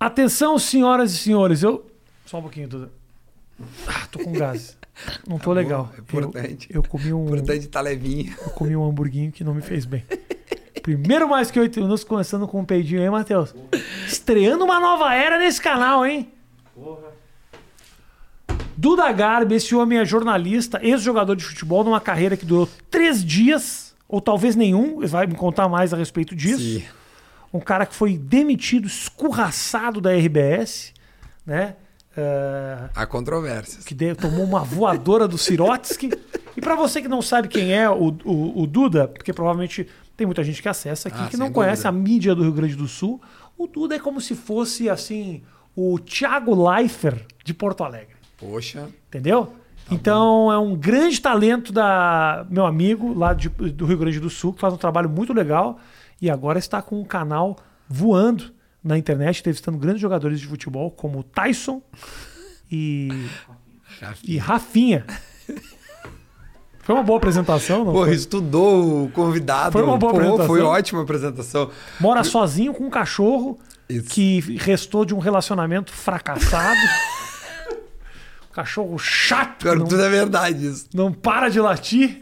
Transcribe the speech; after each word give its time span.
Atenção, 0.00 0.58
senhoras 0.58 1.12
e 1.12 1.18
senhores, 1.18 1.62
eu. 1.62 1.86
Só 2.24 2.38
um 2.38 2.42
pouquinho, 2.42 2.66
Duda. 2.66 2.90
Ah, 3.86 4.06
tô 4.10 4.18
com 4.20 4.32
gás. 4.32 4.78
Não 5.28 5.38
tô 5.38 5.52
legal. 5.52 5.92
é 5.94 6.00
importante. 6.00 6.68
Eu, 6.70 6.76
eu 6.76 6.88
comi 6.88 7.12
um. 7.12 7.26
Importante 7.26 7.68
tá 7.68 7.82
levinho. 7.82 8.34
Eu 8.40 8.50
comi 8.50 8.74
um 8.74 8.88
hamburguinho 8.88 9.30
que 9.30 9.44
não 9.44 9.52
me 9.52 9.60
fez 9.60 9.84
bem. 9.84 10.02
Primeiro 10.82 11.28
mais 11.28 11.50
que 11.50 11.60
oito 11.60 11.78
minutos, 11.78 12.02
começando 12.02 12.48
com 12.48 12.60
um 12.60 12.64
peidinho 12.64 13.02
aí, 13.02 13.10
Matheus. 13.10 13.54
Estreando 14.06 14.64
uma 14.64 14.80
nova 14.80 15.14
era 15.14 15.38
nesse 15.38 15.60
canal, 15.60 16.06
hein? 16.06 16.32
Duda 18.74 19.12
Garbi, 19.12 19.56
esse 19.56 19.74
homem 19.74 19.98
é 19.98 20.04
jornalista, 20.06 20.80
ex-jogador 20.82 21.36
de 21.36 21.44
futebol, 21.44 21.84
numa 21.84 22.00
carreira 22.00 22.38
que 22.38 22.46
durou 22.46 22.66
três 22.90 23.22
dias, 23.22 23.94
ou 24.08 24.22
talvez 24.22 24.56
nenhum, 24.56 25.02
ele 25.02 25.08
vai 25.08 25.26
me 25.26 25.34
contar 25.34 25.68
mais 25.68 25.92
a 25.92 25.96
respeito 25.98 26.34
disso. 26.34 26.80
Sim. 26.80 26.99
Um 27.52 27.60
cara 27.60 27.84
que 27.86 27.94
foi 27.94 28.16
demitido, 28.16 28.86
escorraçado 28.86 30.00
da 30.00 30.10
RBS, 30.12 30.92
né? 31.46 31.76
É, 32.16 32.88
Há 32.94 33.06
controvérsias. 33.06 33.84
que 33.84 33.94
de- 33.94 34.14
tomou 34.14 34.44
uma 34.44 34.60
voadora 34.60 35.26
do 35.28 35.38
Sirotsky. 35.38 36.10
E 36.56 36.60
pra 36.60 36.74
você 36.74 37.00
que 37.00 37.06
não 37.08 37.22
sabe 37.22 37.46
quem 37.46 37.72
é 37.72 37.88
o, 37.88 38.08
o- 38.24 38.62
o 38.62 38.66
Duda, 38.66 39.06
porque 39.06 39.32
provavelmente 39.32 39.86
tem 40.16 40.26
muita 40.26 40.42
gente 40.42 40.60
que 40.60 40.68
acessa 40.68 41.08
aqui 41.08 41.16
Ah, 41.22 41.28
que 41.28 41.36
não 41.36 41.50
conhece 41.52 41.84
dúvida. 41.84 41.88
a 41.88 41.92
mídia 41.92 42.34
do 42.34 42.42
Rio 42.42 42.52
Grande 42.52 42.74
do 42.74 42.88
Sul, 42.88 43.22
o 43.56 43.68
Duda 43.68 43.94
é 43.94 43.98
como 44.00 44.20
se 44.20 44.34
fosse 44.34 44.90
assim 44.90 45.42
o 45.76 45.96
Thiago 46.00 46.52
Leifert 46.70 47.22
de 47.44 47.54
Porto 47.54 47.84
Alegre. 47.84 48.16
Poxa. 48.36 48.88
Entendeu? 49.08 49.54
então 49.92 50.50
é 50.52 50.58
um 50.58 50.74
grande 50.76 51.20
talento 51.20 51.72
da 51.72 52.44
meu 52.50 52.66
amigo 52.66 53.14
lá 53.16 53.32
de- 53.32 53.48
do 53.48 53.86
Rio 53.86 53.96
Grande 53.98 54.18
do 54.20 54.28
Sul, 54.28 54.52
que 54.52 54.60
faz 54.60 54.74
um 54.74 54.76
trabalho 54.76 55.08
muito 55.08 55.32
legal 55.32 55.78
e 56.20 56.30
agora 56.30 56.58
está 56.58 56.82
com 56.82 57.00
um 57.00 57.04
canal 57.04 57.56
voando 57.88 58.52
na 58.82 58.96
internet, 58.96 59.40
entrevistando 59.40 59.78
grandes 59.78 60.00
jogadores 60.00 60.40
de 60.40 60.46
futebol 60.46 60.90
como 60.90 61.22
Tyson 61.22 61.82
e, 62.70 63.08
e 64.24 64.38
Rafinha. 64.38 65.04
Foi 66.82 66.94
uma 66.94 67.04
boa 67.04 67.18
apresentação, 67.18 67.84
não? 67.84 67.92
Pô, 67.92 68.04
foi? 68.04 68.14
estudou 68.14 69.04
o 69.04 69.10
convidado. 69.10 69.72
Foi 69.72 69.82
uma 69.82 69.96
boa 69.96 70.12
Pô, 70.12 70.18
apresentação. 70.18 70.46
Foi 70.46 70.60
ótima 70.62 71.02
apresentação. 71.02 71.70
Mora 72.00 72.24
sozinho 72.24 72.72
com 72.74 72.86
um 72.86 72.90
cachorro 72.90 73.58
Isso. 73.88 74.08
que 74.08 74.40
restou 74.58 75.04
de 75.04 75.14
um 75.14 75.18
relacionamento 75.18 75.92
fracassado. 75.92 76.80
cachorro 78.52 78.98
chato, 78.98 79.58
Pior 79.62 79.78
não, 79.78 79.86
tudo 79.86 80.02
é 80.02 80.08
verdade 80.08 80.66
isso. 80.66 80.86
não 80.92 81.12
para 81.12 81.48
de 81.48 81.60
latir. 81.60 82.20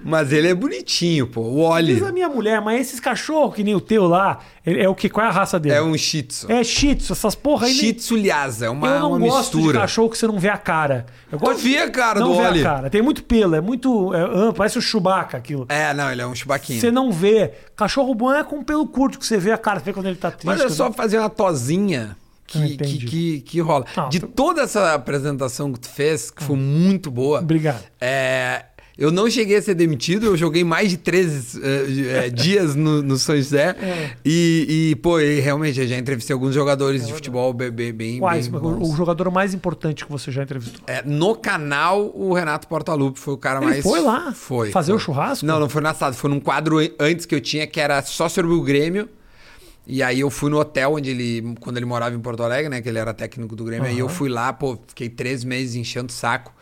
Mas 0.00 0.32
ele 0.32 0.48
é 0.48 0.54
bonitinho, 0.54 1.26
pô. 1.26 1.40
O 1.40 1.58
Oli 1.60 1.94
Diz 1.94 2.02
a 2.02 2.12
minha 2.12 2.28
mulher, 2.28 2.60
mas 2.60 2.80
esses 2.80 3.00
cachorros 3.00 3.54
que 3.54 3.62
nem 3.64 3.74
o 3.74 3.80
teu 3.80 4.06
lá, 4.06 4.38
ele- 4.66 4.80
é 4.82 4.88
o 4.88 4.94
que? 4.94 5.08
Qual 5.08 5.24
é 5.24 5.28
a 5.28 5.32
raça 5.32 5.58
dele? 5.58 5.74
é 5.74 5.82
um 5.82 5.96
shih 5.96 6.22
tzu. 6.22 6.50
É 6.50 6.62
shih 6.64 6.94
tzu, 6.94 7.12
essas 7.12 7.34
porra 7.34 7.66
aí. 7.66 7.74
Shih 7.74 7.92
tzu 7.94 8.16
é 8.16 8.70
uma, 8.70 8.88
eu 8.88 9.00
não 9.00 9.10
uma 9.12 9.18
gosto 9.18 9.56
mistura. 9.56 9.72
de 9.74 9.78
cachorro 9.80 10.10
que 10.10 10.18
você 10.18 10.26
não 10.26 10.38
vê 10.38 10.48
a 10.48 10.56
cara. 10.58 11.06
Eu 11.30 11.38
gosto 11.38 11.58
vê 11.62 11.78
a 11.78 11.90
cara 11.90 12.20
não 12.20 12.28
do 12.32 12.36
vê 12.38 12.46
Oli. 12.46 12.60
a 12.60 12.62
cara. 12.64 12.90
Tem 12.90 13.02
muito 13.02 13.22
pelo, 13.22 13.54
é 13.54 13.60
muito 13.60 14.14
é 14.14 14.20
amplo, 14.20 14.54
parece 14.54 14.78
o 14.78 14.82
Chewbacca 14.82 15.36
aquilo. 15.36 15.66
É, 15.68 15.92
não, 15.94 16.10
ele 16.10 16.22
é 16.22 16.26
um 16.26 16.34
chubaquinho. 16.34 16.80
Você 16.80 16.90
não 16.90 17.10
vê. 17.12 17.52
Cachorro 17.76 18.14
bom 18.14 18.32
é 18.32 18.42
com 18.44 18.62
pelo 18.62 18.86
curto 18.86 19.18
que 19.18 19.26
você 19.26 19.36
vê 19.38 19.52
a 19.52 19.58
cara, 19.58 19.78
você 19.80 19.86
vê 19.86 19.92
quando 19.92 20.06
ele 20.06 20.16
tá 20.16 20.30
triste. 20.30 20.46
Mas 20.46 20.60
é 20.60 20.68
só 20.68 20.92
fazer 20.92 21.18
uma 21.18 21.30
tosinha 21.30 22.16
Ah, 22.54 22.60
que, 22.60 22.76
que, 22.78 22.98
que, 23.06 23.40
que 23.42 23.60
rola. 23.60 23.84
Não, 23.96 24.08
De 24.08 24.20
tu- 24.20 24.26
toda 24.28 24.62
essa 24.62 24.94
apresentação 24.94 25.72
que 25.72 25.80
tu 25.80 25.88
fez, 25.88 26.30
que 26.30 26.42
foi 26.42 26.56
muito 26.56 27.10
boa, 27.10 27.40
Obrigado. 27.40 27.82
é, 28.00 28.64
eu 28.98 29.12
não 29.12 29.30
cheguei 29.30 29.56
a 29.56 29.62
ser 29.62 29.74
demitido, 29.74 30.26
eu 30.26 30.36
joguei 30.36 30.64
mais 30.64 30.90
de 30.90 30.96
13 30.96 31.60
eh, 31.62 32.26
eh, 32.26 32.30
dias 32.34 32.74
no, 32.74 33.00
no 33.00 33.16
São 33.16 33.36
José. 33.36 33.76
É. 33.80 34.10
E, 34.24 34.90
e, 34.90 34.96
pô, 34.96 35.20
e 35.20 35.38
realmente 35.38 35.80
eu 35.80 35.86
já 35.86 35.96
entrevistei 35.96 36.34
alguns 36.34 36.52
jogadores 36.52 37.06
de 37.06 37.12
futebol 37.12 37.52
bem, 37.52 37.70
bem, 37.70 37.92
bem, 37.92 38.18
Quais? 38.18 38.48
bem 38.48 38.60
O, 38.60 38.96
jogador 38.96 39.30
mais 39.30 39.54
importante 39.54 40.04
que 40.04 40.10
você 40.10 40.32
já 40.32 40.42
entrevistou? 40.42 40.80
É, 40.88 41.00
no 41.04 41.36
canal, 41.36 42.10
o 42.12 42.32
Renato 42.34 42.66
Portaluppi 42.66 43.20
foi 43.20 43.34
o 43.34 43.38
cara 43.38 43.58
Ele 43.60 43.66
mais. 43.66 43.82
foi 43.84 44.00
lá 44.00 44.32
Foi. 44.32 44.70
fazer 44.72 44.90
foi. 44.90 44.96
o 44.96 44.98
churrasco? 44.98 45.46
Não, 45.46 45.60
não 45.60 45.68
foi 45.68 45.80
na 45.80 45.90
assado. 45.90 46.16
Foi 46.16 46.28
num 46.28 46.40
quadro 46.40 46.78
an- 46.78 46.90
antes 46.98 47.24
que 47.24 47.34
eu 47.34 47.40
tinha, 47.40 47.66
que 47.68 47.80
era 47.80 48.02
só 48.02 48.28
sobre 48.28 48.50
o 48.52 48.60
Grêmio. 48.62 49.08
E 49.86 50.02
aí 50.02 50.20
eu 50.20 50.28
fui 50.28 50.50
no 50.50 50.58
hotel 50.58 50.94
onde 50.94 51.10
ele. 51.10 51.54
Quando 51.60 51.76
ele 51.78 51.86
morava 51.86 52.14
em 52.14 52.18
Porto 52.20 52.42
Alegre, 52.42 52.68
né? 52.68 52.82
Que 52.82 52.88
ele 52.90 52.98
era 52.98 53.14
técnico 53.14 53.56
do 53.56 53.64
Grêmio. 53.64 53.88
Aí 53.88 53.98
eu 53.98 54.08
fui 54.08 54.28
lá, 54.28 54.52
pô, 54.52 54.76
fiquei 54.88 55.08
três 55.08 55.44
meses 55.44 55.76
enchendo 55.76 56.10
o 56.10 56.12
saco. 56.12 56.52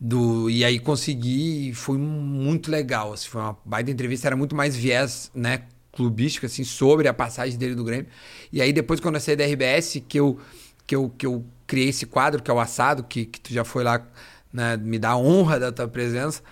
Do, 0.00 0.50
e 0.50 0.64
aí 0.64 0.78
consegui 0.78 1.70
e 1.70 1.74
foi 1.74 1.96
muito 1.98 2.70
legal. 2.70 3.12
Assim, 3.12 3.28
foi 3.28 3.40
uma 3.40 3.56
baita 3.64 3.90
entrevista, 3.90 4.28
era 4.28 4.36
muito 4.36 4.54
mais 4.54 4.76
viés, 4.76 5.30
né? 5.34 5.62
Clubístico, 5.92 6.46
assim, 6.46 6.64
sobre 6.64 7.06
a 7.06 7.14
passagem 7.14 7.56
dele 7.56 7.74
do 7.74 7.84
Grêmio. 7.84 8.06
E 8.52 8.60
aí, 8.60 8.72
depois, 8.72 8.98
quando 9.00 9.14
eu 9.14 9.20
saí 9.20 9.36
da 9.36 9.44
RBS, 9.44 10.02
que 10.08 10.18
eu, 10.18 10.38
que 10.86 10.96
eu, 10.96 11.08
que 11.10 11.24
eu 11.24 11.44
criei 11.66 11.88
esse 11.88 12.06
quadro, 12.06 12.42
que 12.42 12.50
é 12.50 12.54
o 12.54 12.58
Assado, 12.58 13.04
que, 13.04 13.24
que 13.26 13.40
tu 13.40 13.52
já 13.52 13.64
foi 13.64 13.84
lá 13.84 14.04
né, 14.52 14.76
me 14.76 14.98
a 15.04 15.16
honra 15.16 15.58
da 15.58 15.72
tua 15.72 15.88
presença. 15.88 16.42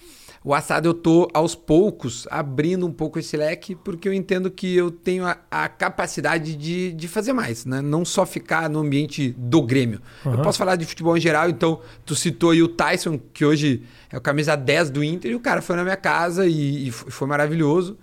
O 0.45 0.53
assado 0.53 0.89
eu 0.89 0.95
tô 0.95 1.29
aos 1.33 1.55
poucos 1.55 2.27
abrindo 2.31 2.85
um 2.85 2.93
pouco 2.93 3.19
esse 3.19 3.37
leque, 3.37 3.75
porque 3.75 4.09
eu 4.09 4.13
entendo 4.13 4.51
que 4.51 4.75
eu 4.77 4.91
tenho 4.91 5.25
a, 5.25 5.39
a 5.51 5.69
capacidade 5.69 6.57
de, 6.57 6.93
de 6.93 7.09
fazer 7.09 7.33
mais, 7.33 7.65
né? 7.65 7.81
Não 7.81 8.05
só 8.05 8.27
ficar 8.27 8.69
no 8.69 8.81
ambiente 8.81 9.35
do 9.39 9.63
Grêmio. 9.63 10.03
Eu 10.25 10.33
Aham. 10.33 10.43
posso 10.43 10.59
falar 10.59 10.77
de 10.77 10.85
futebol 10.85 11.17
em 11.17 11.21
geral, 11.21 11.49
então 11.49 11.81
tu 12.05 12.17
citou 12.17 12.51
aí 12.51 12.63
o 12.63 12.69
Tyson, 12.69 13.19
que 13.33 13.45
hoje 13.45 13.85
é 14.11 14.19
o 14.19 14.21
camisa 14.21 14.57
10 14.57 14.91
do 14.91 15.05
Inter, 15.05 15.31
e 15.31 15.35
o 15.35 15.41
cara 15.41 15.63
foi 15.63 15.77
na 15.77 15.85
minha 15.85 15.97
casa 15.97 16.47
e, 16.47 16.89
e 16.89 16.91
foi 16.91 17.23
foi 17.23 17.29
maravilhoso. 17.29 17.97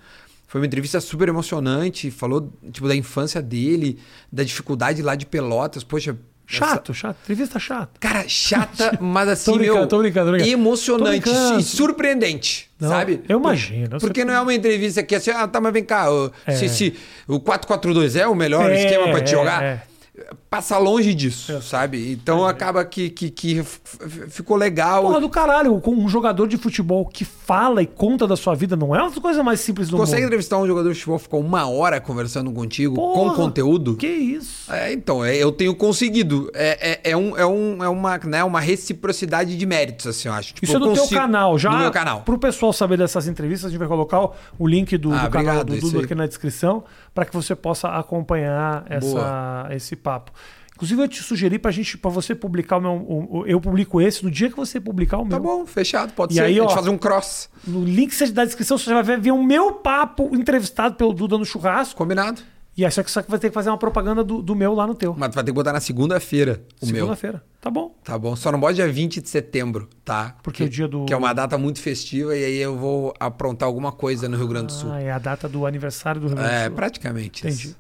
Foi 0.48 0.62
uma 0.62 0.66
entrevista 0.66 1.02
super 1.02 1.28
emocionante, 1.28 2.10
falou 2.10 2.52
tipo 2.72 2.88
da 2.88 2.96
infância 2.96 3.42
dele, 3.42 4.00
da 4.32 4.44
dificuldade 4.44 5.02
lá 5.02 5.14
de 5.14 5.26
Pelotas, 5.26 5.84
poxa. 5.84 6.18
Chato, 6.52 6.94
chato. 6.96 7.18
Entrevista 7.24 7.60
chata. 7.60 7.90
Cara, 8.00 8.24
chata, 8.28 8.98
mas 9.02 9.30
assim, 9.30 9.52
Tô 9.52 9.58
brincando, 9.58 9.78
meu, 9.80 9.88
tô 9.88 9.98
brincando, 10.00 10.26
tô 10.26 10.32
brincando. 10.32 10.52
emocionante 10.52 11.22
Tô 11.22 11.32
brincando. 11.32 11.60
e 11.60 11.64
surpreendente, 11.64 12.70
Não, 12.80 12.90
sabe? 12.90 13.22
eu 13.30 13.40
imagino, 13.40 13.90
eu 13.96 14.00
Porque 14.00 14.26
não 14.26 14.34
é 14.34 14.42
uma 14.42 14.54
entrevista 14.54 15.04
que 15.04 15.14
é 15.14 15.20
assim, 15.20 15.30
ah, 15.32 15.48
tá, 15.48 15.62
mas 15.62 15.72
vem 15.72 15.84
cá, 15.84 16.12
o- 16.12 16.32
É. 16.48 16.54
se, 16.54 16.68
se 16.70 16.96
o 17.28 17.40
4-4-2 17.40 18.16
é 18.20 18.28
o 18.28 18.34
melhor 18.34 18.72
É, 18.72 18.80
esquema 18.84 19.10
pra 19.12 19.22
te 19.22 19.34
é, 19.34 19.38
jogar, 19.38 19.64
é. 19.64 19.84
Passa 20.50 20.78
longe 20.78 21.14
disso, 21.14 21.62
sabe? 21.62 22.12
Então 22.12 22.46
acaba 22.46 22.84
que, 22.86 23.10
que, 23.10 23.30
que 23.30 23.64
ficou 24.30 24.58
legal. 24.58 25.04
Porra 25.04 25.22
do 25.22 25.30
caralho, 25.30 25.82
um 25.86 26.08
jogador 26.10 26.48
de 26.48 26.58
futebol 26.58 27.06
que 27.06 27.24
fala 27.26 27.82
e 27.82 27.86
conta 27.88 28.28
da 28.28 28.36
sua 28.36 28.56
vida 28.56 28.76
não 28.76 28.96
é 28.96 29.02
uma 29.02 29.12
coisa 29.12 29.44
mais 29.44 29.60
simples 29.60 29.90
do 29.90 29.98
Consegue 29.98 30.22
mundo. 30.22 30.28
entrevistar 30.28 30.58
um 30.58 30.68
jogador 30.68 30.90
de 30.90 30.96
futebol, 30.96 31.20
ficou 31.20 31.40
uma 31.42 31.68
hora 31.70 32.00
conversando 32.02 32.52
contigo, 32.52 32.96
Porra, 32.96 33.30
com 33.32 33.36
conteúdo? 33.36 33.96
Que 33.96 34.08
isso? 34.08 34.72
É, 34.72 34.92
então, 34.94 35.24
é, 35.24 35.36
eu 35.36 35.52
tenho 35.52 35.76
conseguido. 35.76 36.50
É, 36.54 36.92
é, 37.04 37.12
é, 37.12 37.18
um, 37.18 37.38
é, 37.38 37.46
um, 37.46 37.84
é 37.84 37.90
uma, 37.90 38.18
né, 38.20 38.44
uma 38.44 38.60
reciprocidade 38.60 39.56
de 39.58 39.66
méritos, 39.66 40.08
assim, 40.08 40.28
eu 40.28 40.34
acho. 40.34 40.54
Tipo, 40.54 40.66
Isso 40.66 40.76
é 40.76 40.80
do 40.80 40.94
teu 40.94 41.02
consigo- 41.04 41.20
canal. 41.20 41.58
Já 41.58 41.72
No 41.72 41.80
meu 41.80 41.92
canal. 41.92 42.22
Pro 42.22 42.38
pessoal 42.38 42.72
saber 42.74 42.98
dessas 42.98 43.28
entrevistas, 43.28 43.68
a 43.68 43.70
gente 43.70 43.80
vai 43.80 43.88
colocar 43.88 44.20
o- 44.58 44.68
link 44.68 44.98
do, 44.98 45.12
Ah, 45.14 45.26
do 45.26 45.30
canal 45.32 45.56
obrigado, 45.62 45.68
do 45.68 45.76
isso 45.76 45.92
Dudu 45.92 46.06
aqui 46.06 46.16
na 46.16 46.28
descrição 46.28 46.84
para 47.14 47.26
que 47.26 47.34
você 47.34 47.56
possa 47.56 47.88
acompanhar 47.90 48.86
essa, 48.90 49.68
esse 49.72 49.96
papo. 49.96 50.32
Inclusive, 50.76 51.02
eu 51.02 51.08
te 51.10 51.22
sugeri 51.22 51.60
pra 51.60 51.72
gente, 51.72 51.98
para 51.98 52.10
você 52.10 52.34
publicar 52.34 52.78
o 52.78 52.82
meu. 52.82 52.92
o- 52.94 53.40
o- 53.40 53.46
eu 53.46 53.60
publico 53.60 54.00
esse 54.00 54.24
no 54.24 54.32
dia 54.32 54.50
que 54.50 54.56
você 54.56 54.80
publicar 54.80 55.18
o 55.18 55.24
meu. 55.24 55.32
Tá 55.32 55.40
bom, 55.40 55.66
fechado, 55.66 56.14
pode 56.14 56.32
E 56.32 56.36
ser. 56.38 56.42
aí, 56.44 56.58
a 56.58 56.62
gente 56.62 56.72
ó, 56.72 56.76
fazer 56.76 56.90
um 56.90 56.98
cross. 56.98 57.50
No 57.68 57.84
link 57.84 58.16
da 58.32 58.46
descrição, 58.46 58.78
você 58.78 58.94
vai 58.94 59.04
ver 59.18 59.32
o 59.34 59.44
meu 59.44 59.74
papo 59.74 60.34
entrevistado 60.34 60.96
pelo 60.96 61.12
Duda 61.14 61.38
no 61.38 61.44
churrasco. 61.46 61.98
Combinado. 61.98 62.42
E 62.80 62.86
aí 62.86 62.92
só 62.92 63.04
que 63.04 63.12
você 63.12 63.22
vai 63.28 63.38
ter 63.40 63.50
que 63.50 63.54
fazer 63.54 63.70
uma 63.70 63.78
propaganda 63.78 64.24
do, 64.24 64.42
do 64.42 64.56
meu 64.56 64.74
lá 64.74 64.88
no 64.88 64.96
teu. 64.96 65.14
Mas 65.18 65.30
tu 65.32 65.36
vai 65.36 65.44
ter 65.44 65.52
que 65.52 65.56
botar 65.56 65.74
na 65.74 65.82
segunda-feira 65.82 66.62
o 66.82 66.86
meu. 66.86 66.96
Segunda-feira. 66.96 67.44
Tá 67.60 67.70
bom. 67.70 67.94
Tá 68.06 68.18
bom? 68.18 68.38
Só 68.38 68.54
não 68.54 68.60
bota 68.60 68.74
dia 68.76 68.88
20 68.88 69.20
de 69.22 69.28
setembro, 69.28 69.90
tá? 70.06 70.38
Porque 70.42 70.64
é 70.64 70.66
o 70.66 70.70
dia 70.70 70.88
do- 70.88 71.04
Que 71.04 71.14
é 71.14 71.18
uma 71.18 71.34
data 71.34 71.58
muito 71.58 71.82
festiva 71.82 72.34
e 72.38 72.46
aí 72.46 72.58
eu 72.58 72.78
vou 72.78 73.14
aprontar 73.20 73.68
alguma 73.68 73.92
coisa 73.92 74.30
no 74.30 74.38
Rio 74.38 74.48
Grande 74.48 74.68
do 74.68 74.72
Sul. 74.72 74.92
Ah, 74.94 75.02
é 75.02 75.12
a 75.12 75.20
data 75.20 75.50
do 75.50 75.66
aniversário 75.66 76.22
do 76.22 76.28
Rio 76.28 76.38
Grande 76.38 76.52
do 76.52 76.56
é, 76.56 76.66
Sul. 76.68 76.76
praticamente. 76.78 77.46
Entendi. 77.46 77.68
isso. 77.68 77.78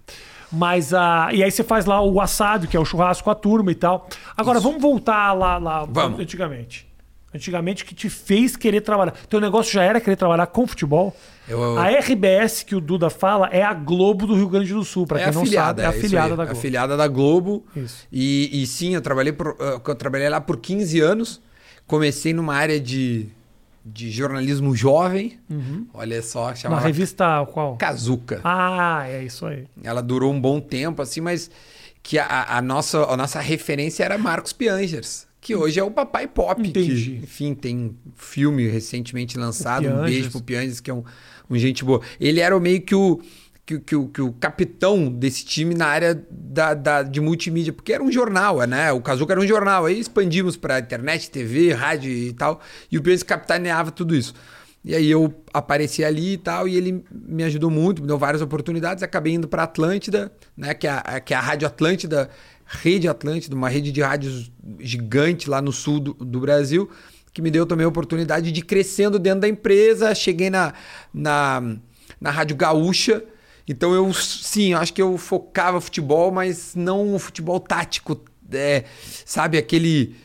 Mas 0.51 0.94
a. 0.94 1.29
E 1.31 1.44
aí 1.44 1.50
você 1.51 1.63
faz 1.63 1.85
lá 1.85 2.01
o 2.01 2.19
assado, 2.19 2.68
que 2.68 2.75
é 2.75 2.79
o 2.79 2.83
churrasco 2.83 3.24
com 3.24 3.29
a 3.29 3.35
turma 3.35 3.71
e 3.71 3.75
tal. 3.75 4.09
Agora, 4.35 4.59
vamos 4.59 4.81
voltar 4.81 5.31
lá, 5.31 5.57
lá 5.57 5.85
Vamos. 5.85 6.19
antigamente. 6.19 6.88
Antigamente 7.33 7.85
que 7.85 7.93
te 7.93 8.09
fez 8.09 8.55
querer 8.55 8.81
trabalhar. 8.81 9.11
Teu 9.29 9.39
negócio 9.39 9.71
já 9.71 9.83
era 9.83 10.01
querer 10.01 10.15
trabalhar 10.15 10.47
com 10.47 10.65
futebol. 10.65 11.15
Eu- 11.47 11.61
eu- 11.61 11.77
A 11.77 11.87
RBS 11.89 12.63
que 12.63 12.75
o 12.75 12.81
Duda 12.81 13.09
fala 13.09 13.47
é 13.51 13.61
a 13.63 13.73
Globo 13.73 14.25
do 14.25 14.35
Rio 14.35 14.49
Grande 14.49 14.73
do 14.73 14.83
Sul, 14.83 15.05
pra 15.05 15.19
é 15.19 15.23
quem 15.25 15.33
não 15.33 15.41
afiliada, 15.43 15.83
sabe. 15.83 15.95
É 15.95 15.99
afiliada 15.99 16.25
aí, 16.33 16.37
da 16.37 16.43
Globo. 16.45 16.59
Afiliada 16.59 16.97
da 16.97 17.07
Globo. 17.07 17.65
Isso. 17.75 18.07
E, 18.11 18.61
e 18.63 18.65
sim, 18.67 18.95
eu 18.95 19.01
trabalhei, 19.01 19.31
por, 19.31 19.55
eh, 19.59 19.79
eu 19.87 19.95
trabalhei 19.95 20.27
lá 20.29 20.41
por 20.41 20.57
15 20.57 20.99
anos. 20.99 21.39
Comecei 21.85 22.33
numa 22.33 22.55
área 22.55 22.79
de, 22.79 23.27
de 23.85 24.09
jornalismo 24.11 24.75
jovem. 24.75 25.39
Olha 25.93 26.21
só, 26.21 26.53
chamava 26.55 26.81
revista 26.85 27.45
qual? 27.51 27.77
Kazuca. 27.77 28.41
Ah, 28.43 29.05
é 29.07 29.23
isso 29.23 29.45
aí. 29.45 29.65
Ela 29.83 30.01
durou 30.01 30.31
um 30.31 30.39
bom 30.41 30.59
tempo, 30.59 31.01
assim, 31.01 31.21
mas 31.21 31.49
que 32.01 32.17
a, 32.17 32.57
a 32.57 32.61
nossa, 32.61 33.03
a 33.05 33.15
nossa 33.17 33.39
referência 33.39 34.03
era 34.03 34.17
Marcos 34.17 34.53
Piangers, 34.53 35.27
que 35.50 35.56
hoje 35.56 35.80
é 35.80 35.84
o 35.84 35.90
papai 35.90 36.28
pop. 36.28 36.62
Entendi. 36.62 37.18
Que, 37.18 37.24
enfim, 37.24 37.56
tem 37.56 37.96
filme 38.16 38.68
recentemente 38.68 39.36
lançado, 39.38 39.88
um 39.88 40.04
beijo 40.06 40.30
pro 40.30 40.44
Piangers, 40.44 40.80
que 40.80 40.92
é 40.92 40.94
um, 40.94 41.04
um 41.50 41.57
gente 41.57 41.84
boa. 41.84 42.01
Ele 42.19 42.40
era 42.40 42.56
o 42.56 42.60
meio 42.60 42.80
que 42.81 42.94
o, 42.94 43.19
que, 43.66 43.80
que, 43.80 43.96
o- 43.96 44.07
que 44.07 44.22
o 44.22 44.31
capitão 44.34 45.12
desse 45.12 45.44
time 45.44 45.74
na 45.74 45.88
área 45.88 46.13
da, 46.30 46.74
da- 46.75 47.01
de 47.04 47.19
multimídia, 47.19 47.74
porque 47.74 47.92
era 47.94 48.04
um 48.04 48.12
jornal, 48.12 48.60
né? 48.68 48.92
O 48.92 49.01
Kazuca 49.01 49.34
era 49.34 49.42
um 49.42 49.48
jornal. 49.48 49.86
Aí 49.88 50.00
expandimos 50.00 50.56
para 50.56 50.80
internet, 50.80 51.31
TV, 51.31 51.74
rádio 51.74 52.12
e 52.12 52.31
tal. 52.34 52.60
E 52.92 52.98
o 52.98 53.01
Pedro 53.01 53.25
capitaneava 53.25 53.90
tudo 53.90 54.16
isso. 54.16 54.34
E 54.86 54.96
aí 54.96 55.10
eu 55.12 55.34
apareci 55.54 56.04
ali 56.06 56.34
e 56.34 56.38
tal, 56.38 56.68
e 56.68 56.75
ele 56.78 57.04
me 57.12 57.44
ajudou 57.44 57.69
muito, 57.69 58.01
me 58.01 58.07
deu 58.07 58.18
várias 58.18 58.42
oportunidades. 58.42 59.04
Acabei 59.04 59.34
indo 59.34 59.48
para 59.48 59.63
Atlântida, 59.63 60.31
né? 60.56 60.74
Que 60.74 60.88
é, 60.88 60.92
a, 60.92 61.19
que 61.19 61.34
é 61.34 61.38
a 61.38 61.42
Rádio 61.42 61.68
Atlântida, 61.68 62.30
Rede 62.71 63.07
Atlântida, 63.07 63.56
uma 63.56 63.68
rede 63.68 63.92
de 63.92 64.00
rádios 64.01 64.51
gigante 64.80 65.50
lá 65.50 65.60
no 65.60 65.71
sul 65.71 66.00
do, 66.00 66.13
do 66.13 66.39
Brasil, 66.39 66.88
que 67.33 67.42
me 67.42 67.50
deu 67.50 67.66
também 67.66 67.83
a 67.83 67.89
oportunidade 67.89 68.51
de 68.51 68.60
ir 68.60 68.63
crescendo 68.63 69.18
dentro 69.18 69.42
da 69.42 69.48
empresa. 69.48 70.13
Cheguei 70.13 70.51
na, 70.51 70.74
na, 71.12 71.75
na 72.21 72.30
Rádio 72.30 72.56
Gaúcha. 72.56 73.24
Então 73.68 73.94
eu, 73.94 74.13
sim, 74.13 74.74
acho 74.74 74.94
que 74.94 75.01
eu 75.01 75.18
focava 75.18 75.81
futebol, 75.81 76.31
mas 76.31 76.75
não 76.75 77.13
o 77.16 77.19
futebol 77.19 77.60
tático, 77.60 78.21
é, 78.51 78.83
sabe? 79.25 79.57
Aquele. 79.57 80.15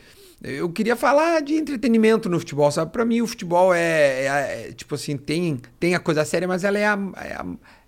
Eu 0.43 0.69
queria 0.69 0.95
falar 0.95 1.41
de 1.41 1.55
entretenimento 1.55 2.29
no 2.29 2.37
futebol, 2.39 2.69
sabe? 2.71 2.91
Pra 2.91 3.03
mim 3.05 3.21
o 3.21 3.27
futebol 3.27 3.73
é, 3.73 3.79
é- 3.81 4.67
é, 4.69 4.71
tipo 4.71 4.93
assim, 4.93 5.17
tem, 5.17 5.59
tem 5.79 5.95
a 5.95 5.99
coisa 5.99 6.23
séria, 6.23 6.47
mas 6.47 6.63
ela 6.63 6.77
é 6.77 6.85
a, 6.85 6.99
é 7.23 7.33
a, 7.33 7.45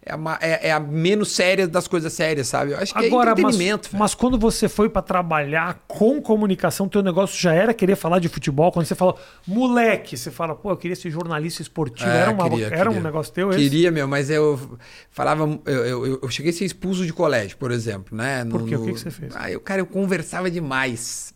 é 0.09 0.17
é- 0.41 0.67
é 0.69 0.71
a 0.71 0.79
menos 0.79 1.31
séria 1.31 1.67
das 1.67 1.87
coisas 1.87 2.11
sérias, 2.13 2.47
sabe? 2.47 2.71
Eu 2.71 2.77
acho 2.79 2.93
que 2.93 3.05
Agora, 3.05 3.31
é 3.31 3.33
mas, 3.33 3.39
entretenimento, 3.39 3.89
velho. 3.89 3.99
mas 3.99 4.15
quando 4.15 4.37
você 4.39 4.67
foi 4.69 4.89
pra 4.89 5.01
trabalhar 5.01 5.83
com 5.87 6.21
comunicação, 6.21 6.87
teu 6.87 7.01
negócio 7.03 7.39
já 7.39 7.53
era 7.53 7.73
querer 7.73 7.95
falar 7.95 8.19
de 8.19 8.27
futebol? 8.29 8.71
Quando 8.71 8.85
você 8.85 8.95
falou, 8.95 9.19
moleque, 9.45 10.17
você 10.17 10.31
fala, 10.31 10.55
pô, 10.55 10.71
eu 10.71 10.77
queria 10.77 10.95
ser 10.95 11.09
jornalista 11.09 11.61
esportivo. 11.61 12.09
É, 12.09 12.17
era 12.21 12.31
uma- 12.31 12.49
queria, 12.49 12.67
era 12.67 12.89
um 12.89 12.93
queria. 12.93 13.03
negócio 13.03 13.33
teu 13.33 13.49
esse? 13.49 13.59
Queria, 13.59 13.91
meu, 13.91 14.07
mas 14.07 14.29
eu 14.29 14.77
falava. 15.11 15.59
Eu, 15.65 15.85
eu, 15.85 16.19
eu- 16.23 16.29
cheguei 16.29 16.51
a 16.51 16.53
ser 16.53 16.65
expulso 16.65 17.05
de 17.05 17.13
colégio, 17.13 17.57
por 17.57 17.71
exemplo, 17.71 18.15
né? 18.15 18.45
Por 18.45 18.61
No- 18.61 18.67
quê? 18.67 18.75
O 18.75 18.85
que 18.85 18.93
que 18.93 18.99
você 18.99 19.11
fez? 19.11 19.33
Ah, 19.35 19.49
eu, 19.51 19.59
cara, 19.59 19.81
eu 19.81 19.85
conversava 19.85 20.49
demais. 20.51 21.33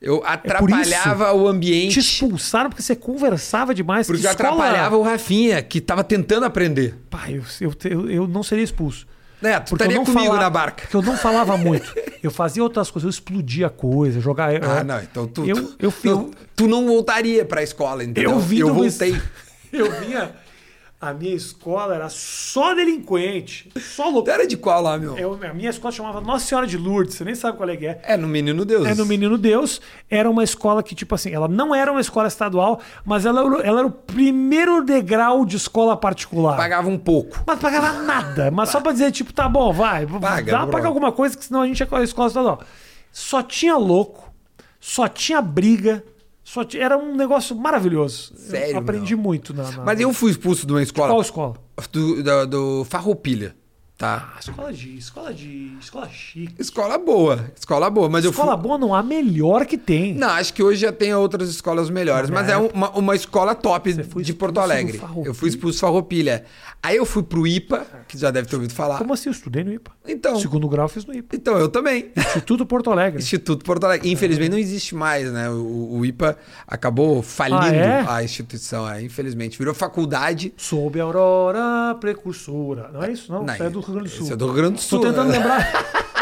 Eu 0.00 0.22
É 0.24 0.28
atrapalhava 0.32 1.32
o 1.32 1.48
ambiente. 1.48 1.94
Te 1.94 2.00
expulsaram 2.00 2.68
porque 2.70 2.82
você 2.82 2.94
conversava 2.94 3.74
demais. 3.74 4.06
Porque 4.06 4.20
Que 4.22 4.26
eu 4.26 4.30
escola- 4.30 4.50
atrapalhava 4.52 4.96
o 4.96 5.02
Rafinha, 5.02 5.62
que 5.62 5.80
tava 5.80 6.04
tentando 6.04 6.44
aprender. 6.44 6.94
Pá, 7.10 7.30
eu, 7.30 7.42
eu, 7.60 7.72
eu, 7.84 8.10
eu 8.10 8.28
não 8.28 8.42
seria 8.42 8.62
expulso. 8.64 9.06
Né? 9.40 9.58
Tu 9.60 9.70
Porque 9.70 9.82
eu 9.84 9.86
estaria 9.86 9.96
não 9.96 10.04
comigo 10.04 10.24
falava- 10.26 10.42
na 10.42 10.50
barca. 10.50 10.82
Porque 10.82 10.96
eu 10.96 11.02
não 11.02 11.16
falava 11.16 11.56
muito. 11.58 11.94
Eu 12.22 12.30
fazia 12.30 12.62
outras 12.62 12.90
coisas, 12.90 13.04
eu 13.06 13.10
explodia 13.10 13.68
coisa, 13.70 14.20
jogar. 14.20 14.50
Ah, 14.62 14.84
não, 14.84 15.00
então 15.02 15.26
tu, 15.26 15.44
Eu, 15.46 15.56
tu, 15.56 15.76
eu, 15.78 15.92
tu, 15.92 16.08
eu, 16.08 16.30
tu 16.54 16.66
não 16.68 16.86
voltaria 16.86 17.44
pra 17.44 17.62
escola, 17.62 18.02
entendeu? 18.04 18.30
eu 18.32 18.38
vim 18.38 18.58
eu 18.58 18.74
voltei. 18.74 19.20
Eu 19.72 19.90
vinha. 20.00 20.30
A 21.08 21.14
minha 21.14 21.34
escola 21.34 21.94
era 21.94 22.08
só 22.08 22.74
delinquente, 22.74 23.70
só 23.78 24.08
louco. 24.08 24.28
Era 24.28 24.46
de 24.46 24.56
qual 24.56 24.82
lá, 24.82 24.98
meu? 24.98 25.16
Eu- 25.16 25.38
a 25.48 25.54
minha 25.54 25.70
escola 25.70 25.92
chamava 25.92 26.20
Nossa 26.20 26.44
Senhora 26.46 26.66
de 26.66 26.76
Lourdes, 26.76 27.14
você 27.14 27.24
nem 27.24 27.34
sabe 27.34 27.56
qual 27.56 27.68
é 27.68 27.76
que 27.76 27.86
é. 27.86 28.00
É 28.02 28.16
no 28.16 28.26
Menino 28.26 28.64
Deus. 28.64 28.86
É 28.86 28.94
no 28.94 29.06
Menino 29.06 29.38
Deus. 29.38 29.80
Era 30.10 30.28
uma 30.28 30.42
escola 30.42 30.82
que, 30.82 30.94
tipo 30.94 31.14
assim, 31.14 31.30
ela 31.32 31.46
não 31.46 31.74
era 31.74 31.92
uma 31.92 32.00
escola 32.00 32.26
estadual, 32.26 32.80
mas 33.04 33.24
ela, 33.24 33.40
ela 33.64 33.78
era 33.80 33.86
o 33.86 33.90
primeiro 33.90 34.82
degrau 34.84 35.46
de 35.46 35.56
escola 35.56 35.96
particular. 35.96 36.56
Pagava 36.56 36.88
um 36.88 36.98
pouco. 36.98 37.42
Mas 37.46 37.58
pagava 37.60 38.02
nada. 38.02 38.50
Mas 38.50 38.70
só 38.70 38.80
pra 38.80 38.92
dizer, 38.92 39.12
tipo, 39.12 39.32
tá 39.32 39.48
bom, 39.48 39.72
vai. 39.72 40.06
Paga, 40.06 40.50
dá 40.52 40.58
pra 40.60 40.66
pagar 40.72 40.88
alguma 40.88 41.12
coisa, 41.12 41.36
que 41.36 41.44
senão 41.44 41.62
a 41.62 41.66
gente 41.66 41.82
é 41.82 42.02
escola 42.02 42.26
estadual. 42.28 42.60
Só 43.12 43.42
tinha 43.42 43.76
louco, 43.76 44.30
só 44.80 45.06
tinha 45.08 45.40
briga, 45.40 46.02
só 46.48 46.64
ti- 46.64 46.78
era 46.78 46.96
um 46.96 47.14
negócio 47.16 47.56
maravilhoso. 47.56 48.32
Sério, 48.36 48.74
Eu 48.74 48.78
aprendi 48.78 49.16
muito 49.16 49.52
na, 49.52 49.68
na- 49.70 49.84
Mas 49.84 50.00
eu 50.00 50.12
fui 50.12 50.30
expulso 50.30 50.64
de 50.64 50.72
uma 50.72 50.80
escola. 50.82 51.08
Qual 51.08 51.20
escola? 51.20 51.54
Do, 51.90 52.22
do, 52.22 52.46
do 52.46 52.84
Farroupilha, 52.84 53.54
tá? 53.96 54.32
Ah, 54.34 54.38
escola 54.40 54.72
de. 54.72 54.96
Escola 54.98 55.32
de. 55.34 55.76
Escola 55.80 56.08
chique. 56.08 56.54
Escola 56.58 56.98
boa, 56.98 57.50
escola 57.58 57.88
boa. 57.90 58.08
Mas 58.08 58.24
eu 58.24 58.32
fui... 58.32 58.42
Escola 58.42 58.56
boa 58.56 58.76
não 58.78 58.94
há 58.94 59.02
melhor 59.02 59.64
que 59.66 59.78
tem. 59.78 60.14
Não, 60.14 60.28
acho 60.30 60.52
que 60.52 60.62
hoje 60.62 60.80
já 60.82 60.92
tem 60.92 61.14
outras 61.14 61.48
escolas 61.48 61.88
melhores, 61.90 62.30
mas 62.30 62.44
minha 62.46 62.56
é 62.56 62.58
uma, 62.58 62.90
uma 62.90 63.14
escola 63.16 63.54
top 63.54 63.92
de 63.92 64.34
Porto 64.34 64.58
Alegre. 64.60 65.00
Eu 65.24 65.34
fui 65.34 65.48
expulso 65.48 65.78
Farroupilha. 65.80 66.44
Aí 66.82 66.96
eu 66.96 67.06
fui 67.06 67.22
pro 67.22 67.46
IPA, 67.46 67.84
que 68.06 68.16
já 68.16 68.30
deve 68.30 68.46
ter 68.48 68.54
ouvido 68.54 68.72
falar. 68.72 68.98
Como 68.98 69.12
assim? 69.12 69.28
Eu 69.28 69.32
estudei 69.32 69.64
no 69.64 69.72
IPA. 69.72 69.90
Então, 70.06 70.38
Segundo 70.38 70.68
grau 70.68 70.84
eu 70.84 70.88
fiz 70.88 71.04
no 71.04 71.12
IPA. 71.14 71.34
então 71.34 71.56
eu 71.58 71.68
também. 71.68 72.12
Instituto 72.16 72.64
Porto 72.64 72.90
Alegre. 72.92 73.18
Instituto 73.22 73.64
Porto 73.64 73.84
Alegre. 73.84 74.08
Infelizmente 74.08 74.50
não 74.50 74.58
existe 74.58 74.94
mais, 74.94 75.32
né? 75.32 75.50
O, 75.50 75.98
o 75.98 76.06
IPA 76.06 76.36
acabou 76.66 77.22
falindo 77.22 77.60
Ah, 77.62 77.74
é? 77.74 78.04
a 78.08 78.22
instituição, 78.22 78.88
é, 78.88 79.02
infelizmente. 79.02 79.58
Virou 79.58 79.74
faculdade. 79.74 80.52
Sob 80.56 81.00
a 81.00 81.02
aurora 81.04 81.96
precursora. 82.00 82.90
Não 82.92 83.02
é 83.02 83.10
isso? 83.10 83.32
Não, 83.32 83.42
Não, 83.42 83.54
é 83.54 83.70
do 83.70 83.80
Rio 83.86 83.94
Grande 83.94 84.08
do 84.10 84.14
Sul. 84.16 84.24
Esse 84.24 84.32
é 84.32 84.36
do 84.36 84.44
Rio 84.46 84.54
Grande 84.54 84.74
do 84.74 84.80
Sul. 84.80 85.00
Tô 85.00 85.06
tentando 85.06 85.28
né? 85.30 85.38
lembrar. 85.38 85.86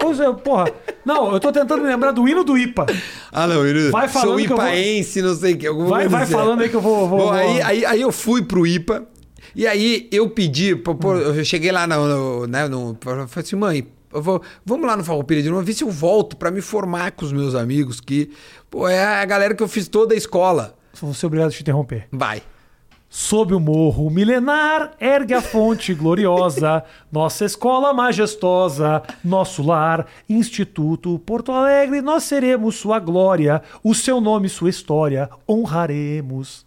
Pois 0.00 0.18
é, 0.18 0.32
porra. 0.32 0.72
Não, 1.04 1.32
eu 1.32 1.38
tô 1.40 1.52
tentando 1.52 1.82
me 1.82 1.88
lembrar 1.88 2.10
do 2.12 2.26
hino 2.28 2.42
do 2.42 2.56
IPA. 2.58 2.86
Ah, 3.30 3.46
não, 3.46 3.64
eu 3.64 3.90
Vai 3.92 4.08
falando 4.08 4.28
sou 4.30 4.40
eu 4.40 4.48
vou- 4.48 4.56
ipaense, 4.56 5.22
não 5.22 5.34
sei 5.34 5.54
o 5.54 5.58
que. 5.58 5.66
alguma 5.66 5.88
Vai, 5.88 6.08
vai 6.08 6.22
assim. 6.22 6.32
falando 6.32 6.60
aí 6.62 6.68
que 6.68 6.74
eu 6.76 6.80
vou. 6.80 7.08
vou, 7.08 7.18
Bom, 7.18 7.24
vou- 7.26 7.32
aí, 7.32 7.62
aí, 7.62 7.84
aí 7.84 8.00
eu 8.00 8.10
fui 8.10 8.42
pro 8.42 8.66
IPA. 8.66 9.06
E 9.54 9.66
aí 9.66 10.08
eu 10.10 10.28
pedi, 10.30 10.74
pô, 10.74 10.94
pô, 10.94 11.14
eu 11.16 11.44
cheguei 11.44 11.70
lá 11.70 11.86
no, 11.86 12.06
no, 12.40 12.46
né, 12.46 12.66
no, 12.68 12.96
falei 13.00 13.26
assim, 13.36 13.56
mãe, 13.56 13.86
eu 14.12 14.22
vou, 14.22 14.40
vamos 14.64 14.86
lá 14.86 14.96
no 14.96 15.04
Farroupilha 15.04 15.42
de 15.42 15.50
novo, 15.50 15.62
ver 15.62 15.72
se 15.72 15.84
eu 15.84 15.90
volto 15.90 16.36
pra 16.36 16.50
me 16.50 16.60
formar 16.60 17.12
com 17.12 17.24
os 17.24 17.32
meus 17.32 17.54
amigos, 17.54 18.00
que, 18.00 18.30
pô, 18.70 18.88
é 18.88 19.02
a 19.04 19.24
galera 19.24 19.54
que 19.54 19.62
eu 19.62 19.68
fiz 19.68 19.86
toda 19.88 20.14
a 20.14 20.16
escola. 20.16 20.74
Vou 21.00 21.14
ser 21.14 21.26
obrigado 21.26 21.48
a 21.48 21.52
te 21.52 21.62
interromper. 21.62 22.06
Vai. 22.12 22.42
Sob 23.12 23.52
o 23.52 23.58
morro 23.58 24.08
milenar, 24.08 24.92
ergue 25.00 25.34
a 25.34 25.42
fonte 25.42 25.92
gloriosa, 25.92 26.84
nossa 27.10 27.44
escola 27.44 27.92
majestosa, 27.92 29.02
nosso 29.24 29.64
lar, 29.64 30.06
Instituto 30.28 31.18
Porto 31.18 31.50
Alegre, 31.50 32.00
nós 32.00 32.22
seremos 32.22 32.76
sua 32.76 33.00
glória, 33.00 33.62
o 33.82 33.96
seu 33.96 34.20
nome, 34.20 34.48
sua 34.48 34.70
história, 34.70 35.28
honraremos. 35.48 36.64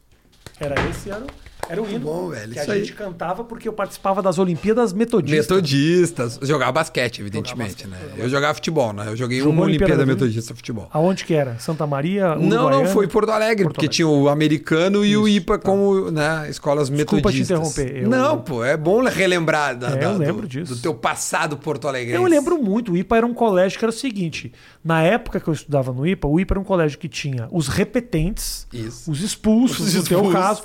Era 0.59 0.75
esse, 0.89 1.09
era, 1.09 1.21
o- 1.23 1.42
era 1.69 1.81
o 1.81 1.89
hino 1.89 1.99
bom, 1.99 2.29
velho, 2.29 2.51
que 2.53 2.59
isso 2.59 2.69
a 2.69 2.73
aí. 2.73 2.79
gente 2.81 2.93
cantava 2.93 3.43
porque 3.43 3.67
eu 3.67 3.73
participava 3.73 4.21
das 4.21 4.37
Olimpíadas 4.37 4.93
Metodistas. 4.93 5.47
Metodistas. 5.49 6.39
Jogava 6.41 6.71
basquete, 6.73 7.19
evidentemente, 7.21 7.87
né? 7.87 7.97
Eu 8.17 8.29
jogava 8.29 8.53
futebol, 8.53 8.93
né? 8.93 9.05
Eu 9.07 9.15
joguei 9.15 9.39
Jogou 9.39 9.53
uma 9.53 9.63
Olimpíada? 9.63 10.05
Metodista 10.05 10.53
futebol. 10.53 10.87
Aonde 10.91 11.25
que 11.25 11.33
era? 11.33 11.57
Santa 11.59 11.87
Maria? 11.87 12.35
Não, 12.35 12.41
não, 12.43 12.57
Uruguaiana? 12.65 12.89
foi 12.89 13.07
Porto 13.07 13.29
Alegre, 13.31 13.63
Porto 13.63 13.75
porque 13.75 13.85
Alegre. 13.85 13.95
tinha 13.95 14.07
o 14.07 14.29
americano 14.29 15.05
e 15.05 15.15
o 15.17 15.27
Isso, 15.27 15.37
IPA 15.37 15.57
tá. 15.57 15.65
como 15.65 16.11
né, 16.11 16.47
escolas 16.49 16.89
Desculpa 16.89 17.31
te 17.31 17.37
metodistas. 17.39 17.75
interromper, 17.77 18.03
eu- 18.03 18.09
Não, 18.09 18.41
pô, 18.41 18.63
é 18.63 18.75
bom 18.77 19.01
relembrar 19.03 19.77
da, 19.77 19.87
É, 19.91 19.95
da- 19.97 20.03
eu 20.11 20.17
lembro 20.17 20.41
do, 20.43 20.47
disso. 20.47 20.75
do 20.75 20.81
teu 20.81 20.93
passado 20.93 21.57
porto 21.57 21.87
alegre. 21.87 22.13
Eu 22.13 22.23
lembro 22.25 22.57
muito. 22.61 22.91
O 22.93 22.97
IPA 22.97 23.17
era 23.17 23.25
um 23.25 23.33
colégio 23.33 23.79
que 23.79 23.85
era 23.85 23.89
o 23.89 23.95
seguinte: 23.95 24.51
na 24.83 25.01
época 25.01 25.39
que 25.39 25.47
eu 25.47 25.53
estudava 25.53 25.91
no 25.91 26.05
IPA, 26.05 26.27
o 26.27 26.39
IPA 26.39 26.53
era 26.55 26.59
um 26.59 26.63
colégio 26.63 26.97
que 26.99 27.07
tinha 27.09 27.47
os 27.51 27.67
repetentes, 27.67 28.67
Isso. 28.73 29.09
os 29.09 29.21
expulsos, 29.21 29.79
Os 29.87 29.93
no 29.95 30.03
teu 30.03 30.17
expulsos. 30.19 30.33
caso, 30.39 30.63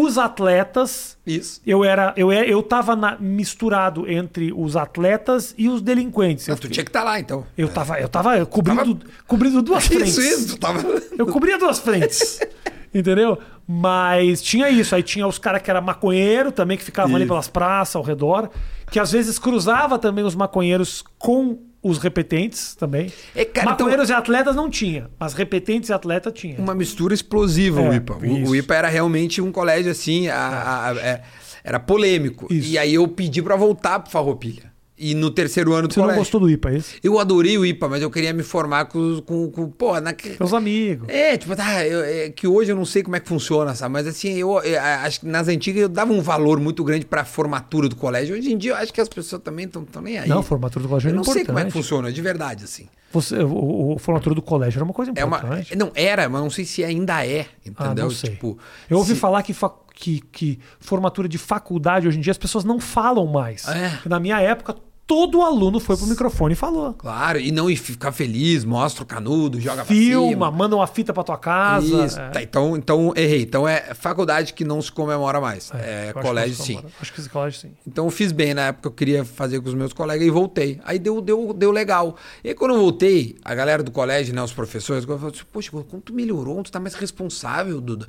os 0.00 0.18
atletas. 0.18 1.16
Isso. 1.26 1.60
Eu 1.66 1.84
era, 1.84 2.12
eu 2.16 2.32
era, 2.32 2.46
eu 2.46 2.62
tava 2.62 2.96
na- 2.96 3.16
misturado 3.18 4.10
entre 4.10 4.52
os 4.52 4.76
atletas 4.76 5.54
e 5.56 5.68
os 5.68 5.80
delinquentes. 5.82 6.48
Eu, 6.48 6.52
Não, 6.54 6.60
tu 6.60 6.68
tinha 6.68 6.84
que 6.84 6.90
estar 6.90 7.02
lá, 7.04 7.18
então. 7.20 7.46
eu 7.56 7.68
tava, 7.68 8.00
eu 8.00 8.08
tava 8.08 8.44
cobrindo, 8.46 8.98
cobrindo 9.26 9.62
duas 9.62 9.86
frentes. 9.86 10.16
Isso, 10.16 10.20
isso. 10.20 10.46
Tu 10.56 10.58
tava... 10.60 10.82
Eu 11.16 11.26
cobria 11.26 11.58
duas 11.58 11.78
frentes. 11.78 12.40
Entendeu? 12.94 13.38
Mas 13.66 14.42
tinha 14.42 14.68
isso. 14.68 14.94
Aí 14.94 15.02
tinha 15.02 15.26
os 15.26 15.38
caras 15.38 15.62
que 15.62 15.70
era 15.70 15.80
maconheiro 15.80 16.52
também, 16.52 16.76
que 16.76 16.84
ficavam 16.84 17.16
ali 17.16 17.24
pelas 17.26 17.48
praças 17.48 17.96
ao 17.96 18.02
redor. 18.02 18.50
Que 18.90 18.98
às 19.00 19.10
vezes 19.12 19.38
cruzava 19.38 19.98
também 19.98 20.24
os 20.24 20.34
maconheiros 20.34 21.02
com 21.18 21.58
os 21.82 21.98
repetentes 21.98 22.74
também. 22.76 23.12
É, 23.34 23.44
cara, 23.44 23.64
então- 23.72 23.86
maconheiros 23.86 24.08
e 24.08 24.12
atletas 24.12 24.54
não 24.54 24.70
tinha, 24.70 25.10
mas 25.18 25.32
repetentes 25.34 25.90
e 25.90 25.92
atleta 25.92 26.30
tinha. 26.30 26.58
Uma 26.58 26.74
mistura 26.74 27.12
explosiva 27.12 27.80
É, 27.80 27.88
o 27.90 27.92
IPA. 27.94 28.14
O, 28.14 28.50
o 28.50 28.56
IPA 28.56 28.74
era 28.76 28.88
realmente 28.88 29.40
um 29.42 29.50
colégio 29.50 29.90
assim, 29.90 30.28
a- 30.28 30.36
a- 30.36 30.88
a- 30.90 30.96
é, 31.00 31.22
era 31.64 31.78
polêmico. 31.80 32.46
Isso. 32.52 32.68
E 32.70 32.78
aí 32.78 32.94
eu 32.94 33.06
pedi 33.08 33.42
pra 33.42 33.56
voltar 33.56 33.98
pro 34.00 34.10
Farroupilha. 34.12 34.71
E 35.04 35.14
no 35.16 35.30
terceiro 35.32 35.72
ano 35.72 35.88
do 35.88 35.94
Você 35.94 35.98
não 35.98 36.04
colégio. 36.06 36.20
gostou 36.20 36.40
do 36.40 36.48
IPA, 36.48 36.70
é 36.70 36.76
esse? 36.76 36.94
Eu 37.02 37.18
adorei 37.18 37.58
o 37.58 37.66
IPA, 37.66 37.88
mas 37.88 38.02
eu 38.02 38.10
queria 38.10 38.32
me 38.32 38.44
formar 38.44 38.84
com, 38.84 39.20
com, 39.22 39.50
com 39.50 39.68
pô, 39.68 40.00
na, 40.00 40.14
Meus 40.38 40.52
amigos. 40.54 41.08
É, 41.08 41.36
tipo, 41.36 41.56
tá, 41.56 41.84
eu- 41.84 42.04
é 42.04 42.30
que 42.30 42.46
hoje 42.46 42.70
eu 42.70 42.76
não 42.76 42.84
sei 42.84 43.02
como 43.02 43.16
é 43.16 43.20
que 43.20 43.28
funciona, 43.28 43.74
sabe? 43.74 43.92
Mas 43.94 44.06
assim, 44.06 44.34
eu, 44.34 44.60
eu 44.62 44.80
acho 44.80 45.20
que 45.20 45.26
nas 45.26 45.48
antigas 45.48 45.82
eu 45.82 45.88
dava 45.88 46.12
um 46.12 46.20
valor 46.20 46.60
muito 46.60 46.84
grande 46.84 47.04
pra 47.04 47.24
formatura 47.24 47.88
do 47.88 47.96
colégio. 47.96 48.36
Hoje 48.36 48.52
em 48.52 48.56
dia 48.56 48.70
eu 48.72 48.76
acho 48.76 48.92
que 48.92 49.00
as 49.00 49.08
pessoas 49.08 49.42
também 49.42 49.64
estão 49.66 49.84
nem 50.00 50.18
aí. 50.18 50.28
Não, 50.28 50.40
formatura 50.42 50.82
do 50.84 50.88
colégio 50.88 51.08
eu 51.08 51.10
era 51.10 51.16
não 51.16 51.24
sei 51.24 51.44
como 51.44 51.58
é 51.58 51.62
que 51.62 51.68
importante. 51.68 51.72
funciona, 51.82 52.12
de 52.12 52.22
verdade, 52.22 52.62
assim. 52.64 52.86
Você, 53.12 53.38
o, 53.42 53.94
o 53.94 53.98
formatura 53.98 54.34
do 54.36 54.40
colégio 54.42 54.78
era 54.78 54.84
uma 54.84 54.94
coisa 54.94 55.10
É 55.16 55.24
uma, 55.24 55.38
importante. 55.38 55.76
não, 55.76 55.90
era, 55.96 56.28
mas 56.28 56.40
não 56.40 56.48
sei 56.50 56.64
se 56.64 56.84
ainda 56.84 57.26
é, 57.26 57.40
Ah, 57.76 57.86
entendeu? 57.86 58.04
não 58.04 58.10
sei. 58.12 58.30
Tipo, 58.30 58.56
eu 58.88 58.98
ouvi 58.98 59.14
se- 59.14 59.20
falar 59.20 59.42
que, 59.42 59.52
que, 59.94 60.20
que 60.32 60.58
formatura 60.80 61.28
de 61.28 61.38
faculdade 61.38 62.06
hoje 62.06 62.18
em 62.18 62.20
dia 62.20 62.30
as 62.30 62.38
pessoas 62.38 62.62
não 62.64 62.78
falam 62.78 63.26
mais. 63.26 63.66
É. 63.66 63.98
Na 64.06 64.20
minha 64.20 64.40
época, 64.40 64.76
todo 65.06 65.42
aluno 65.42 65.80
foi 65.80 65.96
pro 65.96 66.06
microfone 66.06 66.52
e 66.52 66.56
falou. 66.56 66.94
Claro, 66.94 67.38
e 67.38 67.50
não 67.50 67.68
e 67.68 67.76
ficar 67.76 68.12
feliz, 68.12 68.64
mostra 68.64 69.02
o 69.02 69.06
canudo, 69.06 69.60
joga 69.60 69.84
Filma, 69.84 70.50
manda 70.50 70.76
uma 70.76 70.86
fita 70.86 71.12
pra 71.12 71.22
tua 71.22 71.36
casa. 71.36 72.06
Isso. 72.06 72.18
é. 72.18 72.30
Tá, 72.30 72.42
então, 72.42 72.76
então, 72.76 73.12
errei. 73.16 73.42
Então 73.42 73.66
é 73.66 73.94
faculdade 73.94 74.54
que 74.54 74.64
não 74.64 74.80
se 74.80 74.90
comemora 74.90 75.40
mais. 75.40 75.70
É, 75.74 76.12
que 76.12 76.20
colégio 76.20 76.56
sim. 76.56 76.74
comemora. 76.74 76.94
Acho 77.00 77.12
que 77.12 77.20
esse 77.20 77.28
colégio 77.28 77.60
sim. 77.60 77.72
Então 77.86 78.04
eu 78.06 78.10
fiz 78.10 78.32
bem 78.32 78.54
na 78.54 78.68
época, 78.68 78.88
eu 78.88 78.92
queria 78.92 79.24
fazer 79.24 79.60
com 79.60 79.68
os 79.68 79.74
meus 79.74 79.92
colegas 79.92 80.26
e 80.26 80.30
voltei. 80.30 80.80
Aí 80.84 80.98
deu, 80.98 81.20
deu, 81.20 81.52
deu 81.52 81.70
legal. 81.70 82.16
E 82.42 82.48
aí 82.48 82.54
quando 82.54 82.74
eu 82.74 82.80
voltei, 82.80 83.36
a 83.44 83.54
galera 83.54 83.82
do 83.82 83.90
colégio, 83.90 84.34
né, 84.34 84.42
os 84.42 84.52
professores, 84.52 85.04
falaram 85.04 85.28
assim, 85.28 85.40
poxa, 85.52 85.70
como 85.70 86.02
tu 86.02 86.12
melhorou, 86.14 86.62
tu 86.62 86.70
tá 86.70 86.80
mais 86.80 86.94
responsável, 86.94 87.80
Duda. 87.80 88.06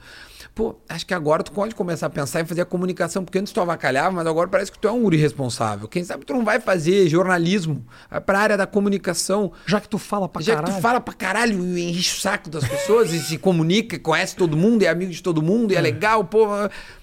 Pô, 0.55 0.75
acho 0.87 1.05
que 1.05 1.15
agora 1.15 1.41
tu 1.41 1.51
pode 1.51 1.73
começar 1.73 2.05
a 2.05 2.09
pensar 2.11 2.41
em 2.41 2.45
fazer 2.45 2.61
a 2.61 2.65
comunicação, 2.65 3.25
porque 3.25 3.39
antes 3.39 3.51
tu 3.51 3.59
avacalhava, 3.59 4.11
mas 4.11 4.27
agora 4.27 4.47
parece 4.47 4.71
que 4.71 4.77
tu 4.77 4.87
é 4.87 4.91
um 4.91 5.01
guri 5.01 5.17
responsável. 5.17 5.87
Quem 5.87 6.03
sabe 6.03 6.25
tu 6.25 6.33
não 6.33 6.45
vai 6.45 6.59
fazer 6.59 6.82
jornalismo, 7.07 7.85
vai 8.09 8.21
pra 8.21 8.39
área 8.39 8.57
da 8.57 8.65
comunicação. 8.67 9.51
Já 9.65 9.79
que 9.81 9.87
tu 9.89 9.97
fala 9.97 10.27
pra 10.29 10.41
Já 10.41 10.55
caralho. 10.55 10.73
que 10.73 10.79
tu 10.79 10.81
fala 10.81 10.99
pra 11.01 11.13
caralho 11.13 11.77
e 11.77 11.89
enche 11.91 12.17
o 12.17 12.19
saco 12.21 12.49
das 12.49 12.67
pessoas 12.67 13.11
e 13.13 13.19
se 13.19 13.37
comunica, 13.37 13.97
conhece 13.99 14.35
todo 14.35 14.55
mundo, 14.57 14.83
é 14.83 14.87
amigo 14.87 15.11
de 15.11 15.21
todo 15.23 15.41
mundo, 15.41 15.71
e 15.73 15.75
é, 15.75 15.81
legal, 15.81 16.23
pô. 16.23 16.45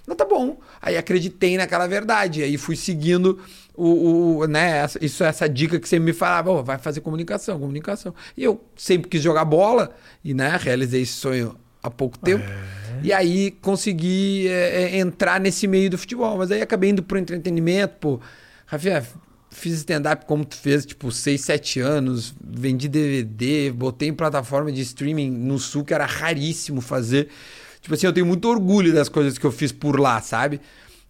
Não 0.07 0.17
tá 0.17 0.25
bom. 0.25 0.59
Aí 0.83 0.97
acreditei 0.97 1.57
naquela 1.57 1.87
verdade. 1.87 2.43
Aí 2.43 2.57
fui 2.59 2.75
seguindo 2.77 3.39
o, 3.75 4.39
o- 4.41 4.47
né, 4.47 4.79
essa- 4.79 4.99
isso 5.05 5.23
essa 5.25 5.49
dica 5.49 5.79
que 5.79 5.89
você 5.89 5.99
me 5.99 6.13
falava, 6.13 6.51
"Ô, 6.51 6.63
vai 6.65 6.79
fazer 6.79 7.01
comunicação, 7.01 7.59
comunicação. 7.59 8.15
E 8.37 8.43
eu 8.45 8.63
sempre 8.77 9.09
quis 9.09 9.23
jogar 9.23 9.45
bola 9.45 9.91
e, 10.25 10.35
né, 10.35 10.59
realizei 10.61 11.03
esse 11.03 11.13
sonho 11.13 11.57
há 11.83 11.89
pouco 11.91 12.19
tempo. 12.19 12.45
E 13.03 13.13
aí 13.13 13.53
consegui 13.63 14.47
é, 14.49 14.83
é, 14.83 14.99
entrar 14.99 15.41
nesse 15.41 15.67
meio 15.67 15.89
do 15.89 15.97
futebol. 15.97 16.37
Mas 16.37 16.51
aí 16.51 16.61
acabei 16.61 16.91
indo 16.91 17.03
pro 17.03 17.17
entretenimento, 17.19 17.95
pô. 18.01 18.21
Rafinha, 18.67 19.03
fiz 19.61 19.75
stand-up 19.75 20.25
como 20.27 20.45
tu 20.45 20.57
fez, 20.57 20.87
tipo, 20.87 21.13
6, 21.13 21.41
7 21.41 21.81
anos, 21.81 22.35
vendi 22.43 22.89
DVD, 22.89 23.71
botei 23.71 24.09
em 24.09 24.15
plataforma 24.15 24.73
de 24.73 24.81
streaming 24.81 25.31
no 25.31 25.59
sul, 25.59 25.85
que 25.85 25.93
era 25.93 26.07
raríssimo 26.07 26.81
fazer. 26.81 27.29
Tipo 27.81 27.95
assim, 27.95 28.07
eu 28.07 28.13
tenho 28.13 28.27
muito 28.27 28.49
orgulho 28.49 28.93
das 28.93 29.09
coisas 29.09 29.39
que 29.39 29.45
eu 29.45 29.53
fiz 29.53 29.71
por 29.73 29.99
lá, 30.01 30.21
sabe? 30.21 30.61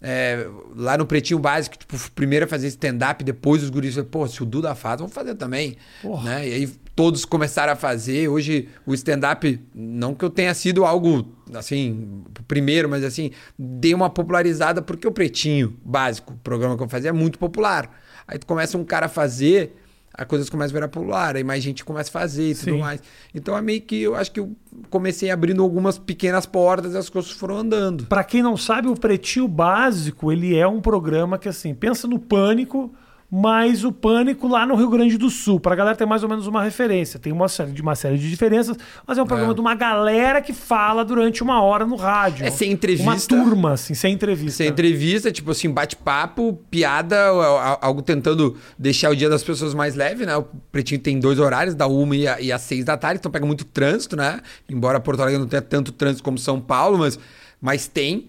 É, 0.02 0.46
lá 0.74 0.96
no 0.96 1.04
Pretinho 1.04 1.38
Básico, 1.38 1.76
tipo, 1.76 1.96
primeiro 2.12 2.46
a 2.46 2.48
fazer 2.48 2.68
stand-up, 2.68 3.22
depois 3.22 3.62
os 3.62 3.70
guris 3.70 3.94
falaram, 3.94 4.10
pô, 4.10 4.26
se 4.26 4.42
o 4.42 4.46
Duda 4.46 4.74
faz, 4.74 4.98
vamos 4.98 5.12
fazer 5.12 5.34
também. 5.34 5.76
Porra. 6.00 6.24
Né? 6.24 6.48
E 6.48 6.52
aí 6.54 6.72
todos 6.96 7.24
começaram 7.24 7.72
a 7.72 7.76
fazer. 7.76 8.28
Hoje 8.28 8.68
o 8.86 8.94
stand-up, 8.94 9.60
não 9.74 10.14
que 10.14 10.24
eu 10.24 10.30
tenha 10.30 10.54
sido 10.54 10.84
algo 10.84 11.30
assim, 11.54 12.22
primeiro, 12.48 12.88
mas 12.88 13.04
assim, 13.04 13.30
dei 13.58 13.92
uma 13.92 14.08
popularizada 14.08 14.80
porque 14.80 15.06
o 15.06 15.12
Pretinho 15.12 15.76
Básico, 15.84 16.32
o 16.32 16.36
programa 16.36 16.76
que 16.76 16.82
eu 16.82 16.88
fazia, 16.88 17.10
é 17.10 17.12
muito 17.12 17.38
popular. 17.38 17.90
Aí 18.30 18.38
tu 18.38 18.46
começa 18.46 18.78
um 18.78 18.84
cara 18.84 19.06
a 19.06 19.08
fazer, 19.08 19.76
as 20.14 20.24
coisas 20.24 20.48
começam 20.48 20.70
a 20.70 20.74
virar 20.74 20.88
popular, 20.88 21.34
aí 21.34 21.42
mais 21.42 21.60
gente 21.64 21.84
começa 21.84 22.08
a 22.10 22.12
fazer 22.12 22.50
e 22.50 22.54
tudo 22.54 22.72
Sim. 22.74 22.78
mais. 22.78 23.02
Então 23.34 23.58
é 23.58 23.60
meio 23.60 23.82
que 23.82 24.00
eu 24.00 24.14
acho 24.14 24.30
que 24.30 24.38
eu 24.38 24.54
comecei 24.88 25.32
abrindo 25.32 25.60
algumas 25.60 25.98
pequenas 25.98 26.46
portas 26.46 26.94
e 26.94 26.96
as 26.96 27.10
coisas 27.10 27.32
foram 27.32 27.58
andando. 27.58 28.06
Pra 28.06 28.22
quem 28.22 28.40
não 28.40 28.56
sabe, 28.56 28.86
o 28.86 28.94
Pretinho 28.94 29.48
Básico, 29.48 30.30
ele 30.30 30.56
é 30.56 30.66
um 30.66 30.80
programa 30.80 31.38
que, 31.38 31.48
assim, 31.48 31.74
pensa 31.74 32.06
no 32.06 32.20
Pânico, 32.20 32.94
mas 33.30 33.84
o 33.84 33.92
Pânico 33.92 34.48
lá 34.48 34.66
no 34.66 34.74
Rio 34.74 34.90
Grande 34.90 35.16
do 35.16 35.30
Sul. 35.30 35.60
Pra 35.60 35.76
galera 35.76 35.94
ter 35.96 36.04
mais 36.04 36.22
ou 36.24 36.28
menos 36.28 36.46
uma 36.48 36.62
referência. 36.64 37.18
Tem 37.20 37.32
uma 37.32 37.46
série 37.48 37.70
de, 37.70 37.80
uma 37.80 37.94
série 37.94 38.18
de 38.18 38.28
diferenças, 38.28 38.76
mas 39.06 39.18
é 39.18 39.22
um 39.22 39.26
programa 39.26 39.52
É. 39.52 39.54
de 39.54 39.60
uma 39.60 39.74
galera 39.74 40.40
que 40.42 40.52
fala 40.52 41.04
durante 41.04 41.42
uma 41.42 41.62
hora 41.62 41.86
no 41.86 41.94
rádio. 41.94 42.44
É 42.44 42.50
sem 42.50 42.72
entrevista. 42.72 43.08
Uma 43.34 43.44
turma, 43.44 43.72
assim, 43.74 43.94
sem 43.94 44.12
entrevista. 44.14 44.56
Sem 44.58 44.66
entrevista, 44.68 45.30
tipo 45.30 45.52
assim, 45.52 45.70
bate-papo, 45.70 46.58
piada, 46.70 47.16
a- 47.30 47.72
a- 47.74 47.78
algo 47.86 48.02
tentando 48.02 48.56
deixar 48.78 49.10
o 49.10 49.16
dia 49.16 49.28
das 49.28 49.44
pessoas 49.44 49.74
mais 49.74 49.94
leve, 49.94 50.26
né? 50.26 50.36
O 50.36 50.42
Pretinho 50.72 51.00
tem 51.00 51.20
dois 51.20 51.38
horários, 51.38 51.74
da 51.76 51.86
uma 51.86 52.16
e, 52.16 52.26
a- 52.26 52.40
e 52.40 52.50
às 52.50 52.62
seis 52.62 52.84
da 52.84 52.96
tarde, 52.96 53.20
então 53.20 53.30
pega 53.30 53.46
muito 53.46 53.64
trânsito, 53.64 54.16
né? 54.16 54.40
Embora 54.68 54.98
Porto 54.98 55.20
Alegre 55.22 55.38
não 55.38 55.46
tenha 55.46 55.62
tanto 55.62 55.92
trânsito 55.92 56.24
como 56.24 56.36
São 56.36 56.60
Paulo, 56.60 56.98
mas, 56.98 57.16
mas 57.60 57.86
tem. 57.86 58.26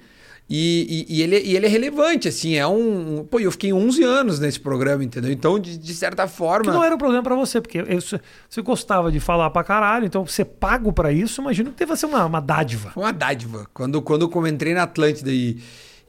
E, 0.54 1.06
e- 1.08 1.16
e 1.18 1.22
ele, 1.22 1.40
e 1.40 1.56
ele 1.56 1.66
é 1.66 1.70
relevante, 1.70 2.28
assim, 2.28 2.56
é 2.56 2.68
um... 2.68 3.24
Pô, 3.24 3.40
eu 3.40 3.50
fiquei 3.54 3.72
11 3.72 4.04
anos 4.04 4.38
nesse 4.38 4.60
programa, 4.60 5.02
entendeu? 5.02 5.32
Então, 5.32 5.58
de, 5.58 5.78
de 5.78 5.94
certa 5.94 6.28
Que 6.28 6.34
forma... 6.34 6.74
não 6.74 6.84
era 6.84 6.94
um 6.94 6.98
problema 6.98 7.24
pra 7.24 7.36
você, 7.36 7.62
porque 7.62 7.78
eu- 7.78 8.02
você 8.02 8.62
gostava 8.62 9.10
de 9.10 9.20
falar 9.22 9.50
pra 9.52 9.64
caralho, 9.64 10.06
então 10.06 10.26
você 10.26 10.44
pago 10.44 10.92
pra 10.92 11.10
isso, 11.10 11.40
imagino 11.42 11.72
que 11.72 11.78
deva 11.78 11.96
ser 11.96 12.06
uma, 12.08 12.26
uma 12.26 12.42
dádiva. 12.42 12.92
Foi 12.92 13.04
uma 13.04 13.14
dádiva. 13.14 13.66
Quando, 13.74 14.02
quando 14.02 14.30
eu 14.30 14.48
entrei 14.48 14.74
na 14.74 14.84
Atlântida 14.84 15.32
e, 15.32 15.58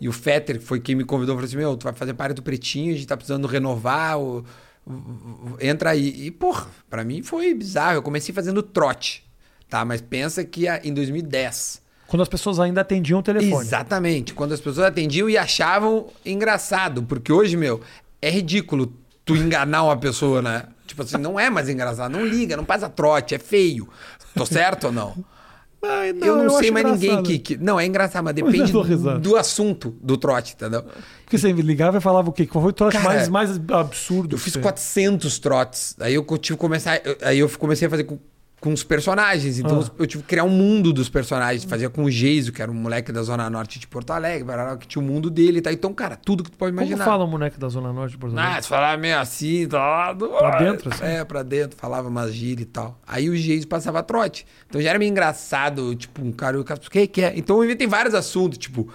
e 0.01 0.09
o 0.09 0.13
Fetter, 0.13 0.59
que 0.59 0.65
foi 0.65 0.81
quem 0.81 0.97
me 0.97 1.05
convidou, 1.05 1.37
falou 1.37 1.47
assim: 1.47 1.57
Meu, 1.57 1.77
tu 1.77 1.85
vai 1.85 1.93
fazer 1.93 2.13
parte 2.15 2.35
do 2.35 2.43
Pretinho, 2.43 2.93
a 2.93 2.97
gente 2.97 3.07
tá 3.07 3.17
precisando 3.17 3.47
renovar, 3.47 4.19
o- 4.19 4.45
o- 4.85 4.91
o- 4.91 5.57
entra 5.61 5.91
aí. 5.91 6.27
E, 6.27 6.31
porra, 6.33 6.67
pra 6.91 7.05
mim 7.05 7.23
foi 7.23 7.55
bizarro. 7.55 7.95
Eu 7.99 8.03
comecei 8.03 8.35
fazendo 8.35 8.61
trote, 8.61 9.23
tá? 9.69 9.85
Mas 9.85 10.01
pensa 10.01 10.43
que 10.45 10.67
em 10.83 10.93
2010. 10.93 11.81
Quando 12.13 12.21
as 12.21 12.29
pessoas 12.29 12.61
ainda 12.61 12.83
atendiam 12.83 13.21
o 13.21 13.23
telefone. 13.23 13.65
Exatamente. 13.65 14.35
Quando 14.35 14.53
as 14.53 14.61
pessoas 14.61 14.87
atendiam 14.87 15.31
e 15.31 15.39
achavam 15.39 16.09
engraçado. 16.27 17.03
Porque 17.05 17.33
hoje, 17.33 17.57
meu, 17.57 17.81
é 18.21 18.29
ridículo 18.29 18.93
tu 19.25 19.35
enganar 19.35 19.83
uma 19.85 19.97
pessoa, 19.97 20.43
né? 20.43 20.65
Tipo 20.87 21.05
assim, 21.05 21.17
não 21.17 21.41
é 21.41 21.49
mais 21.49 21.71
engraçado. 21.71 22.13
Não 22.13 22.27
liga, 22.27 22.55
não 22.55 22.67
passa 22.67 22.87
trote, 22.91 23.35
é 23.35 23.39
feio. 23.39 23.89
Tô 24.35 24.45
certo 24.45 24.89
ou 24.89 24.93
não? 24.93 25.25
Ai, 25.83 26.11
eu 26.21 26.37
não 26.37 26.51
sei 26.51 26.67
acho 26.69 26.73
mais 26.75 26.85
ninguém 26.87 27.09
engraçado. 27.13 27.27
que, 27.27 27.39
que- 27.39 27.57
Não, 27.57 27.81
é 27.81 27.87
engraçado, 27.87 28.23
mas 28.25 28.37
eu 28.37 28.45
depende 28.45 28.73
do 29.19 29.35
assunto 29.37 29.97
do 30.03 30.19
trote, 30.19 30.53
entendeu? 30.53 30.85
Porque 31.25 31.39
você 31.39 31.51
ligava 31.51 31.97
e 31.97 32.01
falava 32.03 32.29
o 32.29 32.33
quê? 32.33 32.47
Qual 32.47 32.61
foi 32.61 32.73
o 32.73 32.75
trote 32.75 32.99
Cara, 32.99 33.09
mais, 33.09 33.29
mais 33.29 33.59
absurdo? 33.71 34.35
Eu 34.37 34.39
fiz 34.39 34.53
você- 34.53 34.61
400 34.61 35.39
trotes. 35.39 35.97
Aí 35.99 36.13
eu 36.15 36.23
tive 36.37 36.57
que 36.59 36.61
começar. 36.61 37.01
eu- 37.05 37.17
Aí 37.23 37.39
eu 37.39 37.49
comecei 37.59 37.87
a 37.89 37.91
fazer 37.91 38.05
com, 38.05 38.19
com 38.63 38.73
os 38.73 38.85
personagens. 38.85 39.59
Então 39.59 39.81
Ah. 39.81 39.91
eu 39.99 40.07
tive 40.07 40.23
que 40.23 40.29
criar 40.29 40.45
um 40.45 40.49
mundo 40.49 40.93
dos 40.93 41.09
personagens. 41.09 41.65
Fazia 41.65 41.91
com 41.91 42.05
o 42.05 42.11
Geiso, 42.11 42.53
que 42.53 42.63
era 42.63 42.71
um 42.71 42.75
moleque 42.75 43.11
da 43.11 43.21
Zona 43.21 43.51
Norte 43.51 43.81
de 43.81 43.89
Porto 43.89 44.13
Alegre, 44.13 44.47
que 44.79 44.87
tinha 44.87 45.03
o 45.03 45.05
mundo 45.05 45.29
dele. 45.29 45.61
Tá? 45.61 45.73
Então, 45.73 45.93
cara, 45.93 46.15
tudo 46.15 46.45
que 46.45 46.51
tu 46.53 46.57
pode 46.57 46.71
Como 46.73 46.81
imaginar. 46.87 47.05
fala 47.05 47.25
o 47.25 47.27
moleque 47.27 47.59
da 47.59 47.69
Zona 47.69 47.93
Norte 47.93 48.13
de 48.13 48.19
Porto 48.19 48.39
Alegre? 48.39 48.59
Ah, 48.59 48.63
você 48.63 48.69
falava 48.69 48.97
meio 48.97 49.19
assim, 49.19 49.67
tá? 49.67 50.15
Pra 50.15 50.59
dentro, 50.61 50.91
assim? 50.95 51.05
É, 51.05 51.25
pra 51.25 51.43
dentro, 51.43 51.77
falava 51.77 52.09
umas 52.09 52.33
gírias 52.33 52.63
e 52.69 52.71
tal. 52.71 53.01
Aí 53.05 53.29
o 53.29 53.35
Geiso 53.35 53.67
passava 53.67 54.01
trote. 54.01 54.47
Então 54.69 54.81
já 54.81 54.91
era 54.91 54.99
meio 54.99 55.11
engraçado, 55.11 55.93
tipo, 55.97 56.25
um 56.25 56.31
cara, 56.31 56.61
o 56.61 56.63
cara, 56.63 56.79
o 56.87 56.89
que 56.91 57.07
que 57.09 57.21
é? 57.21 57.33
Então 57.37 57.57
eu 57.57 57.65
inventei 57.65 57.89
vários 57.89 58.15
assuntos, 58.15 58.59
tipo, 58.59 58.89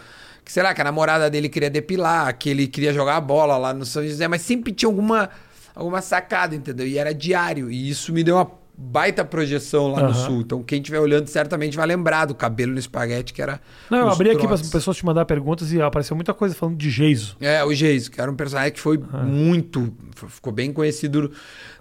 que 0.45 0.51
sei 0.53 0.63
lá, 0.63 0.73
que 0.73 0.79
a 0.79 0.83
namorada 0.85 1.29
dele 1.29 1.49
queria 1.49 1.69
depilar, 1.69 2.37
que 2.37 2.49
ele 2.49 2.67
queria 2.67 2.93
jogar 2.93 3.17
a 3.17 3.21
bola 3.21 3.57
lá 3.57 3.73
no 3.73 3.85
São 3.85 4.01
José, 4.01 4.29
mas 4.29 4.41
sempre 4.43 4.71
tinha 4.71 4.87
alguma, 4.87 5.29
alguma 5.75 6.01
sacada, 6.01 6.55
entendeu? 6.55 6.87
E 6.87 6.97
era 6.97 7.13
diário. 7.13 7.69
E 7.69 7.89
isso 7.89 8.13
me 8.13 8.23
deu 8.23 8.35
uma 8.37 8.49
baita 8.79 9.25
projeção 9.25 9.87
lá 9.87 10.01
no 10.03 10.09
Aham. 10.09 10.25
sul. 10.25 10.41
Então 10.41 10.61
quem 10.61 10.79
estiver 10.79 10.99
olhando 10.99 11.27
certamente 11.27 11.75
vai 11.75 11.87
lembrar 11.87 12.25
do 12.25 12.35
cabelo 12.35 12.73
no 12.73 12.79
espaguete, 12.79 13.33
que 13.33 13.41
era. 13.41 13.59
Não, 13.89 13.97
eu 13.99 14.09
abri 14.09 14.29
aqui 14.29 14.43
para 14.43 14.53
as 14.53 14.59
trotes. 14.61 14.69
pessoas 14.71 14.97
te 14.97 15.05
mandar 15.05 15.25
perguntas 15.25 15.71
e 15.73 15.81
apareceu 15.81 16.15
muita 16.15 16.33
coisa 16.33 16.53
falando 16.53 16.77
de 16.77 16.89
Geiso. 16.89 17.35
É, 17.41 17.63
o 17.63 17.73
Geiso, 17.73 18.11
que 18.11 18.21
era 18.21 18.31
um 18.31 18.35
personagem 18.35 18.71
que 18.73 18.79
foi 18.79 18.99
Ah. 19.11 19.17
muito. 19.23 19.91
Ficou 20.29 20.53
bem 20.53 20.71
conhecido 20.71 21.31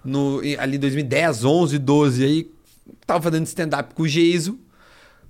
no, 0.03 0.41
ali 0.59 0.77
em 0.77 0.79
2010, 0.79 1.43
11, 1.45 1.77
12. 1.77 2.23
Aí 2.25 2.51
tava 3.05 3.21
fazendo 3.23 3.45
stand-up 3.45 3.93
com 3.93 4.03
o 4.03 4.07
Geiso, 4.07 4.57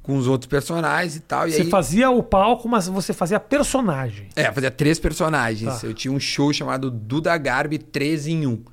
com 0.01 0.15
os 0.17 0.25
outros 0.27 0.47
personagens 0.47 1.17
e 1.17 1.19
tal. 1.19 1.47
E 1.47 1.51
Você 1.51 1.63
aí, 1.63 1.69
fazia 1.69 2.09
o 2.09 2.23
palco, 2.23 2.69
mas 2.69 2.87
você 2.87 3.11
fazia 3.13 3.39
personagem. 3.41 4.27
É, 4.37 4.49
fazia 4.53 4.71
três 4.71 4.99
personagens. 4.99 5.81
Tá. 5.81 5.87
Eu 5.87 5.93
tinha 5.93 6.13
um 6.13 6.19
show 6.19 6.53
chamado 6.53 6.89
Duda 6.89 7.37
Garbi 7.37 7.77
3 7.77 8.27
em 8.27 8.47
1, 8.47 8.63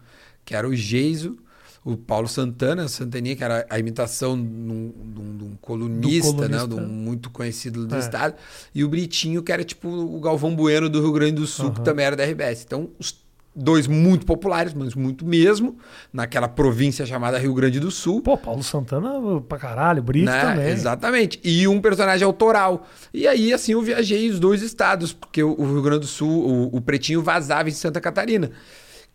que 0.44 0.54
era 0.54 0.68
o 0.68 0.74
Geiso, 0.76 1.36
o 1.84 1.96
Paulo 1.96 2.26
Santana, 2.26 2.88
Santaninha, 2.88 3.36
que 3.36 3.44
era 3.44 3.66
a 3.68 3.78
imitação 3.78 4.36
de 4.36 4.42
um, 4.42 4.92
de 5.14 5.20
um- 5.20 5.36
de 5.36 5.44
um 5.44 5.56
colunista, 5.60 6.32
Do 6.32 6.40
né? 6.48 6.58
colunista. 6.58 6.68
De 6.68 6.74
um 6.74 6.88
muito 6.88 7.28
conhecido 7.30 7.86
do 7.86 7.94
É. 7.94 7.98
estado. 7.98 8.34
E 8.74 8.82
o 8.82 8.88
Britinho, 8.88 9.42
que 9.42 9.52
era 9.52 9.62
tipo 9.62 9.88
o 9.88 10.18
Galvão 10.20 10.54
Bueno 10.56 10.88
do 10.88 11.00
Rio 11.00 11.12
Grande 11.12 11.32
do 11.34 11.46
Sul, 11.46 11.70
que 11.70 11.76
Aham. 11.78 11.84
também 11.84 12.06
era 12.06 12.16
da 12.16 12.24
RBS. 12.24 12.64
Então, 12.64 12.88
os 12.98 13.22
dois 13.56 13.86
muito 13.86 14.26
populares, 14.26 14.74
mas 14.74 14.94
muito 14.96 15.24
mesmo, 15.24 15.76
naquela 16.12 16.48
província 16.48 17.06
chamada 17.06 17.38
Rio 17.38 17.54
Grande 17.54 17.78
do 17.78 17.88
Sul. 17.90 18.20
Pô, 18.22 18.36
Paulo 18.36 18.64
Santana 18.64 19.12
pra 19.46 19.58
caralho, 19.58 20.02
Brito 20.02 20.24
Né? 20.24 20.40
também. 20.40 20.70
Exatamente. 20.70 21.38
E 21.44 21.68
um 21.68 21.80
personagem 21.80 22.24
autoral. 22.26 22.84
E 23.12 23.28
aí, 23.28 23.52
assim, 23.52 23.72
eu 23.72 23.82
viajei 23.82 24.28
os 24.30 24.40
dois 24.40 24.60
estados, 24.62 25.12
porque 25.12 25.42
o 25.42 25.52
o 25.56 25.64
Rio 25.70 25.82
Grande 25.82 26.00
do 26.00 26.06
Sul, 26.06 26.70
o, 26.72 26.76
o 26.76 26.80
Pretinho 26.80 27.22
vazava 27.22 27.68
em 27.68 27.72
Santa 27.72 28.00
Catarina. 28.00 28.50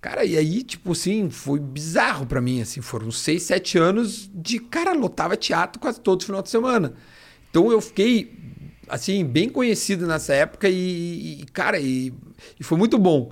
Cara, 0.01 0.23
e 0.23 0.37
aí, 0.37 0.63
tipo 0.63 0.93
assim, 0.93 1.29
foi 1.29 1.59
bizarro 1.59 2.25
pra 2.25 2.41
mim, 2.41 2.61
assim, 2.61 2.79
foram 2.81 3.11
seis, 3.11 3.43
sete 3.43 3.77
anos 3.77 4.29
de, 4.33 4.57
cara, 4.59 4.93
lotava 4.93 5.35
teatro 5.35 5.79
quase 5.79 5.99
todo 5.99 6.23
final 6.23 6.41
de 6.41 6.49
semana. 6.49 6.93
Então 7.49 7.69
eu 7.69 7.81
fiquei, 7.81 8.33
assim, 8.87 9.25
bem 9.25 9.49
conhecido 9.49 10.07
nessa 10.07 10.33
época 10.33 10.69
e, 10.69 11.41
e, 11.41 11.45
cara, 11.51 11.79
e, 11.79 12.13
e 12.57 12.63
foi 12.63 12.77
muito 12.77 12.97
bom. 12.97 13.29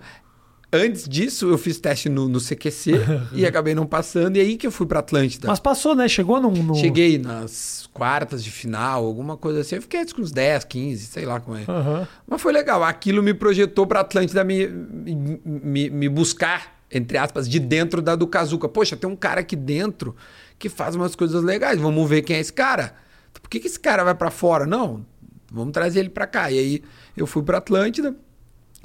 Antes 0.72 1.08
disso, 1.08 1.50
eu 1.50 1.58
fiz 1.58 1.80
teste 1.80 2.10
no, 2.10 2.28
no 2.28 2.40
CQC 2.42 2.92
e 3.34 3.46
acabei 3.46 3.74
não 3.74 3.86
passando, 3.86 4.36
e 4.36 4.42
aí 4.42 4.58
que 4.58 4.68
eu 4.68 4.72
fui 4.72 4.86
pra 4.86 5.00
Atlântida. 5.00 5.48
Mas 5.48 5.60
passou, 5.60 5.96
né? 5.96 6.08
Chegou 6.10 6.42
num. 6.42 6.52
num- 6.52 6.76
Cheguei 6.76 7.18
nas 7.18 7.90
quartas 7.94 8.44
de 8.44 8.52
final, 8.52 9.06
alguma 9.06 9.38
coisa 9.38 9.62
assim. 9.62 9.76
Eu 9.76 9.82
fiquei 9.82 10.04
que 10.06 10.22
uns 10.22 10.32
10, 10.32 10.66
15, 10.66 11.06
sei 11.06 11.26
lá 11.26 11.40
como 11.40 11.56
é. 11.58 11.64
Aham. 11.68 12.08
Mas 12.28 12.42
foi 12.42 12.52
legal. 12.52 12.84
Aquilo 12.84 13.24
me 13.24 13.34
projetou 13.34 13.88
pra 13.88 14.02
Atlântida 14.02 14.44
me, 14.44 14.68
me, 14.68 15.90
me 15.90 16.10
buscar 16.10 16.76
entre 16.90 17.18
aspas, 17.18 17.50
de 17.50 17.60
dentro 17.60 18.02
da 18.02 18.16
do 18.16 18.26
Kazuca. 18.28 18.70
Poxa, 18.70 18.96
tem 18.96 19.10
um 19.10 19.16
cara 19.16 19.42
aqui 19.42 19.58
dentro 19.58 20.16
que 20.58 20.70
faz 20.70 20.96
umas 20.96 21.16
coisas 21.16 21.44
legais. 21.44 21.80
Vamos 21.80 22.10
ver 22.10 22.22
quem 22.22 22.38
é 22.38 22.40
esse 22.40 22.54
cara. 22.54 22.94
Por 23.42 23.50
que, 23.50 23.60
que 23.60 23.68
esse 23.68 23.80
cara 23.80 24.04
vai 24.06 24.16
para 24.16 24.32
fora? 24.32 24.66
Não, 24.66 25.06
vamos 25.52 25.74
trazer 25.74 26.00
ele 26.00 26.10
para 26.10 26.26
cá. 26.26 26.50
E 26.50 26.58
aí 26.58 26.84
eu 27.16 27.28
fui 27.28 27.44
para 27.44 27.58
Atlântida. 27.58 28.16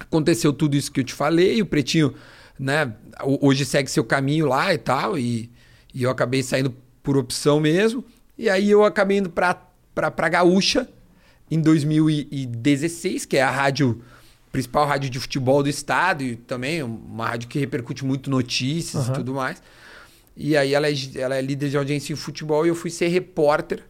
Aconteceu 0.02 0.52
tudo 0.52 0.76
isso 0.76 0.90
que 0.92 1.00
eu 1.00 1.04
te 1.04 1.14
falei. 1.14 1.60
O 1.62 1.66
Pretinho, 1.66 2.14
né, 2.58 2.92
hoje 3.40 3.64
segue 3.64 3.90
seu 3.90 4.04
caminho 4.04 4.46
lá 4.46 4.72
e 4.72 4.78
tal. 4.78 5.18
E, 5.18 5.50
e 5.94 6.02
eu 6.02 6.10
acabei 6.10 6.42
saindo 6.42 6.74
por 7.02 7.16
opção 7.16 7.60
mesmo. 7.60 8.04
E 8.38 8.48
aí 8.48 8.70
eu 8.70 8.84
acabei 8.84 9.18
indo 9.18 9.30
para 9.30 9.54
para 9.94 10.28
Gaúcha 10.28 10.88
em 11.50 11.60
2016, 11.60 13.26
que 13.26 13.36
é 13.36 13.42
a 13.42 13.50
rádio 13.50 14.02
principal 14.50 14.86
rádio 14.86 15.10
de 15.10 15.18
futebol 15.18 15.62
do 15.62 15.68
estado 15.68 16.22
e 16.22 16.36
também 16.36 16.82
uma 16.82 17.26
rádio 17.26 17.48
que 17.48 17.58
repercute 17.58 18.04
muito 18.04 18.30
notícias 18.30 19.06
uhum. 19.06 19.12
e 19.12 19.16
tudo 19.16 19.34
mais. 19.34 19.62
E 20.36 20.56
aí 20.56 20.74
ela 20.74 20.88
é, 20.88 20.94
ela 21.16 21.36
é 21.36 21.42
líder 21.42 21.70
de 21.70 21.76
audiência 21.76 22.12
em 22.12 22.16
futebol 22.16 22.64
e 22.64 22.68
eu 22.68 22.74
fui 22.74 22.90
ser 22.90 23.08
repórter 23.08 23.82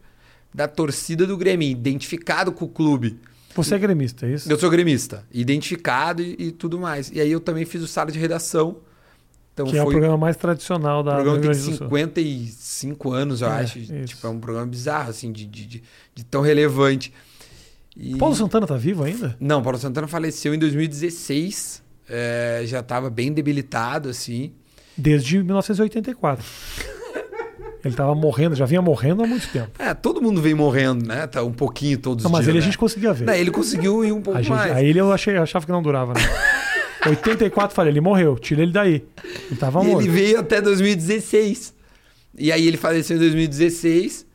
da 0.54 0.69
torcida 0.69 1.26
do 1.26 1.37
Grêmio, 1.37 1.69
identificado 1.69 2.52
com 2.52 2.64
o 2.64 2.69
clube. 2.69 3.19
Você 3.54 3.75
é 3.75 3.78
gremista, 3.78 4.26
é 4.26 4.30
isso? 4.32 4.50
Eu 4.50 4.59
sou 4.59 4.71
gremista, 4.71 5.25
identificado 5.32 6.23
e, 6.23 6.37
e 6.38 6.52
tudo 6.52 6.78
mais. 6.78 7.11
E 7.12 7.21
aí 7.21 7.30
eu 7.30 7.40
também 7.40 7.64
fiz 7.64 7.82
o 7.82 7.87
sala 7.87 8.11
de 8.11 8.18
redação. 8.18 8.78
Então 9.52 9.66
que 9.66 9.76
é 9.76 9.82
o 9.82 9.87
programa 9.87 10.16
mais 10.16 10.37
tradicional 10.37 11.02
da 11.02 11.16
programa 11.16 11.40
tem 11.40 11.54
55 11.54 13.12
anos, 13.12 13.42
eu 13.42 13.49
é, 13.49 13.61
acho. 13.61 13.78
Isso. 13.78 13.92
Tipo, 14.04 14.26
é 14.26 14.30
um 14.30 14.40
programa 14.40 14.66
bizarro, 14.66 15.11
assim, 15.11 15.30
de, 15.30 15.47
de, 15.47 15.66
de, 15.66 15.82
de 16.14 16.25
tão 16.25 16.40
relevante. 16.40 17.12
E... 17.94 18.16
Paulo 18.16 18.35
Santana 18.35 18.66
tá 18.66 18.76
vivo 18.76 19.04
ainda? 19.04 19.37
Não, 19.38 19.62
Paulo 19.62 19.78
Santana 19.78 20.09
faleceu 20.09 20.54
em 20.54 20.59
2016. 20.59 21.82
É, 22.09 22.62
já 22.64 22.80
estava 22.80 23.11
bem 23.11 23.32
debilitado, 23.32 24.09
assim. 24.09 24.52
Desde 24.97 25.42
1984. 25.42 26.44
ele 27.85 27.95
estava 27.95 28.15
morrendo, 28.15 28.55
já 28.55 28.65
vinha 28.65 28.81
morrendo 28.81 29.25
há 29.25 29.27
muito 29.27 29.49
tempo. 29.49 29.71
É, 29.79 29.93
todo 29.93 30.23
mundo 30.23 30.41
vem 30.41 30.55
morrendo, 30.55 31.07
né? 31.07 31.27
Tá 31.27 31.43
um 31.43 31.53
pouquinho 31.53 31.99
todos 31.99 32.23
não, 32.25 32.31
os 32.31 32.33
mas 32.33 32.45
dias. 32.45 32.47
Mas 32.47 32.49
ele 32.49 32.59
né? 32.59 32.62
a 32.62 32.65
gente 32.65 32.79
conseguia 32.79 33.12
ver. 33.12 33.25
Não, 33.25 33.35
ele 33.35 33.51
conseguiu 33.51 34.05
ir 34.05 34.12
um 34.12 34.23
pouco 34.23 34.39
gente, 34.39 34.51
mais. 34.51 34.73
Aí 34.73 34.87
ele 34.87 35.01
eu, 35.01 35.12
achei, 35.12 35.37
achava 35.37 35.67
que 35.67 35.73
não 35.73 35.83
durava, 35.83 36.15
né? 36.15 36.21
84, 37.05 37.75
falei, 37.75 37.93
ele 37.93 38.01
morreu, 38.01 38.39
tira 38.39 38.62
ele 38.62 38.73
daí. 38.73 39.05
Ele 39.51 39.57
tava 39.59 39.83
morto. 39.83 40.03
Ele 40.03 40.09
veio 40.09 40.39
até 40.39 40.61
2016. 40.61 41.75
E 42.39 42.53
aí 42.53 42.67
ele 42.67 42.77
faleceu 42.77 43.17
em 43.17 43.21
2016. 43.21 44.27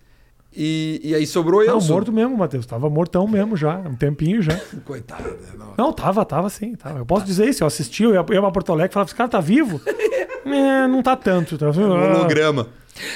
E, 0.59 0.99
e 1.03 1.15
aí 1.15 1.27
sobrou 1.27 1.63
eu. 1.63 1.79
Não, 1.79 1.87
morto 1.87 2.11
mesmo, 2.11 2.35
Matheus. 2.35 2.65
Tava 2.65 2.89
mortão 2.89 3.27
mesmo 3.27 3.55
já, 3.55 3.77
um 3.77 3.95
tempinho 3.95 4.41
já. 4.41 4.59
Coitado. 4.83 5.23
Né? 5.23 5.37
Não. 5.57 5.73
não, 5.77 5.93
tava, 5.93 6.25
tava 6.25 6.49
sim. 6.49 6.73
Tava. 6.75 6.99
Eu 6.99 7.05
posso 7.05 7.25
dizer 7.25 7.47
isso, 7.47 7.63
eu 7.63 7.67
assisti, 7.67 8.03
eu 8.03 8.13
ia, 8.13 8.25
eu 8.27 8.33
ia 8.33 8.41
pra 8.41 8.51
Porto 8.51 8.71
Alegre 8.71 8.91
e 8.91 8.93
falava, 8.93 9.07
esse 9.07 9.15
cara 9.15 9.29
tá 9.29 9.39
vivo? 9.39 9.79
é, 10.45 10.87
não 10.87 11.03
tá 11.03 11.15
tanto. 11.15 11.57
Tá... 11.57 11.67
Holograma. 11.69 12.67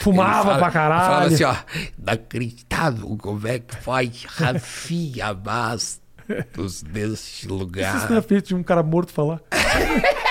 Fumava 0.02 0.44
fala, 0.44 0.58
pra 0.58 0.72
caralho. 0.72 1.06
Falava 1.06 1.26
assim, 1.28 1.44
ó, 1.44 1.56
inacreditável 1.98 3.18
como 3.18 3.48
é 3.48 3.60
que 3.60 3.76
faz 3.76 4.26
Rafinha 4.26 5.34
Bastos 5.34 6.84
nesse 6.84 7.48
lugar. 7.48 7.98
Isso 7.98 8.10
não 8.10 8.18
é 8.18 8.22
feito 8.22 8.48
de 8.48 8.56
um 8.56 8.64
cara 8.64 8.84
morto 8.84 9.12
falar. 9.12 9.42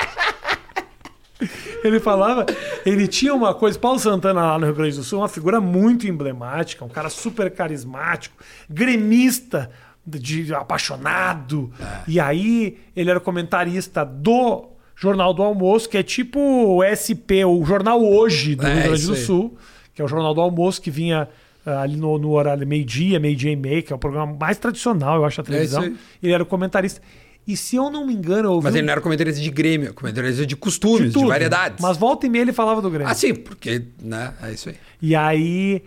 Ele 1.82 1.98
falava, 1.98 2.44
ele 2.84 3.08
tinha 3.08 3.34
uma 3.34 3.54
coisa, 3.54 3.78
Paulo 3.78 3.98
Santana 3.98 4.42
lá 4.42 4.58
no 4.58 4.66
Rio 4.66 4.74
Grande 4.74 4.96
do 4.96 5.02
Sul, 5.02 5.20
uma 5.20 5.28
figura 5.28 5.60
muito 5.60 6.06
emblemática, 6.06 6.84
um 6.84 6.88
cara 6.90 7.08
super 7.08 7.50
carismático, 7.50 8.36
gremista, 8.68 9.70
de 10.06 10.54
apaixonado. 10.54 11.72
É. 11.80 12.02
E 12.08 12.20
aí 12.20 12.78
ele 12.94 13.10
era 13.10 13.20
comentarista 13.20 14.04
do 14.04 14.69
Jornal 15.00 15.32
do 15.32 15.42
Almoço, 15.42 15.88
que 15.88 15.96
é 15.96 16.02
tipo 16.02 16.38
o 16.38 16.84
SP, 16.84 17.40
o 17.42 17.64
Jornal 17.64 18.04
Hoje 18.04 18.54
do 18.54 18.66
é, 18.66 18.74
Rio 18.74 18.82
Grande 18.82 19.06
do 19.06 19.16
Sul, 19.16 19.56
que 19.94 20.02
é 20.02 20.04
o 20.04 20.08
Jornal 20.08 20.34
do 20.34 20.42
Almoço 20.42 20.82
que 20.82 20.90
vinha 20.90 21.26
uh, 21.66 21.70
ali 21.70 21.96
no, 21.96 22.18
no 22.18 22.32
horário 22.32 22.66
meio-dia, 22.66 23.18
meio-dia 23.18 23.50
e 23.50 23.56
meio, 23.56 23.82
que 23.82 23.94
é 23.94 23.96
o 23.96 23.98
programa 23.98 24.36
mais 24.38 24.58
tradicional, 24.58 25.16
eu 25.16 25.24
acho, 25.24 25.38
da 25.38 25.48
é 25.48 25.52
televisão. 25.52 25.84
É 25.84 25.92
ele 26.22 26.34
era 26.34 26.42
o 26.42 26.46
comentarista. 26.46 27.00
E 27.46 27.56
se 27.56 27.76
eu 27.76 27.90
não 27.90 28.06
me 28.06 28.12
engano. 28.12 28.52
Eu 28.52 28.60
mas 28.60 28.74
ele 28.74 28.86
não 28.86 28.92
era 28.92 29.00
comentarista 29.00 29.40
de 29.40 29.50
Grêmio, 29.50 29.94
comentarista 29.94 30.44
de 30.44 30.54
costumes, 30.54 31.14
de, 31.14 31.18
de, 31.18 31.24
variedades. 31.24 31.78
Mas 31.80 31.96
volta 31.96 32.26
e 32.26 32.28
meia 32.28 32.42
ele 32.42 32.52
falava 32.52 32.82
do 32.82 32.90
Grêmio. 32.90 33.10
Ah, 33.10 33.14
sim, 33.14 33.34
porque. 33.34 33.82
Né, 34.02 34.34
é 34.42 34.52
isso 34.52 34.68
aí. 34.68 34.76
E 35.00 35.16
aí. 35.16 35.82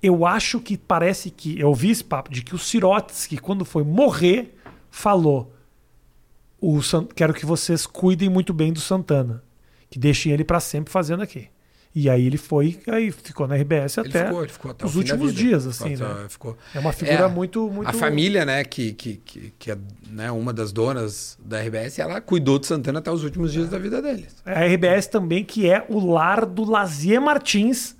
Eu 0.00 0.24
acho 0.24 0.60
que 0.60 0.78
parece 0.78 1.30
que. 1.30 1.58
Eu 1.58 1.68
ouvi 1.68 1.90
esse 1.90 2.04
papo 2.04 2.30
de 2.30 2.42
que 2.42 2.54
o 2.54 2.58
Sirotsky, 2.58 3.38
quando 3.38 3.64
foi 3.64 3.82
morrer, 3.82 4.54
falou: 4.88 5.52
o, 6.60 6.80
Quero 7.14 7.34
que 7.34 7.46
vocês 7.46 7.86
cuidem 7.86 8.28
muito 8.28 8.52
bem 8.52 8.72
do 8.72 8.80
Santana. 8.80 9.42
Que 9.88 9.98
deixem 9.98 10.32
ele 10.32 10.44
para 10.44 10.60
sempre 10.60 10.92
fazendo 10.92 11.22
aqui. 11.22 11.48
E 11.92 12.08
aí 12.08 12.24
ele 12.24 12.36
foi, 12.36 12.78
aí 12.86 13.10
ficou 13.10 13.48
na 13.48 13.56
RBS 13.56 13.98
ele 13.98 14.10
até, 14.10 14.26
ficou, 14.26 14.48
ficou 14.48 14.70
até 14.70 14.86
os 14.86 14.94
últimos 14.94 15.34
dias, 15.34 15.66
assim, 15.66 15.96
ficou, 15.96 16.14
né? 16.14 16.26
Ficou. 16.28 16.58
É 16.72 16.78
uma 16.78 16.92
figura 16.92 17.24
é, 17.24 17.28
muito, 17.28 17.68
muito. 17.68 17.88
A 17.88 17.92
família, 17.92 18.44
né, 18.44 18.62
que, 18.62 18.92
que, 18.92 19.16
que, 19.16 19.52
que 19.58 19.72
é 19.72 19.78
né, 20.08 20.30
uma 20.30 20.52
das 20.52 20.70
donas 20.70 21.36
da 21.44 21.60
RBS, 21.60 21.98
ela 21.98 22.20
cuidou 22.20 22.60
de 22.60 22.68
Santana 22.68 23.00
até 23.00 23.10
os 23.10 23.24
últimos 23.24 23.52
dias 23.52 23.66
é. 23.66 23.70
da 23.70 23.78
vida 23.78 24.00
deles. 24.00 24.36
É 24.46 24.52
a 24.52 24.66
RBS 24.72 25.08
também, 25.08 25.44
que 25.44 25.68
é 25.68 25.84
o 25.88 25.98
lar 25.98 26.46
do 26.46 26.62
Lazier 26.62 27.20
Martins, 27.20 27.96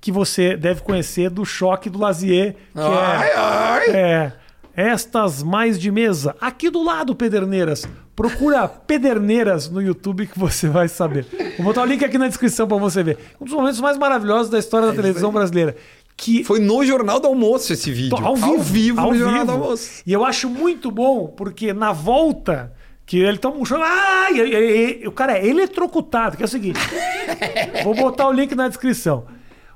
que 0.00 0.10
você 0.10 0.56
deve 0.56 0.80
conhecer 0.82 1.30
do 1.30 1.44
choque 1.44 1.88
do 1.88 2.00
Lazier. 2.00 2.54
Que 2.72 2.80
ai, 2.80 3.30
é, 3.30 3.36
ai. 3.36 3.90
é 3.90 4.32
estas 4.78 5.42
mais 5.42 5.76
de 5.76 5.90
mesa. 5.90 6.36
Aqui 6.40 6.70
do 6.70 6.84
lado, 6.84 7.12
Pederneiras. 7.12 7.84
Procura 8.14 8.68
Pederneiras 8.68 9.68
no 9.68 9.82
YouTube 9.82 10.28
que 10.28 10.38
você 10.38 10.68
vai 10.68 10.86
saber. 10.86 11.26
Vou 11.56 11.66
botar 11.66 11.82
o 11.82 11.84
link 11.84 12.04
aqui 12.04 12.16
na 12.16 12.28
descrição 12.28 12.68
para 12.68 12.76
você 12.76 13.02
ver. 13.02 13.18
Um 13.40 13.44
dos 13.44 13.52
momentos 13.52 13.80
mais 13.80 13.98
maravilhosos 13.98 14.48
da 14.48 14.56
história 14.56 14.86
da 14.86 14.92
é 14.92 14.96
televisão 14.96 15.32
brasileira. 15.32 15.74
Que... 16.16 16.44
Foi 16.44 16.60
no 16.60 16.84
Jornal 16.84 17.18
do 17.18 17.26
Almoço 17.26 17.72
esse 17.72 17.90
vídeo. 17.90 18.16
Ao 18.24 18.36
vivo, 18.36 18.46
ao 18.46 18.58
vivo 18.60 19.00
ao 19.00 19.06
no 19.06 19.12
vivo. 19.14 19.24
Jornal 19.24 19.46
do 19.46 19.52
Almoço. 19.52 20.02
E 20.06 20.12
eu 20.12 20.24
acho 20.24 20.48
muito 20.48 20.92
bom, 20.92 21.26
porque 21.26 21.72
na 21.72 21.90
volta 21.90 22.72
que 23.04 23.18
ele 23.18 23.38
toma 23.38 23.56
um 23.56 23.64
chão. 23.64 23.82
Ah, 23.82 24.30
e, 24.30 24.38
e, 24.38 25.02
e, 25.02 25.08
o 25.08 25.12
cara 25.12 25.36
é 25.36 25.44
eletrocutado, 25.44 26.36
que 26.36 26.42
é 26.44 26.46
o 26.46 26.48
seguinte. 26.48 26.78
vou 27.82 27.96
botar 27.96 28.28
o 28.28 28.32
link 28.32 28.54
na 28.54 28.68
descrição. 28.68 29.26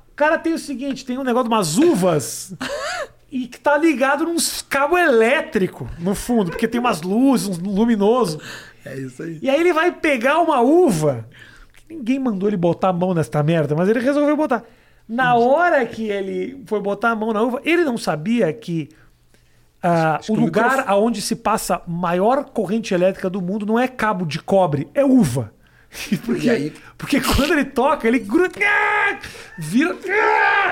O 0.07 0.15
cara 0.15 0.37
tem 0.37 0.53
o 0.53 0.59
seguinte: 0.59 1.03
tem 1.03 1.17
um 1.17 1.23
negócio 1.23 1.49
de 1.49 1.53
umas 1.53 1.77
uvas 1.77 2.53
e 3.33 3.47
que 3.47 3.59
tá 3.59 3.75
ligado 3.75 4.25
num 4.25 4.35
cabo 4.69 4.95
elétrico 4.95 5.89
no 5.97 6.13
fundo, 6.13 6.51
porque 6.51 6.67
tem 6.67 6.79
umas 6.79 7.01
luzes, 7.01 7.57
um 7.57 7.71
luminoso. 7.71 8.39
É 8.85 8.95
isso 8.95 9.23
aí. 9.23 9.39
E 9.41 9.49
aí 9.49 9.59
ele 9.59 9.73
vai 9.73 9.91
pegar 9.91 10.39
uma 10.39 10.61
uva. 10.61 11.27
Ninguém 11.89 12.19
mandou 12.19 12.47
ele 12.47 12.57
botar 12.57 12.89
a 12.89 12.93
mão 12.93 13.11
nesta 13.11 13.41
merda, 13.41 13.73
mas 13.73 13.89
ele 13.89 13.99
resolveu 13.99 14.37
botar. 14.37 14.63
Na 15.09 15.33
hora 15.33 15.83
que 15.83 16.07
ele 16.07 16.63
foi 16.67 16.79
botar 16.79 17.09
a 17.09 17.15
mão 17.15 17.33
na 17.33 17.41
uva, 17.41 17.59
ele 17.65 17.83
não 17.83 17.97
sabia 17.97 18.53
que 18.53 18.89
uh, 19.83 20.31
o 20.31 20.35
lugar 20.35 20.69
microfone... 20.77 20.95
aonde 20.95 21.19
se 21.19 21.35
passa 21.35 21.81
maior 21.87 22.45
corrente 22.45 22.93
elétrica 22.93 23.31
do 23.31 23.41
mundo 23.41 23.65
não 23.65 23.79
é 23.79 23.87
cabo 23.87 24.27
de 24.27 24.37
cobre, 24.37 24.87
é 24.93 25.03
uva. 25.03 25.51
Porque, 26.23 26.49
aí... 26.51 26.73
porque 26.95 27.19
quando 27.19 27.51
ele 27.51 27.65
toca, 27.65 28.07
ele 28.07 28.19
vira. 29.57 29.97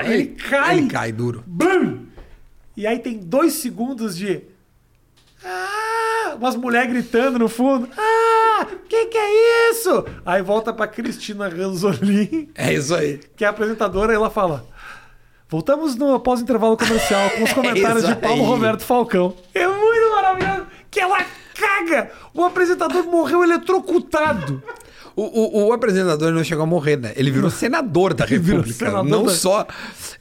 Ele 0.04 0.26
cai. 0.26 0.78
Ele 0.78 0.88
cai 0.88 1.10
duro. 1.10 1.42
Bum! 1.44 2.11
E 2.76 2.86
aí 2.86 2.98
tem 2.98 3.18
dois 3.18 3.54
segundos 3.54 4.16
de. 4.16 4.42
Ah! 5.44 6.34
Umas 6.36 6.56
mulheres 6.56 6.90
gritando 6.90 7.38
no 7.38 7.48
fundo. 7.48 7.88
Ah! 7.96 8.66
Que 8.88 9.06
que 9.06 9.18
é 9.18 9.70
isso? 9.70 10.04
Aí 10.24 10.42
volta 10.42 10.72
pra 10.72 10.86
Cristina 10.86 11.48
Ranzolin. 11.48 12.50
É 12.54 12.72
isso 12.72 12.94
aí. 12.94 13.20
Que 13.36 13.44
é 13.44 13.48
a 13.48 13.50
apresentadora 13.50 14.12
e 14.12 14.16
ela 14.16 14.30
fala. 14.30 14.66
Voltamos 15.48 15.96
no 15.96 16.14
após 16.14 16.40
intervalo 16.40 16.78
comercial 16.78 17.28
com 17.30 17.44
os 17.44 17.52
comentários 17.54 18.04
é 18.04 18.14
de 18.14 18.16
Paulo 18.16 18.42
Roberto 18.42 18.82
Falcão. 18.82 19.36
É 19.52 19.66
muito 19.66 20.10
maravilhoso 20.10 20.66
que 20.90 20.98
ela 20.98 21.18
caga. 21.62 22.10
O 22.34 22.44
apresentador 22.44 23.04
morreu 23.04 23.44
eletrocutado. 23.44 24.62
O, 25.14 25.22
o, 25.22 25.66
o, 25.66 25.72
apresentador 25.74 26.32
não 26.32 26.42
chegou 26.42 26.62
a 26.62 26.66
morrer, 26.66 26.96
né? 26.96 27.12
Ele 27.16 27.30
virou 27.30 27.50
senador 27.50 28.14
da 28.14 28.24
República. 28.24 28.72
Senador 28.72 29.04
não 29.04 29.24
da... 29.24 29.32
só. 29.32 29.66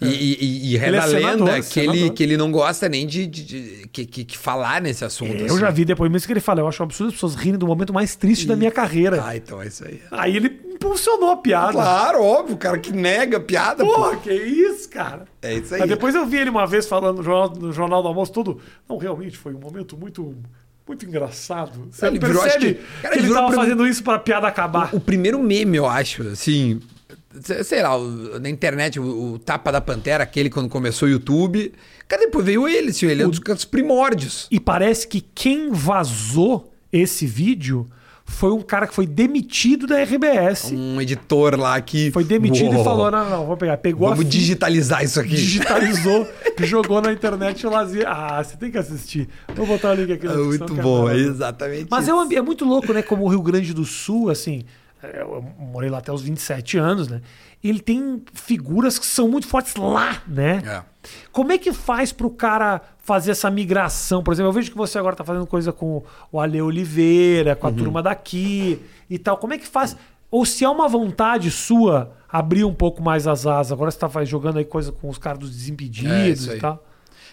E, 0.02 0.06
e, 0.06 0.74
e 0.74 0.78
reza 0.78 1.16
a 1.16 1.22
é 1.22 1.26
lenda 1.26 1.62
que, 1.62 1.80
ele, 1.80 2.10
que 2.10 2.22
ele 2.22 2.36
não 2.36 2.52
gosta 2.52 2.90
nem 2.90 3.08
de, 3.08 3.26
de, 3.26 3.44
de 3.44 3.88
que, 3.90 4.06
que, 4.06 4.26
que, 4.26 4.38
falar 4.38 4.82
nesse 4.82 5.06
assunto. 5.06 5.34
É, 5.34 5.42
eu 5.44 5.46
assim. 5.46 5.60
já 5.60 5.70
vi 5.70 5.86
depois 5.86 6.12
mesmo 6.12 6.28
que 6.28 6.34
ele 6.34 6.42
fala. 6.42 6.60
Eu 6.60 6.68
acho 6.68 6.84
um 6.84 6.86
absurdo 6.86 7.08
as 7.08 7.14
pessoas 7.14 7.36
rirem 7.36 7.58
do 7.58 7.66
momento 7.66 7.94
mais 7.94 8.18
triste 8.18 8.44
e... 8.44 8.48
da 8.48 8.56
minha 8.56 8.72
carreira. 8.72 9.24
Ah, 9.26 9.36
então 9.36 9.62
é 9.62 9.68
isso 9.68 9.86
aí. 9.86 10.02
Aí 10.12 10.36
ele 10.36 10.60
impulsionou 10.74 11.30
a 11.30 11.38
piada. 11.38 11.72
Claro, 11.72 12.22
óbvio, 12.22 12.58
cara 12.58 12.78
que 12.78 12.92
nega 12.92 13.38
a 13.38 13.42
piada. 13.42 13.86
Porra, 13.86 14.12
pô. 14.12 14.18
que 14.18 14.34
isso, 14.34 14.90
cara. 14.90 15.26
É 15.42 15.54
isso 15.54 15.74
aí. 15.74 15.80
Mas 15.80 15.90
depois 15.90 16.16
eu 16.16 16.26
vi 16.26 16.38
ele 16.38 16.50
uma 16.50 16.68
vez 16.68 16.86
falando 16.86 17.18
no 17.18 17.24
jornal, 17.24 17.56
no 17.56 17.72
jornal 17.72 18.02
do 18.02 18.10
Almoço 18.10 18.34
todo. 18.34 18.60
Não, 18.90 18.98
realmente 18.98 19.38
foi 19.38 19.54
um 19.54 19.60
momento 19.60 19.96
muito 19.96 20.36
muito 20.88 21.06
engraçado. 21.06 21.88
Você 21.92 22.08
ele 22.08 22.20
percebe 22.20 22.66
virou, 22.66 22.76
que, 22.76 23.02
cara, 23.02 23.14
que 23.14 23.20
ele, 23.20 23.28
ele 23.28 23.34
tava 23.34 23.54
fazendo 23.54 23.88
isso 23.88 24.04
pra 24.04 24.20
piada 24.20 24.48
acabar. 24.48 24.94
O, 24.94 24.98
o, 24.98 25.00
primeiro 25.00 25.42
meme, 25.42 25.78
eu 25.78 25.88
acho, 25.88 26.24
assim... 26.28 26.80
Sei 27.64 27.82
lá, 27.82 27.92
na 28.42 28.50
internet, 28.50 29.00
o, 29.00 29.34
o, 29.34 29.40
Tapa 29.40 29.72
da 29.72 29.80
Pantera, 29.80 30.22
aquele 30.22 30.50
quando 30.50 30.68
começou 30.68 31.08
o 31.08 31.12
YouTube. 31.12 31.72
Cara, 32.06 32.24
depois 32.24 32.46
veio 32.46 32.68
ele, 32.68 32.90
assim, 32.90 33.06
ele 33.06 33.24
é 33.24 33.28
um 33.28 33.30
dos 33.30 33.64
primórdios. 33.64 34.48
E 34.52 34.60
parece 34.60 35.08
que 35.08 35.22
quem 35.22 35.72
vazou 35.72 36.74
esse 36.92 37.26
vídeo 37.26 37.90
foi 38.32 38.52
um 38.52 38.62
cara 38.62 38.88
que 38.88 38.94
foi 38.94 39.06
demitido 39.06 39.86
da 39.86 40.02
RBS. 40.02 40.72
Um 40.72 41.00
editor 41.02 41.60
lá 41.60 41.80
que. 41.82 42.12
Foi 42.12 42.24
demitido 42.24 42.72
Uou. 42.72 42.82
e 42.82 42.84
falou: 42.84 43.12
não, 43.12 43.30
não, 43.30 43.46
vou 43.46 43.58
pegar. 43.58 43.78
Pegou 43.78 44.10
Vamos 44.10 44.28
digitalizar 44.28 45.04
isso 45.04 45.20
aqui. 45.20 45.30
digitalizou, 45.36 46.28
jogou 46.62 47.02
na 47.02 47.12
internet 47.12 47.62
e 47.62 47.68
lazia. 47.68 48.08
Ah, 48.10 48.44
você 48.44 48.58
tem 48.58 48.72
que 48.72 48.78
assistir. 48.78 49.28
Vou 49.56 49.66
botar 49.66 49.92
o 49.92 49.94
link 49.96 50.12
aqui 50.12 50.26
na 50.26 50.34
É 50.34 50.36
descrição, 50.38 50.68
muito 50.68 50.80
é 50.80 50.84
bom, 50.84 51.10
é 51.10 51.18
exatamente. 51.18 51.88
Mas 51.90 52.08
é, 52.08 52.12
isso. 52.12 52.20
um- 52.20 52.32
é 52.32 52.42
muito 52.42 52.66
louco, 52.66 52.92
né? 52.94 53.02
Como 53.02 53.24
o 53.26 53.28
Rio 53.28 53.42
Grande 53.42 53.74
do 53.74 53.86
Sul, 53.86 54.30
assim, 54.30 54.64
é, 55.04 55.22
eu 55.22 55.44
morei 55.60 55.90
lá 55.90 55.98
até 56.00 56.12
os 56.12 56.22
27 56.22 56.78
anos, 56.78 57.08
né? 57.08 57.22
Ele 57.64 57.80
tem 57.80 58.24
figuras 58.34 58.98
que 58.98 59.06
são 59.06 59.28
muito 59.28 59.48
fortes 59.48 59.76
lá, 59.76 60.22
né? 60.28 60.62
É. 60.66 60.82
Como 61.32 61.52
é 61.52 61.58
que 61.58 61.72
faz 61.74 62.12
pro 62.12 62.30
cara 62.30 62.82
fazer 63.00 63.32
essa 63.32 63.50
migração? 63.52 64.24
Por 64.24 64.34
exemplo, 64.34 64.50
eu 64.50 64.54
vejo 64.54 64.72
que 64.72 64.78
você 64.78 64.98
agora 64.98 65.16
tá 65.16 65.24
fazendo 65.24 65.46
coisa 65.48 65.72
com 65.72 66.04
o 66.32 66.40
Ale 66.40 66.62
Oliveira, 66.62 67.52
Uhum. 67.52 67.56
com 67.58 67.68
a 67.68 67.72
turma 67.72 68.02
daqui 68.04 68.80
e 69.10 69.18
tal. 69.20 69.38
Como 69.38 69.54
é 69.54 69.58
que 69.58 69.68
faz? 69.68 69.96
Ou 70.30 70.46
se 70.46 70.64
é 70.64 70.70
uma 70.70 70.88
vontade 70.88 71.52
sua 71.52 72.16
abrir 72.30 72.64
um 72.64 72.74
pouco 72.74 73.02
mais 73.04 73.28
as 73.28 73.46
asas, 73.46 73.72
agora 73.72 73.92
você 73.92 73.98
tá 74.00 74.08
faz- 74.10 74.30
jogando 74.30 74.58
aí 74.58 74.66
coisa 74.66 74.92
com 74.92 75.10
os 75.10 75.18
caras 75.18 75.40
dos 75.40 75.50
É, 75.50 75.54
Desimpedidos 75.54 76.42
isso 76.42 76.54
e 76.54 76.60
tal. 76.60 76.84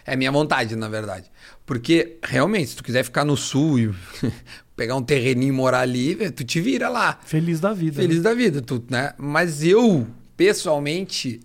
É 0.05 0.17
minha 0.17 0.33
vontade, 0.33 0.75
na 0.75 0.89
verdade. 0.89 1.31
Porque, 1.67 2.19
realmente, 2.23 2.71
se 2.71 2.77
tu 2.77 2.83
quiser 2.83 3.05
ficar 3.05 3.25
no 3.27 3.37
sul 3.37 3.79
e 3.79 3.95
pegar 4.75 4.97
um 4.97 5.03
terreninho 5.03 5.51
e 5.53 5.57
morar 5.57 5.81
ali, 5.81 6.31
tu 6.33 6.45
te 6.45 6.61
vira 6.61 6.89
lá. 6.89 7.19
Feliz 7.25 7.61
da 7.61 7.73
vida. 7.75 8.01
Feliz 8.01 8.17
né? 8.17 8.23
da 8.23 8.35
vida, 8.35 8.63
tu, 8.63 8.83
né? 8.89 9.13
Mas 9.19 9.63
eu, 9.63 10.07
pessoalmente, 10.39 11.41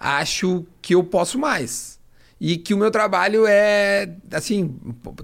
acho 0.00 0.64
que 0.80 0.94
eu 0.94 1.04
posso 1.04 1.38
mais. 1.38 1.98
E 2.40 2.56
que 2.56 2.72
o 2.72 2.78
meu 2.78 2.90
trabalho 2.90 3.44
é, 3.46 4.16
assim, 4.32 4.76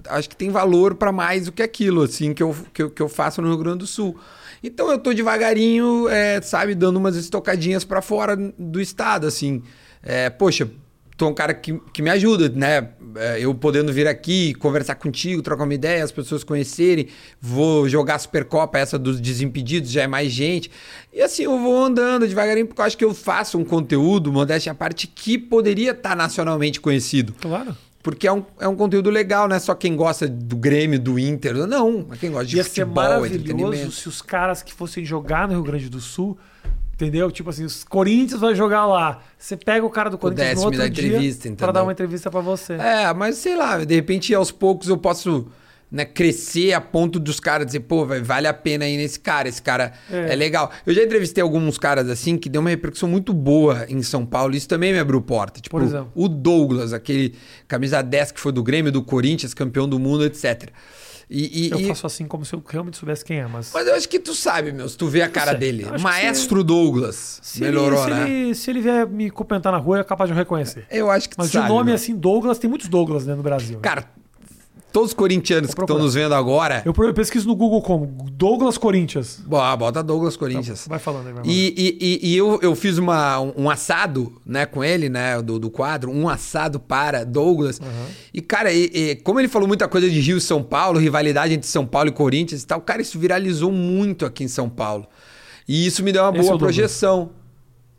acho 0.09 0.29
que 0.29 0.35
tem 0.35 0.49
valor 0.49 0.95
para 0.95 1.11
mais 1.11 1.45
do 1.45 1.51
que 1.51 1.63
aquilo, 1.63 2.03
assim, 2.03 2.33
que 2.33 2.43
eu, 2.43 2.55
que, 2.73 2.83
eu, 2.83 2.89
que 2.91 3.01
eu 3.01 3.09
faço 3.09 3.41
no 3.41 3.47
Rio 3.47 3.57
Grande 3.57 3.79
do 3.79 3.87
Sul. 3.87 4.17
Então 4.61 4.91
eu 4.91 4.99
tô 4.99 5.11
devagarinho, 5.11 6.07
é, 6.07 6.39
sabe, 6.41 6.75
dando 6.75 6.97
umas 6.97 7.15
estocadinhas 7.15 7.83
para 7.83 8.01
fora 8.01 8.35
do 8.35 8.79
estado, 8.79 9.25
assim. 9.25 9.63
É, 10.03 10.29
poxa, 10.29 10.69
tu 11.17 11.25
é 11.25 11.27
um 11.27 11.33
cara 11.33 11.53
que, 11.53 11.79
que 11.93 12.01
me 12.01 12.09
ajuda, 12.09 12.49
né? 12.49 12.89
É, 13.15 13.39
eu 13.39 13.55
podendo 13.55 13.93
vir 13.93 14.07
aqui, 14.07 14.53
conversar 14.55 14.95
contigo, 14.95 15.41
trocar 15.41 15.63
uma 15.63 15.73
ideia, 15.73 16.03
as 16.03 16.11
pessoas 16.11 16.43
conhecerem. 16.43 17.07
Vou 17.39 17.87
jogar 17.87 18.15
a 18.15 18.19
Supercopa, 18.19 18.77
essa 18.77 18.99
dos 18.99 19.21
Desimpedidos, 19.21 19.89
já 19.89 20.03
é 20.03 20.07
mais 20.07 20.31
gente. 20.31 20.69
E 21.13 21.21
assim, 21.21 21.43
eu 21.43 21.57
vou 21.57 21.85
andando 21.85 22.27
devagarinho, 22.27 22.67
porque 22.67 22.81
eu 22.81 22.85
acho 22.85 22.97
que 22.97 23.05
eu 23.05 23.13
faço 23.13 23.57
um 23.57 23.63
conteúdo, 23.63 24.31
modéstia 24.31 24.73
à 24.73 24.75
parte, 24.75 25.07
que 25.07 25.37
poderia 25.37 25.91
estar 25.91 26.15
nacionalmente 26.15 26.81
conhecido. 26.81 27.33
Claro. 27.39 27.75
Porque 28.03 28.27
é 28.27 28.31
um, 28.31 28.45
é 28.59 28.67
um 28.67 28.75
conteúdo 28.75 29.09
legal, 29.09 29.47
não 29.47 29.55
é 29.55 29.59
só 29.59 29.73
quem 29.73 29.95
gosta 29.95 30.27
do 30.27 30.55
Grêmio, 30.55 30.99
do 30.99 31.17
Inter. 31.17 31.55
Não, 31.65 32.07
é 32.11 32.17
quem 32.17 32.29
gosta 32.29 32.45
de 32.45 32.57
Ia 32.57 32.63
ser 32.63 32.69
futebol, 32.69 32.95
maravilhoso 32.95 33.35
entretenimento. 33.35 33.91
se 33.91 34.07
os 34.07 34.21
caras 34.21 34.61
que 34.61 34.71
fossem 34.71 35.03
jogar 35.03 35.47
no 35.47 35.55
Rio 35.55 35.63
Grande 35.63 35.89
do 35.89 35.99
Sul, 35.99 36.37
entendeu? 36.95 37.29
Tipo 37.31 37.49
assim, 37.51 37.63
os 37.63 37.83
Corinthians 37.83 38.39
vai 38.41 38.55
jogar 38.55 38.85
lá. 38.87 39.21
Você 39.37 39.55
pega 39.55 39.85
o 39.85 39.89
cara 39.89 40.09
do 40.09 40.17
Corinthians 40.17 40.47
Pudesse 40.59 40.65
no 40.65 40.71
me 40.71 40.77
outro 40.77 40.81
dar 40.81 40.89
dia 40.89 41.07
entrevista, 41.07 41.51
pra 41.51 41.71
dar 41.71 41.83
uma 41.83 41.91
entrevista 41.91 42.31
pra 42.31 42.41
você. 42.41 42.73
É, 42.73 43.13
mas 43.13 43.35
sei 43.37 43.55
lá, 43.55 43.83
de 43.83 43.93
repente 43.95 44.33
aos 44.33 44.51
poucos 44.51 44.87
eu 44.89 44.97
posso 44.97 45.47
né, 45.91 46.03
crescer 46.03 46.73
a 46.73 46.81
ponto 46.81 47.19
dos 47.19 47.39
caras 47.39 47.67
dizer, 47.67 47.81
pô, 47.81 48.05
vai- 48.05 48.19
vale 48.21 48.47
a 48.47 48.53
pena 48.53 48.87
ir 48.87 48.97
nesse 48.97 49.19
cara, 49.19 49.47
esse 49.47 49.61
cara 49.61 49.93
É. 50.11 50.33
é. 50.33 50.35
legal. 50.35 50.71
Eu 50.85 50.93
já 50.93 51.03
entrevistei 51.03 51.41
alguns 51.41 51.77
caras 51.77 52.09
assim 52.09 52.37
que 52.37 52.49
deu 52.49 52.59
uma 52.59 52.71
repercussão 52.71 53.07
muito 53.07 53.31
boa 53.33 53.85
em 53.87 54.01
São 54.01 54.25
Paulo, 54.25 54.55
isso 54.55 54.67
também 54.67 54.91
me 54.91 54.99
abriu 54.99 55.21
porta. 55.21 55.61
Tipo, 55.61 55.77
Por 55.77 55.83
exemplo? 55.83 56.11
o 56.15 56.27
Douglas, 56.27 56.91
aquele 56.91 57.35
camisa 57.67 58.01
10 58.01 58.31
que 58.31 58.39
foi 58.39 58.51
do 58.51 58.63
Grêmio, 58.63 58.91
do 58.91 59.03
Corinthians, 59.03 59.53
campeão 59.53 59.87
do 59.87 59.99
mundo, 59.99 60.25
etc. 60.25 60.69
E, 61.29 61.67
e- 61.67 61.71
Eu 61.71 61.79
faço 61.87 62.05
assim 62.05 62.25
como 62.27 62.45
se 62.45 62.53
eu 62.53 62.61
realmente 62.67 62.97
soubesse 62.97 63.25
quem 63.25 63.39
é, 63.39 63.47
mas. 63.47 63.71
Mas 63.73 63.87
eu 63.87 63.95
acho 63.95 64.07
que 64.07 64.19
tu 64.19 64.33
sabe, 64.35 64.71
meu, 64.71 64.87
se 64.87 64.95
tu 64.97 65.07
vê 65.07 65.21
a 65.23 65.29
cara 65.29 65.53
dele. 65.53 65.85
Maestro 66.01 66.63
Douglas. 66.63 67.39
se 67.41 67.61
Melhorou, 67.61 68.03
ele, 68.07 68.13
se 68.15 68.19
né? 68.19 68.29
Ele, 68.29 68.55
se 68.55 68.69
ele 68.69 68.81
vier 68.81 69.07
me 69.07 69.29
cumprimentar 69.31 69.71
na 69.71 69.77
rua, 69.79 69.99
é 69.99 70.03
capaz 70.03 70.27
de 70.29 70.33
eu 70.33 70.37
reconhecer. 70.37 70.85
Eu 70.91 71.09
acho 71.09 71.27
que 71.29 71.35
tu 71.35 71.39
Mas 71.39 71.47
de 71.51 71.53
sabe. 71.57 71.69
nome 71.69 71.85
meu. 71.85 71.95
assim, 71.95 72.15
Douglas, 72.15 72.59
tem 72.59 72.69
muitos 72.69 72.87
Douglas 72.87 73.25
né, 73.25 73.33
no 73.35 73.41
Brasil. 73.43 73.79
Cara, 73.79 74.05
todos 74.95 75.09
os 75.11 75.13
corintianos 75.13 75.73
que 75.73 75.81
estão 75.81 75.99
nos 75.99 76.13
vendo 76.13 76.33
agora. 76.33 76.81
Eu 76.85 77.13
pesquiso 77.13 77.45
no 77.47 77.55
Google 77.55 77.81
como 77.81 78.05
Douglas 78.31 78.77
Corinthians. 78.77 79.41
Boa, 79.45 79.75
bota 79.75 80.01
Douglas 80.01 80.37
Corinthians. 80.37 80.85
Vai 80.87 80.99
falando 80.99 81.27
aí, 81.27 81.33
vai 81.33 81.43
E, 81.45 81.73
e, 81.77 81.97
e- 81.99 82.29
e 82.31 82.37
eu, 82.37 82.59
eu 82.61 82.73
fiz 82.75 82.97
uma, 82.97 83.39
um 83.41 83.69
assado, 83.69 84.41
né, 84.45 84.65
com 84.65 84.81
ele, 84.81 85.09
né, 85.09 85.41
do, 85.41 85.59
do 85.59 85.69
quadro, 85.69 86.09
um 86.09 86.29
assado 86.29 86.79
para 86.79 87.25
Douglas. 87.25 87.81
E, 88.33 88.39
cara, 88.41 88.71
e- 88.71 88.85
e 88.93 89.15
como 89.17 89.37
ele 89.39 89.49
falou 89.49 89.67
muita 89.67 89.85
coisa 89.89 90.09
de 90.09 90.17
Rio 90.21 90.37
e 90.37 90.41
São 90.41 90.63
Paulo, 90.63 90.97
rivalidade 90.97 91.53
entre 91.53 91.67
São 91.67 91.85
Paulo 91.85 92.07
e 92.07 92.13
Corinthians 92.13 92.63
e 92.63 92.65
tal, 92.65 92.79
cara, 92.79 93.01
isso 93.01 93.19
viralizou 93.19 93.71
muito 93.73 94.25
aqui 94.25 94.45
em 94.45 94.47
São 94.47 94.69
Paulo. 94.69 95.05
E 95.67 95.85
isso 95.85 96.03
me 96.03 96.11
deu 96.13 96.23
uma 96.23 96.29
Esse 96.29 96.39
é 96.39 96.41
boa 96.43 96.51
Douglas. 96.51 96.73
projeção. 96.75 97.31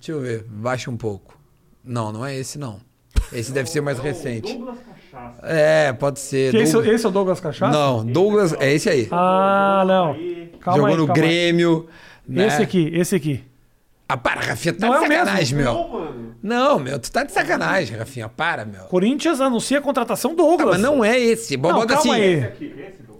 Deixa 0.00 0.12
eu 0.12 0.20
ver, 0.22 0.44
baixa 0.48 0.90
um 0.90 0.96
pouco. 0.96 1.38
Não, 1.84 2.10
não 2.10 2.24
é 2.24 2.34
esse, 2.38 2.58
não. 2.58 2.80
Esse 3.32 3.52
deve 3.52 3.68
ser 3.68 3.82
mais 3.82 3.98
recente. 3.98 4.58
É, 5.42 5.92
pode 5.92 6.18
ser. 6.20 6.50
Que 6.50 6.58
esse, 6.58 6.72
Douglas- 6.72 6.94
esse 6.94 7.06
é 7.06 7.08
o 7.08 7.12
Douglas 7.12 7.40
Cachaça? 7.40 7.72
Não, 7.76 8.04
Douglas, 8.04 8.52
é 8.60 8.72
esse 8.72 8.88
aí. 8.88 9.08
Ah, 9.10 9.84
não. 9.86 10.16
Calma 10.60 10.78
Jogou 10.78 10.86
aí, 10.86 10.96
no 10.96 11.06
calma 11.06 11.22
aí. 11.22 11.28
Grêmio. 11.28 11.86
né? 12.28 12.46
Esse 12.46 12.62
aqui, 12.62 12.90
esse 12.94 13.14
aqui. 13.14 13.44
Ah, 14.08 14.16
para, 14.16 14.40
Rafinha, 14.40 14.72
tá 14.72 14.86
Não 14.86 14.98
de 14.98 15.02
é 15.04 15.06
o 15.06 15.08
mesmo. 15.08 15.24
sacanagem, 15.24 15.58
meu. 15.58 16.06
Não, 16.42 16.78
meu, 16.78 16.98
tu 16.98 17.10
tá 17.10 17.24
de 17.24 17.32
sacanagem, 17.32 17.96
Rafinha, 17.96 18.28
para, 18.28 18.64
meu. 18.64 18.82
Corinthians 18.84 19.40
anuncia 19.40 19.78
a 19.78 19.80
contratação 19.80 20.30
Ah, 20.32 20.34
Douglas. 20.36 20.70
mas 20.74 20.80
não 20.80 21.04
é 21.04 21.18
esse. 21.18 21.56
Não, 21.56 21.62
Bota 21.72 21.94
calma 21.94 22.12
assim. 22.14 22.22
aí. 22.22 22.52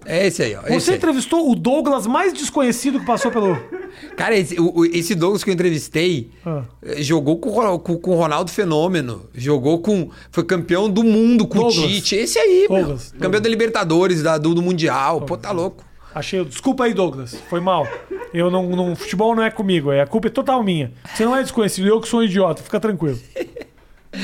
É 0.09 0.25
esse 0.27 0.41
aí, 0.41 0.55
ó. 0.55 0.61
Você 0.61 0.73
Esse 0.75 0.91
aí. 0.91 0.97
entrevistou 0.97 1.51
o 1.51 1.55
Douglas 1.55 2.07
mais 2.07 2.31
desconhecido 2.33 2.99
que 2.99 3.05
passou 3.05 3.29
pelo. 3.29 3.57
Cara, 4.15 4.37
esse, 4.37 4.59
o- 4.59 4.85
esse 4.85 5.13
Douglas 5.13 5.43
que 5.43 5.49
eu 5.49 5.53
entrevistei 5.53 6.31
Ah. 6.45 6.63
eh, 6.81 7.01
jogou 7.01 7.37
com, 7.39 7.77
com, 7.79 7.97
com 7.97 8.11
o 8.11 8.15
Ronaldo 8.15 8.49
Fenômeno. 8.49 9.29
Jogou 9.35 9.79
com. 9.79 10.09
Foi 10.31 10.43
campeão 10.45 10.89
do 10.89 11.03
mundo 11.03 11.45
com 11.45 11.59
Douglas. 11.59 11.77
o 11.77 11.87
Tite. 11.89 12.15
Esse 12.15 12.39
aí, 12.39 12.67
meu. 12.69 12.79
Douglas, 12.79 13.07
Campeão 13.11 13.19
Douglas. 13.31 13.41
da 13.41 13.49
Libertadores, 13.49 14.23
da, 14.23 14.37
do, 14.37 14.53
do 14.55 14.61
Mundial. 14.61 15.21
Pô, 15.21 15.35
tá 15.37 15.51
louco. 15.51 15.83
Achei. 16.15 16.43
Desculpa 16.45 16.85
aí, 16.85 16.93
Douglas. 16.93 17.35
Foi 17.49 17.59
mal. 17.59 17.85
Eu 18.33 18.49
não, 18.49 18.67
não. 18.69 18.95
Futebol 18.95 19.35
não 19.35 19.43
é 19.43 19.51
comigo. 19.51 19.91
É, 19.91 20.01
a 20.01 20.07
culpa 20.07 20.27
é 20.27 20.31
total 20.31 20.63
minha. 20.63 20.93
Você 21.13 21.25
não 21.25 21.35
é 21.35 21.41
desconhecido, 21.43 21.85
eu 21.87 21.99
que 21.99 22.07
sou 22.07 22.21
um 22.21 22.23
idiota. 22.23 22.63
Fica 22.63 22.79
tranquilo. 22.79 23.19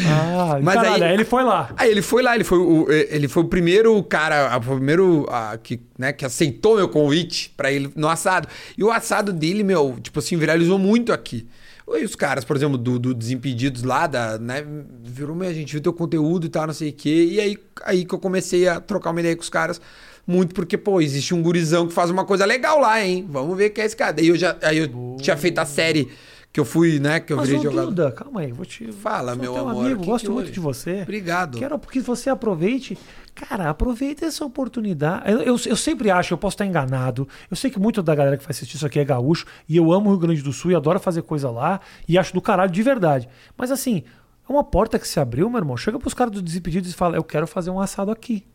Ah, 0.08 0.60
Mas 0.62 0.76
caralho, 0.76 1.04
aí- 1.04 1.14
ele 1.14 1.26
foi 1.26 1.44
lá. 1.44 1.70
Aí 1.78 1.90
ele 1.92 2.02
foi 2.02 2.24
lá, 2.24 2.36
ele 2.36 2.44
foi 2.44 2.58
o, 2.58 2.88
ele 2.92 3.28
foi 3.28 3.44
o 3.44 3.48
primeiro 3.48 4.02
cara, 4.04 4.56
o 4.58 4.62
primeiro 4.62 5.26
ah, 5.30 5.58
que, 5.62 5.80
né, 5.98 6.12
que 6.14 6.26
aceitou 6.26 6.76
meu 6.78 6.90
convite 6.90 7.54
pra 7.56 7.72
ele 7.72 7.92
no 7.96 8.08
assado. 8.08 8.48
E 8.78 8.84
o 8.84 8.92
assado 8.92 9.32
dele, 9.34 9.64
meu, 9.64 9.98
tipo 10.02 10.20
assim, 10.20 10.38
viralizou 10.38 10.78
muito 10.80 11.12
aqui. 11.14 11.48
E 11.88 12.06
os 12.06 12.16
caras, 12.16 12.46
por 12.46 12.56
exemplo, 12.56 12.78
do, 12.78 12.98
do 12.98 13.14
Desimpedidos 13.14 13.84
lá, 13.84 14.08
da, 14.08 14.38
né, 14.40 14.66
virou, 15.04 15.36
meu, 15.36 15.50
a 15.50 15.54
gente 15.54 15.72
viu 15.74 15.82
teu 15.82 15.92
conteúdo 15.94 16.46
e 16.46 16.50
tal, 16.50 16.66
não 16.68 16.74
sei 16.74 16.90
o 16.90 16.94
quê. 16.94 17.28
E 17.32 17.40
aí, 17.42 17.58
aí 17.84 18.06
que 18.06 18.16
eu 18.16 18.20
comecei 18.20 18.68
a 18.68 18.80
trocar 18.80 19.12
uma 19.12 19.20
ideia 19.20 19.36
com 19.36 19.42
os 19.42 19.50
caras. 19.50 19.82
Muito 20.26 20.56
porque, 20.56 20.78
pô, 20.78 21.02
existe 21.02 21.34
um 21.36 21.42
gurizão 21.44 21.86
que 21.86 21.94
faz 21.94 22.10
uma 22.10 22.24
coisa 22.24 22.46
legal 22.46 22.80
lá, 22.80 23.06
hein? 23.06 23.28
Vamos 23.30 23.58
ver 23.58 23.72
quem 23.72 23.84
é 23.84 23.86
esse 23.86 23.96
cara. 23.98 24.14
Daí 24.14 24.30
eu 24.30 24.38
já 24.38 24.56
aí 24.62 24.78
eu 24.78 25.18
tinha 25.20 25.36
feito 25.36 25.60
a 25.60 25.66
série 25.66 26.08
que 26.54 26.60
eu 26.60 26.66
fui, 26.66 27.00
né, 27.00 27.20
que 27.20 27.34
eu 27.34 27.38
Mas, 27.38 27.50
virei 27.50 27.68
ô, 27.68 27.72
jogador. 27.72 27.90
Duda, 27.90 28.12
calma 28.12 28.42
aí. 28.42 28.52
Vou 28.52 28.64
te. 28.64 28.92
Fala, 28.92 29.36
meu 29.36 29.54
teu 29.54 29.68
amor, 29.68 29.86
amigo, 29.86 30.02
que 30.02 30.06
gosto 30.06 30.26
que 30.26 30.32
muito 30.32 30.52
de 30.52 30.60
você. 30.60 31.02
Obrigado. 31.02 31.58
Quero 31.58 31.80
que 31.80 32.00
você 32.00 32.30
aproveite. 32.30 32.96
Cara, 33.34 33.72
aproveita 33.72 34.24
essa 34.24 34.46
oportunidade. 34.46 35.32
Eu, 35.32 35.42
eu, 35.42 35.56
eu 35.66 35.76
sempre 35.76 36.12
acho, 36.12 36.32
eu 36.32 36.38
posso 36.38 36.54
estar 36.54 36.68
enganado. 36.68 37.28
Eu 37.50 37.58
sei 37.58 37.72
que 37.72 37.80
muita 37.80 38.04
da 38.04 38.14
galera 38.14 38.38
que 38.38 38.44
vai 38.44 38.52
assistir 38.52 38.76
isso 38.76 38.86
aqui 38.86 39.00
é 39.00 39.04
gaúcho. 39.04 39.48
E 39.68 39.76
eu 39.76 39.92
amo 39.92 40.10
o 40.10 40.12
Rio 40.12 40.20
Grande 40.20 40.44
do 40.44 40.54
Sul 40.54 40.70
e 40.70 40.76
adoro 40.76 41.00
fazer 41.00 41.24
coisa 41.24 41.50
lá. 41.50 41.82
E 42.08 42.20
acho 42.20 42.36
do 42.36 42.42
caralho 42.42 42.72
de 42.72 42.84
verdade. 42.84 43.28
Mas 43.58 43.72
assim, 43.72 44.04
é 44.48 44.54
uma 44.54 44.64
porta 44.64 45.00
que 45.00 45.08
se 45.08 45.20
abriu, 45.20 45.50
meu 45.50 45.58
irmão. 45.58 45.76
Chega 45.76 45.98
pros 45.98 46.14
caras 46.14 46.32
do 46.32 46.42
Desimpedidos 46.42 46.92
e 46.92 46.94
fala: 46.94 47.18
Eu 47.18 47.24
quero 47.24 47.48
fazer 47.48 47.72
um 47.72 47.80
assado 47.80 48.12
aqui. 48.12 48.46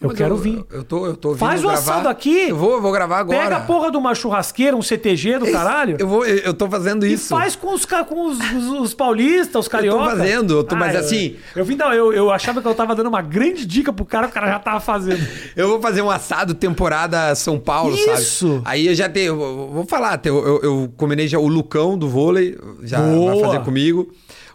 Eu 0.00 0.08
Mas 0.10 0.16
quero 0.18 0.36
vir. 0.36 0.64
Eu 0.70 0.84
tô, 0.84 1.06
eu 1.06 1.16
tô 1.16 1.34
Faz 1.34 1.58
o 1.60 1.64
gravar. 1.64 1.78
assado 1.78 2.08
aqui. 2.08 2.50
Eu 2.50 2.56
vou, 2.56 2.74
eu 2.74 2.80
vou 2.80 2.92
gravar 2.92 3.18
agora. 3.18 3.38
Pega 3.42 3.56
a 3.56 3.60
porra 3.60 3.90
de 3.90 3.96
uma 3.96 4.14
churrasqueira, 4.14 4.76
um 4.76 4.82
CTG 4.82 5.38
do 5.40 5.50
caralho. 5.50 5.96
Eu 5.98 6.06
vou, 6.06 6.24
eu, 6.24 6.36
eu 6.38 6.54
tô 6.54 6.68
fazendo 6.68 7.04
E 7.04 7.12
isso. 7.14 7.28
faz 7.30 7.56
com 7.56 7.74
os, 7.74 7.84
com 7.84 8.26
os, 8.28 8.38
os- 8.38 8.80
os 8.80 8.94
paulistas, 8.94 9.62
os 9.62 9.66
carioca. 9.68 10.10
fazendo, 10.10 10.58
eu 10.58 10.62
tô- 10.64 10.76
mas 10.76 10.94
eu- 10.94 11.00
assim- 11.00 11.34
Eu, 11.56 11.64
vim 11.64 11.76
dar- 11.76 11.96
eu, 11.96 12.12
eu 12.12 12.30
achava 12.30 12.62
que 12.62 12.68
eu 12.68 12.74
tava 12.76 12.94
dando 12.94 13.08
uma 13.08 13.20
grande 13.22 13.66
dica 13.66 13.92
pro 13.92 14.04
cara, 14.04 14.28
o 14.28 14.30
cara 14.30 14.46
já 14.48 14.58
tava 14.60 14.78
fazendo. 14.78 15.18
Eu 15.56 15.66
vou 15.68 15.80
fazer 15.80 16.00
um 16.02 16.10
assado 16.10 16.54
temporada 16.54 17.34
São 17.34 17.58
Paulo, 17.58 17.96
sabe? 17.96 18.20
Isso! 18.22 18.62
Aí 18.64 18.86
eu 18.86 18.94
já 18.94 19.08
tenho, 19.08 19.32
eu 19.40 19.70
vou 19.72 19.84
falar, 19.84 20.20
eu, 20.24 20.36
eu, 20.46 20.60
eu 20.62 20.92
combinei 20.96 21.26
já 21.26 21.38
o 21.40 21.48
Lucão 21.48 21.98
do 21.98 22.08
vôlei, 22.08 22.56
já 22.84 23.00
Boa! 23.00 23.32
vai 23.34 23.40
fazer 23.44 23.64
comigo. 23.64 24.08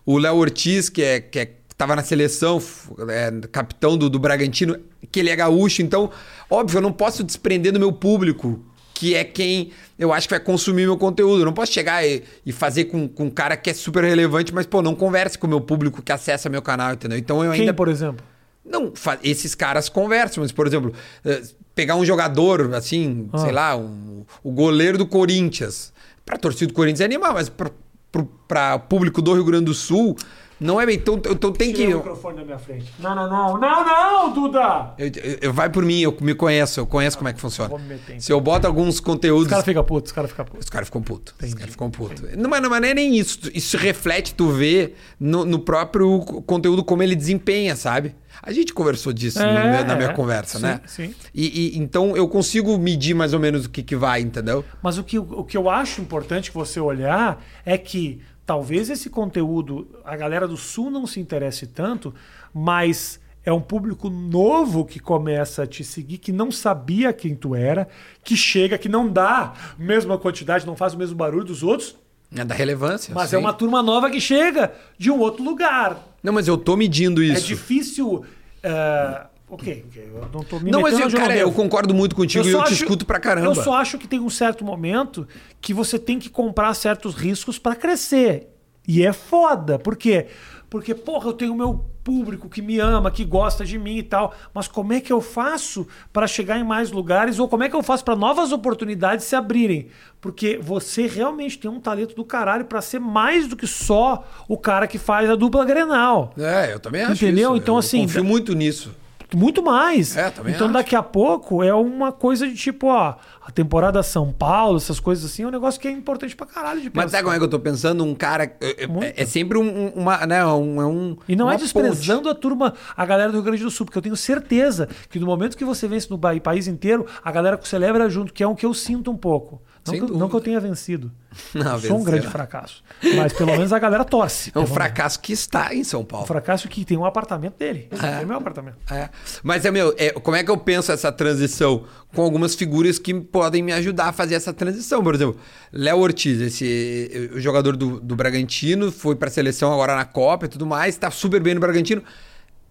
O 0.05 0.17
Léo 0.17 0.35
Ortiz, 0.35 0.89
que 0.89 1.01
é, 1.01 1.19
que 1.21 1.39
é 1.39 1.49
tava 1.77 1.95
na 1.95 2.03
seleção, 2.03 2.61
é, 3.09 3.31
capitão 3.51 3.97
do, 3.97 4.09
do 4.09 4.19
Bragantino, 4.19 4.77
que 5.11 5.19
ele 5.19 5.29
é 5.29 5.35
gaúcho, 5.35 5.81
então, 5.81 6.09
óbvio, 6.49 6.77
eu 6.77 6.81
não 6.81 6.91
posso 6.91 7.23
desprender 7.23 7.71
do 7.73 7.79
meu 7.79 7.91
público, 7.91 8.63
que 8.93 9.15
é 9.15 9.23
quem 9.23 9.71
eu 9.97 10.13
acho 10.13 10.27
que 10.27 10.33
vai 10.33 10.39
consumir 10.39 10.85
meu 10.85 10.97
conteúdo. 10.97 11.41
Eu 11.41 11.45
não 11.45 11.53
posso 11.53 11.71
chegar 11.71 12.05
e, 12.05 12.23
e 12.45 12.51
fazer 12.51 12.85
com, 12.85 13.07
com 13.07 13.25
um 13.25 13.29
cara 13.29 13.55
que 13.57 13.69
é 13.69 13.73
super 13.73 14.03
relevante, 14.03 14.53
mas, 14.53 14.65
pô, 14.65 14.81
não 14.81 14.95
converse 14.95 15.37
com 15.37 15.47
o 15.47 15.49
meu 15.49 15.61
público 15.61 16.01
que 16.01 16.11
acessa 16.11 16.49
meu 16.49 16.61
canal, 16.61 16.93
entendeu? 16.93 17.17
Então 17.17 17.43
eu 17.43 17.51
Quem, 17.51 17.61
ainda. 17.61 17.73
por 17.73 17.87
exemplo? 17.87 18.23
Não, 18.65 18.93
esses 19.23 19.53
caras 19.55 19.89
conversam, 19.89 20.41
mas, 20.41 20.51
por 20.53 20.65
exemplo, 20.67 20.93
eh, 21.25 21.41
pegar 21.75 21.95
um 21.95 22.05
jogador, 22.05 22.73
assim, 22.73 23.29
Ah. 23.33 23.39
sei 23.39 23.51
lá, 23.51 23.75
um, 23.75 24.23
o 24.43 24.51
goleiro 24.51 24.97
do 24.97 25.05
Corinthians. 25.05 25.91
Pra 26.25 26.37
torcida 26.37 26.67
do 26.67 26.73
Corinthians 26.73 27.01
é 27.01 27.05
animal, 27.05 27.33
mas 27.33 27.49
pra, 27.49 27.69
pro- 28.11 28.31
pra 28.47 28.79
público 28.79 29.21
do 29.21 29.33
Rio 29.33 29.43
Grande 29.43 29.65
do 29.65 29.73
Sul, 29.73 30.15
não 30.63 30.79
é 30.81 30.85
bem. 30.85 30.95
Então, 30.95 31.15
então 31.29 31.51
tem 31.51 31.73
que. 31.73 31.85
O 31.93 31.97
microfone 31.97 32.37
da 32.37 32.45
minha 32.45 32.57
frente. 32.57 32.91
Não, 32.99 33.13
não, 33.15 33.29
não. 33.29 33.59
Não, 33.59 33.85
não, 33.85 34.33
Duda! 34.33 34.93
Eu, 34.97 35.07
eu- 35.07 35.37
eu- 35.41 35.53
vai 35.53 35.69
por 35.69 35.83
mim, 35.83 35.99
eu 36.01 36.15
me 36.21 36.33
conheço, 36.33 36.79
eu 36.79 36.87
conheço 36.87 37.17
como 37.17 37.27
é 37.29 37.33
que 37.33 37.39
funciona. 37.41 37.69
Vou 37.69 37.79
me 37.79 37.85
meter, 37.87 38.01
então. 38.13 38.19
Se 38.21 38.31
eu 38.31 38.39
boto 38.41 38.65
alguns 38.65 38.99
conteúdos. 38.99 39.43
Os 39.45 39.49
caras 39.49 39.65
ficam 39.65 39.83
putos, 39.83 40.09
os 40.11 40.15
caras 40.15 40.31
ficam 40.31 40.45
putos. 40.45 40.63
Os 40.65 40.69
caras 40.69 40.87
ficam 40.87 41.01
putos. 41.01 41.33
Os 41.41 41.53
caras 41.53 41.71
ficam 41.71 41.91
putos. 41.91 42.21
Não, 42.37 42.49
mas 42.49 42.61
não, 42.61 42.69
mas 42.69 42.81
não 42.81 42.87
é 42.87 42.93
nem 42.93 43.15
isso. 43.17 43.39
Isso 43.53 43.77
reflete, 43.77 44.33
tu 44.33 44.49
vê 44.51 44.93
no, 45.19 45.45
no 45.45 45.59
próprio 45.59 46.19
conteúdo 46.45 46.83
como 46.83 47.03
ele 47.03 47.15
desempenha, 47.15 47.75
sabe? 47.75 48.15
A 48.41 48.51
gente 48.51 48.73
conversou 48.73 49.13
disso 49.13 49.39
no 49.39 49.45
É, 49.45 49.83
na 49.83 49.95
minha 49.95 50.09
é. 50.09 50.13
conversa, 50.13 50.57
Sim, 50.57 50.63
né? 50.65 50.81
sim. 50.87 51.15
E, 51.33 51.75
e- 51.75 51.77
então 51.77 52.17
eu 52.17 52.27
consigo 52.27 52.77
medir 52.77 53.13
mais 53.13 53.31
ou 53.33 53.39
menos 53.39 53.65
o 53.65 53.69
que, 53.69 53.83
que 53.83 53.95
vai, 53.95 54.21
entendeu? 54.21 54.65
Mas 54.81 54.97
o 54.97 55.03
que, 55.03 55.19
o 55.19 55.43
que 55.43 55.55
eu 55.55 55.69
acho 55.69 56.01
importante 56.01 56.49
que 56.49 56.57
você 56.57 56.79
olhar 56.79 57.41
é 57.63 57.77
que 57.77 58.21
talvez 58.45 58.89
esse 58.89 59.09
conteúdo, 59.09 59.87
a 60.03 60.15
galera 60.15 60.47
do 60.47 60.57
Sul 60.57 60.89
não 60.91 61.05
se 61.07 61.19
interesse 61.19 61.67
tanto, 61.67 62.13
mas 62.53 63.19
é 63.45 63.51
um 63.51 63.59
público 63.61 64.09
novo 64.09 64.85
que 64.85 64.99
começa 64.99 65.63
a 65.63 65.67
te 65.67 65.83
seguir, 65.83 66.17
que 66.17 66.31
não 66.31 66.49
sabia 66.51 67.11
quem 67.11 67.35
tu 67.35 67.53
era, 67.55 67.87
que 68.23 68.35
chega, 68.37 68.77
que 68.77 68.87
não 68.87 69.07
dá 69.07 69.53
a 69.53 69.53
mesma 69.77 70.17
quantidade, 70.17 70.65
não 70.65 70.75
faz 70.75 70.93
o 70.93 70.97
mesmo 70.97 71.15
barulho 71.15 71.43
dos 71.43 71.61
outros, 71.63 71.95
É 72.33 72.43
da 72.45 72.55
relevância. 72.55 73.13
mas 73.13 73.29
sim. 73.29 73.35
é 73.35 73.39
uma 73.39 73.51
turma 73.53 73.83
nova 73.83 74.09
que 74.09 74.19
chega 74.21 74.73
de 74.97 75.11
um 75.11 75.19
outro 75.19 75.43
lugar. 75.43 75.97
Não, 76.23 76.31
mas 76.31 76.47
eu 76.47 76.57
tô 76.57 76.77
medindo 76.77 77.21
É 77.21 77.25
isso. 77.27 77.45
difícil. 77.47 78.23
é, 78.61 79.25
Ok, 79.53 79.85
ok, 79.87 80.09
eu 80.15 80.29
não 80.33 80.43
tô 80.43 80.59
me 80.59 80.71
não, 80.71 80.81
mas 80.81 80.97
eu, 80.99 81.09
cara, 81.11 81.37
eu 81.37 81.51
concordo 81.51 81.93
muito 81.93 82.15
contigo 82.15 82.45
e 82.45 82.51
eu 82.51 82.57
só 82.57 82.63
te 82.63 82.73
acho- 82.73 82.83
escuto 82.83 83.05
pra 83.05 83.19
caramba. 83.19 83.47
Eu 83.47 83.55
só 83.55 83.75
acho 83.75 83.97
que 83.97 84.07
tem 84.07 84.19
um 84.19 84.29
certo 84.29 84.65
momento 84.65 85.27
que 85.61 85.73
você 85.73 85.99
tem 85.99 86.17
que 86.17 86.29
comprar 86.29 86.73
certos 86.73 87.13
riscos 87.13 87.59
para 87.59 87.75
crescer. 87.75 88.49
E 88.87 89.05
é 89.05 89.13
foda. 89.13 89.77
Por 89.79 89.95
quê? 89.95 90.27
Porque, 90.69 90.95
porra, 90.95 91.29
eu 91.29 91.33
tenho 91.33 91.53
o 91.53 91.55
meu 91.55 91.85
público 92.03 92.49
que 92.49 92.61
me 92.61 92.79
ama, 92.79 93.09
que 93.11 93.23
gosta 93.23 93.63
de 93.63 93.77
mim 93.77 93.97
e 93.97 94.03
tal. 94.03 94.33
Mas 94.53 94.67
como 94.67 94.91
é 94.91 94.99
que 94.99 95.13
eu 95.13 95.21
faço 95.21 95.87
para 96.11 96.25
chegar 96.27 96.57
em 96.57 96.63
mais 96.63 96.91
lugares? 96.91 97.37
Ou 97.39 97.47
como 97.47 97.63
é 97.63 97.69
que 97.69 97.75
eu 97.75 97.83
faço 97.83 98.03
para 98.03 98.15
novas 98.15 98.51
oportunidades 98.51 99.25
se 99.25 99.35
abrirem? 99.35 99.87
Porque 100.19 100.57
você 100.61 101.05
realmente 101.07 101.59
tem 101.59 101.69
um 101.69 101.79
talento 101.79 102.15
do 102.15 102.25
caralho 102.25 102.65
para 102.65 102.81
ser 102.81 102.99
mais 102.99 103.47
do 103.47 103.55
que 103.55 103.67
só 103.67 104.27
o 104.49 104.57
cara 104.57 104.87
que 104.87 104.97
faz 104.97 105.29
a 105.29 105.35
dupla 105.35 105.63
Grenal. 105.63 106.33
É, 106.37 106.73
eu 106.73 106.79
também 106.79 107.03
acho 107.03 107.23
Entendeu? 107.23 107.51
isso. 107.51 107.61
Então, 107.61 107.75
eu 107.75 107.79
assim, 107.79 108.01
confio 108.01 108.23
muito 108.23 108.53
nisso. 108.53 108.93
Muito 109.33 109.63
mais. 109.63 110.15
É, 110.15 110.29
também 110.29 110.53
então 110.53 110.67
acho. 110.67 110.73
daqui 110.73 110.95
a 110.95 111.03
pouco 111.03 111.63
é 111.63 111.73
uma 111.73 112.11
coisa 112.11 112.47
de 112.47 112.55
tipo, 112.55 112.87
ó, 112.87 113.15
a 113.45 113.51
temporada 113.51 114.01
São 114.03 114.31
Paulo, 114.31 114.77
essas 114.77 114.99
coisas 114.99 115.25
assim, 115.25 115.43
é 115.43 115.47
um 115.47 115.51
negócio 115.51 115.79
que 115.79 115.87
é 115.87 115.91
importante 115.91 116.35
pra 116.35 116.45
caralho 116.45 116.79
de 116.81 116.91
Mas 116.93 117.05
pensar. 117.05 117.09
sabe 117.17 117.23
como 117.23 117.35
é 117.35 117.39
que 117.39 117.43
eu 117.45 117.49
tô 117.49 117.59
pensando? 117.59 118.03
Um 118.03 118.13
cara. 118.15 118.43
é- 118.61 118.83
é-. 118.83 119.13
É, 119.23 119.25
sempre 119.25 119.57
um, 119.57 119.63
um- 119.63 119.89
uma. 119.95 120.25
Né, 120.25 120.45
um, 120.45 120.81
é 120.81 120.85
um, 120.85 121.17
E 121.27 121.35
não 121.35 121.51
é 121.51 121.57
desprezando 121.57 122.29
a 122.29 122.35
turma, 122.35 122.73
a 122.95 123.05
galera 123.05 123.29
do 123.31 123.35
Rio 123.35 123.43
Grande 123.43 123.63
do 123.63 123.71
Sul, 123.71 123.85
porque 123.85 123.97
eu 123.97 124.01
tenho 124.01 124.15
certeza 124.15 124.87
que 125.09 125.19
no 125.19 125.25
momento 125.25 125.57
que 125.57 125.65
você 125.65 125.87
vence 125.87 126.09
no 126.09 126.19
país 126.19 126.67
inteiro, 126.67 127.05
a 127.23 127.31
galera 127.31 127.59
celebra 127.63 128.09
junto, 128.09 128.31
que 128.33 128.43
é 128.43 128.47
o 128.47 128.55
que 128.55 128.65
eu 128.65 128.73
sinto 128.73 129.11
um 129.11 129.17
pouco. 129.17 129.61
Não, 129.85 129.93
que, 129.93 129.99
eu- 129.99 130.07
não 130.17 130.29
que 130.29 130.35
eu 130.35 130.39
tenha 130.41 130.59
vencido. 130.61 131.11
Não, 131.53 131.79
sou 131.81 131.99
um 131.99 132.03
grande 132.03 132.27
fracasso. 132.27 132.83
Mas 133.15 133.33
pelo 133.33 133.51
menos 133.51 133.73
a 133.73 133.79
galera 133.79 134.05
torce. 134.05 134.49
É 134.55 134.59
um 134.59 134.63
pelo 134.63 134.63
menos. 134.65 134.73
fracasso 134.75 135.19
que 135.19 135.33
está 135.33 135.73
em 135.73 135.83
São 135.83 136.01
Um 136.01 136.05
Paulo. 136.05 136.25
fracasso 136.27 136.67
que 136.69 136.85
tem 136.85 136.95
um 136.95 137.03
apartamento 137.05 137.57
dele. 137.57 137.89
É. 137.91 138.21
é 138.21 138.23
o 138.23 138.27
meu 138.27 138.37
apartamento. 138.37 138.77
É. 138.89 139.09
Mas 139.41 139.65
é 139.65 139.71
meu, 139.71 139.93
é, 139.97 140.11
como 140.11 140.37
é 140.37 140.43
que 140.43 140.51
eu 140.51 140.57
penso 140.57 140.91
essa 140.91 141.11
transição? 141.11 141.85
Com 142.15 142.21
algumas 142.21 142.53
figuras 142.55 142.97
que 142.99 143.13
podem 143.15 143.63
me 143.63 143.73
ajudar 143.73 144.09
a 144.09 144.13
fazer 144.13 144.35
essa 144.35 144.53
transição. 144.53 145.03
Por 145.03 145.15
exemplo, 145.15 145.35
Léo 145.71 145.97
Ortiz, 145.97 146.39
esse 146.39 147.31
o 147.33 147.39
jogador 147.41 147.75
do, 147.75 147.99
do 147.99 148.15
Bragantino, 148.15 148.91
foi 148.91 149.15
pra 149.15 149.29
seleção 149.29 149.73
agora 149.73 149.95
na 149.95 150.05
Copa 150.05 150.45
e 150.45 150.49
tudo 150.49 150.65
mais, 150.67 150.95
tá 150.95 151.09
super 151.11 151.41
bem 151.41 151.55
no 151.55 151.59
Bragantino. 151.59 152.03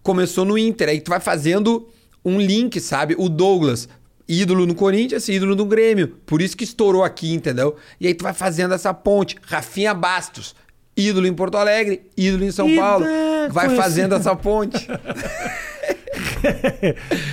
Começou 0.01 0.45
no 0.45 0.57
Inter, 0.57 0.89
aí 0.89 0.99
tu 1.01 1.09
vai 1.09 1.19
fazendo 1.19 1.87
um 2.25 2.39
link, 2.39 2.79
sabe? 2.79 3.15
O 3.19 3.27
Douglas, 3.29 3.87
ídolo 4.27 4.65
no 4.65 4.73
Corinthians, 4.75 5.27
ídolo 5.29 5.55
no 5.55 5.65
Grêmio. 5.65 6.09
Por 6.25 6.41
isso 6.41 6.55
que 6.57 6.63
estourou 6.63 7.03
aqui, 7.03 7.33
entendeu? 7.33 7.75
E 7.99 8.07
aí 8.07 8.13
tu 8.13 8.23
vai 8.23 8.33
fazendo 8.33 8.73
essa 8.73 8.93
ponte. 8.93 9.35
Rafinha 9.45 9.93
Bastos, 9.93 10.55
ídolo 10.95 11.27
em 11.27 11.33
Porto 11.33 11.57
Alegre, 11.57 12.09
ídolo 12.17 12.43
em 12.45 12.51
São 12.51 12.73
Paulo. 12.75 13.05
é, 13.05 13.49
Vai 13.49 13.65
conheci- 13.65 13.81
fazendo 13.83 14.15
essa 14.15 14.35
ponte. 14.35 14.87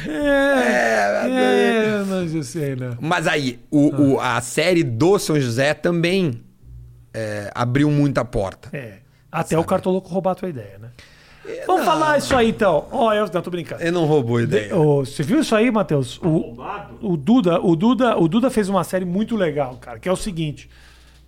É, 0.08 2.02
mas 2.06 2.34
eu 2.34 2.42
sei, 2.42 2.76
né? 2.76 2.96
Mas 3.00 3.26
aí, 3.26 3.58
o, 3.70 4.14
o- 4.14 4.20
a 4.20 4.40
série 4.40 4.82
do 4.82 5.18
São 5.18 5.38
José 5.40 5.74
também 5.74 6.42
é, 7.12 7.50
abriu 7.54 7.90
muita 7.90 8.24
porta. 8.24 8.68
É. 8.72 8.98
Até 9.30 9.56
o 9.58 9.64
cartoloco 9.64 10.08
roubar 10.08 10.32
a 10.32 10.34
tua 10.34 10.48
ideia, 10.48 10.78
Vamos 11.66 11.84
falar 11.84 12.18
isso 12.18 12.36
aí 12.36 12.50
então. 12.50 12.86
Ó, 12.90 13.12
eu 13.12 13.26
não 13.32 13.42
tô 13.42 13.50
brincando. 13.50 13.82
Ele 13.82 13.90
não 13.90 14.04
roubou 14.04 14.36
a 14.36 14.42
ideia. 14.42 14.76
Ô, 14.76 15.04
você 15.04 15.22
viu 15.22 15.40
isso 15.40 15.54
aí, 15.54 15.70
Matheus? 15.70 16.18
O, 16.18 16.56
o 17.00 17.16
Duda, 17.16 17.60
o 17.60 17.74
Duda, 17.74 18.18
o 18.18 18.28
Duda 18.28 18.50
fez 18.50 18.68
uma 18.68 18.84
série 18.84 19.04
muito 19.04 19.36
legal, 19.36 19.76
cara, 19.76 19.98
que 19.98 20.08
é 20.08 20.12
o 20.12 20.16
seguinte, 20.16 20.68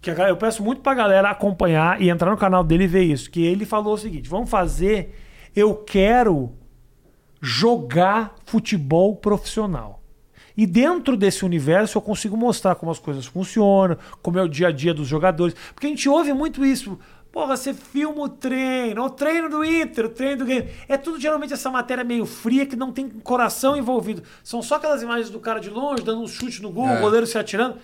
que 0.00 0.10
a 0.10 0.28
eu 0.28 0.36
peço 0.36 0.62
muito 0.62 0.82
pra 0.82 0.94
galera 0.94 1.30
acompanhar 1.30 2.00
e 2.00 2.10
entrar 2.10 2.30
no 2.30 2.36
canal 2.36 2.62
dele 2.62 2.84
e 2.84 2.88
ver 2.88 3.02
isso, 3.04 3.30
que 3.30 3.44
ele 3.44 3.64
falou 3.64 3.94
o 3.94 3.98
seguinte: 3.98 4.28
"Vamos 4.28 4.50
fazer 4.50 5.14
eu 5.54 5.74
quero 5.76 6.52
jogar 7.40 8.34
futebol 8.44 9.16
profissional. 9.16 10.00
E 10.56 10.66
dentro 10.66 11.16
desse 11.16 11.44
universo 11.44 11.96
eu 11.96 12.02
consigo 12.02 12.36
mostrar 12.36 12.74
como 12.74 12.92
as 12.92 12.98
coisas 12.98 13.26
funcionam, 13.26 13.96
como 14.20 14.38
é 14.38 14.42
o 14.42 14.48
dia 14.48 14.68
a 14.68 14.72
dia 14.72 14.92
dos 14.92 15.08
jogadores. 15.08 15.54
Porque 15.74 15.86
a 15.86 15.90
gente 15.90 16.08
ouve 16.08 16.32
muito 16.32 16.64
isso. 16.64 16.98
Porra, 17.32 17.56
você 17.56 17.72
filma 17.72 18.24
o 18.24 18.28
treino, 18.28 19.02
o 19.02 19.08
treino 19.10 19.48
do 19.48 19.64
Inter, 19.64 20.04
o 20.04 20.08
treino 20.10 20.36
do 20.40 20.44
Grêmio. 20.44 20.68
É 20.86 20.98
tudo 20.98 21.18
geralmente 21.18 21.54
essa 21.54 21.70
matéria 21.70 22.04
meio 22.04 22.26
fria 22.26 22.66
que 22.66 22.76
não 22.76 22.92
tem 22.92 23.08
coração 23.08 23.74
envolvido. 23.74 24.22
São 24.44 24.60
só 24.60 24.74
aquelas 24.74 25.02
imagens 25.02 25.30
do 25.30 25.40
cara 25.40 25.58
de 25.58 25.70
longe, 25.70 26.02
dando 26.02 26.20
um 26.22 26.28
chute 26.28 26.60
no 26.60 26.70
gol, 26.70 26.86
É. 26.86 26.98
o 26.98 27.00
goleiro 27.00 27.26
se 27.26 27.38
atirando. 27.38 27.78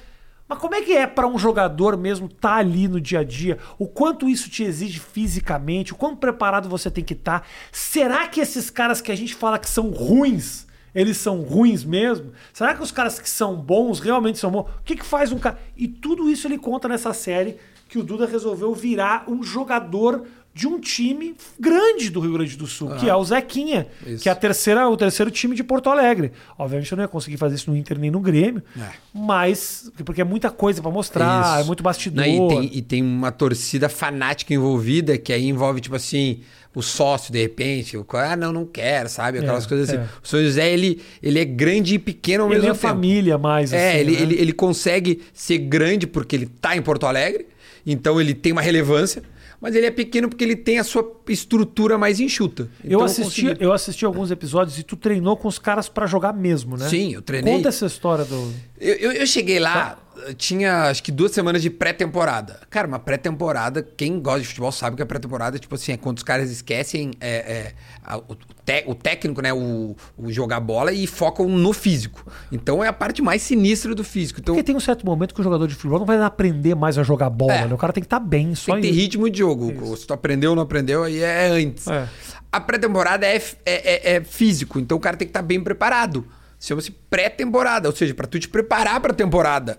Mas 0.46 0.58
como 0.58 0.74
é 0.74 0.82
que 0.82 0.92
é 0.94 1.06
para 1.06 1.26
um 1.26 1.38
jogador 1.38 1.96
mesmo 1.96 2.26
estar 2.26 2.56
ali 2.56 2.88
no 2.88 3.00
dia 3.00 3.20
a 3.20 3.24
dia? 3.24 3.58
O 3.78 3.87
quanto 3.87 4.28
isso 4.28 4.50
te 4.50 4.62
exige 4.64 5.00
fisicamente? 5.00 5.92
O 5.92 5.96
quão 5.96 6.14
preparado 6.14 6.68
você 6.68 6.90
tem 6.90 7.02
que 7.04 7.14
estar? 7.14 7.46
Será 7.72 8.26
que 8.28 8.40
esses 8.40 8.68
caras 8.68 9.00
que 9.00 9.12
a 9.12 9.16
gente 9.16 9.34
fala 9.34 9.58
que 9.58 9.68
são 9.68 9.90
ruins, 9.90 10.66
eles 10.94 11.16
são 11.18 11.40
ruins 11.42 11.84
mesmo? 11.84 12.32
Será 12.52 12.74
que 12.74 12.82
os 12.82 12.90
caras 12.92 13.18
que 13.18 13.28
são 13.28 13.56
bons 13.56 13.98
realmente 14.00 14.38
são 14.38 14.50
bons? 14.50 14.68
O 14.78 14.82
que, 14.84 14.96
que 14.96 15.04
faz 15.06 15.32
um 15.32 15.38
cara. 15.38 15.58
E 15.76 15.87
tudo 15.88 16.30
isso 16.30 16.46
ele 16.46 16.58
conta 16.58 16.88
nessa 16.88 17.12
série 17.14 17.56
que 17.88 17.98
o 17.98 18.03
Duda 18.03 18.27
resolveu 18.27 18.74
virar 18.74 19.24
um 19.29 19.42
jogador 19.42 20.24
de 20.55 20.66
um 20.66 20.81
time 20.81 21.37
grande 21.59 22.11
do 22.11 22.18
Rio 22.18 22.33
Grande 22.33 22.57
do 22.57 22.66
Sul, 22.66 22.90
que 22.96 23.09
é 23.09 23.14
o 23.14 23.22
Zequinha, 23.22 23.87
Isso. 24.05 24.24
que 24.24 24.29
é 24.29 24.33
a 24.33 24.35
terceira, 24.35 24.88
o 24.88 24.96
terceiro 24.96 25.31
time 25.31 25.55
de 25.55 25.62
Porto 25.62 25.88
Alegre. 25.88 26.33
Obviamente 26.59 26.90
eu 26.90 26.96
não 26.96 27.05
ia 27.05 27.09
conseguir 27.09 27.37
fazer 27.37 27.55
isso 27.55 27.70
no 27.70 27.77
Inter 27.77 27.96
nem 27.96 28.11
no 28.11 28.18
Grêmio, 28.18 28.61
É. 28.77 28.88
mas 29.14 29.88
porque 30.05 30.20
é 30.20 30.24
muita 30.24 30.51
coisa 30.51 30.83
pra 30.83 30.90
mostrar, 30.90 31.44
Isso. 31.55 31.61
é 31.61 31.64
muito 31.64 31.83
bastidor. 31.83 32.27
Não, 32.27 32.46
e, 32.46 32.48
tem, 32.48 32.79
e 32.79 32.83
tem 32.83 33.03
uma 33.03 33.31
torcida 33.31 33.88
fanática 33.88 34.53
envolvida, 34.53 35.16
que 35.16 35.33
aí 35.33 35.46
envolve, 35.46 35.81
tipo 35.81 35.94
assim, 35.94 36.40
o 36.74 36.83
sócio, 36.83 37.33
de 37.33 37.40
repente. 37.40 37.96
O, 37.96 38.03
cara, 38.05 38.33
ah, 38.33 38.37
não, 38.37 38.53
não 38.53 38.66
quero, 38.66 39.09
sabe? 39.09 39.38
Aquelas 39.38 39.64
É, 39.64 39.68
coisas 39.68 39.88
assim. 39.90 39.98
é. 39.98 40.07
O 40.22 40.27
São 40.27 40.42
José, 40.42 40.72
ele, 40.72 41.01
ele 41.22 41.38
é 41.38 41.44
grande 41.44 41.94
e 41.94 41.98
pequeno 42.01 42.44
ao 42.44 42.51
Ele 42.51 42.57
mesmo 42.57 42.70
é 42.70 42.74
tempo. 42.74 42.81
família 42.83 43.38
mais 43.38 43.72
É, 43.72 43.90
assim, 43.90 43.98
ele, 44.01 44.12
né? 44.16 44.22
ele, 44.22 44.35
ele 44.40 44.53
consegue 44.53 45.22
ser 45.33 45.59
grande 45.59 46.05
porque 46.07 46.35
ele 46.35 46.46
tá 46.46 46.77
em 46.77 46.83
Porto 46.83 47.07
Alegre, 47.07 47.46
então 47.92 48.20
ele 48.20 48.35
tem 48.35 48.53
uma 48.53 48.61
relevância, 48.62 49.22
mas 49.61 49.74
ele 49.74 49.87
é 49.87 49.90
pequeno 49.90 50.29
porque 50.29 50.44
ele 50.44 50.55
tem 50.57 50.79
a 50.79 50.85
sua 50.85 51.20
estrutura 51.29 51.98
mais 51.98 52.20
enxuta. 52.20 52.68
Eu 52.85 52.90
Então 52.98 53.05
assisti, 53.05 53.42
consegui- 53.42 53.64
eu 53.64 53.72
assisti 53.72 54.05
alguns 54.05 54.31
episódios 54.31 54.79
e 54.79 54.83
tu 54.83 54.94
treinou 54.96 55.37
com 55.37 55.48
os 55.48 55.59
caras 55.59 55.88
pra 55.88 56.07
jogar 56.07 56.33
mesmo, 56.33 56.77
né? 56.77 56.88
Sim, 56.88 57.14
eu 57.14 57.22
treinei. 57.22 57.55
Conta 57.55 57.68
essa 57.68 57.87
história 57.87 58.24
do. 58.24 58.53
Eu, 58.81 58.94
eu, 58.94 59.12
eu 59.12 59.27
cheguei 59.27 59.59
lá, 59.59 59.72
Tá. 59.74 59.98
Tinha 60.37 60.85
acho 60.85 61.02
que 61.02 61.11
duas 61.12 61.33
semanas 61.33 61.62
de 61.62 61.70
pré-temporada. 61.70 62.61
Cara, 62.70 62.87
uma 62.88 62.98
pré-temporada, 62.98 63.83
quem 63.83 64.20
gosta 64.20 64.40
de 64.40 64.46
futebol 64.48 64.72
sabe 64.72 64.96
que 64.96 65.02
a 65.02 65.07
pré-temporada, 65.07 65.59
tipo 65.59 65.74
assim, 65.74 65.92
é 65.92 65.96
quando 65.96 66.18
os 66.18 66.22
caras 66.22 66.50
esquecem 66.50 67.11
é, 67.20 67.37
é, 67.37 67.72
a- 68.04 68.18
o, 68.18 68.35
te- 68.64 68.85
o 68.87 68.94
técnico, 68.94 69.40
né? 69.42 69.52
O, 69.52 69.96
o 70.16 70.31
jogar 70.33 70.61
bola 70.61 70.92
e 70.92 71.07
focam 71.07 71.48
no 71.48 71.72
físico. 71.72 72.24
Então 72.52 72.83
é 72.85 72.88
a 72.88 72.92
parte 72.92 73.22
mais 73.22 73.42
sinistra 73.42 73.94
do 73.94 74.04
físico. 74.04 74.40
Então 74.40 74.54
Porque 74.54 74.64
tem 74.64 74.76
um 74.76 74.81
certo 74.81 75.04
momento 75.04 75.35
que 75.35 75.40
o 75.40 75.44
jogador 75.44 75.66
de 75.66 75.74
futebol 75.74 75.98
não 75.98 76.07
vai 76.07 76.20
aprender 76.22 76.74
mais 76.74 76.98
a 76.98 77.02
jogar 77.02 77.31
bola, 77.31 77.54
É. 77.54 77.66
né? 77.66 77.74
O 77.74 77.78
cara 77.78 77.92
tem 77.92 78.02
que 78.02 78.07
estar 78.07 78.20
bem, 78.20 78.54
só 78.54 78.72
tem 78.72 78.83
que 78.83 78.88
ter 78.88 78.92
isso. 78.94 79.00
ritmo 79.02 79.31
de 79.31 79.38
jogo. 79.38 79.96
Se 79.96 80.07
tu 80.07 80.12
aprendeu 80.12 80.50
ou 80.50 80.57
não 80.57 80.62
aprendeu, 80.62 81.04
aí 81.04 81.20
é 81.22 81.48
antes. 81.48 81.87
É. 81.87 82.09
A 82.50 82.61
pré-temporada 82.61 83.26
é, 83.26 83.37
é- 83.37 83.42
é- 83.66 84.16
é 84.16 84.24
físico, 84.24 84.78
então 84.78 84.96
o 84.96 85.00
cara 85.00 85.16
tem 85.16 85.26
que 85.26 85.31
estar 85.31 85.42
bem 85.42 85.61
preparado. 85.62 86.26
Chama-se 86.61 86.90
pré-temporada, 86.90 87.88
ou 87.88 87.94
seja, 87.94 88.12
pra 88.14 88.27
tu 88.27 88.38
te 88.38 88.49
preparar 88.49 89.01
pra 89.01 89.14
temporada. 89.14 89.79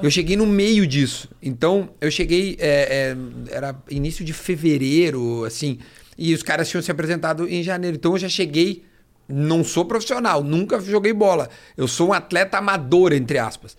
Eu 0.00 0.10
cheguei 0.10 0.36
no 0.36 0.46
meio 0.46 0.86
disso. 0.86 1.28
Então, 1.42 1.90
eu 2.00 2.10
cheguei. 2.10 2.56
é, 2.60 3.16
é, 3.50 3.56
era 3.56 3.74
início 3.90 4.24
de 4.24 4.32
fevereiro, 4.32 5.44
assim. 5.44 5.78
E 6.16 6.34
os 6.34 6.42
caras 6.42 6.68
tinham 6.68 6.82
se 6.82 6.90
apresentado 6.90 7.48
em 7.48 7.62
janeiro. 7.62 7.96
Então 7.96 8.12
eu 8.12 8.18
já 8.18 8.28
cheguei. 8.28 8.84
Não 9.26 9.62
sou 9.62 9.84
profissional, 9.84 10.42
nunca 10.42 10.80
joguei 10.80 11.12
bola. 11.12 11.48
Eu 11.76 11.86
sou 11.86 12.08
um 12.08 12.12
atleta 12.12 12.58
amador, 12.58 13.12
entre 13.12 13.38
aspas. 13.38 13.76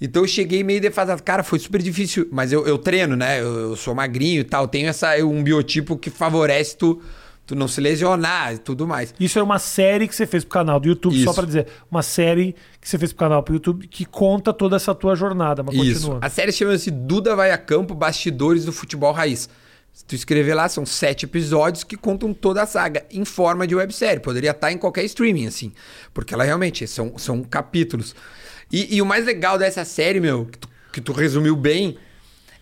Então 0.00 0.22
eu 0.22 0.28
cheguei 0.28 0.62
meio 0.62 0.80
defasado. 0.80 1.22
Cara, 1.22 1.42
foi 1.42 1.58
super 1.58 1.82
difícil. 1.82 2.28
Mas 2.30 2.52
eu, 2.52 2.66
eu 2.66 2.78
treino, 2.78 3.16
né? 3.16 3.40
Eu, 3.40 3.58
eu, 3.58 3.76
sou 3.76 3.94
magrinho 3.94 4.40
e 4.40 4.44
tal. 4.44 4.68
Tenho 4.68 4.88
essa, 4.88 5.16
um 5.24 5.42
biotipo 5.42 5.96
que 5.96 6.10
favorece 6.10 6.76
tu, 6.76 7.02
tu 7.50 7.56
não 7.56 7.66
se 7.66 7.80
lesionar 7.80 8.54
e 8.54 8.58
tudo 8.58 8.86
mais. 8.86 9.12
Isso 9.18 9.36
é 9.36 9.42
uma 9.42 9.58
série 9.58 10.06
que 10.06 10.14
você 10.14 10.24
fez 10.24 10.44
pro 10.44 10.52
canal 10.52 10.78
do 10.78 10.86
YouTube, 10.86 11.16
Isso. 11.16 11.24
só 11.24 11.32
para 11.32 11.46
dizer. 11.46 11.66
Uma 11.90 12.02
série 12.02 12.54
que 12.80 12.88
você 12.88 12.96
fez 12.96 13.12
pro 13.12 13.18
canal 13.18 13.42
pro 13.42 13.54
YouTube 13.54 13.88
que 13.88 14.04
conta 14.04 14.52
toda 14.52 14.76
essa 14.76 14.94
tua 14.94 15.16
jornada. 15.16 15.60
Mas 15.60 15.74
Isso. 15.74 16.00
Continua. 16.02 16.18
A 16.22 16.30
série 16.30 16.52
chama-se 16.52 16.92
Duda 16.92 17.34
Vai 17.34 17.50
a 17.50 17.58
Campo 17.58 17.92
Bastidores 17.92 18.64
do 18.64 18.72
Futebol 18.72 19.12
Raiz. 19.12 19.48
Se 19.92 20.04
tu 20.04 20.14
escrever 20.14 20.54
lá, 20.54 20.68
são 20.68 20.86
sete 20.86 21.24
episódios 21.24 21.82
que 21.82 21.96
contam 21.96 22.32
toda 22.32 22.62
a 22.62 22.66
saga 22.66 23.04
em 23.10 23.24
forma 23.24 23.66
de 23.66 23.74
websérie. 23.74 24.20
Poderia 24.20 24.52
estar 24.52 24.70
em 24.70 24.78
qualquer 24.78 25.04
streaming, 25.06 25.48
assim. 25.48 25.72
Porque 26.14 26.32
ela 26.32 26.44
realmente 26.44 26.86
são, 26.86 27.18
são 27.18 27.42
capítulos. 27.42 28.14
E, 28.70 28.94
e 28.94 29.02
o 29.02 29.06
mais 29.06 29.26
legal 29.26 29.58
dessa 29.58 29.84
série, 29.84 30.20
meu, 30.20 30.46
que 30.46 30.58
tu, 30.58 30.68
que 30.92 31.00
tu 31.00 31.12
resumiu 31.12 31.56
bem, 31.56 31.98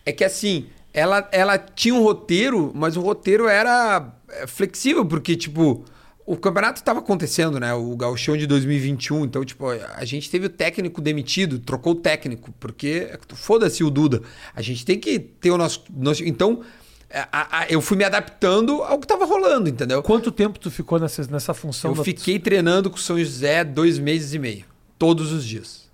é 0.06 0.12
que 0.12 0.24
assim, 0.24 0.68
ela, 0.94 1.28
ela 1.30 1.58
tinha 1.58 1.94
um 1.94 2.02
roteiro, 2.02 2.72
mas 2.74 2.96
o 2.96 3.02
roteiro 3.02 3.46
era 3.46 4.14
flexível, 4.46 5.04
porque, 5.04 5.36
tipo, 5.36 5.84
o 6.28 6.36
campeonato 6.36 6.78
estava 6.78 6.98
acontecendo, 6.98 7.58
né? 7.58 7.72
O 7.72 7.96
Gauchão 7.96 8.36
de 8.36 8.46
2021. 8.46 9.24
Então, 9.24 9.42
tipo, 9.44 9.66
a 9.68 10.04
gente 10.04 10.30
teve 10.30 10.44
o 10.44 10.50
técnico 10.50 11.00
demitido, 11.00 11.58
trocou 11.58 11.92
o 11.92 11.96
técnico, 11.96 12.52
porque 12.60 13.18
foda-se 13.34 13.82
o 13.82 13.90
Duda. 13.90 14.22
A 14.54 14.60
gente 14.60 14.84
tem 14.84 14.98
que 14.98 15.18
ter 15.18 15.50
o 15.50 15.56
nosso. 15.56 15.84
nosso 15.90 16.22
então, 16.22 16.62
é, 17.08 17.20
a, 17.32 17.60
a, 17.60 17.66
eu 17.70 17.80
fui 17.80 17.96
me 17.96 18.04
adaptando 18.04 18.82
ao 18.82 18.98
que 18.98 19.06
estava 19.06 19.24
rolando, 19.24 19.70
entendeu? 19.70 20.02
Quanto 20.02 20.30
tempo 20.30 20.58
tu 20.58 20.70
ficou 20.70 21.00
nessa, 21.00 21.26
nessa 21.30 21.54
função? 21.54 21.92
Eu 21.92 21.96
da... 21.96 22.04
fiquei 22.04 22.38
treinando 22.38 22.90
com 22.90 22.96
o 22.96 23.00
São 23.00 23.18
José 23.18 23.64
dois 23.64 23.98
meses 23.98 24.34
e 24.34 24.38
meio, 24.38 24.66
todos 24.98 25.32
os 25.32 25.46
dias. 25.46 25.88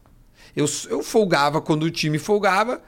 Eu, 0.56 0.66
eu 0.88 1.00
folgava 1.02 1.60
quando 1.60 1.84
o 1.84 1.90
time 1.90 2.18
folgava 2.18 2.82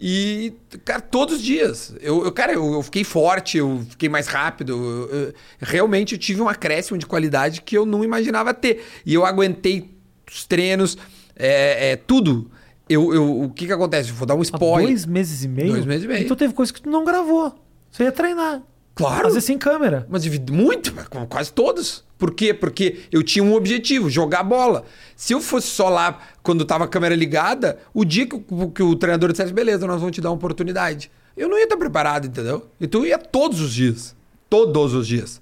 e, 0.00 0.54
cara, 0.82 1.00
todos 1.00 1.36
os 1.36 1.42
dias. 1.42 1.94
Eu, 2.00 2.24
eu 2.24 2.32
cara, 2.32 2.54
eu, 2.54 2.72
eu, 2.72 2.82
fiquei 2.82 3.04
forte, 3.04 3.58
eu 3.58 3.84
fiquei 3.90 4.08
mais 4.08 4.26
rápido. 4.26 4.72
Eu, 5.12 5.34
realmente 5.60 6.14
eu 6.14 6.18
tive 6.18 6.40
um 6.40 6.48
acréscimo 6.48 6.96
de 6.96 7.04
qualidade 7.04 7.60
que 7.60 7.76
eu 7.76 7.84
não 7.84 8.02
imaginava 8.02 8.54
ter. 8.54 8.82
E 9.04 9.12
eu 9.12 9.26
aguentei 9.26 9.94
os 10.30 10.46
treinos, 10.46 10.96
é, 11.36 11.90
é 11.90 11.96
tudo. 11.96 12.50
Eu, 12.88 13.12
eu, 13.12 13.42
o 13.42 13.50
que 13.50 13.66
que 13.66 13.72
acontece? 13.72 14.08
Eu 14.08 14.14
vou 14.14 14.26
dar 14.26 14.34
um 14.34 14.42
spoiler. 14.42 14.86
Há 14.86 14.88
dois 14.88 15.04
meses 15.04 15.44
e 15.44 15.48
meio? 15.48 15.72
Dois 15.72 15.84
meses 15.84 16.04
e 16.04 16.08
meio. 16.08 16.24
Então 16.24 16.36
teve 16.36 16.54
coisa 16.54 16.72
que 16.72 16.80
tu 16.80 16.88
não 16.88 17.04
gravou. 17.04 17.54
Você 17.90 18.04
ia 18.04 18.12
treinar. 18.12 18.62
Claro. 18.94 19.24
Fazer 19.24 19.42
sem 19.42 19.58
câmera. 19.58 20.06
Mas 20.08 20.26
muito, 20.50 20.94
quase 21.28 21.52
todos. 21.52 22.04
Por 22.20 22.34
quê? 22.34 22.52
Porque 22.52 22.98
eu 23.10 23.22
tinha 23.22 23.42
um 23.42 23.54
objetivo, 23.54 24.10
jogar 24.10 24.42
bola. 24.42 24.84
Se 25.16 25.32
eu 25.32 25.40
fosse 25.40 25.68
só 25.68 25.88
lá 25.88 26.20
quando 26.42 26.66
tava 26.66 26.84
a 26.84 26.86
câmera 26.86 27.14
ligada, 27.14 27.78
o 27.94 28.04
dia 28.04 28.26
que, 28.26 28.36
o, 28.36 28.70
que 28.70 28.82
o 28.82 28.94
treinador 28.94 29.32
dissesse, 29.32 29.54
beleza, 29.54 29.86
nós 29.86 29.98
vamos 29.98 30.14
te 30.14 30.20
dar 30.20 30.28
uma 30.28 30.36
oportunidade. 30.36 31.10
Eu 31.34 31.48
não 31.48 31.56
ia 31.56 31.64
estar 31.64 31.78
preparado, 31.78 32.26
entendeu? 32.26 32.68
Então 32.78 33.00
eu 33.00 33.06
ia 33.06 33.18
todos 33.18 33.58
os 33.58 33.72
dias. 33.72 34.14
Todos 34.50 34.92
os 34.92 35.06
dias. 35.06 35.40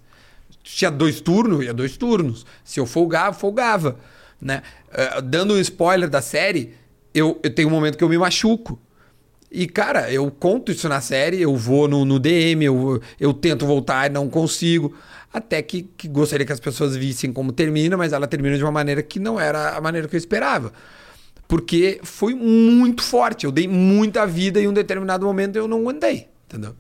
Tinha 0.62 0.88
dois 0.88 1.20
turnos, 1.20 1.64
ia 1.64 1.74
dois 1.74 1.96
turnos. 1.96 2.46
Se 2.62 2.78
eu 2.78 2.86
folgava, 2.86 3.34
folgava. 3.34 3.98
Né? 4.40 4.62
Uh, 5.18 5.20
dando 5.20 5.54
um 5.54 5.58
spoiler 5.58 6.08
da 6.08 6.22
série, 6.22 6.74
eu, 7.12 7.40
eu 7.42 7.52
tenho 7.52 7.66
um 7.66 7.72
momento 7.72 7.98
que 7.98 8.04
eu 8.04 8.08
me 8.08 8.16
machuco. 8.16 8.78
E, 9.50 9.66
cara, 9.66 10.12
eu 10.12 10.30
conto 10.30 10.70
isso 10.70 10.88
na 10.88 11.00
série, 11.00 11.40
eu 11.40 11.56
vou 11.56 11.88
no, 11.88 12.04
no 12.04 12.20
DM, 12.20 12.64
eu, 12.64 13.02
eu 13.18 13.34
tento 13.34 13.66
voltar 13.66 14.08
e 14.08 14.12
não 14.12 14.28
consigo. 14.28 14.94
Até 15.32 15.60
que, 15.62 15.82
que 15.82 16.08
gostaria 16.08 16.46
que 16.46 16.52
as 16.52 16.60
pessoas 16.60 16.96
vissem 16.96 17.32
como 17.32 17.52
termina, 17.52 17.96
mas 17.96 18.12
ela 18.12 18.26
termina 18.26 18.56
de 18.56 18.62
uma 18.64 18.72
maneira 18.72 19.02
que 19.02 19.18
não 19.18 19.38
era 19.38 19.76
a 19.76 19.80
maneira 19.80 20.08
que 20.08 20.16
eu 20.16 20.18
esperava. 20.18 20.72
Porque 21.46 22.00
foi 22.02 22.34
muito 22.34 23.02
forte. 23.02 23.44
Eu 23.44 23.52
dei 23.52 23.68
muita 23.68 24.26
vida 24.26 24.60
e 24.60 24.64
em 24.64 24.68
um 24.68 24.72
determinado 24.72 25.26
momento 25.26 25.56
eu 25.56 25.68
não 25.68 25.80
aguentei. 25.80 26.28
Entendeu? 26.46 26.74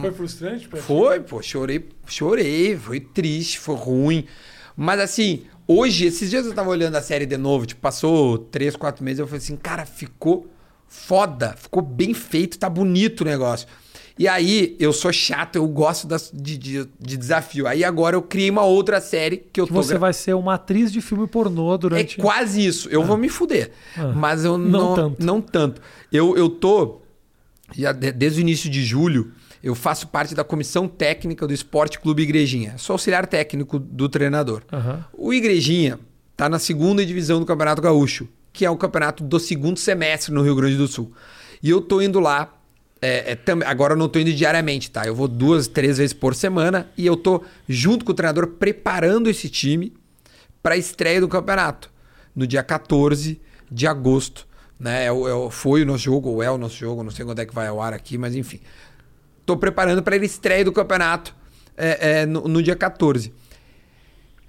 Foi 0.00 0.12
frustrante? 0.12 0.68
Foi, 0.68 1.20
pô, 1.20 1.40
chorei, 1.40 1.88
chorei, 2.06 2.76
foi 2.76 3.00
triste, 3.00 3.58
foi 3.58 3.76
ruim. 3.76 4.26
Mas 4.76 5.00
assim, 5.00 5.44
hoje, 5.66 6.06
esses 6.06 6.28
dias 6.28 6.44
eu 6.44 6.54
tava 6.54 6.68
olhando 6.68 6.96
a 6.96 7.02
série 7.02 7.24
de 7.24 7.36
novo, 7.36 7.64
tipo, 7.64 7.80
passou 7.80 8.36
três, 8.38 8.76
quatro 8.76 9.02
meses, 9.02 9.20
eu 9.20 9.26
falei 9.26 9.38
assim, 9.38 9.56
cara, 9.56 9.86
ficou 9.86 10.50
foda, 10.86 11.54
ficou 11.56 11.82
bem 11.82 12.12
feito, 12.12 12.58
tá 12.58 12.68
bonito 12.68 13.22
o 13.22 13.24
negócio. 13.24 13.66
E 14.18 14.28
aí, 14.28 14.76
eu 14.78 14.92
sou 14.92 15.12
chato, 15.12 15.56
eu 15.56 15.66
gosto 15.66 16.06
das, 16.06 16.30
de, 16.32 16.56
de, 16.56 16.88
de, 17.00 17.16
desafio. 17.16 17.66
Aí 17.66 17.82
agora 17.82 18.14
eu 18.14 18.22
criei 18.22 18.48
uma 18.48 18.62
outra 18.62 19.00
série 19.00 19.38
que 19.52 19.60
eu 19.60 19.66
que 19.66 19.72
tô. 19.72 19.82
Você 19.82 19.98
vai 19.98 20.12
ser 20.12 20.34
uma 20.34 20.54
atriz 20.54 20.92
de 20.92 21.00
filme 21.00 21.26
pornô 21.26 21.76
durante. 21.76 22.20
É 22.20 22.22
quase 22.22 22.64
isso. 22.64 22.88
Eu 22.90 23.02
ah. 23.02 23.04
vou 23.04 23.16
me 23.16 23.28
fuder. 23.28 23.72
Ah. 23.96 24.12
Mas 24.14 24.44
eu 24.44 24.56
não. 24.56 24.70
Não 24.80 24.94
tanto. 24.94 25.26
Não 25.26 25.40
tanto. 25.40 25.82
Eu, 26.12 26.36
eu 26.36 26.48
tô. 26.48 27.00
Já 27.74 27.92
desde 27.92 28.40
o 28.40 28.42
início 28.42 28.70
de 28.70 28.84
julho, 28.84 29.32
eu 29.62 29.74
faço 29.74 30.06
parte 30.06 30.34
da 30.34 30.44
comissão 30.44 30.86
técnica 30.86 31.46
do 31.46 31.52
Esporte 31.52 31.98
Clube 31.98 32.22
Igrejinha. 32.22 32.74
Sou 32.78 32.94
auxiliar 32.94 33.26
técnico 33.26 33.78
do 33.78 34.08
treinador. 34.08 34.62
Uhum. 34.72 35.04
O 35.14 35.34
Igrejinha 35.34 35.98
tá 36.36 36.48
na 36.48 36.60
segunda 36.60 37.04
divisão 37.04 37.40
do 37.40 37.46
Campeonato 37.46 37.82
Gaúcho 37.82 38.28
que 38.54 38.64
é 38.64 38.70
o 38.70 38.76
campeonato 38.76 39.24
do 39.24 39.38
segundo 39.40 39.78
semestre 39.78 40.32
no 40.32 40.40
Rio 40.40 40.54
Grande 40.54 40.76
do 40.76 40.86
Sul. 40.86 41.12
E 41.60 41.68
eu 41.68 41.82
tô 41.82 42.00
indo 42.00 42.20
lá. 42.20 42.54
É, 43.06 43.32
é, 43.32 43.34
tam, 43.34 43.60
agora 43.66 43.92
eu 43.92 43.98
não 43.98 44.08
tô 44.08 44.18
indo 44.18 44.32
diariamente, 44.32 44.90
tá? 44.90 45.04
Eu 45.04 45.14
vou 45.14 45.28
duas, 45.28 45.68
três 45.68 45.98
vezes 45.98 46.14
por 46.14 46.34
semana 46.34 46.90
e 46.96 47.04
eu 47.04 47.18
tô 47.18 47.44
junto 47.68 48.02
com 48.02 48.12
o 48.12 48.14
treinador 48.14 48.46
preparando 48.46 49.28
esse 49.28 49.50
time 49.50 49.92
para 50.62 50.74
a 50.74 50.78
estreia 50.78 51.20
do 51.20 51.28
campeonato 51.28 51.90
no 52.34 52.46
dia 52.46 52.62
14 52.62 53.38
de 53.70 53.86
agosto. 53.86 54.48
Né? 54.80 55.04
É, 55.04 55.08
é, 55.08 55.50
foi 55.50 55.82
o 55.82 55.86
nosso 55.86 56.04
jogo, 56.04 56.30
ou 56.30 56.42
é 56.42 56.50
o 56.50 56.56
nosso 56.56 56.76
jogo, 56.76 57.02
não 57.02 57.10
sei 57.10 57.26
quando 57.26 57.40
é 57.40 57.44
que 57.44 57.54
vai 57.54 57.66
ao 57.66 57.78
ar 57.78 57.92
aqui, 57.92 58.16
mas 58.16 58.34
enfim. 58.34 58.58
Tô 59.44 59.54
preparando 59.54 60.02
para 60.02 60.16
a 60.16 60.18
estreia 60.18 60.64
do 60.64 60.72
campeonato 60.72 61.36
é, 61.76 62.20
é, 62.20 62.26
no, 62.26 62.48
no, 62.48 62.62
dia 62.62 62.74
14. 62.74 63.34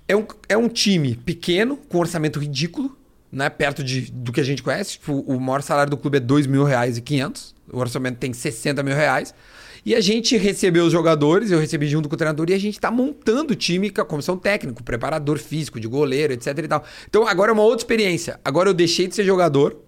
É 0.08 0.15
um, 0.15 0.26
é 0.48 0.56
um 0.56 0.70
time 0.70 1.15
pequeno, 1.18 1.76
com 1.76 1.98
orçamento 1.98 2.39
ridículo, 2.39 2.98
né, 3.30 3.50
perto 3.50 3.84
de, 3.84 4.10
do 4.10 4.32
que 4.32 4.39
a 4.39 4.46
gente 4.46 4.63
conhece. 4.63 4.91
Tipo, 4.91 5.20
o 5.28 5.41
maior 5.41 5.62
salário 5.62 5.89
do 5.89 5.98
clube 5.98 6.15
é 6.15 6.22
dois 6.22 6.48
mil 6.48 6.63
reais 6.63 6.98
e 6.98 7.02
quinhentos. 7.02 7.55
O 7.71 7.80
orçamento 7.80 8.17
tem 8.17 8.34
60 8.34 8.84
mil 8.84 8.95
reais. 8.95 9.34
E 9.86 9.93
a 9.93 10.01
gente 10.01 10.36
recebeu 10.36 10.86
os 10.86 10.91
jogadores, 10.91 11.51
eu 11.51 11.60
recebi 11.60 11.88
junto 11.88 12.10
com 12.10 12.15
o 12.15 12.17
treinador, 12.17 12.49
e 12.49 12.54
a 12.54 12.58
gente 12.58 12.73
está 12.73 12.89
montando 12.89 13.54
o 13.54 13.56
time 13.56 13.91
com 13.91 14.01
a 14.01 14.06
comissão 14.06 14.36
técnica, 14.36 14.82
preparador 14.84 15.38
físico, 15.38 15.80
de 15.80 15.88
goleiro, 15.88 16.34
etc 16.34 16.58
e 16.58 16.67
tal. 16.67 16.84
Então 17.08 17.28
agora 17.28 17.51
é 17.51 17.54
uma 17.54 17.62
outra 17.62 17.84
experiência. 17.84 18.39
Agora 18.43 18.67
eu 18.67 18.73
deixei 18.73 19.08
de 19.08 19.13
ser 19.13 19.23
jogador 19.23 19.80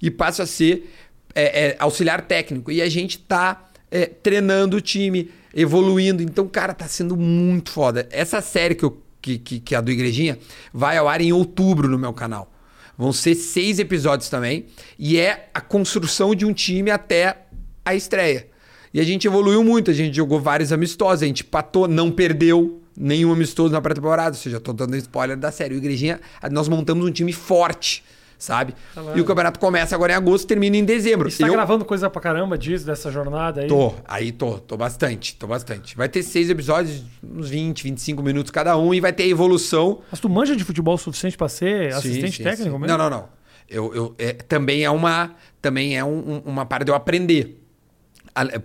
e 0.00 0.10
passo 0.10 0.40
a 0.40 0.46
ser 0.46 0.90
é, 1.34 1.66
é, 1.66 1.76
auxiliar 1.78 2.22
técnico. 2.22 2.70
E 2.70 2.80
a 2.80 2.88
gente 2.88 3.18
está 3.18 3.70
é, 3.90 4.06
treinando 4.06 4.78
o 4.78 4.80
time, 4.80 5.30
evoluindo. 5.54 6.22
Então, 6.22 6.48
cara, 6.48 6.72
tá 6.72 6.88
sendo 6.88 7.16
muito 7.16 7.70
foda. 7.70 8.08
Essa 8.10 8.40
série 8.40 8.74
que, 8.74 8.84
eu, 8.84 9.02
que, 9.20 9.38
que, 9.38 9.60
que 9.60 9.74
é 9.74 9.78
a 9.78 9.80
do 9.80 9.90
Igrejinha 9.90 10.38
vai 10.72 10.96
ao 10.96 11.08
ar 11.08 11.20
em 11.20 11.32
outubro 11.32 11.88
no 11.88 11.98
meu 11.98 12.12
canal. 12.12 12.51
Vão 12.96 13.12
ser 13.12 13.34
seis 13.34 13.78
episódios 13.78 14.28
também. 14.28 14.66
E 14.98 15.18
é 15.18 15.50
a 15.52 15.60
construção 15.60 16.34
de 16.34 16.44
um 16.44 16.52
time 16.52 16.90
até 16.90 17.46
a 17.84 17.94
estreia. 17.94 18.48
E 18.94 19.00
a 19.00 19.04
gente 19.04 19.26
evoluiu 19.26 19.64
muito, 19.64 19.90
a 19.90 19.94
gente 19.94 20.14
jogou 20.14 20.40
vários 20.40 20.72
amistosos, 20.72 21.22
a 21.22 21.26
gente 21.26 21.42
patou, 21.42 21.88
não 21.88 22.10
perdeu 22.10 22.82
nenhum 22.96 23.32
amistoso 23.32 23.72
na 23.72 23.80
pré-temporada. 23.80 24.36
Ou 24.36 24.42
seja, 24.42 24.60
tô 24.60 24.72
dando 24.72 24.96
spoiler 24.96 25.36
da 25.36 25.50
série. 25.50 25.74
O 25.74 25.78
Igrejinha, 25.78 26.20
nós 26.50 26.68
montamos 26.68 27.06
um 27.06 27.10
time 27.10 27.32
forte 27.32 28.04
sabe? 28.42 28.74
Tá 28.94 29.02
e 29.14 29.20
o 29.20 29.24
campeonato 29.24 29.60
começa 29.60 29.94
agora 29.94 30.12
em 30.12 30.16
agosto 30.16 30.46
termina 30.46 30.76
em 30.76 30.84
dezembro. 30.84 31.30
você 31.30 31.42
tá 31.42 31.48
eu... 31.48 31.52
gravando 31.52 31.84
coisa 31.84 32.10
pra 32.10 32.20
caramba 32.20 32.58
disso, 32.58 32.84
dessa 32.84 33.10
jornada 33.10 33.62
aí? 33.62 33.68
Tô, 33.68 33.94
aí 34.04 34.32
tô, 34.32 34.58
tô 34.58 34.76
bastante, 34.76 35.36
tô 35.36 35.46
bastante. 35.46 35.96
Vai 35.96 36.08
ter 36.08 36.22
seis 36.22 36.50
episódios, 36.50 37.04
uns 37.22 37.48
20, 37.48 37.84
25 37.84 38.22
minutos 38.22 38.50
cada 38.50 38.76
um, 38.76 38.92
e 38.92 39.00
vai 39.00 39.12
ter 39.12 39.28
evolução. 39.28 40.00
Mas 40.10 40.18
tu 40.18 40.28
manja 40.28 40.56
de 40.56 40.64
futebol 40.64 40.94
o 40.94 40.98
suficiente 40.98 41.36
para 41.36 41.48
ser 41.48 41.92
sim, 41.92 41.98
assistente 41.98 42.36
sim, 42.38 42.42
técnico 42.42 42.72
sim. 42.72 42.78
mesmo? 42.78 42.86
Não, 42.86 42.98
não, 42.98 43.10
não. 43.10 43.28
Eu, 43.70 43.94
eu, 43.94 44.14
é, 44.18 44.32
também 44.32 44.84
é 44.84 44.90
uma, 44.90 45.34
também 45.60 45.96
é 45.96 46.04
um, 46.04 46.42
uma 46.44 46.66
parte 46.66 46.84
de 46.84 46.90
eu 46.90 46.96
aprender. 46.96 47.60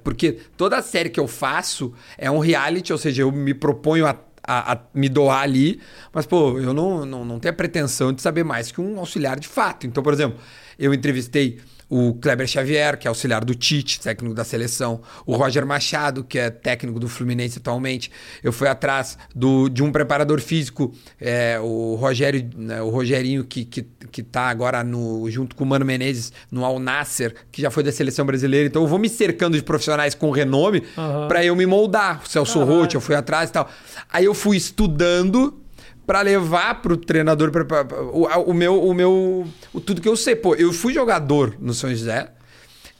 Porque 0.04 0.40
toda 0.56 0.82
série 0.82 1.10
que 1.10 1.20
eu 1.20 1.28
faço 1.28 1.94
é 2.18 2.32
um 2.32 2.40
reality, 2.40 2.92
ou 2.92 2.98
seja, 2.98 3.22
eu 3.22 3.32
me 3.32 3.54
proponho 3.54 4.08
a 4.08 4.14
a, 4.48 4.74
a, 4.74 4.80
me 4.94 5.10
doar 5.10 5.42
ali, 5.42 5.80
mas, 6.14 6.26
pô, 6.26 6.58
eu 6.60 6.74
não, 6.74 7.06
não, 7.06 7.26
não 7.26 7.40
tenho 7.40 7.54
a 7.54 7.58
pretensão 7.58 8.14
de 8.14 8.22
saber 8.22 8.44
mais 8.44 8.72
que 8.72 8.80
um 8.80 8.98
auxiliar 8.98 9.38
de 9.38 9.48
fato. 9.48 9.86
Então, 9.86 10.02
por 10.02 10.14
exemplo, 10.14 10.40
eu 10.80 10.94
entrevistei 10.94 11.60
o 11.90 12.14
Kleber 12.16 12.48
Xavier, 12.48 12.98
que 12.98 13.08
é 13.08 13.10
auxiliar 13.10 13.44
do 13.46 13.56
Tite, 13.56 14.00
técnico 14.00 14.36
da 14.36 14.44
seleção, 14.44 15.02
o 15.26 15.36
Roger 15.36 15.66
Machado, 15.66 16.24
que 16.24 16.38
é 16.38 16.50
técnico 16.50 17.00
do 17.00 17.08
Fluminense 17.08 17.60
atualmente. 17.60 18.12
Eu 18.44 18.52
fui 18.52 18.68
atrás 18.68 19.18
do, 19.34 19.70
de 19.70 19.82
um 19.82 19.92
preparador 19.92 20.42
físico, 20.42 20.94
é, 21.20 21.60
o 21.60 21.96
Rogério, 21.96 22.50
né, 22.56 22.82
o 22.82 22.90
Rogerinho, 22.90 23.44
que, 23.44 23.64
que, 23.64 23.84
que 24.12 24.24
tá 24.24 24.50
agora 24.50 24.84
no, 24.84 25.30
junto 25.30 25.56
com 25.56 25.64
o 25.64 25.68
Mano 25.68 25.86
Menezes 25.86 26.34
no 26.52 26.66
Al 26.66 26.80
Nasser, 26.80 27.34
que 27.52 27.62
já 27.62 27.72
foi 27.72 27.84
da 27.84 27.92
seleção 27.92 28.26
brasileira. 28.26 28.68
Então 28.68 28.82
eu 28.82 28.88
vou 28.88 29.00
me 29.00 29.10
cercando 29.10 29.56
de 29.56 29.64
profissionais 29.64 30.14
com 30.14 30.30
renome 30.32 30.84
uhum. 30.98 31.28
para 31.28 31.44
eu 31.46 31.56
me 31.56 31.66
moldar. 31.66 32.22
O 32.26 32.30
Celso 32.30 32.64
Roth, 32.64 32.94
eu 32.94 33.02
fui 33.02 33.16
atrás 33.16 33.50
e 33.50 33.54
tal. 33.54 33.70
Aí 34.12 34.26
eu 34.26 34.34
fui 34.34 34.58
estudando 34.58 35.67
para 36.08 36.22
levar 36.22 36.82
pro 36.82 36.98
treinador 36.98 37.52
pra, 37.52 37.64
pra, 37.66 37.86
pra- 37.86 38.02
o, 38.02 38.24
o 38.50 38.54
meu 38.54 38.82
o 38.82 38.94
meu 38.94 39.46
o, 39.74 39.80
tudo 39.82 40.02
que 40.02 40.08
eu 40.10 40.16
sei. 40.16 40.36
Pô, 40.36 40.56
eu 40.56 40.74
fui 40.74 40.94
jogador 40.94 41.56
no 41.60 41.74
São 41.74 41.90
José 41.92 42.32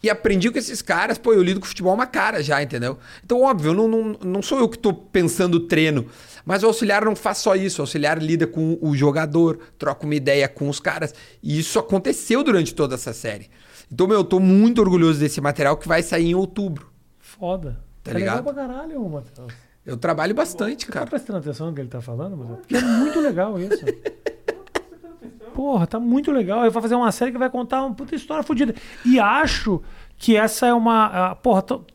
e 0.04 0.10
aprendi 0.10 0.52
com 0.52 0.60
esses 0.60 0.82
caras, 0.82 1.18
pô, 1.18 1.34
eu 1.34 1.42
lido 1.42 1.60
com 1.60 1.66
futebol 1.66 1.94
uma 1.94 2.06
cara 2.06 2.44
já, 2.44 2.62
entendeu? 2.62 3.00
Então, 3.26 3.42
óbvio, 3.42 3.72
eu 3.72 3.74
não, 3.74 3.88
não, 3.88 4.18
não 4.24 4.42
sou 4.44 4.60
eu 4.60 4.70
que 4.70 4.78
tô 4.78 4.94
pensando 4.94 5.56
o 5.56 5.60
treino, 5.62 6.06
mas 6.46 6.62
o 6.62 6.68
auxiliar 6.68 7.04
não 7.04 7.16
faz 7.16 7.40
só 7.40 7.56
isso, 7.56 7.82
o 7.82 7.84
auxiliar 7.84 8.22
lida 8.22 8.46
com 8.46 8.78
o 8.80 8.96
jogador, 8.96 9.58
troca 9.80 10.06
uma 10.06 10.14
ideia 10.14 10.48
com 10.48 10.70
os 10.70 10.80
caras, 10.80 11.16
e 11.42 11.58
isso 11.58 11.80
aconteceu 11.80 12.44
durante 12.44 12.76
toda 12.76 12.94
essa 12.94 13.12
série. 13.12 13.50
Então, 13.92 14.06
meu, 14.06 14.18
eu 14.18 14.24
tô 14.24 14.40
muito 14.40 14.80
orgulhoso 14.82 15.20
desse 15.20 15.42
material 15.42 15.78
que 15.78 15.88
vai 15.88 16.04
sair 16.04 16.28
em 16.28 16.36
outubro. 16.36 16.92
Foda. 17.20 17.80
Tá 18.04 18.12
é 18.12 18.14
legal 18.16 18.38
ligado? 18.38 18.54
pra 18.54 18.68
caralho, 18.68 19.10
Matheus. 19.10 19.52
Eu 19.88 19.96
trabalho 19.98 20.36
bastante, 20.36 20.86
Tá 20.86 20.92
cara. 20.92 21.06
prestando 21.08 21.40
atenção 21.40 21.68
no 21.68 21.74
que 21.74 21.80
ele 21.80 21.88
tá 21.90 22.02
falando? 22.02 22.36
Porque 22.58 22.76
é 22.76 22.82
muito 22.82 23.20
legal 23.22 23.58
isso. 23.60 23.84
Porra, 25.56 25.88
tá 25.88 26.00
muito 26.00 26.32
legal. 26.32 26.62
Ele 26.62 26.70
vai 26.70 26.82
fazer 26.82 26.96
uma 26.96 27.12
série 27.12 27.32
que 27.32 27.38
vai 27.38 27.50
contar 27.50 27.84
uma 27.84 27.96
puta 27.96 28.14
história 28.16 28.44
fodida. 28.44 28.76
E 29.06 29.20
acho 29.20 29.82
que 30.18 30.36
essa 30.36 30.68
é 30.68 30.74
uma. 30.74 31.34
Porra, 31.36 31.62
to- 31.64 31.86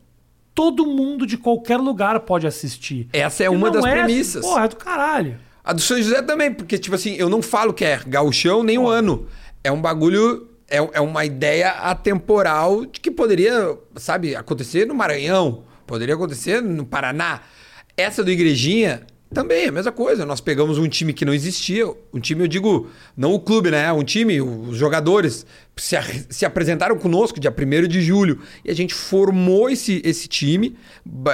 todo 0.53 0.85
mundo 0.85 1.25
de 1.25 1.37
qualquer 1.37 1.77
lugar 1.77 2.19
pode 2.21 2.45
assistir. 2.45 3.07
Essa 3.13 3.43
é 3.45 3.49
uma 3.49 3.71
das 3.71 3.85
é- 3.85 3.91
premissas. 3.91 4.43
Porra, 4.45 4.65
é 4.65 4.67
do 4.67 4.75
caralho. 4.75 5.37
A 5.63 5.71
do 5.71 5.79
São 5.79 5.95
José 6.01 6.21
também, 6.21 6.53
porque, 6.53 6.77
tipo 6.77 6.93
assim, 6.95 7.13
eu 7.15 7.29
não 7.29 7.41
falo 7.41 7.73
que 7.73 7.85
é 7.85 7.97
gauchão 8.05 8.63
nem 8.63 8.77
um 8.77 8.87
ano. 8.87 9.27
É 9.63 9.71
um 9.71 9.81
bagulho, 9.81 10.49
é, 10.67 10.77
é 10.77 10.99
uma 10.99 11.23
ideia 11.23 11.69
atemporal 11.69 12.85
de 12.85 12.99
que 12.99 13.09
poderia, 13.09 13.77
sabe, 13.95 14.35
acontecer 14.35 14.85
no 14.85 14.93
Maranhão, 14.93 15.63
poderia 15.87 16.15
acontecer 16.15 16.61
no 16.61 16.85
Paraná. 16.85 17.39
Essa 17.95 18.23
do 18.23 18.31
Igrejinha 18.31 19.03
também 19.33 19.65
é 19.65 19.67
a 19.69 19.71
mesma 19.71 19.91
coisa. 19.91 20.25
Nós 20.25 20.39
pegamos 20.39 20.77
um 20.77 20.87
time 20.87 21.11
que 21.13 21.25
não 21.25 21.33
existia, 21.33 21.87
um 22.13 22.19
time, 22.19 22.43
eu 22.43 22.47
digo, 22.47 22.87
não 23.17 23.33
o 23.33 23.39
clube, 23.39 23.71
né? 23.71 23.91
Um 23.91 24.03
time, 24.03 24.39
os 24.41 24.77
jogadores 24.77 25.45
se, 25.75 25.95
se 26.29 26.45
apresentaram 26.45 26.97
conosco 26.97 27.39
dia 27.39 27.51
1 27.55 27.87
de 27.87 28.01
julho 28.01 28.41
e 28.63 28.69
a 28.69 28.75
gente 28.75 28.93
formou 28.93 29.69
esse, 29.69 30.01
esse 30.05 30.27
time 30.27 30.75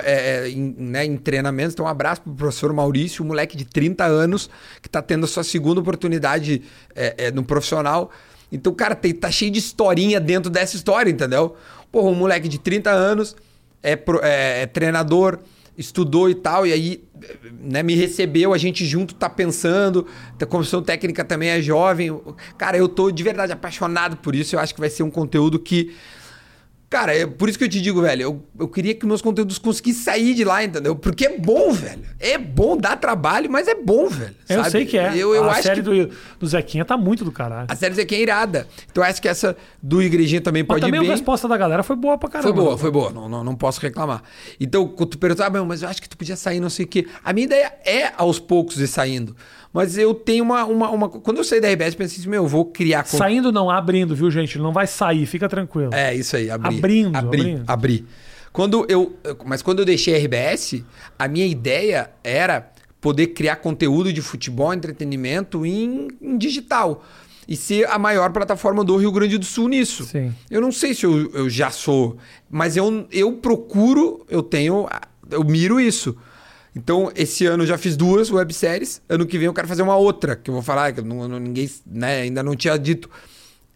é, 0.03 0.45
é, 0.45 0.49
em, 0.49 0.75
né, 0.77 1.05
em 1.05 1.17
treinamentos. 1.17 1.73
Então, 1.73 1.85
um 1.85 1.89
abraço 1.89 2.21
pro 2.21 2.33
professor 2.33 2.71
Maurício, 2.73 3.23
um 3.23 3.27
moleque 3.27 3.57
de 3.57 3.65
30 3.65 4.05
anos 4.05 4.49
que 4.81 4.89
tá 4.89 5.01
tendo 5.01 5.25
a 5.25 5.27
sua 5.27 5.43
segunda 5.43 5.81
oportunidade 5.81 6.61
é, 6.95 7.25
é, 7.27 7.31
no 7.31 7.43
profissional. 7.43 8.11
Então, 8.51 8.73
cara, 8.73 8.95
tem, 8.95 9.13
tá 9.13 9.29
cheio 9.29 9.51
de 9.51 9.59
historinha 9.59 10.19
dentro 10.19 10.49
dessa 10.49 10.75
história, 10.75 11.09
entendeu? 11.11 11.55
Porra, 11.91 12.09
um 12.09 12.15
moleque 12.15 12.47
de 12.47 12.59
30 12.59 12.89
anos 12.89 13.35
é, 13.83 13.95
pro- 13.95 14.21
é- 14.23 14.61
é 14.61 14.65
treinador, 14.65 15.37
estudou 15.79 16.29
e 16.29 16.35
tal, 16.35 16.67
e 16.67 16.73
aí 16.73 17.03
né, 17.61 17.81
me 17.81 17.95
recebeu, 17.95 18.53
a 18.53 18.57
gente 18.57 18.85
junto 18.85 19.15
tá 19.15 19.29
pensando, 19.29 20.05
a 20.39 20.45
comissão 20.45 20.83
técnica 20.83 21.23
também 21.23 21.49
é 21.49 21.61
jovem. 21.61 22.19
Cara, 22.57 22.77
eu 22.77 22.89
tô 22.89 23.09
de 23.09 23.23
verdade 23.23 23.53
apaixonado 23.53 24.17
por 24.17 24.35
isso, 24.35 24.55
eu 24.55 24.59
acho 24.59 24.73
que 24.73 24.79
vai 24.79 24.89
ser 24.89 25.03
um 25.03 25.09
conteúdo 25.09 25.57
que. 25.57 25.95
Cara, 26.89 27.15
é 27.15 27.27
por 27.27 27.47
isso 27.47 27.57
que 27.57 27.63
eu 27.63 27.69
te 27.69 27.79
digo, 27.79 28.01
velho, 28.01 28.21
eu, 28.23 28.43
eu 28.57 28.67
queria 28.67 28.95
que 28.95 29.05
meus 29.05 29.21
conteúdos 29.21 29.59
conseguissem 29.59 30.01
sair 30.03 30.33
de 30.33 30.43
lá, 30.43 30.63
entendeu? 30.63 30.95
Porque 30.95 31.27
é 31.27 31.37
bom, 31.37 31.71
velho. 31.71 32.01
É 32.19 32.35
bom, 32.35 32.75
dá 32.75 32.97
trabalho, 32.97 33.47
mas 33.51 33.67
é 33.67 33.75
bom, 33.75 34.07
velho. 34.09 34.35
Eu 34.49 34.57
sabe? 34.57 34.71
sei 34.71 34.85
que 34.87 34.97
é. 34.97 35.11
Eu, 35.15 35.35
eu 35.35 35.43
a 35.43 35.51
acho 35.51 35.61
série 35.63 35.83
que 35.83 36.05
do, 36.07 36.15
do 36.39 36.47
Zequinha 36.47 36.83
tá 36.83 36.97
muito 36.97 37.23
do 37.23 37.31
caralho. 37.31 37.67
a 37.69 37.75
série 37.75 38.01
aqui 38.01 38.15
é 38.15 38.21
irada. 38.21 38.67
Então 38.89 39.03
eu 39.03 39.09
acho 39.09 39.21
que 39.21 39.27
essa 39.27 39.55
do 39.83 40.01
Igrejinha 40.01 40.41
também 40.41 40.63
Mas 40.63 40.67
pode 40.67 40.81
também 40.81 40.99
ir 40.99 41.01
bem. 41.01 41.09
a 41.11 41.13
resposta 41.13 41.47
da 41.47 41.55
galera 41.57 41.83
foi 41.83 41.95
boa 41.95 42.17
pra 42.17 42.27
caramba. 42.27 42.55
Foi 42.55 42.63
boa, 42.63 42.77
foi 42.77 42.89
boa. 42.89 43.11
Não, 43.11 43.29
não, 43.29 43.43
não 43.43 43.55
posso 43.55 43.79
reclamar. 43.79 44.23
Então, 44.59 44.87
quando 44.87 45.09
tu 45.09 45.17
perguntou, 45.19 45.45
ah, 45.45 45.65
mas 45.65 45.83
eu 45.83 45.89
acho 45.89 46.01
que 46.01 46.09
tu 46.09 46.17
podia 46.17 46.35
sair, 46.35 46.59
não 46.59 46.71
sei 46.71 46.85
o 46.85 46.87
quê. 46.87 47.05
A 47.23 47.31
minha 47.31 47.45
ideia 47.45 47.71
é 47.85 48.11
aos 48.17 48.39
poucos 48.39 48.79
ir 48.79 48.87
saindo. 48.87 49.35
Mas 49.71 49.97
eu 49.97 50.13
tenho 50.13 50.43
uma. 50.43 50.65
uma, 50.65 50.89
uma... 50.89 51.09
Quando 51.09 51.37
eu 51.37 51.43
saí 51.43 51.61
da 51.61 51.69
RBS, 51.69 51.93
eu 51.93 51.97
pensei 51.97 52.19
assim, 52.19 52.29
meu, 52.29 52.43
eu 52.43 52.47
vou 52.47 52.65
criar. 52.65 53.03
con- 53.03 53.17
Saindo 53.17 53.51
não, 53.51 53.69
abrindo, 53.69 54.15
viu, 54.15 54.29
gente? 54.31 54.57
Não 54.57 54.73
vai 54.73 54.87
sair, 54.87 55.25
fica 55.25 55.47
tranquilo. 55.47 55.93
É, 55.93 56.13
isso 56.15 56.35
aí, 56.35 56.49
abrir. 56.49 56.77
Abrindo, 56.77 57.15
abrindo. 57.15 57.63
abrir. 57.67 58.05
Quando 58.51 58.83
eu, 58.89 59.15
mas 59.45 59.61
quando 59.61 59.79
eu 59.79 59.85
deixei 59.85 60.15
a 60.15 60.17
RBS, 60.17 60.83
a 61.19 61.27
minha 61.27 61.45
ideia 61.45 62.09
era 62.23 62.71
poder 62.99 63.27
criar 63.27 63.57
conteúdo 63.57 64.11
de 64.11 64.21
futebol, 64.23 64.73
entretenimento 64.73 65.63
em, 65.65 66.07
em 66.19 66.37
digital. 66.37 67.05
E 67.47 67.55
ser 67.55 67.87
a 67.89 67.97
maior 67.97 68.31
plataforma 68.31 68.83
do 68.83 68.95
Rio 68.97 69.11
Grande 69.11 69.37
do 69.37 69.45
Sul 69.45 69.69
nisso. 69.69 70.03
Sim. 70.03 70.33
Eu 70.51 70.61
não 70.61 70.71
sei 70.71 70.93
se 70.93 71.05
eu, 71.05 71.31
eu 71.31 71.49
já 71.49 71.71
sou, 71.71 72.17
mas 72.49 72.75
eu, 72.77 73.07
eu 73.11 73.33
procuro, 73.33 74.23
eu 74.29 74.43
tenho, 74.43 74.87
eu 75.31 75.43
miro 75.43 75.79
isso. 75.79 76.15
Então, 76.79 77.11
esse 77.13 77.45
ano 77.45 77.63
eu 77.63 77.67
já 77.67 77.77
fiz 77.77 77.97
duas 77.97 78.31
webséries. 78.31 79.01
Ano 79.09 79.25
que 79.25 79.37
vem 79.37 79.47
eu 79.47 79.53
quero 79.53 79.67
fazer 79.67 79.81
uma 79.81 79.97
outra, 79.97 80.33
que 80.37 80.49
eu 80.49 80.53
vou 80.53 80.63
falar, 80.63 80.93
que 80.93 81.01
não, 81.01 81.27
ninguém 81.37 81.69
né, 81.85 82.21
ainda 82.21 82.41
não 82.41 82.55
tinha 82.55 82.77
dito. 82.79 83.09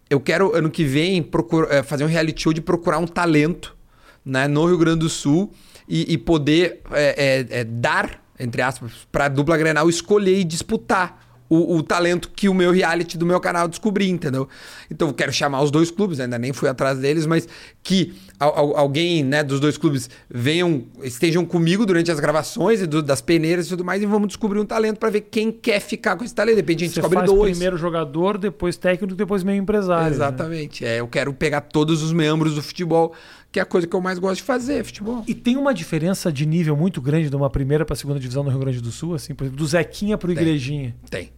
Eu 0.09 0.21
quero, 0.21 0.55
ano 0.55 0.71
que 0.71 0.85
vem, 0.85 1.29
eh, 1.69 1.83
fazer 1.83 2.05
um 2.05 2.07
reality 2.07 2.41
show 2.41 2.53
de 2.53 2.61
procurar 2.61 2.99
um 2.99 3.07
talento 3.07 3.75
né, 4.23 4.47
no 4.47 4.65
Rio 4.65 4.77
Grande 4.77 4.99
do 4.99 5.09
Sul 5.09 5.51
e, 5.87 6.13
e 6.13 6.17
poder 6.17 6.79
eh, 6.91 7.15
eh, 7.17 7.59
eh, 7.59 7.63
dar, 7.65 8.23
entre 8.39 8.61
aspas, 8.61 8.93
para 9.11 9.25
a 9.25 9.27
dupla 9.27 9.57
Grenal 9.57 9.89
escolher 9.89 10.39
e 10.39 10.45
disputar 10.45 11.21
o, 11.49 11.75
o 11.75 11.83
talento 11.83 12.31
que 12.33 12.47
o 12.47 12.53
meu 12.53 12.71
reality 12.71 13.17
do 13.17 13.25
meu 13.25 13.39
canal 13.41 13.67
descobri, 13.67 14.09
entendeu? 14.09 14.47
Então 14.89 15.09
eu 15.09 15.13
quero 15.13 15.33
chamar 15.33 15.61
os 15.61 15.71
dois 15.71 15.91
clubes, 15.91 16.21
ainda 16.21 16.39
nem 16.39 16.53
fui 16.53 16.69
atrás 16.69 16.99
deles, 16.99 17.25
mas 17.25 17.49
que 17.83 18.13
alguém 18.43 19.23
né, 19.23 19.43
dos 19.43 19.59
dois 19.59 19.77
clubes 19.77 20.09
venham, 20.29 20.83
estejam 21.01 21.45
comigo 21.45 21.85
durante 21.85 22.11
as 22.11 22.19
gravações 22.19 22.81
e 22.81 22.87
do- 22.87 23.01
das 23.01 23.21
peneiras 23.21 23.65
e 23.67 23.69
tudo 23.69 23.83
mais, 23.83 24.01
e 24.01 24.05
vamos 24.05 24.27
descobrir 24.27 24.59
um 24.59 24.65
talento 24.65 24.97
para 24.97 25.09
ver 25.09 25.21
quem 25.21 25.51
quer 25.51 25.79
ficar 25.79 26.15
com 26.15 26.23
esse 26.23 26.33
talento. 26.35 26.55
De 26.55 26.61
repente 26.61 26.83
a 26.83 26.87
gente 26.87 26.93
Você 26.95 27.01
descobre 27.01 27.19
faz 27.19 27.31
dois. 27.31 27.51
primeiro 27.51 27.77
jogador, 27.77 28.37
depois 28.37 28.77
técnico, 28.77 29.15
depois 29.15 29.43
meio 29.43 29.61
empresário. 29.61 30.05
né? 30.05 30.11
Exatamente. 30.11 30.85
É, 30.85 30.99
eu 30.99 31.07
quero 31.07 31.33
pegar 31.33 31.61
todos 31.61 32.01
os 32.03 32.11
membros 32.13 32.55
do 32.55 32.61
futebol, 32.61 33.13
que 33.51 33.59
é 33.59 33.61
a 33.61 33.65
coisa 33.65 33.85
que 33.85 33.95
eu 33.95 34.01
mais 34.01 34.17
gosto 34.19 34.37
de 34.37 34.43
fazer, 34.43 34.83
futebol. 34.83 35.23
E 35.27 35.33
tem 35.35 35.57
uma 35.57 35.73
diferença 35.73 36.31
de 36.31 36.45
nível 36.45 36.75
muito 36.75 37.01
grande 37.01 37.29
de 37.29 37.35
uma 37.35 37.49
primeira 37.49 37.85
pra 37.85 37.95
segunda 37.95 38.19
divisão 38.19 38.43
no 38.43 38.49
Rio 38.49 38.59
Grande 38.59 38.81
do 38.81 38.91
Sul, 38.91 39.13
assim, 39.13 39.35
por 39.35 39.43
exemplo, 39.43 39.57
do 39.59 39.67
Zequinha 39.67 40.17
pro 40.17 40.31
Igrejinha. 40.31 40.95
Tem. 41.09 41.31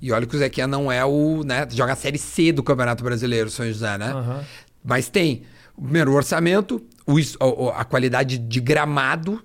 E 0.00 0.12
olha 0.12 0.24
que 0.26 0.36
o 0.36 0.38
Zequinha 0.38 0.68
não 0.68 0.92
é 0.92 1.04
o, 1.04 1.42
né, 1.42 1.66
joga 1.70 1.92
a 1.92 1.96
série 1.96 2.18
C 2.18 2.52
do 2.52 2.62
Campeonato 2.62 3.02
Brasileiro, 3.02 3.50
São 3.50 3.66
José, 3.66 3.98
né? 3.98 4.12
Aham. 4.12 4.44
Mas 4.84 5.08
tem, 5.08 5.42
primeiro, 5.80 6.12
o 6.12 6.14
orçamento, 6.14 6.84
o 7.06 7.68
a 7.70 7.84
qualidade 7.84 8.38
de 8.38 8.60
gramado. 8.60 9.42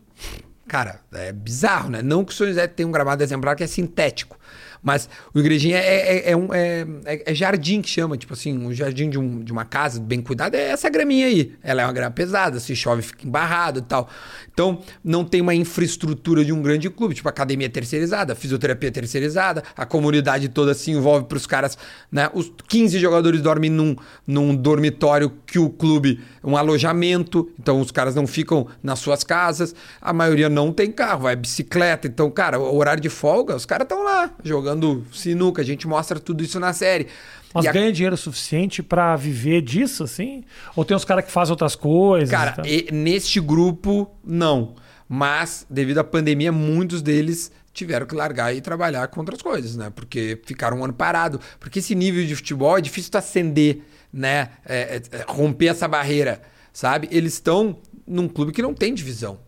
Cara, 0.67 1.01
é 1.13 1.31
bizarro, 1.31 1.89
né? 1.89 2.01
Não 2.01 2.23
que 2.23 2.31
o 2.31 2.35
São 2.35 2.47
José 2.47 2.67
tenha 2.67 2.87
um 2.87 2.91
gramado 2.91 3.21
exemplar 3.21 3.55
que 3.55 3.63
é 3.63 3.67
sintético. 3.67 4.37
Mas 4.83 5.09
o 5.33 5.39
igrejinha 5.39 5.77
é, 5.77 6.17
é, 6.27 6.31
é 6.31 6.35
um, 6.37 6.53
é, 6.53 6.85
é- 7.05 7.31
é 7.31 7.33
jardim 7.33 7.81
que 7.81 7.89
chama, 7.89 8.17
tipo 8.17 8.33
assim, 8.33 8.57
um 8.57 8.73
jardim 8.73 9.09
de, 9.09 9.17
um- 9.17 9.39
de 9.41 9.51
uma 9.51 9.63
casa 9.65 9.99
bem 9.99 10.21
cuidada, 10.21 10.57
é 10.57 10.69
essa 10.71 10.89
graminha 10.89 11.25
aí. 11.27 11.53
Ela 11.63 11.81
é 11.83 11.85
uma 11.85 11.93
grama 11.93 12.11
pesada, 12.11 12.59
se 12.59 12.75
chove 12.75 13.01
fica 13.01 13.25
embarrado 13.25 13.79
e 13.79 13.81
tal. 13.81 14.09
Então, 14.53 14.81
não 15.03 15.23
tem 15.23 15.39
uma 15.41 15.55
infraestrutura 15.55 16.43
de 16.43 16.51
um 16.51 16.61
grande 16.61 16.89
clube, 16.89 17.15
tipo 17.15 17.29
academia 17.29 17.69
terceirizada, 17.69 18.35
fisioterapia 18.35 18.91
terceirizada, 18.91 19.63
a 19.75 19.85
comunidade 19.85 20.49
toda 20.49 20.73
se 20.73 20.91
envolve 20.91 21.25
para 21.27 21.37
os 21.37 21.47
caras, 21.47 21.77
né? 22.11 22.29
Os 22.33 22.51
15 22.67 22.99
jogadores 22.99 23.41
dormem 23.41 23.69
num, 23.69 23.95
num 24.27 24.53
dormitório 24.55 25.31
que 25.45 25.57
o 25.57 25.69
clube, 25.69 26.19
um 26.43 26.57
alojamento, 26.57 27.49
então 27.59 27.79
os 27.79 27.89
caras 27.91 28.15
não 28.15 28.27
ficam 28.27 28.67
nas 28.81 28.99
suas 28.99 29.23
casas, 29.23 29.73
a 30.01 30.11
maioria 30.11 30.49
não 30.49 30.71
tem 30.73 30.91
carro, 30.91 31.21
vai 31.21 31.35
bicicleta, 31.35 32.07
então, 32.07 32.29
cara, 32.29 32.59
o 32.59 32.75
horário 32.75 33.01
de 33.01 33.09
folga, 33.09 33.55
os 33.55 33.65
caras 33.65 33.85
estão 33.85 34.03
lá 34.03 34.31
jogando 34.43 34.72
sinuca, 35.11 35.61
a 35.61 35.65
gente 35.65 35.87
mostra 35.87 36.19
tudo 36.19 36.43
isso 36.43 36.59
na 36.59 36.73
série. 36.73 37.07
Mas 37.53 37.65
a- 37.67 37.71
ganha 37.71 37.91
dinheiro 37.91 38.17
suficiente 38.17 38.81
pra 38.81 39.15
viver 39.15 39.61
disso, 39.61 40.03
assim? 40.03 40.43
Ou 40.75 40.83
tem 40.83 40.95
uns 40.97 41.05
caras 41.05 41.23
que 41.25 41.31
fazem 41.31 41.51
outras 41.51 41.75
coisas? 41.75 42.29
Cara, 42.29 42.55
e 42.67 42.89
neste 42.91 43.39
grupo, 43.39 44.09
não. 44.25 44.75
Mas, 45.07 45.65
devido 45.69 45.99
à 45.99 46.03
pandemia, 46.03 46.51
muitos 46.51 47.01
deles 47.01 47.51
tiveram 47.71 48.05
que 48.05 48.15
largar 48.15 48.55
e 48.55 48.61
trabalhar 48.61 49.07
com 49.07 49.19
outras 49.19 49.41
coisas, 49.41 49.75
né? 49.75 49.91
Porque 49.93 50.39
ficaram 50.45 50.79
um 50.79 50.83
ano 50.83 50.93
parado. 50.93 51.39
Porque 51.59 51.79
esse 51.79 51.93
nível 51.93 52.25
de 52.25 52.35
futebol 52.35 52.77
é 52.77 52.81
difícil 52.81 53.11
tu 53.11 53.17
acender, 53.17 53.81
né? 54.11 54.49
É, 54.65 55.01
é, 55.11 55.17
é, 55.17 55.25
romper 55.27 55.67
essa 55.67 55.87
barreira, 55.87 56.41
sabe? 56.71 57.07
Eles 57.11 57.33
estão 57.33 57.77
num 58.07 58.27
clube 58.27 58.51
que 58.51 58.61
não 58.61 58.73
tem 58.73 58.93
divisão. 58.93 59.39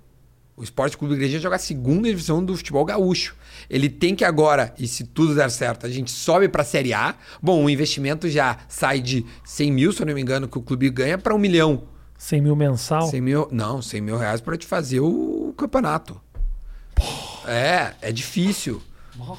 O 0.57 0.63
Esporte 0.63 0.97
Clube 0.97 1.15
Igreja 1.15 1.37
joga 1.37 1.57
a 1.57 1.59
segunda 1.59 2.07
divisão 2.07 2.43
do 2.43 2.55
futebol 2.55 2.85
gaúcho. 2.85 3.35
Ele 3.69 3.89
tem 3.89 4.15
que 4.15 4.23
agora, 4.23 4.73
e 4.79 4.87
se 4.87 5.03
tudo 5.03 5.35
der 5.35 5.51
certo, 5.51 5.85
a 5.85 5.89
gente 5.89 6.09
sobe 6.11 6.47
para 6.47 6.61
a 6.61 6.65
Série 6.65 6.93
A. 6.93 7.15
Bom, 7.41 7.65
o 7.65 7.69
investimento 7.69 8.29
já 8.29 8.57
sai 8.69 9.01
de 9.01 9.25
100 9.43 9.71
mil, 9.71 9.91
se 9.91 10.01
eu 10.01 10.05
não 10.05 10.13
me 10.13 10.21
engano, 10.21 10.47
que 10.47 10.57
o 10.57 10.61
clube 10.61 10.89
ganha, 10.89 11.17
para 11.17 11.35
um 11.35 11.37
milhão. 11.37 11.83
100 12.17 12.41
mil 12.41 12.55
mensal? 12.55 13.09
100 13.09 13.21
mil, 13.21 13.47
não, 13.51 13.81
100 13.81 13.99
mil 13.99 14.17
reais 14.17 14.39
para 14.39 14.55
te 14.57 14.65
fazer 14.65 15.01
o 15.01 15.53
campeonato. 15.57 16.21
É, 17.45 17.91
é 18.01 18.11
difícil. 18.13 18.81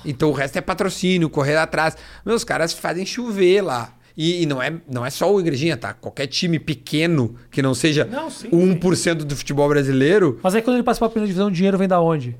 Então 0.04 0.28
o 0.30 0.32
resto 0.32 0.56
é 0.56 0.60
patrocínio, 0.60 1.30
correr 1.30 1.56
atrás. 1.56 1.96
Meus 2.24 2.44
caras 2.44 2.74
fazem 2.74 3.06
chover 3.06 3.62
lá. 3.62 3.95
E, 4.16 4.42
e 4.42 4.46
não, 4.46 4.62
é, 4.62 4.72
não 4.90 5.04
é 5.04 5.10
só 5.10 5.32
o 5.32 5.38
Igrejinha, 5.38 5.76
tá? 5.76 5.92
Qualquer 5.92 6.26
time 6.26 6.58
pequeno 6.58 7.36
que 7.50 7.60
não 7.60 7.74
seja 7.74 8.04
Não, 8.04 8.30
sim, 8.30 8.48
o 8.50 8.56
1% 8.56 9.16
do 9.16 9.36
futebol 9.36 9.68
brasileiro, 9.68 10.40
Mas 10.42 10.54
aí 10.54 10.62
quando 10.62 10.76
ele 10.76 10.82
passa 10.82 10.98
pra 10.98 11.08
primeira 11.10 11.26
divisão, 11.26 11.48
o 11.48 11.52
dinheiro 11.52 11.76
vem 11.76 11.86
da 11.86 12.00
onde? 12.00 12.34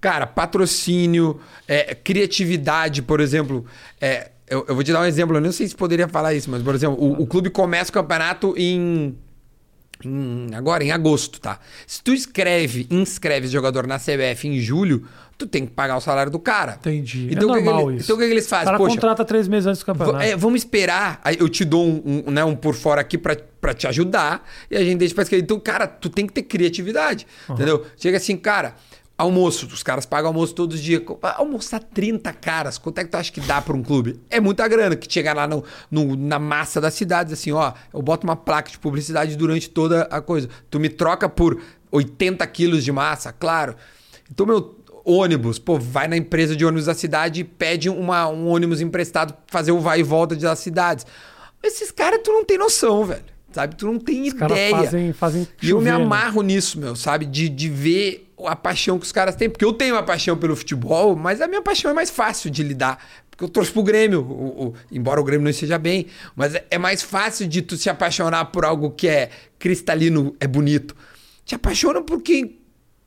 Cara, 0.00 0.26
patrocínio, 0.26 1.40
é, 1.66 1.94
criatividade, 1.94 3.02
por 3.02 3.20
exemplo. 3.20 3.66
É, 4.00 4.30
eu, 4.48 4.64
eu, 4.68 4.74
vou 4.74 4.84
te 4.84 4.92
dar 4.92 5.00
um 5.00 5.04
exemplo, 5.04 5.36
eu 5.36 5.40
não 5.40 5.52
sei 5.52 5.66
se 5.66 5.74
poderia 5.74 6.08
falar 6.08 6.34
isso, 6.34 6.50
mas, 6.50 6.62
por 6.62 6.74
exemplo, 6.74 6.96
o, 6.98 7.22
o 7.22 7.26
clube 7.26 7.50
começa 7.50 7.90
o 7.90 7.92
campeonato 7.92 8.54
em, 8.56 9.16
em, 10.04 10.54
Agora, 10.54 10.84
em 10.84 10.92
agosto, 10.92 11.40
tá? 11.40 11.58
Se 11.86 12.02
tu 12.02 12.12
escreve, 12.12 12.86
inscreve 12.90 13.48
jogador 13.48 13.86
na 13.86 13.98
CBF 13.98 14.46
em 14.46 14.60
julho, 14.60 15.06
tu 15.38 15.46
tem 15.46 15.64
que 15.64 15.72
pagar 15.72 15.96
o 15.96 16.00
salário 16.00 16.30
do 16.32 16.38
cara. 16.40 16.74
Entendi. 16.80 17.28
Então, 17.30 17.54
é 17.54 17.58
que 17.60 17.64
normal 17.64 17.84
que 17.86 17.90
ele- 17.92 17.96
isso. 17.98 18.06
Então 18.06 18.16
o 18.16 18.18
que, 18.18 18.26
que 18.26 18.32
eles 18.32 18.48
fazem? 18.48 18.64
O 18.64 18.66
cara 18.66 18.78
Poxa, 18.78 18.90
contrata 18.96 19.24
três 19.24 19.46
meses 19.48 19.66
antes 19.68 19.80
do 19.80 19.86
campeonato. 19.86 20.24
É, 20.24 20.36
vamos 20.36 20.60
esperar. 20.60 21.20
Aí 21.24 21.36
eu 21.38 21.48
te 21.48 21.64
dou 21.64 21.86
um, 21.86 22.24
um, 22.26 22.30
né, 22.32 22.44
um 22.44 22.56
por 22.56 22.74
fora 22.74 23.00
aqui 23.00 23.16
pra, 23.16 23.36
pra 23.60 23.72
te 23.72 23.86
ajudar. 23.86 24.44
E 24.70 24.76
a 24.76 24.82
gente 24.84 24.98
deixa 24.98 25.14
pra 25.14 25.22
escrever. 25.22 25.44
Então, 25.44 25.58
cara, 25.60 25.86
tu 25.86 26.08
tem 26.10 26.26
que 26.26 26.32
ter 26.32 26.42
criatividade. 26.42 27.24
Entendeu? 27.48 27.86
Chega 27.96 28.16
assim, 28.16 28.36
cara. 28.36 28.74
Almoço, 29.16 29.66
os 29.66 29.82
caras 29.82 30.06
pagam 30.06 30.28
almoço 30.28 30.54
todos 30.54 30.76
os 30.76 30.82
dias. 30.82 31.02
Almoçar 31.36 31.80
30 31.80 32.32
caras, 32.32 32.78
quanto 32.78 32.98
é 32.98 33.04
que 33.04 33.10
tu 33.10 33.16
acha 33.16 33.32
que 33.32 33.40
dá 33.40 33.60
pra 33.60 33.74
um 33.74 33.82
clube? 33.82 34.20
É 34.30 34.38
muita 34.38 34.66
grana 34.68 34.94
que 34.94 35.12
chega 35.12 35.32
lá 35.32 35.44
no, 35.48 35.64
no- 35.90 36.14
na 36.14 36.38
massa 36.38 36.80
das 36.80 36.94
cidades, 36.94 37.32
assim, 37.32 37.50
ó. 37.50 37.72
Eu 37.92 38.00
boto 38.00 38.24
uma 38.24 38.36
placa 38.36 38.70
de 38.70 38.78
publicidade 38.78 39.36
durante 39.36 39.68
toda 39.70 40.02
a 40.02 40.20
coisa. 40.20 40.48
Tu 40.70 40.78
me 40.78 40.88
troca 40.88 41.28
por 41.28 41.60
80 41.90 42.46
quilos 42.46 42.84
de 42.84 42.92
massa, 42.92 43.32
claro. 43.32 43.74
Então, 44.30 44.46
meu, 44.46 44.77
ônibus, 45.10 45.58
pô, 45.58 45.78
vai 45.78 46.06
na 46.08 46.16
empresa 46.16 46.54
de 46.54 46.64
ônibus 46.64 46.86
da 46.86 46.94
cidade 46.94 47.40
e 47.40 47.44
pede 47.44 47.88
uma, 47.88 48.28
um 48.28 48.46
ônibus 48.48 48.80
emprestado 48.80 49.32
pra 49.32 49.42
fazer 49.48 49.72
o 49.72 49.80
vai 49.80 50.00
e 50.00 50.02
volta 50.02 50.34
das 50.36 50.58
cidades. 50.58 51.06
Esses 51.62 51.90
caras, 51.90 52.20
tu 52.22 52.30
não 52.32 52.44
tem 52.44 52.58
noção, 52.58 53.04
velho. 53.04 53.24
Sabe? 53.50 53.74
Tu 53.76 53.86
não 53.86 53.98
tem 53.98 54.22
Os 54.28 54.34
ideia. 54.34 54.76
fazem, 54.76 55.12
fazem 55.14 55.48
E 55.62 55.70
eu 55.70 55.78
me 55.78 55.86
né? 55.86 55.90
amarro 55.92 56.42
nisso, 56.42 56.78
meu, 56.78 56.94
sabe? 56.94 57.24
De, 57.24 57.48
de 57.48 57.68
ver 57.70 58.30
a 58.44 58.54
paixão 58.54 58.98
que 58.98 59.06
os 59.06 59.10
caras 59.12 59.34
têm. 59.34 59.48
Porque 59.48 59.64
eu 59.64 59.72
tenho 59.72 59.94
uma 59.94 60.02
paixão 60.02 60.36
pelo 60.36 60.54
futebol, 60.54 61.16
mas 61.16 61.40
a 61.40 61.48
minha 61.48 61.62
paixão 61.62 61.90
é 61.90 61.94
mais 61.94 62.10
fácil 62.10 62.50
de 62.50 62.62
lidar. 62.62 63.02
Porque 63.30 63.42
eu 63.42 63.48
torço 63.48 63.72
pro 63.72 63.82
Grêmio, 63.82 64.20
o- 64.20 64.66
o- 64.68 64.74
embora 64.92 65.18
o 65.18 65.24
Grêmio 65.24 65.44
não 65.44 65.50
esteja 65.50 65.78
bem. 65.78 66.06
Mas 66.36 66.54
é, 66.54 66.66
é 66.70 66.76
mais 66.78 67.02
fácil 67.02 67.48
de 67.48 67.62
tu 67.62 67.76
se 67.78 67.88
apaixonar 67.88 68.44
por 68.46 68.66
algo 68.66 68.90
que 68.90 69.08
é 69.08 69.30
cristalino, 69.58 70.36
é 70.38 70.46
bonito. 70.46 70.94
Te 71.44 71.54
apaixona 71.54 72.02
por 72.02 72.20
quem, 72.22 72.58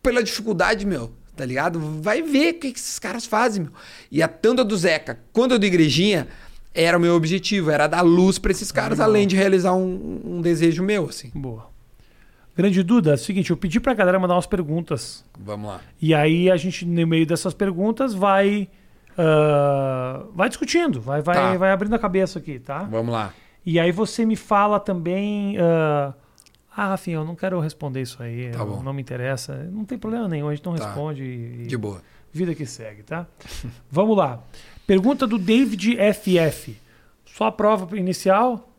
pela 0.02 0.24
dificuldade, 0.24 0.88
meu. 0.88 1.12
Tá 1.42 1.46
ligado? 1.48 1.80
Vai 1.80 2.22
ver 2.22 2.54
o 2.54 2.60
que 2.60 2.72
que 2.72 2.78
esses 2.80 3.00
caras 3.00 3.26
fazem, 3.26 3.64
meu. 3.64 3.72
E 4.12 4.22
a 4.22 4.28
tanto 4.28 4.62
a 4.62 4.64
do 4.64 4.78
Zeca 4.78 5.18
quanto 5.34 5.56
a 5.56 5.58
do 5.58 5.66
Igrejinha 5.66 6.28
era 6.72 6.96
o 6.96 7.02
meu 7.02 7.16
objetivo, 7.16 7.72
era 7.72 7.88
dar 7.88 8.02
luz 8.04 8.38
pra 8.38 8.52
esses 8.52 8.72
caras, 8.72 9.00
além 9.00 9.26
de 9.26 9.36
realizar 9.36 9.74
um, 9.74 10.22
um 10.24 10.40
desejo 10.40 10.84
meu, 10.84 11.10
assim. 11.10 11.32
Boa. 11.34 11.66
Grande 12.56 12.84
Duda, 12.84 13.10
é 13.10 13.14
o 13.16 13.18
seguinte, 13.18 13.50
eu 13.50 13.58
pedi 13.58 13.80
pra 13.80 13.96
galera 13.96 14.20
mandar 14.20 14.36
umas 14.36 14.46
perguntas. 14.46 15.26
Vamos 15.40 15.68
lá. 15.68 15.82
E 16.00 16.14
aí 16.14 16.52
a 16.52 16.58
gente, 16.58 16.86
no 16.86 17.08
meio 17.08 17.26
dessas 17.26 17.56
perguntas, 17.56 18.14
vai. 18.14 18.68
ah, 19.18 20.24
vai 20.36 20.48
discutindo, 20.48 21.02
vai, 21.02 21.24
vai, 21.24 21.36
Tá. 21.36 21.58
vai 21.58 21.72
abrindo 21.72 21.96
a 21.96 22.00
cabeça 22.00 22.38
aqui, 22.38 22.60
tá? 22.60 22.84
Vamos 22.84 23.12
lá. 23.12 23.34
E 23.66 23.80
aí 23.80 23.92
você 23.92 24.28
me 24.28 24.36
fala 24.36 24.80
também. 24.80 25.58
ah, 25.60 26.14
ah, 26.76 26.88
Rafinha, 26.88 27.18
eu 27.18 27.26
não 27.26 27.36
quero 27.36 27.60
responder 27.60 28.02
isso 28.02 28.22
aí. 28.24 28.52
Tá. 28.52 28.64
Não 28.64 28.94
me 28.94 29.02
interessa. 29.02 29.70
Não 29.72 29.84
tem 29.84 29.98
problema 29.98 30.28
nenhum, 30.28 30.48
a 30.48 30.56
gente 30.56 30.66
não 30.66 30.76
Tá. 30.76 30.86
responde. 30.88 31.24
E, 31.24 31.68
De 31.68 31.78
boa. 31.78 32.02
Vida 32.32 32.56
que 32.56 32.66
segue, 32.66 33.04
tá? 33.04 33.28
Vamos 33.92 34.16
lá. 34.16 34.42
Pergunta 34.88 35.28
do 35.28 35.38
David 35.38 35.98
FF. 36.14 36.78
Só 37.26 37.46
a 37.46 37.52
prova 37.52 37.98
inicial. 37.98 38.70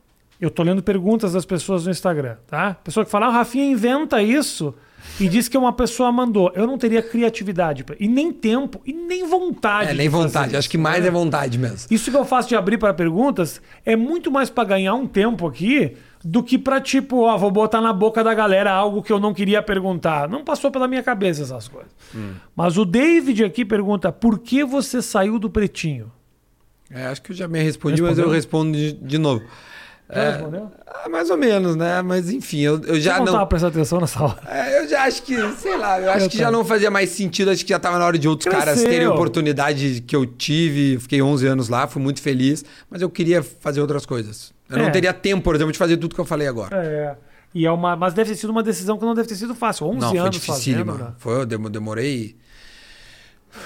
Eu 0.41 0.51
tô 0.51 0.63
lendo 0.63 0.83
perguntas 0.83 1.35
das 1.35 1.45
pessoas 1.45 1.85
no 1.85 1.91
Instagram, 1.91 2.37
tá? 2.49 2.75
Pessoa 2.83 3.05
que 3.05 3.11
fala, 3.11 3.27
ah, 3.27 3.31
Rafinha 3.31 3.65
inventa 3.65 4.21
isso 4.23 4.75
e 5.21 5.29
diz 5.29 5.49
que 5.49 5.57
uma 5.57 5.73
pessoa 5.73 6.11
mandou. 6.11 6.51
Eu 6.55 6.67
não 6.67 6.79
teria 6.79 7.03
criatividade 7.03 7.85
pra... 7.85 7.95
e 8.01 8.09
nem 8.09 8.33
tempo 8.33 8.81
e 8.85 8.93
nem 8.93 9.29
vontade. 9.29 9.91
É, 9.91 9.95
nem 9.95 10.09
vontade. 10.09 10.57
Acho 10.57 10.69
que 10.69 10.79
mais 10.79 11.03
né? 11.03 11.09
é 11.09 11.11
vontade 11.11 11.59
mesmo. 11.59 11.87
Isso 11.91 12.11
que 12.11 12.17
eu 12.17 12.25
faço 12.25 12.49
de 12.49 12.57
abrir 12.57 12.79
para 12.79 12.93
perguntas 12.95 13.61
é 13.85 13.95
muito 13.95 14.31
mais 14.31 14.51
para 14.51 14.65
ganhar 14.65 14.95
um 14.95 15.07
tempo 15.07 15.47
aqui 15.47 15.97
do 16.25 16.43
que 16.43 16.59
para 16.59 16.81
tipo, 16.81 17.23
ó, 17.23 17.37
vou 17.37 17.51
botar 17.51 17.81
na 17.81 17.93
boca 17.93 18.23
da 18.23 18.33
galera 18.33 18.71
algo 18.73 19.03
que 19.03 19.13
eu 19.13 19.19
não 19.19 19.35
queria 19.35 19.63
perguntar. 19.63 20.29
Não 20.29 20.45
passou 20.45 20.71
pela 20.71 20.87
minha 20.87 21.03
cabeça 21.03 21.43
essas 21.43 21.69
coisas. 21.69 21.91
Mas 22.55 22.79
o 22.79 22.85
David 22.85 23.45
aqui 23.45 23.65
pergunta: 23.65 24.13
por 24.13 24.39
que 24.39 24.65
você 24.65 25.03
saiu 25.03 25.39
do 25.39 25.51
pretinho? 25.51 26.11
É, 26.91 27.07
acho 27.07 27.23
que 27.23 27.33
eu 27.33 27.37
já 27.37 27.49
me 27.49 27.61
respondi, 27.63 28.03
mas 28.03 28.11
Respondeu? 28.11 28.31
eu 28.31 28.35
respondo 28.35 28.77
de, 28.77 28.93
de 28.93 29.19
novo. 29.19 29.43
Já 30.15 30.21
É, 30.21 30.31
respondeu? 30.33 30.71
ah, 30.87 31.09
mais 31.09 31.31
ou 31.31 31.37
menos, 31.39 31.75
né? 31.75 32.03
Mas 32.03 32.29
enfim, 32.31 32.61
eu, 32.61 32.81
eu 32.85 32.97
já 33.01 33.13
Já 33.15 33.19
não 33.19 33.27
não. 33.27 33.33
tava 33.33 33.47
prestando 33.47 33.73
atenção 33.77 34.01
nessa 34.01 34.23
hora. 34.23 34.39
É, 34.47 34.81
eu 34.83 34.89
já 34.89 35.05
acho 35.05 35.23
que, 35.23 35.35
sei 35.55 35.77
lá, 35.77 35.99
eu 36.01 36.11
acho 36.11 36.27
Eu 36.27 36.31
que 36.31 36.37
já 36.39 36.51
não 36.51 36.65
fazia 36.65 36.91
mais 36.91 37.09
sentido. 37.11 37.51
Acho 37.51 37.65
que 37.65 37.71
já 37.71 37.79
tava 37.79 37.99
na 37.99 38.05
hora 38.05 38.19
de 38.19 38.29
outros 38.29 38.51
caras 38.51 38.75
Cresceu. 38.75 38.91
terem 38.91 39.07
a 39.07 39.11
oportunidade 39.11 40.03
que 40.07 40.15
eu 40.15 40.27
tive. 40.27 40.99
Fiquei 41.01 41.23
11 41.23 41.47
anos 41.47 41.69
lá, 41.71 41.87
fui 41.87 42.03
muito 42.03 42.21
feliz, 42.21 42.63
mas 42.91 43.01
eu 43.01 43.09
queria 43.09 43.43
fazer 43.43 43.81
outras 43.81 44.05
coisas. 44.05 44.53
Eu 44.69 44.79
É. 44.79 44.83
não 44.83 44.91
teria 44.93 45.13
tempo, 45.15 45.43
por 45.43 45.55
exemplo, 45.55 45.73
de 45.73 45.79
fazer 45.79 45.97
tudo 45.97 46.15
que 46.15 46.21
eu 46.21 46.25
falei 46.27 46.47
agora. 46.47 46.77
É. 46.77 47.17
E 47.55 47.67
é 47.67 47.71
uma, 47.71 47.95
mas 47.97 48.15
deve 48.15 48.31
ter 48.31 48.37
sido 48.37 48.51
uma 48.51 48.63
decisão 48.63 48.97
que 48.99 49.05
não 49.05 49.15
deve 49.15 49.29
ter 49.29 49.35
sido 49.35 49.55
fácil. 49.55 49.87
11 49.87 49.99
não, 49.99 50.09
foi 50.11 50.19
anos 50.19 50.31
dificílima. 50.37 50.93
fazendo. 50.93 51.09
né? 51.09 51.15
Foi, 51.19 51.35
eu 51.41 51.47
demo- 51.47 51.69
demorei 51.71 52.37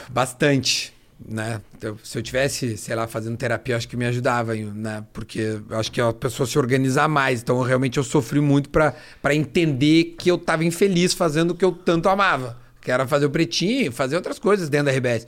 bastante, 0.08 0.92
né? 1.24 1.60
Eu- 1.80 1.98
se 2.02 2.18
eu 2.18 2.22
tivesse, 2.22 2.76
sei 2.76 2.94
lá, 2.94 3.06
fazendo 3.06 3.36
terapia, 3.36 3.74
eu 3.74 3.76
acho 3.78 3.88
que 3.88 3.96
me 3.96 4.04
ajudava, 4.06 4.54
né? 4.54 5.04
Porque 5.12 5.60
eu 5.68 5.78
acho 5.78 5.90
que 5.90 6.00
a 6.00 6.12
pessoa 6.12 6.46
se 6.46 6.58
organizar 6.58 7.08
mais. 7.08 7.40
Então, 7.40 7.56
eu, 7.56 7.62
realmente, 7.62 7.96
eu 7.98 8.04
sofri 8.04 8.40
muito 8.40 8.68
pra 8.70 8.94
entender 9.34 10.14
que 10.18 10.30
eu 10.30 10.38
tava 10.38 10.64
infeliz 10.64 11.14
fazendo 11.14 11.52
o 11.52 11.54
que 11.54 11.64
eu 11.64 11.72
tanto 11.72 12.08
amava. 12.08 12.58
Que 12.80 12.90
era 12.90 13.06
fazer 13.06 13.26
o 13.26 13.30
pretinho, 13.30 13.90
fazer 13.90 14.14
outras 14.16 14.38
coisas 14.38 14.68
dentro 14.68 14.86
da 14.86 14.92
RBS. 14.92 15.26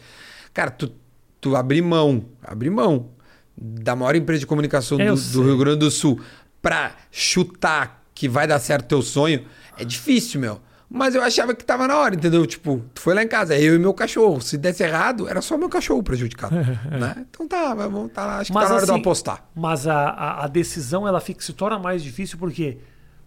Cara, 0.55 0.71
tu, 0.71 0.93
tu 1.41 1.57
abrir 1.57 1.83
mão, 1.83 2.25
abrir 2.43 2.71
mão 2.71 3.11
da 3.57 3.97
maior 3.97 4.15
empresa 4.15 4.41
de 4.41 4.47
comunicação 4.47 4.97
do, 4.99 5.03
do 5.33 5.43
Rio 5.43 5.59
Grande 5.59 5.79
do 5.81 5.91
Sul 5.91 6.21
pra 6.63 6.95
chutar 7.11 8.05
que 8.15 8.29
vai 8.29 8.47
dar 8.47 8.59
certo 8.61 8.87
teu 8.89 9.03
sonho, 9.03 9.45
é 9.77 9.85
difícil, 9.85 10.41
meu. 10.41 10.61
Mas 10.91 11.15
eu 11.15 11.23
achava 11.23 11.55
que 11.55 11.65
tava 11.65 11.87
na 11.87 11.99
hora, 11.99 12.15
entendeu? 12.15 12.47
Tipo, 12.47 12.83
tu 12.95 13.01
foi 13.03 13.15
lá 13.15 13.23
em 13.23 13.29
casa, 13.29 13.59
eu 13.59 13.75
e 13.75 13.79
meu 13.79 13.93
cachorro. 13.93 14.41
Se 14.41 14.57
desse 14.57 14.83
errado, 14.83 15.29
era 15.29 15.43
só 15.43 15.59
meu 15.59 15.69
cachorro 15.69 16.03
prejudicado. 16.03 16.55
né? 16.99 17.27
Então 17.29 17.47
tá, 17.47 17.75
vamos 17.75 18.11
tá, 18.11 18.39
acho 18.39 18.51
que 18.51 18.55
Mas 18.55 18.65
tá 18.65 18.69
na 18.71 18.77
hora 18.77 18.85
de 18.87 18.91
eu 18.91 18.95
assim, 18.95 19.03
apostar. 19.03 19.45
Mas 19.55 19.87
a, 19.87 19.95
a, 19.95 20.45
a 20.45 20.49
decisão 20.49 21.07
ela 21.07 21.21
fica, 21.21 21.43
se 21.43 21.53
torna 21.53 21.79
mais 21.79 22.03
difícil 22.03 22.39
porque 22.39 22.79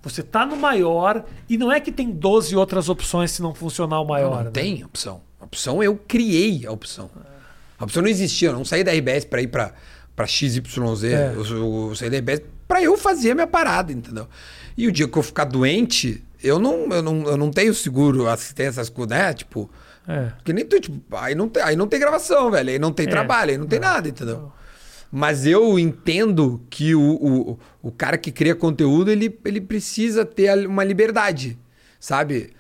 você 0.02 0.24
tá 0.24 0.44
no 0.44 0.58
maior 0.58 1.24
e 1.48 1.58
não 1.58 1.72
é 1.72 1.80
que 1.80 1.92
tem 1.92 2.10
12 2.10 2.56
outras 2.56 2.90
opções 2.90 3.32
se 3.32 3.42
não 3.44 3.54
funcionar 3.54 4.02
o 4.02 4.06
maior. 4.06 4.38
Não 4.38 4.44
né? 4.46 4.52
tem 4.52 4.84
opção. 4.84 5.22
A 5.40 5.46
opção 5.46 5.84
eu 5.84 5.96
criei 5.96 6.66
a 6.66 6.72
opção. 6.72 7.12
A 7.78 7.84
opção 7.84 8.02
não 8.02 8.10
existia. 8.10 8.50
Eu 8.50 8.54
não 8.54 8.66
saí 8.66 8.84
da 8.84 8.92
RBS 8.92 9.26
pra 9.26 9.42
ir 9.42 9.48
pra, 9.48 9.74
pra 10.16 10.26
XYZ. 10.26 11.04
É. 11.04 11.34
Eu, 11.36 11.46
eu, 11.46 11.88
eu 11.90 11.96
saí 11.96 12.10
da 12.10 12.18
RBS 12.18 12.42
pra 12.68 12.82
eu 12.82 12.98
fazer 12.98 13.32
a 13.32 13.36
minha 13.36 13.48
parada, 13.48 13.92
entendeu? 13.92 14.28
E 14.76 14.88
o 14.88 14.92
dia 14.92 15.08
que 15.08 15.18
eu 15.18 15.22
ficar 15.22 15.46
doente, 15.46 16.24
eu 16.44 16.60
não, 16.60 16.88
eu 16.92 17.02
não, 17.02 17.24
eu 17.28 17.38
não 17.38 17.52
tenho 17.52 17.74
seguro, 17.74 18.28
assistência, 18.28 18.70
essas 18.82 18.90
coisas, 18.90 19.18
né? 19.18 19.34
Tipo, 19.34 19.70
É. 20.08 20.30
porque 20.38 20.54
nem 20.54 20.66
tu, 20.66 20.80
tipo, 20.80 21.16
aí 21.16 21.36
não, 21.36 21.48
tem, 21.48 21.62
aí 21.64 21.76
não 21.76 21.88
tem 21.88 22.00
gravação, 22.00 22.50
velho. 22.52 22.70
Aí 22.70 22.80
não 22.80 22.92
tem 22.92 23.06
É. 23.08 23.10
trabalho, 23.10 23.52
aí 23.52 23.58
não 23.58 23.68
tem 23.68 23.80
nada, 23.80 24.08
entendeu? 24.10 24.52
Mas 25.12 25.46
eu 25.46 25.78
entendo 25.78 26.62
que 26.70 26.96
o, 26.96 27.02
o, 27.02 27.60
o 27.82 27.92
cara 27.92 28.18
que 28.18 28.32
cria 28.32 28.56
conteúdo, 28.56 29.12
ele, 29.12 29.38
ele 29.44 29.60
precisa 29.60 30.24
ter 30.26 30.66
uma 30.68 30.84
liberdade, 30.84 31.58
sabe? 32.00 32.52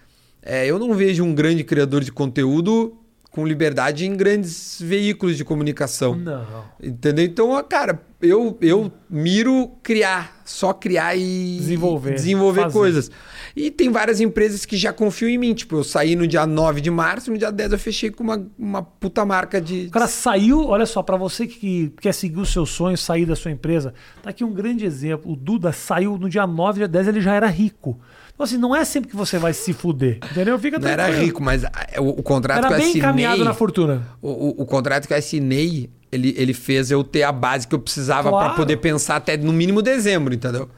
É, 0.42 0.66
eu 0.68 0.78
não 0.78 0.94
vejo 0.94 1.24
um 1.24 1.34
grande 1.34 1.64
criador 1.64 2.04
de 2.04 2.12
conteúdo 2.12 2.98
com 3.32 3.48
liberdade 3.48 4.06
em 4.06 4.16
grandes 4.18 4.82
veículos 4.82 5.38
de 5.38 5.46
comunicação. 5.46 6.16
Não. 6.16 6.66
Entendeu? 6.84 7.24
Então, 7.24 7.64
cara, 7.64 8.02
eu, 8.22 8.58
eu 8.62 8.92
miro 9.10 9.72
criar, 9.84 10.42
só 10.46 10.74
criar 10.74 11.16
e 11.16 11.58
Desenvolver, 11.60 12.14
desenvolver 12.16 12.62
fazer. 12.64 12.74
coisas. 12.74 13.12
E 13.56 13.70
tem 13.70 13.90
várias 13.92 14.22
empresas 14.22 14.66
que 14.66 14.78
já 14.78 14.94
confiam 14.94 15.30
em 15.30 15.38
mim. 15.38 15.54
Tipo, 15.54 15.78
eu 15.78 15.84
saí 15.84 16.16
no 16.16 16.26
dia 16.26 16.46
9 16.46 16.80
de 16.80 16.90
março, 16.90 17.30
no 17.32 17.38
dia 17.38 17.52
10 17.52 17.74
eu 17.74 17.80
fechei 17.80 18.10
com 18.10 18.24
uma, 18.24 18.48
uma 18.58 18.82
puta 18.82 19.26
marca 19.26 19.60
de. 19.60 19.88
O 19.88 19.92
cara 19.92 20.08
saiu, 20.08 20.66
olha 20.68 20.86
só, 20.86 21.04
pra 21.04 21.18
você 21.18 21.46
que 21.46 21.92
quer 22.00 22.14
seguir 22.14 22.40
o 22.40 22.46
seu 22.46 22.66
sonho, 22.66 22.98
sair 22.98 23.26
da 23.26 23.36
sua 23.36 23.52
empresa, 23.52 23.94
tá 24.24 24.30
aqui 24.30 24.44
um 24.44 24.54
grande 24.54 24.86
exemplo. 24.86 25.32
O 25.32 25.36
Duda 25.36 25.72
saiu 25.74 26.18
no 26.18 26.30
dia 26.30 26.48
9, 26.48 26.80
dia 26.80 26.88
10, 26.88 27.08
ele 27.10 27.22
já 27.22 27.34
era 27.34 27.48
rico. 27.48 28.00
Então, 28.34 28.46
assim, 28.46 28.58
não 28.58 28.76
é 28.76 28.84
sempre 28.86 29.10
que 29.10 29.16
você 29.16 29.38
vai 29.38 29.54
se 29.54 29.72
fuder, 29.74 30.18
entendeu? 30.32 30.58
Fica 30.58 30.80
Não 30.80 30.88
era 30.88 31.08
rico, 31.10 31.44
mas 31.44 31.64
ah, 31.66 31.72
o, 32.00 32.10
o 32.22 32.24
contrato 32.24 32.60
Era 32.60 32.68
que 32.70 32.74
eu 32.74 32.78
bem 32.78 32.86
assinei. 32.88 33.02
encaminhado 33.02 33.44
na 33.44 33.54
fortuna. 33.54 34.08
O, 34.22 34.30
o, 34.30 34.62
o 34.62 34.66
contrato 34.66 35.08
que 35.08 35.14
eu 35.14 35.18
assinei, 35.18 35.92
ele, 36.12 36.34
ele 36.38 36.54
fez 36.54 36.92
eu 36.92 37.04
ter 37.04 37.24
a 37.24 37.32
base 37.32 37.68
que 37.68 37.74
eu 37.76 37.80
precisava 37.80 38.30
Claro. 38.30 38.48
pra 38.50 38.56
poder 38.58 38.78
pensar 38.78 39.16
até 39.18 39.38
no 39.38 39.54
mínimo 39.54 39.82
dezembro, 39.82 40.34
entendeu? 40.34 40.70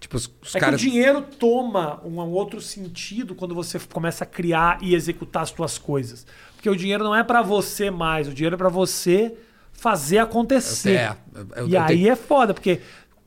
Tipo, 0.00 0.16
os, 0.16 0.30
os 0.42 0.54
É 0.54 0.58
caras. 0.60 0.80
que 0.80 0.86
o 0.86 0.90
dinheiro 0.90 1.22
toma 1.38 2.00
um 2.04 2.18
outro 2.30 2.60
sentido 2.60 3.34
quando 3.34 3.54
você 3.54 3.78
começa 3.92 4.24
a 4.24 4.26
criar 4.26 4.78
e 4.82 4.94
executar 4.94 5.44
as 5.44 5.50
suas 5.50 5.78
coisas. 5.78 6.26
Porque 6.56 6.68
o 6.68 6.76
dinheiro 6.76 7.04
não 7.04 7.14
é 7.14 7.22
pra 7.24 7.40
você 7.42 7.90
mais, 7.90 8.28
o 8.28 8.32
dinheiro 8.34 8.54
é 8.54 8.58
pra 8.58 8.68
você 8.68 9.34
fazer 9.72 10.18
acontecer. 10.18 10.90
É, 10.96 11.16
eu- 11.56 11.68
e 11.68 11.74
eu 11.74 11.80
aí 11.80 11.86
tenho- 11.96 12.12
é 12.12 12.16
foda, 12.16 12.52
porque 12.52 12.80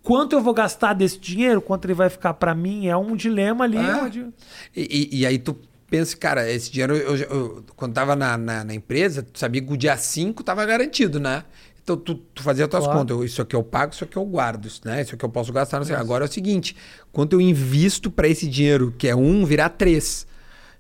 quanto 0.03 0.33
eu 0.33 0.41
vou 0.41 0.53
gastar 0.53 0.93
desse 0.93 1.17
dinheiro, 1.19 1.61
quanto 1.61 1.85
ele 1.85 1.93
vai 1.93 2.09
ficar 2.09 2.33
pra 2.35 2.53
mim, 2.53 2.87
é 2.87 2.95
um 2.95 3.15
dilema 3.15 3.63
ali. 3.65 3.77
É. 3.77 3.95
onde- 4.03 4.25
E, 4.75 5.09
e- 5.11 5.19
e 5.21 5.25
aí 5.25 5.39
tu 5.39 5.57
pensa, 5.89 6.15
cara, 6.17 6.49
esse 6.51 6.71
dinheiro, 6.71 6.95
eu, 6.95 7.15
eu- 7.17 7.63
quando 7.75 7.93
tava 7.93 8.15
na, 8.15 8.37
na, 8.37 8.63
na 8.63 8.73
empresa, 8.73 9.23
tu 9.23 9.39
sabia 9.39 9.61
que 9.61 9.71
o 9.73 9.77
dia 9.77 9.95
5 9.97 10.43
tava 10.43 10.65
garantido, 10.65 11.19
né? 11.19 11.43
Então 11.83 11.95
tu, 11.95 12.15
tu 12.15 12.43
fazia 12.43 12.65
as 12.65 12.69
tuas 12.69 12.83
Claro. 12.83 12.99
contas. 12.99 13.17
Eu- 13.17 13.23
Isso 13.23 13.41
aqui 13.41 13.55
eu 13.55 13.63
pago, 13.63 13.93
isso 13.93 14.03
aqui 14.03 14.17
eu 14.17 14.25
guardo, 14.25 14.67
isso, 14.67 14.81
né? 14.83 15.01
Isso 15.01 15.15
aqui 15.15 15.23
eu 15.23 15.29
posso 15.29 15.53
gastar, 15.53 15.79
não 15.79 15.85
sei. 15.85 15.95
Agora 15.95 16.25
é 16.25 16.27
o 16.27 16.31
seguinte: 16.31 16.75
quanto 17.13 17.33
eu 17.33 17.41
invisto 17.41 18.11
para 18.11 18.27
esse 18.27 18.47
dinheiro, 18.47 18.93
que 18.97 19.07
é 19.07 19.15
um, 19.15 19.45
virar 19.45 19.69
três. 19.69 20.27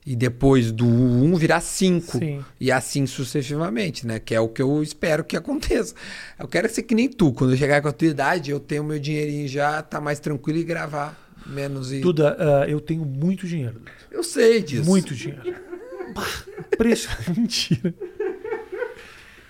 E 0.05 0.15
depois 0.15 0.71
do 0.71 0.85
um 0.85 1.35
virar 1.35 1.59
cinco. 1.59 2.17
Sim. 2.17 2.43
E 2.61 2.71
assim 2.71 3.05
sucessivamente, 3.05 4.07
né? 4.07 4.19
Que 4.19 4.33
é 4.33 4.39
o 4.39 4.47
que 4.47 4.61
eu 4.61 4.81
espero 4.81 5.23
que 5.23 5.35
aconteça. 5.37 5.93
Eu 6.39 6.47
quero 6.47 6.69
ser 6.69 6.83
que 6.83 6.95
nem 6.95 7.09
tu. 7.09 7.31
Quando 7.33 7.51
eu 7.51 7.57
chegar 7.57 7.81
com 7.81 7.89
a 7.89 7.91
tua 7.91 8.07
idade, 8.07 8.51
eu 8.51 8.59
tenho 8.59 8.83
meu 8.85 8.99
dinheirinho 8.99 9.47
já, 9.49 9.81
tá 9.81 9.99
mais 10.01 10.19
tranquilo 10.19 10.59
e 10.59 10.63
gravar 10.63 11.26
menos. 11.47 11.91
E... 11.91 11.99
Duda, 11.99 12.35
ah, 12.39 12.69
eu 12.69 12.79
tenho 12.79 13.05
muito 13.05 13.47
dinheiro. 13.47 13.81
Eu 14.11 14.23
sei 14.23 14.61
disso. 14.61 14.85
Muito 14.85 15.13
dinheiro. 15.15 15.55
Preço. 16.77 17.09
Mentira. 17.35 17.93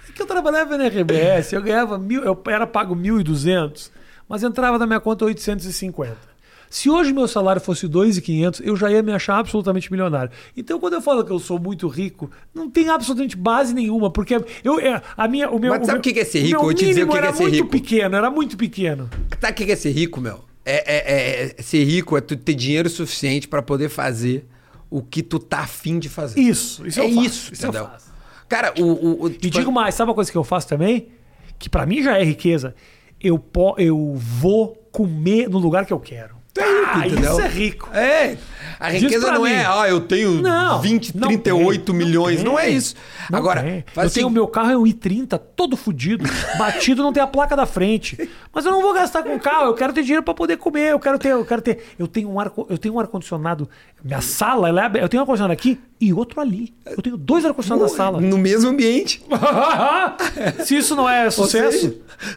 É 0.08 0.12
que 0.14 0.22
eu 0.22 0.26
trabalhava 0.26 0.78
na 0.78 0.88
RBS, 0.88 1.54
eu 1.54 1.62
ganhava 1.62 1.98
mil, 1.98 2.24
eu 2.24 2.42
era 2.48 2.66
pago 2.66 2.96
1.200, 2.96 3.92
mas 4.28 4.44
entrava 4.44 4.78
na 4.78 4.88
minha 4.88 5.00
conta 5.00 5.26
850. 5.26 6.38
Se 6.70 6.90
hoje 6.90 7.14
meu 7.14 7.28
salário 7.28 7.62
fosse 7.62 7.88
2.500, 7.88 8.62
eu 8.64 8.76
já 8.76 8.92
ia 8.92 9.02
me 9.02 9.12
achar 9.14 9.38
absolutamente 9.38 9.90
milionário. 9.92 10.32
Então, 10.56 10.80
quando 10.80 10.94
eu 10.94 11.02
falo 11.02 11.24
que 11.24 11.32
eu 11.32 11.40
sou 11.40 11.58
muito 11.58 11.88
rico, 11.88 12.30
não 12.54 12.70
tem 12.70 12.90
absolutamente 12.90 13.38
base 13.38 13.74
nenhuma, 13.74 14.12
porque 14.12 14.36
eu, 14.64 14.80
é, 14.80 15.02
a 15.16 15.28
minha, 15.28 15.50
o 15.50 15.60
meu. 15.60 15.72
Mas 15.72 15.86
sabe 15.86 16.00
o 16.00 16.02
que 16.02 16.14
que 16.14 16.20
é 16.20 16.26
ser 16.26 16.42
rico? 16.42 16.58
Eu 16.58 16.62
vou 16.62 16.74
te 16.74 16.86
dizer 16.86 17.04
o 17.04 17.08
que 17.08 17.16
é 17.16 17.18
era 17.18 17.34
ser 17.34 17.44
muito 17.44 17.56
rico. 17.56 17.70
pequeno, 17.70 18.16
era 18.16 18.30
muito 18.30 18.58
pequeno. 18.58 19.10
Sabe 19.40 19.54
o 19.54 19.66
que 19.66 19.72
é 19.72 19.76
ser 19.76 19.92
rico, 19.92 20.20
meu? 20.20 20.44
É, 20.70 20.84
é- 20.86 21.56
é- 21.58 21.62
ser 21.62 21.84
rico 21.86 22.18
é 22.18 22.22
tu 22.22 22.36
ter 22.36 22.54
dinheiro 22.54 22.90
suficiente 22.90 23.48
pra 23.48 23.62
poder 23.62 23.90
fazer 23.90 24.46
o 24.90 25.02
que 25.02 25.24
tu 25.24 25.40
tá 25.40 25.60
afim 25.60 25.98
de 25.98 26.10
fazer. 26.10 26.40
Isso, 26.40 26.86
isso 26.86 27.00
é 27.00 27.06
eu 27.06 27.10
faço, 27.10 27.26
isso, 27.26 27.54
isso 27.54 27.66
eu 27.66 27.70
entendeu? 27.70 27.88
faço. 27.88 28.08
Cara, 28.50 28.74
o. 28.78 28.84
o, 28.84 29.24
o 29.24 29.28
E 29.30 29.34
tipo, 29.34 29.60
digo 29.60 29.72
mais, 29.72 29.96
sabe 29.96 30.10
uma 30.10 30.16
coisa 30.16 30.32
que 30.32 30.38
eu 30.38 30.44
faço 30.44 30.68
também? 30.68 31.10
Que 31.58 31.70
pra 31.70 31.86
mim 31.86 32.04
já 32.04 32.18
é 32.18 32.24
riqueza. 32.24 32.76
Eu, 33.20 33.40
po, 33.40 33.76
eu 33.78 34.14
vou 34.16 34.76
comer 34.92 35.50
no 35.50 35.58
lugar 35.58 35.86
que 35.86 35.94
eu 35.94 36.00
quero. 36.00 36.36
Tu 36.54 36.62
é 36.62 36.66
rico, 36.66 36.92
ah, 36.94 37.08
entendeu? 37.08 37.32
isso 37.32 37.42
é 37.42 37.48
rico. 37.48 37.90
É. 37.94 38.38
A 38.80 38.90
riqueza 38.90 39.32
não 39.32 39.44
mim. 39.44 39.52
é, 39.52 39.66
ah, 39.66 39.86
eu 39.88 40.02
tenho 40.02 40.42
Não, 40.42 40.82
20, 40.82 41.18
não 41.18 41.28
38 41.28 41.86
tem, 41.86 41.96
milhões. 41.96 42.44
Não, 42.44 42.58
é 42.58 42.70
isso. 42.70 42.96
Não 43.30 43.40
Agora, 43.40 43.62
tem. 43.64 43.84
faz 43.94 44.08
eu 44.08 44.14
tenho 44.14 44.26
assim, 44.28 44.32
o 44.32 44.34
meu 44.34 44.48
carro 44.48 44.72
é 44.72 44.78
um 44.78 44.84
i30, 44.84 45.40
todo 45.56 45.76
fudido, 45.78 46.24
batido, 46.58 47.02
não 47.04 47.12
tem 47.14 47.22
a 47.24 47.28
placa 47.28 47.56
da 47.56 47.66
frente. 47.66 48.30
Mas 48.54 48.66
eu 48.66 48.72
não 48.72 48.82
vou 48.82 48.94
gastar 48.94 49.24
com 49.24 49.36
o 49.36 49.40
carro, 49.40 49.66
eu 49.68 49.74
quero 49.74 49.94
ter 49.94 50.02
dinheiro 50.04 50.24
pra 50.24 50.34
poder 50.34 50.58
comer, 50.58 50.92
eu 50.92 51.00
quero 51.00 51.18
ter, 51.20 51.30
eu 51.30 51.46
quero 51.46 51.62
ter, 51.62 51.80
eu 51.98 52.08
tenho 52.08 52.30
um 52.30 52.40
ar, 52.40 52.52
eu 52.70 52.78
tenho 52.78 52.96
um 52.96 53.00
ar 53.00 53.08
condicionado, 53.08 53.70
minha 54.04 54.22
sala, 54.22 54.70
ela 54.70 54.86
é 54.86 55.04
eu 55.04 55.10
tenho 55.10 55.22
um 55.22 55.24
ar 55.24 55.28
condicionado 55.28 55.54
aqui 55.54 55.80
e 56.00 56.14
outro 56.14 56.40
ali. 56.40 56.74
Eu 56.86 57.02
tenho 57.02 57.18
dois 57.18 57.44
ar 57.46 57.54
condicionados 57.54 57.92
na 57.92 57.98
sala. 57.98 58.22
no 58.22 58.38
mesmo 58.38 58.70
ambiente. 58.70 59.24
Se 60.64 60.78
isso 60.78 60.96
não 60.96 61.10
é 61.10 61.30
sucesso, 61.30 61.80
seja, 61.80 61.96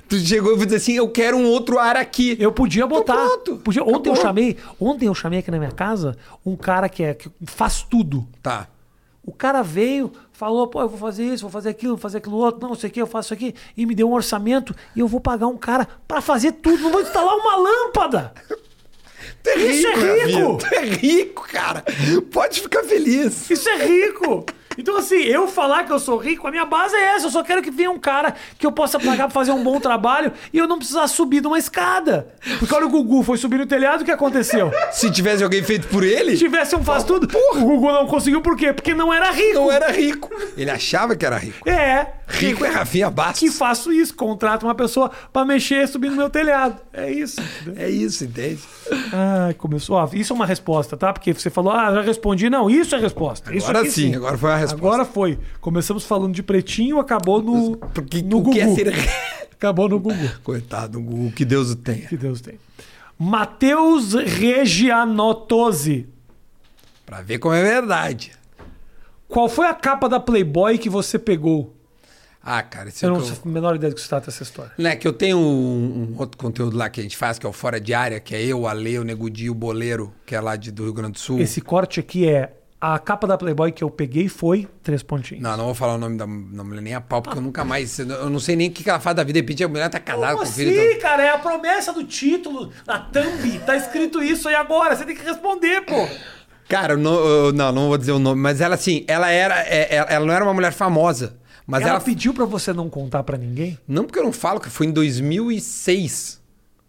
tu 0.08 0.18
chegou 0.18 0.54
e 0.54 0.64
disse 0.64 0.76
assim, 0.76 0.92
eu 0.94 1.08
quero 1.08 1.36
um 1.36 1.44
outro 1.46 1.78
ar 1.78 1.96
aqui. 1.96 2.36
Eu 2.40 2.52
podia 2.52 2.86
botar. 2.86 3.14
pronto. 3.16 3.56
Podia, 3.58 3.82
ontem 3.82 4.08
eu 4.08 4.14
Acabou. 4.14 4.16
chamei, 4.16 4.56
ontem 4.80 5.06
eu 5.06 5.14
chamei 5.14 5.38
aqui 5.40 5.50
na 5.50 5.58
minha 5.58 5.70
casa 5.72 6.16
um 6.44 6.56
cara 6.56 6.88
que 6.88 7.02
é 7.02 7.14
que 7.14 7.30
faz 7.46 7.82
tudo. 7.82 8.26
Tá. 8.42 8.68
O 9.22 9.32
cara 9.32 9.62
veio, 9.62 10.10
falou, 10.32 10.66
pô, 10.66 10.80
eu 10.80 10.88
vou 10.88 10.98
fazer 10.98 11.24
isso, 11.24 11.42
vou 11.42 11.50
fazer 11.50 11.68
aquilo, 11.68 11.94
vou 11.94 12.00
fazer 12.00 12.18
aquilo 12.18 12.36
outro, 12.36 12.66
não 12.66 12.74
sei 12.74 12.88
o 12.88 12.92
que, 12.92 13.02
eu 13.02 13.06
faço 13.06 13.26
isso 13.26 13.34
aqui, 13.34 13.54
e 13.76 13.84
me 13.84 13.94
deu 13.94 14.08
um 14.08 14.12
orçamento 14.12 14.74
e 14.96 15.00
eu 15.00 15.06
vou 15.06 15.20
pagar 15.20 15.46
um 15.46 15.58
cara 15.58 15.86
pra 16.08 16.20
fazer 16.20 16.52
tudo, 16.52 16.82
não 16.82 16.90
vou 16.90 17.02
instalar 17.02 17.36
uma 17.36 17.56
lâmpada. 17.56 18.32
É 19.46 19.56
Isso 19.56 19.86
é 19.86 20.24
rico. 20.26 20.58
Tu 20.58 20.74
é 20.74 20.84
rico, 20.84 21.48
cara. 21.48 21.84
Pode 22.30 22.60
ficar 22.60 22.84
feliz. 22.84 23.50
Isso 23.50 23.68
é 23.68 23.86
rico. 23.86 24.44
Então, 24.80 24.96
assim, 24.96 25.16
eu 25.16 25.46
falar 25.46 25.84
que 25.84 25.92
eu 25.92 25.98
sou 25.98 26.16
rico, 26.16 26.46
a 26.46 26.50
minha 26.50 26.64
base 26.64 26.94
é 26.96 27.14
essa. 27.16 27.26
Eu 27.26 27.30
só 27.30 27.42
quero 27.42 27.62
que 27.62 27.70
venha 27.70 27.90
um 27.90 27.98
cara 27.98 28.34
que 28.58 28.66
eu 28.66 28.72
possa 28.72 28.98
pagar 28.98 29.24
pra 29.24 29.30
fazer 29.30 29.52
um 29.52 29.62
bom 29.62 29.78
trabalho 29.78 30.32
e 30.52 30.58
eu 30.58 30.66
não 30.66 30.78
precisar 30.78 31.06
subir 31.08 31.40
de 31.40 31.46
uma 31.46 31.58
escada. 31.58 32.28
Porque 32.58 32.74
olha, 32.74 32.86
o 32.86 32.90
Gugu 32.90 33.22
foi 33.22 33.36
subir 33.36 33.58
no 33.58 33.66
telhado, 33.66 34.02
o 34.02 34.04
que 34.04 34.10
acontecou? 34.10 34.40
Se 34.90 35.10
tivesse 35.10 35.42
alguém 35.42 35.62
feito 35.62 35.86
por 35.88 36.02
ele, 36.02 36.32
Se 36.32 36.38
tivesse 36.38 36.74
um 36.74 36.82
faz 36.82 37.04
tudo, 37.04 37.28
o 37.54 37.60
Gugu 37.60 37.92
não 37.92 38.06
conseguiu 38.06 38.40
por 38.40 38.56
quê? 38.56 38.72
Porque 38.72 38.94
não 38.94 39.12
era 39.12 39.30
rico. 39.30 39.54
não 39.54 39.70
era 39.70 39.90
rico. 39.90 40.30
Ele 40.56 40.70
achava 40.70 41.14
que 41.14 41.26
era 41.26 41.36
rico. 41.36 41.68
É. 41.68 42.06
Rico 42.28 42.64
é 42.64 42.68
Rafinha 42.68 43.10
Bastos. 43.10 43.40
Que 43.40 43.50
faço 43.50 43.92
isso, 43.92 44.14
contrato 44.14 44.62
uma 44.62 44.74
pessoa 44.74 45.10
pra 45.32 45.44
mexer 45.44 45.82
e 45.82 45.86
subir 45.86 46.10
no 46.10 46.16
meu 46.16 46.30
telhado. 46.30 46.80
É 46.92 47.10
isso. 47.10 47.40
entendeu? 47.40 47.84
É 47.84 47.90
isso, 47.90 48.24
entende? 48.24 48.60
Ai, 49.12 49.54
começou. 49.54 49.96
Ó, 49.96 50.08
isso 50.12 50.32
é 50.32 50.36
uma 50.36 50.46
resposta, 50.46 50.96
tá? 50.96 51.12
Porque 51.12 51.32
você 51.34 51.50
falou, 51.50 51.72
ah, 51.72 51.92
já 51.92 52.02
respondi. 52.02 52.48
Não, 52.48 52.70
isso 52.70 52.94
é 52.94 52.98
resposta. 52.98 53.52
Isso 53.54 53.66
Agora 53.68 53.80
aqui 53.80 53.90
sim, 53.90 54.14
agora 54.14 54.38
foi 54.38 54.50
a 54.52 54.56
resposta. 54.56 54.69
Agora 54.72 55.04
foi. 55.04 55.38
Começamos 55.60 56.04
falando 56.04 56.34
de 56.34 56.42
pretinho, 56.42 56.98
acabou 56.98 57.42
no, 57.42 57.76
Porque 57.76 58.22
no 58.22 58.38
o 58.38 58.42
Gugu. 58.42 58.58
é 58.58 58.74
ser 58.74 58.92
Acabou 59.52 59.88
no 59.88 60.00
Gugu. 60.00 60.40
Coitado, 60.42 60.98
o 60.98 61.30
que 61.32 61.44
Deus 61.44 61.70
o 61.70 61.76
tenha. 61.76 62.06
Que 62.06 62.16
Deus 62.16 62.40
tem. 62.40 62.58
Matheus 63.18 64.14
Regianotose. 64.14 66.08
Pra 67.04 67.20
ver 67.20 67.38
como 67.38 67.54
é 67.54 67.62
verdade. 67.62 68.32
Qual 69.28 69.48
foi 69.48 69.66
a 69.66 69.74
capa 69.74 70.08
da 70.08 70.18
Playboy 70.18 70.78
que 70.78 70.88
você 70.88 71.18
pegou? 71.18 71.76
Ah, 72.42 72.62
cara, 72.62 72.88
isso 72.88 73.04
Eu 73.04 73.10
é 73.10 73.18
não 73.18 73.24
sei 73.24 73.36
a 73.44 73.48
menor 73.48 73.76
ideia 73.76 73.90
do 73.90 73.94
que 73.94 74.00
se 74.00 74.08
trata 74.08 74.30
essa 74.30 74.42
história. 74.42 74.72
Né, 74.78 74.96
que 74.96 75.06
eu 75.06 75.12
tenho 75.12 75.36
um, 75.36 76.14
um 76.14 76.18
outro 76.18 76.38
conteúdo 76.38 76.76
lá 76.76 76.88
que 76.88 76.98
a 76.98 77.02
gente 77.02 77.16
faz, 77.16 77.38
que 77.38 77.44
é 77.44 77.48
o 77.48 77.52
Fora 77.52 77.78
de 77.78 77.92
Área, 77.92 78.18
que 78.18 78.34
é 78.34 78.42
eu, 78.42 78.66
a 78.66 78.72
Lei, 78.72 78.98
o 78.98 79.04
Negudi, 79.04 79.50
o 79.50 79.54
Boleiro, 79.54 80.12
que 80.24 80.34
é 80.34 80.40
lá 80.40 80.56
de, 80.56 80.70
do 80.70 80.84
Rio 80.84 80.94
Grande 80.94 81.12
do 81.12 81.18
Sul. 81.18 81.38
Esse 81.38 81.60
corte 81.60 82.00
aqui 82.00 82.26
é 82.26 82.54
a 82.80 82.98
capa 82.98 83.26
da 83.26 83.36
Playboy 83.36 83.70
que 83.72 83.84
eu 83.84 83.90
peguei 83.90 84.26
foi 84.28 84.66
três 84.82 85.02
pontinhos. 85.02 85.42
Não, 85.42 85.56
não 85.56 85.66
vou 85.66 85.74
falar 85.74 85.94
o 85.96 85.98
nome 85.98 86.16
da, 86.16 86.24
da 86.24 86.64
mulher 86.64 86.80
nem 86.80 86.94
a 86.94 87.00
pau, 87.00 87.20
porque 87.20 87.36
eu 87.38 87.42
nunca 87.42 87.62
mais. 87.64 87.98
Eu 87.98 88.30
não 88.30 88.40
sei 88.40 88.56
nem 88.56 88.68
o 88.68 88.72
que 88.72 88.88
ela 88.88 88.98
faz 89.00 89.14
da 89.14 89.22
vida. 89.22 89.34
De 89.34 89.40
repente 89.40 89.62
a 89.62 89.68
mulher 89.68 89.88
tá 89.90 90.00
casada 90.00 90.32
Como 90.32 90.44
com 90.44 90.50
o 90.50 90.52
filho. 90.52 90.70
assim, 90.70 90.88
então- 90.88 91.00
cara? 91.00 91.22
É 91.22 91.28
a 91.30 91.38
promessa 91.38 91.92
do 91.92 92.04
título, 92.04 92.72
na 92.86 92.98
thumb. 92.98 93.58
Tá 93.66 93.76
escrito 93.76 94.22
isso 94.22 94.48
aí 94.48 94.54
agora. 94.54 94.96
Você 94.96 95.04
tem 95.04 95.14
que 95.14 95.22
responder, 95.24 95.82
pô. 95.82 96.08
Cara, 96.68 96.96
não, 96.96 97.14
eu- 97.18 97.52
não, 97.52 97.70
não 97.72 97.88
vou 97.88 97.98
dizer 97.98 98.12
o 98.12 98.18
nome, 98.18 98.40
mas 98.40 98.60
ela 98.60 98.76
assim, 98.76 99.04
ela 99.08 99.28
era. 99.30 99.60
é- 99.66 99.96
é- 99.96 100.06
ela 100.08 100.24
não 100.24 100.32
era 100.32 100.44
uma 100.44 100.54
mulher 100.54 100.72
famosa. 100.72 101.36
Mas 101.66 101.82
ela, 101.82 101.90
ela. 101.90 102.00
pediu 102.00 102.32
pra 102.34 102.44
você 102.46 102.72
não 102.72 102.88
contar 102.88 103.22
pra 103.22 103.36
ninguém? 103.36 103.78
Não 103.86 104.04
porque 104.04 104.18
eu 104.18 104.24
não 104.24 104.32
falo, 104.32 104.58
que 104.58 104.70
foi 104.70 104.86
em 104.86 104.90
2006. 104.92 106.40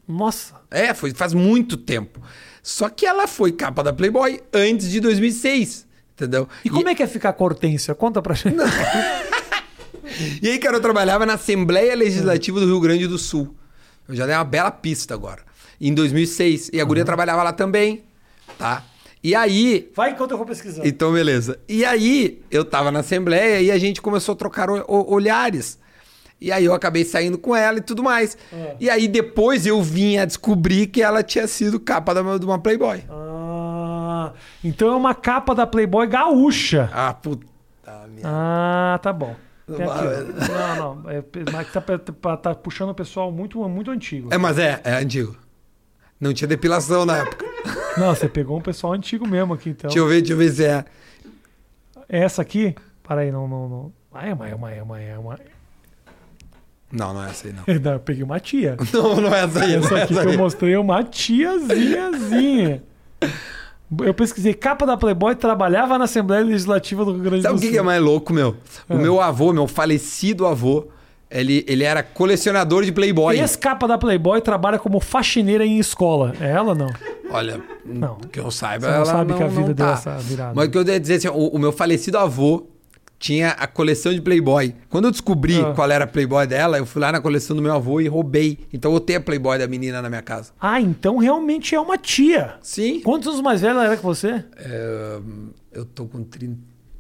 Nossa. 0.08 0.56
É, 0.72 0.94
foi 0.94 1.14
faz 1.14 1.34
muito 1.34 1.78
tempo. 1.78 2.20
Só 2.64 2.90
que 2.90 3.06
ela 3.06 3.28
foi 3.28 3.52
capa 3.52 3.84
da 3.84 3.92
Playboy 3.92 4.42
antes 4.54 4.90
de 4.90 5.00
2006. 5.00 5.88
Entendeu? 6.14 6.48
E 6.64 6.70
como 6.70 6.88
é 6.88 6.94
que 6.94 7.02
é 7.02 7.08
ficar 7.08 7.34
com 7.34 7.44
a 7.44 7.48
Hortência? 7.48 7.96
Conta 7.96 8.22
pra 8.22 8.36
gente. 8.36 8.56
E 10.42 10.50
aí, 10.50 10.60
cara, 10.60 10.78
eu 10.78 10.82
trabalhava 10.82 11.26
na 11.26 11.34
Assembleia 11.34 11.96
Legislativa 11.96 12.60
do 12.60 12.66
Rio 12.66 12.80
Grande 12.80 13.08
do 13.08 13.18
Sul. 13.18 13.56
Eu 14.08 14.16
já 14.16 14.26
dei 14.26 14.36
uma 14.36 14.44
bela 14.44 14.70
pista 14.70 15.14
agora. 15.14 15.42
Em 15.80 15.94
2006. 15.94 16.70
E 16.74 16.82
a 16.82 16.84
guria 16.84 17.06
trabalhava 17.06 17.42
lá 17.42 17.54
também, 17.54 18.04
tá? 18.58 18.84
E 19.24 19.34
aí... 19.34 19.90
Vai 19.96 20.12
enquanto 20.12 20.32
eu 20.32 20.38
vou 20.38 20.46
pesquisando. 20.46 20.88
Então, 20.88 21.14
beleza. 21.14 21.60
E 21.68 21.86
aí, 21.86 22.42
eu 22.52 22.66
tava 22.66 22.92
na 22.92 23.00
Assembleia 23.00 23.62
e 23.62 23.72
a 23.72 23.78
gente 23.78 24.02
começou 24.02 24.34
a 24.34 24.36
trocar 24.36 24.68
olhares. 24.88 25.80
E 26.42 26.52
aí 26.52 26.66
eu 26.66 26.74
acabei 26.74 27.06
saindo 27.06 27.38
com 27.38 27.56
ela 27.56 27.78
e 27.78 27.82
tudo 27.82 28.02
mais. 28.02 28.36
É. 28.52 28.76
E 28.80 28.90
aí 28.90 29.08
depois 29.08 29.68
eu 29.68 29.80
vim 29.82 30.18
a 30.18 30.26
descobrir 30.26 30.88
que 30.88 31.02
ela 31.02 31.22
tinha 31.22 31.48
sido 31.48 31.80
capa 31.80 32.16
de 32.16 32.46
uma 32.46 32.58
Playboy. 32.58 33.04
Ah, 33.08 34.34
então 34.64 34.92
é 34.92 34.96
uma 34.96 35.14
capa 35.14 35.54
da 35.54 35.68
Playboy 35.68 36.08
gaúcha. 36.08 36.90
Ah, 36.92 37.14
puta 37.14 37.46
merda. 38.10 38.22
Ah, 38.26 39.00
tá 39.04 39.14
bom. 39.14 39.36
Não, 39.68 40.96
não. 41.04 41.10
É, 41.10 41.24
mas 41.52 41.72
tá, 41.72 41.82
tá- 41.82 42.38
tá 42.38 42.56
puxando 42.56 42.90
o 42.90 42.96
pessoal 42.96 43.32
muito, 43.32 43.64
muito 43.70 43.92
antigo. 43.92 44.34
É, 44.34 44.38
mas 44.38 44.58
é, 44.58 44.82
é 44.84 44.94
antigo. 44.96 45.36
Não 46.20 46.34
tinha 46.34 46.48
depilação 46.48 47.06
na 47.06 47.18
época. 47.20 47.46
Não, 47.98 48.16
você 48.16 48.30
pegou 48.30 48.58
um 48.58 48.62
pessoal 48.62 48.94
antigo 48.94 49.28
mesmo 49.28 49.54
aqui, 49.54 49.72
então. 49.72 49.90
Deixa 49.90 50.00
eu 50.00 50.08
ver, 50.08 50.22
deixa 50.22 50.34
eu 50.34 50.38
ver 50.38 50.50
se 50.52 50.64
é. 50.64 50.86
Essa 52.08 52.42
aqui? 52.42 52.74
Para 53.04 53.22
aí, 53.22 53.32
não, 53.32 53.48
não, 53.50 53.68
não. 53.68 53.94
Ah, 54.14 54.28
é 54.28 54.34
uma, 54.34 54.48
é 54.48 54.56
uma, 54.56 54.72
é 54.72 54.82
uma, 54.82 55.02
é 55.02 55.18
uma. 55.18 55.40
Não, 56.92 57.14
não 57.14 57.24
é 57.24 57.30
essa 57.30 57.48
aí, 57.48 57.54
não. 57.54 57.64
Não, 57.82 57.92
eu 57.94 58.00
peguei 58.00 58.24
uma 58.24 58.40
tia. 58.40 58.76
Não, 58.94 59.22
não 59.22 59.34
é 59.34 59.44
essa 59.46 59.64
aí. 59.64 59.76
Essa 59.76 59.98
é 60.00 60.04
aqui 60.04 60.14
essa 60.14 60.26
que 60.26 60.34
eu 60.34 60.38
mostrei 60.38 60.74
é 60.74 60.80
uma 60.80 61.04
tiazinhazinha. 61.04 62.84
Eu 64.06 64.14
pesquisei 64.14 64.54
capa 64.54 64.86
da 64.86 64.96
Playboy, 64.96 65.36
trabalhava 65.36 65.98
na 65.98 66.06
Assembleia 66.06 66.42
Legislativa 66.46 67.04
do 67.04 67.12
Rio 67.12 67.24
Grande 67.24 67.42
Sabe 67.44 67.56
do 67.56 67.58
o 67.58 67.60
que, 67.60 67.66
Sul. 67.68 67.74
que 67.74 67.78
é 67.78 67.82
mais 67.82 68.02
louco, 68.02 68.32
meu? 68.32 68.56
O 68.88 68.94
Ah. 68.94 68.96
meu 68.96 69.20
avô, 69.20 69.52
meu 69.52 69.68
falecido 69.68 70.48
avô, 70.48 70.88
ele, 71.30 71.66
ele 71.68 71.84
era 71.84 72.02
colecionador 72.02 72.86
de 72.86 72.92
Playboy. 72.94 73.38
Ex-capa 73.38 73.90
da 73.90 73.98
Playboy 73.98 74.40
trabalha 74.40 74.80
como 74.80 75.02
faxineira 75.02 75.66
em 75.66 75.78
escola. 75.78 76.34
É 76.40 76.52
ela 76.52 76.70
ou 76.70 76.76
não? 76.76 76.88
Olha, 77.32 77.60
Não. 77.86 78.16
que 78.32 78.40
eu 78.40 78.50
saiba, 78.50 78.86
Você 78.86 78.92
não 78.92 78.96
ela 78.96 79.06
sabe 79.06 79.32
não, 79.32 79.38
que 79.38 79.44
a 79.44 79.48
vida 79.48 79.60
não 79.60 79.74
deu 79.74 79.86
tá. 79.86 79.92
essa 79.94 80.18
virada. 80.20 80.54
Mas 80.56 80.68
o 80.70 80.72
que 80.72 80.78
eu 80.78 80.84
ia 80.88 80.98
dizer 81.00 81.16
assim, 81.16 81.28
o, 81.28 81.48
o 81.50 81.60
meu 81.60 81.74
falecido 81.74 82.18
avô 82.18 82.68
tinha 83.22 83.50
a 83.52 83.68
coleção 83.68 84.12
de 84.14 84.20
Playboy. 84.20 84.76
Quando 84.90 85.06
eu 85.06 85.12
descobri 85.12 85.62
Ah. 85.62 85.74
qual 85.76 85.90
era 85.92 86.06
a 86.06 86.08
Playboy 86.08 86.46
dela, 86.48 86.78
eu 86.80 86.86
fui 86.88 87.00
lá 87.00 87.12
na 87.12 87.22
coleção 87.22 87.56
do 87.56 87.62
meu 87.62 87.72
avô 87.74 88.02
e 88.02 88.08
roubei. 88.08 88.58
Então 88.74 88.92
eu 88.94 89.00
tenho 89.00 89.20
a 89.20 89.22
Playboy 89.22 89.60
da 89.60 89.68
menina 89.68 90.02
na 90.02 90.10
minha 90.10 90.24
casa. 90.24 90.52
Ah, 90.60 90.82
então 90.82 91.18
realmente 91.18 91.76
é 91.76 91.80
uma 91.80 91.98
tia. 92.00 92.56
Sim. 92.62 93.00
Quantos 93.02 93.28
anos 93.28 93.42
mais 93.42 93.62
velha 93.62 93.72
ela 93.74 93.86
era 93.86 93.96
que 93.98 94.04
você? 94.04 94.44
É, 94.58 95.20
eu 95.72 95.86
tô 95.86 96.06
com 96.08 96.24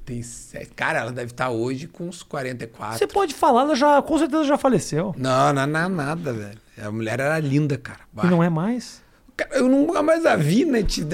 37. 0.05 0.71
Cara, 0.75 0.99
ela 0.99 1.11
deve 1.11 1.31
estar 1.31 1.49
hoje 1.49 1.87
com 1.87 2.07
uns 2.07 2.21
44. 2.21 2.97
Você 2.99 3.07
pode 3.07 3.33
falar, 3.33 3.61
ela 3.61 3.75
já, 3.75 4.01
com 4.01 4.17
certeza 4.19 4.43
já 4.43 4.57
faleceu. 4.57 5.15
Não, 5.17 5.51
não, 5.51 5.65
não, 5.65 5.89
nada, 5.89 6.31
velho. 6.31 6.57
A 6.83 6.91
mulher 6.91 7.19
era 7.19 7.39
linda, 7.39 7.77
cara. 7.77 7.99
E 8.23 8.27
não 8.27 8.43
é 8.43 8.49
mais? 8.49 9.00
Cara, 9.43 9.59
eu 9.59 9.67
nunca 9.67 10.01
mais 10.03 10.25
a 10.25 10.35
vi, 10.35 10.65
né? 10.65 10.83
Te- 10.83 11.05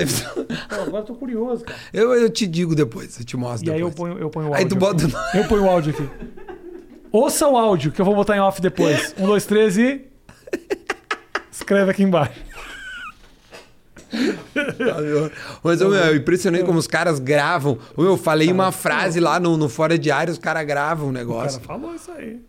agora 0.69 0.97
eu 0.97 1.03
tô 1.03 1.15
curioso, 1.15 1.63
cara. 1.63 1.77
Eu, 1.93 2.13
eu 2.13 2.29
te 2.29 2.45
digo 2.47 2.73
depois, 2.75 3.19
eu 3.19 3.25
te 3.25 3.35
mostro 3.37 3.69
E 3.69 3.71
aí 3.73 3.79
eu 3.79 3.89
depois. 3.89 4.13
ponho, 4.13 4.21
eu 4.23 4.29
ponho 4.29 4.49
o 4.49 4.53
Aí 4.53 4.61
áudio. 4.63 4.69
tu 4.69 4.79
bota 4.79 5.05
aqui. 5.05 5.37
Eu 5.37 5.45
ponho 5.47 5.63
o 5.63 5.69
áudio 5.69 5.91
aqui. 5.93 6.09
Ouça 7.11 7.47
o 7.47 7.57
áudio, 7.57 7.91
que 7.91 8.01
eu 8.01 8.05
vou 8.05 8.13
botar 8.15 8.35
em 8.35 8.39
off 8.39 8.61
depois. 8.61 9.13
Um, 9.17 9.25
dois, 9.25 9.45
três 9.45 9.77
e. 9.77 10.01
Escreve 11.51 11.91
aqui 11.91 12.03
embaixo. 12.03 12.39
Mas, 15.63 15.81
ô, 15.81 15.89
meu, 15.89 15.99
é 16.03 16.15
impressionante 16.15 16.63
como 16.65 16.79
os 16.79 16.87
caras 16.87 17.19
gravam. 17.19 17.77
Eu 17.97 18.17
falei 18.17 18.51
uma 18.51 18.71
frase 18.71 19.19
lá 19.19 19.39
no, 19.39 19.57
no 19.57 19.67
Fora 19.69 19.97
Diário, 19.97 20.31
os 20.31 20.39
caras 20.39 20.65
gravam 20.65 21.07
o 21.07 21.09
O 21.09 21.13
cara 21.13 21.25
negócio. 21.25 21.61
falou 21.61 21.93
isso 21.95 22.11
aí. 22.11 22.39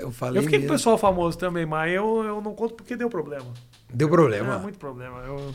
Eu 0.00 0.10
falei 0.10 0.38
Eu 0.40 0.42
fiquei 0.42 0.58
com 0.58 0.64
o 0.64 0.68
mesmo. 0.68 0.76
pessoal 0.76 0.98
famoso 0.98 1.38
também, 1.38 1.64
mas 1.64 1.92
eu, 1.92 2.22
eu 2.24 2.40
não 2.42 2.52
conto 2.52 2.74
porque 2.74 2.96
deu 2.96 3.08
problema. 3.08 3.46
Deu 3.92 4.08
problema. 4.08 4.54
É, 4.54 4.58
muito 4.58 4.78
problema. 4.78 5.18
Eu... 5.26 5.54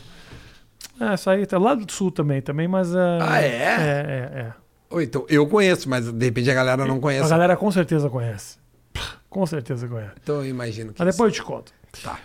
É, 1.00 1.14
isso 1.14 1.28
aí 1.30 1.44
tá 1.46 1.58
lá 1.58 1.74
do 1.74 1.90
sul 1.90 2.10
também, 2.10 2.40
também, 2.40 2.68
mas. 2.68 2.94
é- 2.94 3.18
Ah, 3.20 3.40
é? 3.42 3.46
É, 3.46 4.06
é, 4.08 4.40
é. 4.40 5.02
Então, 5.02 5.26
eu 5.28 5.46
conheço, 5.48 5.88
mas 5.88 6.10
de 6.10 6.24
repente 6.24 6.50
a 6.50 6.54
galera 6.54 6.86
não 6.86 7.00
conhece. 7.00 7.26
A 7.26 7.28
galera 7.28 7.56
com 7.56 7.70
certeza 7.70 8.08
conhece. 8.08 8.58
Com 9.28 9.44
certeza 9.44 9.88
conhece. 9.88 10.12
Então 10.22 10.36
eu 10.36 10.46
imagino 10.46 10.92
que. 10.92 11.02
Mas 11.02 11.14
depois 11.14 11.32
eu 11.32 11.34
te 11.34 11.42
conto. 11.42 11.72
Tá. 12.02 12.18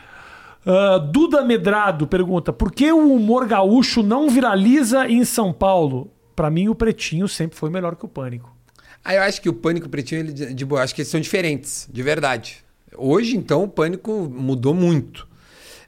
Ah, 0.66 0.98
Duda 1.00 1.44
Medrado 1.44 2.06
pergunta: 2.06 2.54
por 2.54 2.72
que 2.72 2.92
o 2.92 3.14
humor 3.16 3.48
gaúcho 3.48 4.04
não 4.04 4.30
viraliza 4.30 5.08
em 5.08 5.26
São 5.26 5.52
Paulo? 5.52 6.12
Pra 6.36 6.50
mim, 6.52 6.68
o 6.70 6.76
Pretinho 6.76 7.28
sempre 7.28 7.58
foi 7.58 7.70
melhor 7.70 7.96
que 7.96 8.06
o 8.06 8.08
Pânico. 8.08 8.56
Ah, 9.04 9.16
eu 9.16 9.22
acho 9.24 9.42
que 9.42 9.50
o 9.50 9.54
Pânico 9.54 9.86
e 9.86 9.88
o 9.88 9.90
Pretinho, 9.90 10.20
ele, 10.22 10.32
de 10.32 10.54
de 10.54 10.66
boa, 10.66 10.80
eu 10.80 10.84
acho 10.84 10.94
que 10.94 11.02
eles 11.02 11.10
são 11.10 11.20
diferentes, 11.20 11.90
de 11.92 12.04
verdade. 12.04 12.64
Hoje, 12.96 13.36
então, 13.36 13.64
o 13.64 13.68
Pânico 13.68 14.30
mudou 14.32 14.74
muito. 14.74 15.28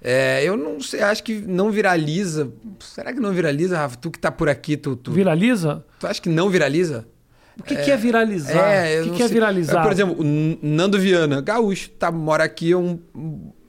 É, 0.03 0.43
eu 0.43 0.57
não 0.57 0.81
sei, 0.81 1.01
acho 1.01 1.23
que 1.23 1.35
não 1.41 1.69
viraliza. 1.69 2.51
Será 2.79 3.13
que 3.13 3.19
não 3.19 3.31
viraliza, 3.31 3.77
Rafa? 3.77 3.97
Tu 3.97 4.09
que 4.09 4.19
tá 4.19 4.31
por 4.31 4.49
aqui, 4.49 4.75
tu, 4.75 4.95
tu, 4.95 5.11
Viraliza? 5.11 5.85
tu 5.99 6.07
acha 6.07 6.19
que 6.19 6.29
não 6.29 6.49
viraliza? 6.49 7.05
O 7.59 7.63
que 7.63 7.75
é, 7.75 7.83
que 7.83 7.91
é 7.91 7.97
viralizar? 7.97 8.87
eu 8.87 9.05
o 9.05 9.09
que, 9.11 9.17
que 9.17 9.23
é 9.23 9.27
viralizar? 9.27 9.83
Por 9.83 9.91
exemplo, 9.91 10.15
o 10.19 10.23
Nando 10.63 10.97
Viana, 10.97 11.41
gaúcho, 11.41 11.89
tá, 11.91 12.11
mora 12.11 12.43
aqui, 12.43 12.71
é 12.71 12.77
um, 12.77 12.97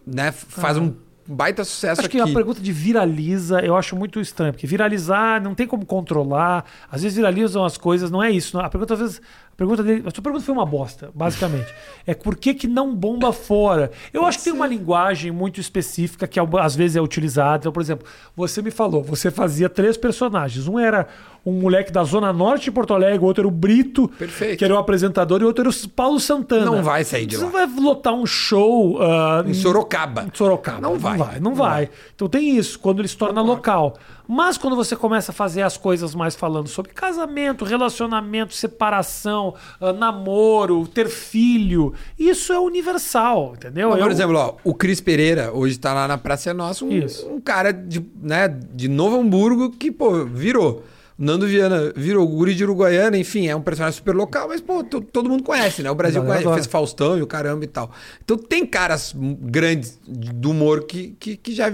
né, 0.07 0.33
faz 0.33 0.78
um 0.78 0.95
baita 1.26 1.64
sucesso 1.64 2.01
Ah. 2.01 2.03
Acho 2.03 2.09
que 2.11 2.20
aqui. 2.20 2.30
a 2.30 2.35
pergunta 2.35 2.61
de 2.61 2.72
viraliza 2.72 3.61
eu 3.61 3.76
acho 3.76 3.97
muito 3.97 4.20
estranho, 4.20 4.53
porque 4.53 4.66
viralizar 4.66 5.43
não 5.43 5.55
tem 5.55 5.66
como 5.66 5.85
controlar. 5.85 6.64
Às 6.91 7.03
vezes 7.03 7.16
viralizam 7.16 7.64
as 7.64 7.76
coisas, 7.76 8.11
não 8.11 8.22
é 8.22 8.30
isso. 8.30 8.57
não. 8.57 8.64
A 8.64 8.70
pergunta, 8.70 8.95
às 8.95 9.01
vezes, 9.01 9.22
pergunta 9.62 9.82
dele. 9.82 10.02
A 10.06 10.10
sua 10.10 10.22
pergunta 10.22 10.44
foi 10.44 10.54
uma 10.54 10.66
bosta, 10.66 11.10
basicamente. 11.14 11.72
é 12.06 12.14
por 12.14 12.36
que, 12.36 12.54
que 12.54 12.66
não 12.68 12.94
bomba 12.94 13.32
fora? 13.32 13.90
Eu 14.12 14.26
acho 14.26 14.38
que 14.38 14.44
tem 14.44 14.52
uma 14.52 14.66
linguagem 14.66 15.30
muito 15.30 15.60
específica 15.60 16.26
que 16.26 16.38
às 16.40 16.76
vezes 16.76 16.96
é 16.96 17.00
utilizada. 17.00 17.58
Então, 17.58 17.72
por 17.72 17.80
exemplo, 17.80 18.06
você 18.36 18.60
me 18.60 18.70
falou, 18.70 19.02
você 19.02 19.30
fazia 19.30 19.68
três 19.68 19.96
personagens. 19.96 20.66
Um 20.68 20.78
era 20.78 21.06
um 21.44 21.52
moleque 21.52 21.90
da 21.90 22.04
Zona 22.04 22.32
Norte 22.32 22.64
de 22.64 22.70
Porto 22.70 22.94
Alegre, 22.94 23.18
o 23.18 23.24
outro 23.24 23.42
era 23.42 23.48
o 23.48 23.50
Brito, 23.50 24.08
Perfeito. 24.16 24.58
que 24.58 24.64
era 24.64 24.74
o 24.74 24.78
apresentador, 24.78 25.40
e 25.40 25.44
o 25.44 25.48
outro 25.48 25.62
era 25.62 25.70
o 25.70 25.88
Paulo 25.88 26.20
Santana. 26.20 26.64
Não 26.64 26.82
vai 26.82 27.02
sair 27.04 27.26
de 27.26 27.36
Você 27.36 27.44
lá. 27.44 27.50
vai 27.50 27.66
lotar 27.66 28.14
um 28.14 28.24
show 28.24 29.02
ah, 29.02 29.42
Em 29.46 29.54
Sorocaba. 29.54 30.22
em 30.22 30.30
Sorocaba. 30.36 30.80
Não 30.80 30.98
vai. 30.98 31.16
Não 31.18 31.26
vai, 31.26 31.40
não 31.40 31.54
vai. 31.54 31.90
Então 32.14 32.28
tem 32.28 32.56
isso, 32.56 32.78
quando 32.78 33.00
ele 33.00 33.08
se 33.08 33.16
torna 33.16 33.42
local. 33.42 33.94
Mas 34.35 34.57
quando 34.57 34.74
você 34.74 34.97
começa 34.97 35.30
a 35.30 35.35
fazer 35.35 35.61
as 35.61 35.76
coisas 35.76 36.14
mais 36.14 36.35
falando 36.35 36.66
sobre 36.66 36.91
casamento, 36.93 37.66
relacionamento, 37.66 38.55
separação, 38.55 39.55
ah, 39.78 39.93
namoro, 39.93 40.87
ter 40.89 41.09
filho, 41.11 41.93
isso 42.18 42.51
é 42.51 42.59
universal, 42.59 43.53
entendeu? 43.57 43.91
Mas, 43.91 43.99
por 43.99 44.07
Eu- 44.07 44.11
exemplo, 44.12 44.37
ó, 44.37 44.55
o 44.64 44.72
Cris 44.72 45.03
Pereira 45.03 45.53
hoje 45.53 45.78
tá 45.78 45.93
lá 45.93 46.09
na 46.09 46.16
Praça 46.16 46.49
é 46.49 46.55
Nossa, 46.55 46.83
um, 46.83 46.91
um 47.30 47.41
cara 47.43 47.72
de, 47.72 48.03
né, 48.22 48.49
de 48.49 48.89
Novo 48.89 49.20
Hamburgo 49.20 49.68
que, 49.70 49.91
pô, 49.93 50.24
virou. 50.24 50.83
Nando 51.18 51.47
Viana 51.47 51.93
virou 51.95 52.24
o 52.24 52.28
guri 52.28 52.55
de 52.55 52.64
Uruguaiana, 52.64 53.18
enfim, 53.18 53.47
é 53.49 53.55
um 53.55 53.61
personagem 53.61 53.99
super 53.99 54.14
local, 54.14 54.49
mas, 54.49 54.62
pô, 54.62 54.83
to- 54.83 55.03
todo 55.03 55.28
mundo 55.28 55.43
conhece, 55.43 55.83
né? 55.83 55.91
O 55.91 55.95
Brasil 55.95 56.24
conhece, 56.24 56.49
fez 56.55 56.66
Faustão 56.66 57.18
e 57.18 57.22
o 57.22 57.26
caramba 57.26 57.64
e 57.64 57.68
tal. 57.68 57.91
Então 58.24 58.39
tem 58.39 58.64
caras 58.64 59.14
grandes 59.14 60.01
do 60.09 60.51
humor 60.53 60.85
que, 60.85 61.14
que, 61.20 61.37
que 61.37 61.53
já, 61.55 61.70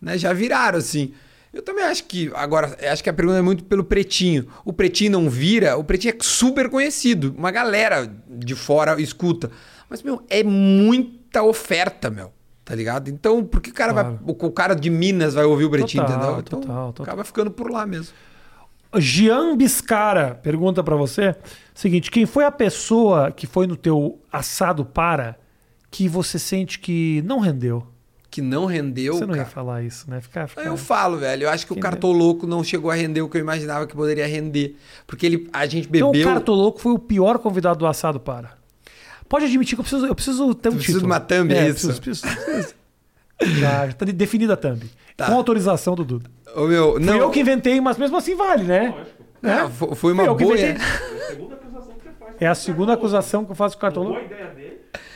né, 0.00 0.18
já 0.18 0.32
viraram, 0.32 0.78
assim. 0.78 1.12
Eu 1.52 1.60
também 1.62 1.84
acho 1.84 2.04
que, 2.04 2.30
agora, 2.34 2.76
acho 2.90 3.02
que 3.04 3.10
a 3.10 3.12
pergunta 3.12 3.38
é 3.38 3.42
muito 3.42 3.64
pelo 3.64 3.84
Pretinho. 3.84 4.46
O 4.64 4.72
Pretinho 4.72 5.12
não 5.12 5.28
vira, 5.28 5.76
o 5.76 5.84
Pretinho 5.84 6.14
é 6.14 6.22
super 6.22 6.70
conhecido. 6.70 7.34
Uma 7.36 7.50
galera 7.50 8.10
de 8.28 8.54
fora 8.54 9.00
escuta. 9.00 9.50
Mas, 9.88 10.02
meu, 10.02 10.22
é 10.30 10.42
muita 10.42 11.42
oferta, 11.42 12.08
meu. 12.08 12.32
Tá 12.64 12.74
ligado? 12.74 13.10
Então, 13.10 13.44
por 13.44 13.60
que 13.60 13.70
o 13.70 13.74
cara, 13.74 13.92
Claro. 13.92 14.18
vai, 14.24 14.34
o, 14.34 14.46
o 14.46 14.50
cara 14.50 14.74
de 14.74 14.88
Minas 14.88 15.34
vai 15.34 15.44
ouvir 15.44 15.64
o 15.66 15.70
Pretinho, 15.70 16.04
Total, 16.04 16.16
entendeu? 16.18 16.38
Então, 16.40 16.60
total, 16.60 16.92
total. 16.92 17.04
acaba 17.04 17.24
ficando 17.24 17.50
por 17.50 17.70
lá 17.70 17.84
mesmo. 17.86 18.14
Gian 18.98 19.56
Biscara 19.56 20.34
pergunta 20.42 20.82
pra 20.82 20.94
você: 20.96 21.34
seguinte, 21.74 22.10
quem 22.10 22.24
foi 22.26 22.44
a 22.44 22.50
pessoa 22.52 23.32
que 23.32 23.46
foi 23.46 23.66
no 23.66 23.76
teu 23.76 24.20
assado 24.32 24.84
para 24.84 25.36
que 25.90 26.08
você 26.08 26.38
sente 26.38 26.78
que 26.78 27.22
não 27.26 27.38
rendeu? 27.40 27.86
Que 28.32 28.40
não 28.40 28.64
rendeu, 28.64 29.12
você 29.12 29.26
não 29.26 29.34
ia 29.34 29.42
cara. 29.42 29.50
falar 29.50 29.82
isso, 29.82 30.10
né? 30.10 30.18
Ficar, 30.22 30.48
ficar... 30.48 30.62
Eu 30.64 30.74
falo, 30.78 31.18
velho. 31.18 31.42
Eu 31.44 31.50
acho 31.50 31.66
que 31.66 31.72
o 31.72 31.74
Quem 31.74 31.82
Cartoloco 31.82 32.46
não 32.46 32.64
chegou 32.64 32.90
a 32.90 32.94
render 32.94 33.20
o 33.20 33.28
que 33.28 33.36
eu 33.36 33.40
imaginava 33.42 33.86
que 33.86 33.94
poderia 33.94 34.26
render. 34.26 34.74
Porque 35.06 35.26
ele, 35.26 35.50
a 35.52 35.66
gente 35.66 35.86
Então 35.92 36.10
bebeu. 36.12 36.26
o 36.26 36.32
Cartoloco 36.32 36.80
foi 36.80 36.92
o 36.92 36.98
pior 36.98 37.38
convidado 37.38 37.78
do 37.80 37.86
assado 37.86 38.18
para. 38.18 38.54
Pode 39.28 39.44
admitir 39.44 39.74
que 39.76 39.80
eu 39.80 39.84
preciso, 39.84 40.06
eu 40.06 40.14
preciso 40.14 40.54
ter 40.54 40.70
um 40.70 40.72
Tu 40.72 40.78
título. 40.80 41.00
de 41.00 41.04
uma 41.04 41.20
thumb, 41.20 41.52
é 41.54 41.68
isso? 41.68 41.88
Preciso, 41.88 42.00
preciso, 42.00 42.44
preciso. 42.44 42.74
Já, 43.60 43.86
já 43.88 43.92
tá 43.92 44.06
definida 44.06 44.54
a 44.54 44.56
thumb. 44.56 44.82
Tá. 45.14 45.26
Com 45.26 45.34
autorização 45.34 45.94
do 45.94 46.02
Duda. 46.02 46.30
Ô, 46.56 46.66
meu, 46.66 46.98
não, 46.98 47.12
Fui 47.14 47.22
eu 47.22 47.30
que 47.30 47.40
inventei, 47.40 47.80
mas 47.82 47.98
mesmo 47.98 48.16
assim 48.16 48.34
vale, 48.34 48.64
né? 48.64 48.94
Ah, 49.42 49.68
fo- 49.68 49.94
foi 49.94 50.14
uma 50.14 50.22
que 50.34 50.42
boa. 50.44 50.54
inventei. 50.56 50.76
Segunda 51.28 51.54
acusação 51.54 51.92
que 51.94 52.02
você 52.02 52.10
faz. 52.18 52.34
É 52.40 52.46
a 52.46 52.54
segunda 52.54 52.92
acusação 52.94 53.44
que 53.44 53.50
eu 53.50 53.54
faço 53.54 53.76
com 53.76 53.78
o 53.78 53.82
Cartoloco. 53.82 54.20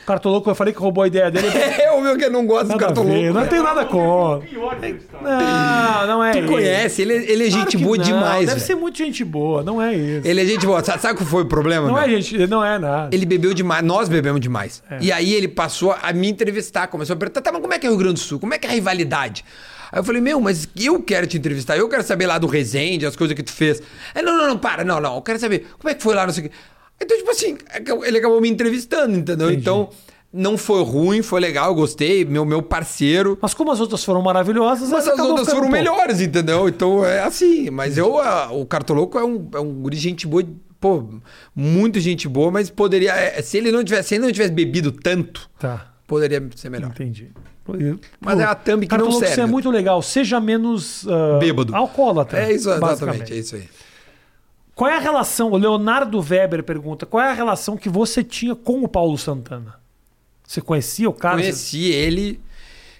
Cartoloco, 0.05 0.49
eu 0.49 0.55
falei 0.55 0.73
que 0.73 0.79
roubou 0.79 1.03
a 1.03 1.07
ideia 1.07 1.29
dele. 1.29 1.47
É 1.77 1.91
o 1.91 2.01
meu 2.01 2.17
que 2.17 2.29
não 2.29 2.45
gosta 2.45 2.65
do 2.65 2.69
Nada 2.69 2.85
Cartoloco. 2.85 3.33
não 3.33 3.47
tem 3.47 3.61
nada 3.61 3.85
contra. 3.85 4.47
Pior 4.47 4.75
entrevistado. 4.75 5.23
Não, 5.23 6.07
não 6.07 6.23
é 6.23 6.31
Tu 6.31 6.39
isso. 6.39 6.47
conhece, 6.47 7.01
ele, 7.01 7.13
ele 7.13 7.47
é 7.47 7.49
Claro 7.49 7.63
gente 7.65 7.77
que 7.77 7.83
boa 7.83 7.97
não, 7.97 8.03
demais. 8.03 8.39
Deve 8.39 8.53
velho. 8.53 8.59
ser 8.61 8.75
muito 8.75 8.97
gente 8.97 9.23
boa, 9.23 9.63
não 9.63 9.81
é 9.81 9.93
isso. 9.93 10.27
Ele 10.27 10.41
é 10.41 10.45
gente 10.45 10.65
boa. 10.65 10.83
Sabe, 10.83 11.01
sabe 11.01 11.17
qual 11.17 11.27
foi 11.27 11.43
o 11.43 11.45
problema? 11.45 11.87
Não 11.87 11.95
meu? 11.95 12.03
é 12.03 12.09
gente, 12.21 12.47
não 12.47 12.63
é 12.63 12.77
nada. 12.79 13.15
Ele 13.15 13.25
bebeu 13.25 13.53
demais, 13.53 13.83
nós 13.83 14.07
bebemos 14.09 14.39
demais. 14.41 14.81
É. 14.89 14.97
E 15.01 15.11
aí 15.11 15.33
ele 15.33 15.47
passou 15.47 15.95
a 16.01 16.13
me 16.13 16.29
entrevistar, 16.29 16.87
começou 16.87 17.13
a 17.13 17.17
perguntar, 17.17 17.41
tá, 17.41 17.51
mas 17.51 17.61
como 17.61 17.73
é 17.73 17.79
que 17.79 17.85
é 17.85 17.89
o 17.89 17.93
Rio 17.93 17.99
Grande 17.99 18.15
do 18.15 18.19
Sul? 18.19 18.39
Como 18.39 18.53
é 18.53 18.57
que 18.57 18.65
é 18.65 18.69
a 18.69 18.73
rivalidade? 18.73 19.43
Aí 19.91 19.99
eu 19.99 20.03
falei, 20.03 20.21
meu, 20.21 20.39
mas 20.41 20.67
eu 20.75 21.01
quero 21.01 21.27
te 21.27 21.37
entrevistar, 21.37 21.77
eu 21.77 21.87
quero 21.87 22.03
saber 22.03 22.27
lá 22.27 22.37
do 22.37 22.47
Resende, 22.47 23.05
as 23.05 23.15
coisas 23.15 23.35
que 23.35 23.43
tu 23.43 23.53
fez. 23.53 23.81
Aí, 24.13 24.21
não, 24.21 24.37
não, 24.37 24.47
não, 24.49 24.57
para, 24.57 24.83
não, 24.83 24.99
não, 24.99 25.15
eu 25.15 25.21
quero 25.21 25.39
saber 25.39 25.67
como 25.79 25.89
é 25.89 25.93
que 25.93 26.03
foi 26.03 26.13
lá, 26.15 26.25
não 26.25 26.33
sei 26.33 26.45
o 26.45 26.49
quê. 26.49 26.55
Então, 27.01 27.17
tipo 27.17 27.29
assim, 27.31 27.57
ele 28.05 28.17
acabou 28.17 28.41
me 28.41 28.49
entrevistando, 28.49 29.15
entendeu? 29.15 29.47
Entendi. 29.49 29.61
Então, 29.61 29.89
não 30.33 30.57
foi 30.57 30.83
ruim, 30.83 31.21
foi 31.21 31.39
legal, 31.39 31.73
gostei, 31.73 32.25
meu, 32.25 32.43
meu 32.45 32.61
parceiro. 32.61 33.37
Mas 33.41 33.53
como 33.53 33.71
as 33.71 33.79
outras 33.79 34.03
foram 34.03 34.21
maravilhosas, 34.21 34.89
Mas 34.89 35.07
as 35.07 35.19
outras 35.19 35.49
foram 35.49 35.67
um 35.67 35.71
melhores, 35.71 36.19
entendeu? 36.21 36.67
Então 36.67 37.05
é 37.05 37.21
assim. 37.21 37.69
Mas 37.69 37.97
eu, 37.97 38.19
a- 38.19 38.51
o 38.51 38.65
Cartoloco 38.65 39.17
é 39.17 39.23
um, 39.23 39.47
é 39.53 39.59
um 39.59 39.73
guri 39.73 39.95
gente 39.97 40.27
boa, 40.27 40.43
pô, 40.79 41.07
muito 41.55 41.99
gente 41.99 42.27
boa, 42.27 42.51
mas 42.51 42.69
poderia. 42.69 43.13
é, 43.13 43.41
se 43.41 43.57
ele 43.57 43.71
não 43.71 43.83
tivesse, 43.83 44.09
se 44.09 44.15
ele 44.15 44.25
não 44.25 44.31
tivesse 44.31 44.51
bebido 44.51 44.91
tanto, 44.91 45.49
Tá, 45.59 45.87
poderia 46.05 46.45
ser 46.55 46.69
melhor. 46.69 46.89
entendi. 46.91 47.29
Mas 48.21 48.39
é 48.39 48.43
a 48.45 48.55
thumb 48.55 48.87
que 48.87 48.97
não 48.97 49.11
serve. 49.11 49.35
Você 49.35 49.41
é 49.41 49.45
muito 49.45 49.69
legal. 49.69 50.01
Seja 50.01 50.39
menos 50.39 51.05
ah, 51.07 51.37
Bêbado. 51.37 51.75
alcoólatra. 51.75 52.39
É 52.39 52.53
isso, 52.53 52.69
exatamente, 52.71 53.33
é 53.33 53.35
isso 53.37 53.55
aí. 53.57 53.63
Qual 54.77 54.87
é 54.87 54.95
a 54.95 54.99
relação? 54.99 55.51
O 55.51 55.57
Leonardo 55.57 56.19
Weber 56.21 56.63
pergunta: 56.63 57.07
qual 57.07 57.23
é 57.23 57.31
a 57.31 57.33
relação 57.33 57.75
que 57.75 57.89
você 57.89 58.23
tinha 58.23 58.55
com 58.55 58.83
o 58.83 58.87
Paulo 58.87 59.17
Santana? 59.17 59.79
Você 60.45 60.61
conhecia 60.61 61.09
o 61.09 61.13
cara? 61.13 61.37
Conheci 61.37 61.85
ele. 61.85 62.39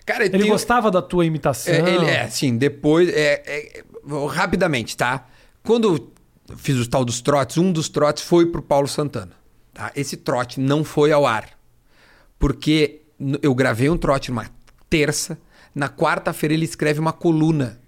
Cara, 0.03 0.25
Ele 0.25 0.47
gostava 0.47 0.89
da 0.89 1.03
tua 1.03 1.23
imitação? 1.23 1.73
É, 1.73 1.79
ele 1.79 2.05
é, 2.05 2.21
assim, 2.21 2.57
depois. 2.57 3.09
é, 3.09 3.43
é, 3.45 3.83
rapidamente, 4.29 4.97
tá? 4.97 5.27
Quando 5.61 5.95
eu 6.49 6.57
fiz 6.57 6.77
o 6.77 6.89
tal 6.89 7.05
dos 7.05 7.21
trotes, 7.21 7.57
um 7.57 7.71
dos 7.71 7.89
trotes 7.89 8.23
foi 8.23 8.47
pro 8.47 8.61
Paulo 8.61 8.87
Santana. 8.87 9.33
Tá? 9.71 9.91
Esse 9.95 10.17
trote 10.17 10.59
não 10.59 10.83
foi 10.83 11.11
ao 11.11 11.27
ar. 11.27 11.49
Porque 12.39 13.01
eu 13.41 13.53
gravei 13.53 13.89
um 13.89 13.97
trote 13.97 14.31
numa 14.31 14.49
terça, 14.89 15.37
na 15.75 15.89
quarta-feira 15.89 16.53
ele 16.53 16.65
escreve 16.65 16.99
uma 16.99 17.13
coluna 17.13 17.79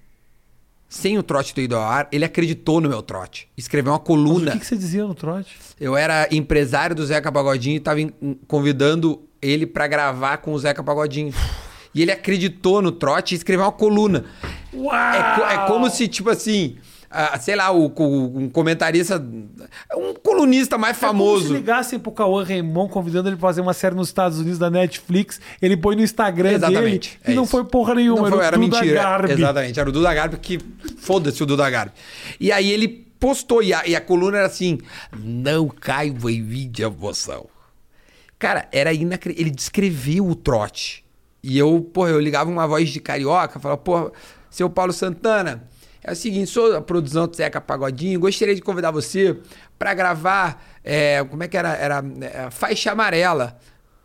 sem 0.89 1.17
o 1.19 1.23
trote 1.23 1.53
ter 1.53 1.61
ido 1.61 1.75
ao 1.75 1.83
ar, 1.83 2.07
ele 2.11 2.25
acreditou 2.25 2.81
no 2.81 2.89
meu 2.89 3.01
trote. 3.03 3.47
Escreveu 3.55 3.93
uma 3.93 3.99
Mas 3.99 4.07
coluna. 4.07 4.49
O 4.49 4.53
que, 4.53 4.59
que 4.59 4.65
você 4.65 4.75
dizia 4.75 5.05
no 5.05 5.13
trote? 5.13 5.55
Eu 5.79 5.95
era 5.95 6.27
empresário 6.31 6.95
do 6.95 7.05
Zeca 7.05 7.31
Pagodinho 7.31 7.75
e 7.75 7.79
tava 7.79 7.99
convidando 8.47 9.21
ele 9.41 9.65
pra 9.65 9.87
gravar 9.87 10.37
com 10.37 10.51
o 10.53 10.59
Zeca 10.59 10.83
Pagodinho. 10.83 11.33
E 11.93 12.01
ele 12.01 12.11
acreditou 12.11 12.81
no 12.81 12.91
trote 12.91 13.33
e 13.33 13.37
escreveu 13.37 13.65
uma 13.65 13.71
coluna. 13.71 14.25
Uau! 14.73 14.93
É, 14.93 15.35
co- 15.35 15.45
é 15.45 15.67
como 15.67 15.89
se, 15.89 16.07
tipo 16.07 16.29
assim, 16.29 16.77
ah, 17.09 17.39
sei 17.39 17.55
lá, 17.55 17.71
o, 17.71 17.87
o- 17.87 18.37
um 18.39 18.49
comentarista, 18.49 19.19
um 19.95 20.13
colunista 20.15 20.77
mais 20.77 20.95
É 20.97 20.99
famoso. 20.99 21.47
se 21.47 21.53
ligassem 21.53 21.97
pro 21.99 22.11
Cauã 22.11 22.43
Raymond 22.43 22.91
convidando 22.91 23.29
ele 23.29 23.35
pra 23.35 23.47
fazer 23.49 23.61
uma 23.61 23.73
série 23.73 23.95
nos 23.95 24.07
Estados 24.09 24.39
Unidos 24.39 24.59
da 24.59 24.69
Netflix, 24.69 25.39
ele 25.61 25.75
põe 25.75 25.95
no 25.95 26.01
Instagram 26.03 26.51
Exatamente, 26.51 27.09
dele 27.17 27.21
é 27.25 27.31
e 27.31 27.35
não 27.35 27.43
isso. 27.43 27.51
foi 27.51 27.63
porra 27.65 27.95
nenhuma, 27.95 28.29
Não 28.29 28.29
foi, 28.29 28.37
era, 28.37 28.47
era 28.47 28.57
o 28.57 28.59
Duda 28.61 28.79
mentira. 28.81 29.01
Garbi. 29.01 29.31
Exatamente, 29.33 29.79
era 29.79 29.89
o 29.89 29.91
Duda 29.91 30.13
Garbi 30.13 30.37
que 30.37 30.59
foda-se 30.99 31.41
o 31.41 31.45
Duda 31.45 31.69
Garbi. 31.69 31.93
E 32.39 32.51
aí 32.51 32.71
ele 32.71 32.87
postou 33.19 33.61
e 33.63 33.73
a, 33.73 33.85
e 33.87 33.95
a 33.95 34.01
coluna 34.01 34.37
era 34.37 34.47
assim: 34.47 34.77
Não 35.17 35.67
caiba 35.67 36.31
em 36.31 36.41
mim 36.41 36.69
de 36.69 36.83
emoção. 36.83 37.47
Cara, 38.37 38.67
era 38.71 38.93
inacreditável. 38.93 39.47
Ele 39.47 39.55
descreveu 39.55 40.25
o 40.27 40.35
trote. 40.35 41.03
E 41.43 41.57
eu, 41.57 41.81
porra, 41.93 42.09
eu 42.11 42.19
ligava 42.19 42.49
uma 42.49 42.67
voz 42.67 42.89
de 42.89 42.99
carioca, 42.99 43.59
falava, 43.59 43.79
porra, 43.81 44.11
seu 44.49 44.69
Paulo 44.69 44.91
Santana, 44.93 45.63
é 46.03 46.11
o 46.11 46.15
seguinte, 46.15 46.47
sou 46.49 46.75
a 46.75 46.81
produção 46.81 47.27
do 47.27 47.35
Zeca 47.35 47.59
Pagodinho, 47.59 48.19
gostaria 48.19 48.55
de 48.55 48.61
convidar 48.61 48.91
você 48.91 49.37
pra 49.77 49.93
gravar, 49.93 50.63
é, 50.83 51.23
como 51.23 51.43
é 51.43 51.47
que 51.47 51.57
era? 51.57 51.73
Era 51.75 52.03
é, 52.21 52.49
Faixa 52.51 52.91
Amarela. 52.91 53.57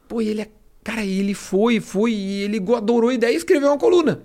Pô, 0.09 0.21
ele, 0.21 0.43
é- 0.43 0.49
cara, 0.83 1.05
ele 1.05 1.35
foi, 1.35 1.81
foi, 1.81 2.13
e 2.13 2.43
ele 2.43 2.63
adorou 2.77 3.11
a 3.11 3.15
ideia 3.15 3.33
e 3.33 3.37
escreveu 3.37 3.69
uma 3.69 3.79
coluna. 3.79 4.23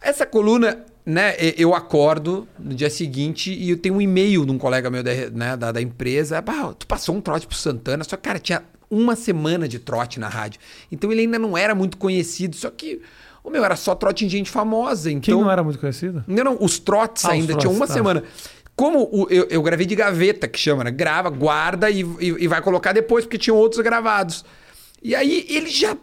Essa 0.00 0.24
coluna, 0.24 0.84
né, 1.04 1.34
eu 1.56 1.74
acordo 1.74 2.46
no 2.58 2.74
dia 2.74 2.88
seguinte 2.90 3.52
e 3.52 3.70
eu 3.70 3.76
tenho 3.76 3.96
um 3.96 4.00
e-mail 4.00 4.46
de 4.46 4.52
um 4.52 4.58
colega 4.58 4.88
meu 4.88 5.02
da, 5.02 5.12
né, 5.30 5.56
da, 5.56 5.72
da 5.72 5.82
empresa. 5.82 6.40
"Bah, 6.40 6.72
tu 6.78 6.86
passou 6.86 7.14
um 7.16 7.20
trote 7.20 7.46
pro 7.46 7.56
Santana, 7.56 8.04
só 8.04 8.16
que, 8.16 8.22
cara, 8.22 8.38
tinha 8.38 8.62
uma 8.90 9.16
semana 9.16 9.68
de 9.68 9.78
trote 9.78 10.18
na 10.20 10.28
rádio. 10.28 10.60
Então 10.90 11.10
ele 11.12 11.22
ainda 11.22 11.38
não 11.38 11.58
era 11.58 11.74
muito 11.74 11.96
conhecido, 11.98 12.54
só 12.56 12.70
que, 12.70 13.02
o 13.48 13.50
meu, 13.50 13.64
era 13.64 13.76
só 13.76 13.94
trote 13.94 14.24
em 14.24 14.28
gente 14.28 14.50
famosa. 14.50 15.10
Então, 15.10 15.20
Quem 15.20 15.34
não 15.34 15.50
era 15.50 15.62
muito 15.62 15.78
conhecido? 15.78 16.24
não, 16.26 16.44
não, 16.44 16.58
os 16.60 16.78
trotes 16.78 17.24
Ah, 17.24 17.28
os 17.28 17.34
ainda 17.34 17.46
trotes, 17.48 17.62
tinham 17.64 17.74
uma 17.76 17.86
tá. 17.86 17.92
semana. 17.94 18.22
Como 18.76 19.02
o- 19.12 19.26
eu, 19.28 19.46
eu 19.50 19.60
gravei 19.62 19.84
de 19.86 19.96
gaveta, 19.96 20.46
que 20.46 20.58
chama, 20.58 20.84
né? 20.84 20.90
Grava, 20.92 21.28
guarda 21.30 21.90
e, 21.90 22.02
e- 22.02 22.36
e 22.44 22.46
vai 22.46 22.62
colocar 22.62 22.92
depois, 22.92 23.24
porque 23.24 23.36
tinham 23.38 23.56
outros 23.56 23.82
gravados. 23.82 24.44
E 25.02 25.14
aí 25.14 25.44
ele 25.48 25.68
já. 25.68 25.96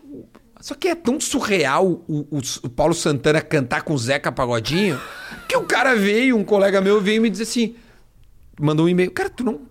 Só 0.59 0.73
que 0.73 0.87
é 0.87 0.95
tão 0.95 1.19
surreal 1.19 1.85
o, 2.07 2.27
o- 2.31 2.41
o 2.63 2.69
Paulo 2.69 2.93
Santana 2.93 3.39
cantar 3.39 3.83
com 3.83 3.93
o 3.93 3.97
Zeca 3.97 4.31
Pagodinho, 4.31 4.99
que 5.47 5.55
o 5.55 5.63
cara 5.63 5.95
veio, 5.95 6.35
um 6.35 6.43
colega 6.43 6.81
meu 6.81 6.99
veio 6.99 7.21
me 7.21 7.29
dizer 7.29 7.43
assim: 7.43 7.75
mandou 8.59 8.85
um 8.85 8.89
e-mail, 8.89 9.11
cara, 9.11 9.29
tu 9.29 9.43
não. 9.43 9.61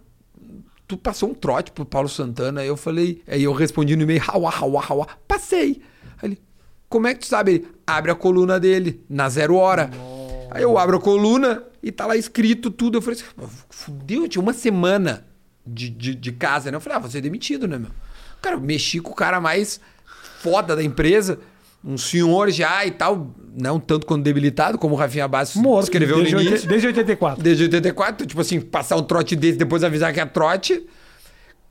Tu 0.87 0.97
passou 0.99 1.31
um 1.31 1.35
trote 1.35 1.73
pro 1.73 1.85
Paulo 1.85 2.09
Santana. 2.09 2.61
Aí 2.61 2.69
eu 2.69 2.77
falei, 2.77 3.23
aí 3.27 3.43
eu 3.43 3.53
respondi 3.53 3.97
no 3.97 4.03
e-mail, 4.03 4.23
hawa, 4.29 4.51
hawa, 4.55 4.85
hawa, 4.89 5.07
passei. 5.27 5.81
Aí 6.23 6.29
ele, 6.31 6.39
como 6.89 7.07
é 7.07 7.15
que 7.15 7.21
tu 7.21 7.27
sabe? 7.27 7.53
Ele, 7.53 7.69
abre 7.87 8.11
a 8.11 8.15
coluna 8.15 8.59
dele, 8.59 9.05
na 9.09 9.29
zero 9.29 9.57
hora. 9.57 9.91
Aí 10.51 10.63
eu 10.63 10.79
abro 10.79 10.97
a 10.97 11.01
coluna 11.01 11.63
e 11.83 11.91
tá 11.91 12.07
lá 12.07 12.17
escrito 12.17 12.71
tudo. 12.71 12.99
Eu 12.99 13.03
falei 13.03 13.19
assim, 13.21 13.49
fudeu, 13.69 14.29
tinha 14.29 14.43
uma 14.43 14.53
semana 14.53 15.27
de, 15.67 15.91
de, 15.91 16.15
de 16.15 16.33
casa, 16.33 16.71
né? 16.71 16.77
Eu 16.77 16.81
falei, 16.81 16.99
ah, 16.99 17.01
você 17.01 17.19
é 17.19 17.21
demitido, 17.21 17.67
né, 17.67 17.79
meu? 17.79 17.91
Cara, 18.41 18.57
eu 18.57 18.61
mexi 18.61 19.01
com 19.01 19.11
o 19.11 19.15
cara 19.15 19.41
mais 19.41 19.81
foda 20.41 20.77
da 20.77 20.83
empresa, 20.83 21.41
um 21.83 21.97
senhor 21.97 22.51
já 22.51 22.85
e 22.85 22.91
tal, 22.91 23.35
não 23.59 23.81
tanto 23.81 24.07
quanto 24.07 24.23
debilitado, 24.23 24.79
como 24.79 24.95
o 24.95 24.99
Rafinha 24.99 25.27
Bastos 25.27 25.61
Morto. 25.61 25.85
escreveu 25.85 26.17
desde, 26.19 26.35
no 26.35 26.43
início. 26.43 26.69
desde 26.69 26.87
84. 26.87 27.43
Desde 27.43 27.65
84, 27.65 28.27
tipo 28.27 28.41
assim, 28.41 28.61
passar 28.61 28.97
um 28.97 29.03
trote 29.03 29.35
desse, 29.35 29.59
depois 29.59 29.83
avisar 29.83 30.13
que 30.13 30.21
é 30.21 30.27
trote. 30.27 30.87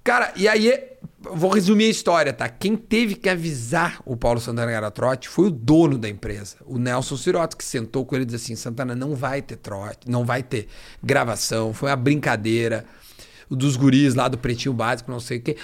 Cara, 0.03 0.33
e 0.35 0.47
aí, 0.47 0.77
vou 1.21 1.49
resumir 1.49 1.85
a 1.85 1.89
história, 1.89 2.33
tá? 2.33 2.49
Quem 2.49 2.75
teve 2.75 3.15
que 3.15 3.29
avisar 3.29 4.01
o 4.05 4.17
Paulo 4.17 4.39
Santana 4.39 4.69
que 4.69 4.75
era 4.75 4.91
trote 4.91 5.29
foi 5.29 5.47
o 5.47 5.51
dono 5.51 5.97
da 5.97 6.09
empresa, 6.09 6.57
o 6.65 6.77
Nelson 6.77 7.15
Siroto, 7.15 7.55
que 7.55 7.63
sentou 7.63 8.05
com 8.05 8.15
ele 8.15 8.23
e 8.23 8.25
disse 8.25 8.45
assim: 8.45 8.55
Santana, 8.55 8.95
não 8.95 9.15
vai 9.15 9.41
ter 9.41 9.55
trote, 9.55 10.09
não 10.09 10.25
vai 10.25 10.43
ter 10.43 10.67
gravação, 11.01 11.73
foi 11.73 11.89
uma 11.89 11.95
brincadeira. 11.95 12.85
O 13.49 13.55
dos 13.55 13.75
guris 13.75 14.15
lá 14.15 14.27
do 14.27 14.37
Pretinho 14.37 14.73
Básico, 14.73 15.11
não 15.11 15.19
sei 15.19 15.37
o 15.37 15.41
quê. 15.41 15.57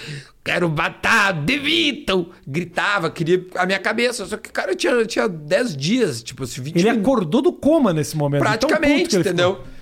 Quero 0.44 0.68
matar, 0.68 1.32
demitam! 1.32 2.30
Gritava, 2.46 3.10
queria 3.10 3.44
a 3.56 3.66
minha 3.66 3.78
cabeça. 3.80 4.26
Só 4.26 4.36
que, 4.36 4.50
cara, 4.50 4.72
eu 4.72 4.76
tinha, 4.76 4.92
eu 4.92 5.06
tinha 5.06 5.26
10 5.26 5.76
dias, 5.76 6.22
tipo 6.22 6.44
assim, 6.44 6.60
20 6.60 6.76
Ele 6.76 6.88
acordou 6.88 7.42
do 7.42 7.52
coma 7.52 7.92
nesse 7.92 8.16
momento. 8.16 8.42
Praticamente, 8.42 9.16
entendeu? 9.16 9.56
ficou. 9.56 9.79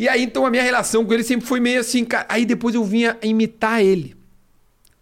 E 0.00 0.08
aí, 0.08 0.22
então, 0.22 0.46
a 0.46 0.50
minha 0.50 0.62
relação 0.62 1.04
com 1.04 1.12
ele 1.12 1.22
sempre 1.22 1.46
foi 1.46 1.60
meio 1.60 1.78
assim, 1.78 2.06
cara. 2.06 2.24
Aí 2.28 2.46
depois 2.46 2.74
eu 2.74 2.82
vinha 2.82 3.18
imitar 3.22 3.82
ele. 3.82 4.16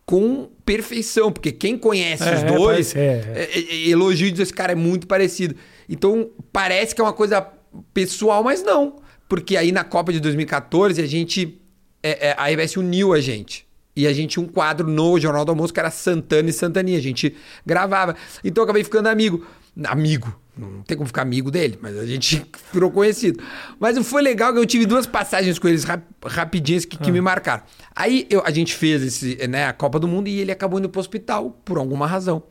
Com 0.05 0.49
perfeição, 0.65 1.31
porque 1.31 1.53
quem 1.53 1.77
conhece 1.79 2.23
É, 2.27 2.35
os 2.35 2.43
é, 2.43 2.47
dois 2.47 2.93
parece- 2.95 2.99
é, 2.99 3.49
é, 3.55 3.59
é, 3.59 3.89
elogio 3.91 4.31
diz 4.31 4.41
esse 4.41 4.53
cara 4.53 4.73
é 4.73 4.75
muito 4.75 5.07
parecido. 5.07 5.55
Então, 5.89 6.31
parece 6.53 6.95
que 6.95 7.01
é 7.01 7.05
uma 7.05 7.13
coisa 7.13 7.47
pessoal, 7.95 8.43
mas 8.43 8.63
não. 8.63 8.97
Porque 9.29 9.57
aí 9.57 9.71
na 9.71 9.85
Copa 9.85 10.13
de 10.13 10.19
2014, 10.19 11.01
a 11.01 11.07
gente. 11.07 11.61
é, 12.03 12.29
é, 12.31 12.35
a 12.39 12.49
RBS 12.49 12.77
uniu 12.79 13.13
a 13.13 13.21
gente. 13.21 13.67
E 13.95 14.07
a 14.07 14.13
gente 14.13 14.31
tinha 14.31 14.45
um 14.45 14.49
quadro 14.49 14.89
no 14.89 15.19
Jornal 15.21 15.45
do 15.45 15.51
Almoço 15.51 15.73
que 15.75 15.81
era 15.81 15.91
Santana 15.91 16.49
e 16.51 16.53
Santaninha. 16.53 16.99
A 16.99 17.03
gente 17.03 17.35
gravava. 17.67 18.17
Então 18.43 18.63
eu 18.63 18.65
acabei 18.65 18.83
ficando 18.83 19.09
amigo. 19.09 19.47
Amigo. 19.85 20.41
Não 20.59 20.83
tem 20.83 20.97
como 20.97 21.07
ficar 21.07 21.23
amigo 21.23 21.51
dele, 21.51 21.79
mas 21.81 21.97
a 21.97 22.05
gente 22.05 22.45
virou 22.73 22.91
conhecido. 22.91 23.43
Mas 23.79 23.97
foi 24.07 24.21
legal 24.23 24.53
que 24.53 24.59
eu 24.59 24.67
tive 24.67 24.85
duas 24.87 25.07
passagens 25.07 25.59
com 25.59 25.69
eles 25.69 25.85
rap- 25.85 26.03
rapidinhas 26.25 26.85
que, 26.85 26.97
que 26.99 27.13
me 27.13 27.21
marcaram. 27.21 27.63
Aí 27.95 28.27
eu- 28.29 28.43
a 28.45 28.51
gente 28.51 28.75
fez 28.75 29.03
esse, 29.03 29.47
né, 29.47 29.67
a 29.67 29.73
Copa 29.73 29.99
do 30.01 30.09
Mundo 30.09 30.27
e 30.29 30.41
ele 30.41 30.51
acabou 30.51 30.79
indo 30.79 30.89
pro 30.89 31.01
hospital, 31.01 31.51
por 31.65 31.79
alguma 31.79 32.07
razão. 32.07 32.43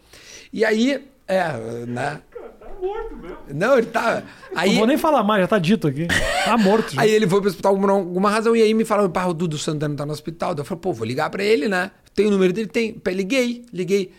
E 0.54 0.64
aí, 0.64 1.06
é, 1.28 1.52
né? 1.86 2.22
Tá 2.60 2.68
morto 2.82 3.16
mesmo. 3.18 3.38
Não, 3.54 3.78
ele 3.78 3.88
tá. 3.88 4.24
Aí, 4.56 4.70
Não 4.70 4.78
vou 4.78 4.88
nem 4.88 4.98
falar 4.98 5.24
mais, 5.24 5.42
já 5.42 5.48
tá 5.48 5.60
dito 5.60 5.88
aqui. 5.88 6.08
Tá 6.46 6.58
morto. 6.58 6.94
Aí 6.98 7.12
ele 7.12 7.28
foi 7.28 7.42
pro 7.42 7.50
hospital 7.50 7.78
por 7.78 7.90
alguma 7.90 8.30
razão 8.32 8.56
e 8.56 8.62
aí 8.62 8.74
me 8.74 8.86
falaram, 8.86 9.10
pá, 9.10 9.26
o 9.26 9.34
Dudu 9.34 9.58
Santana 9.58 9.96
tá 9.96 10.06
no 10.06 10.14
hospital. 10.14 10.56
Daí 10.56 10.62
eu 10.62 10.66
falei, 10.66 10.82
pô, 10.82 10.94
vou 10.94 11.06
ligar 11.06 11.30
pra 11.30 11.44
ele, 11.44 11.68
né? 11.68 11.92
Tem 12.16 12.26
o 12.26 12.32
número 12.32 12.54
dele? 12.54 12.68
Tem. 12.68 12.96
Liguei, 13.08 13.66
liguei. 13.74 14.14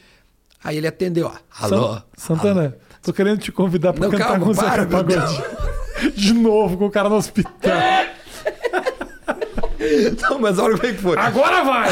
Aí 0.63 0.77
ele 0.77 0.87
atendeu, 0.87 1.29
ó. 1.29 1.37
Alô? 1.65 1.95
San- 1.95 2.05
Santana, 2.17 2.77
tô 3.03 3.13
querendo 3.13 3.39
te 3.41 3.51
convidar 3.53 3.93
pra 3.93 4.05
Não, 4.05 4.11
cantar 4.11 4.29
calma, 4.29 4.45
com 4.45 4.51
o 4.51 4.55
Zeca 4.55 4.87
Pagodinho. 4.87 5.45
De 6.15 6.33
novo, 6.33 6.77
com 6.77 6.87
o 6.87 6.91
cara 6.91 7.09
no 7.09 7.17
hospital. 7.17 7.53
Não, 10.23 10.39
mas 10.39 10.59
olha 10.59 10.77
como 10.77 10.87
é 10.89 10.93
que 10.93 11.01
foi. 11.01 11.17
Agora 11.19 11.65
vai! 11.65 11.89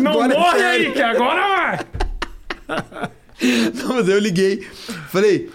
Não 0.00 0.12
Agora 0.12 0.34
é 0.34 0.38
morre 0.38 0.58
sério. 0.58 0.86
aí, 0.88 0.92
que 0.92 1.02
agora 1.02 1.40
vai! 1.48 1.78
Não, 3.74 3.94
mas 3.96 4.08
eu 4.08 4.18
liguei. 4.18 4.66
Falei, 5.10 5.50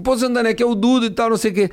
pô, 0.00 0.16
Santana, 0.16 0.50
aqui 0.50 0.62
é 0.62 0.66
o 0.66 0.74
Dudu 0.74 1.06
e 1.06 1.10
tal, 1.10 1.30
não 1.30 1.36
sei 1.36 1.50
o 1.50 1.54
quê. 1.54 1.70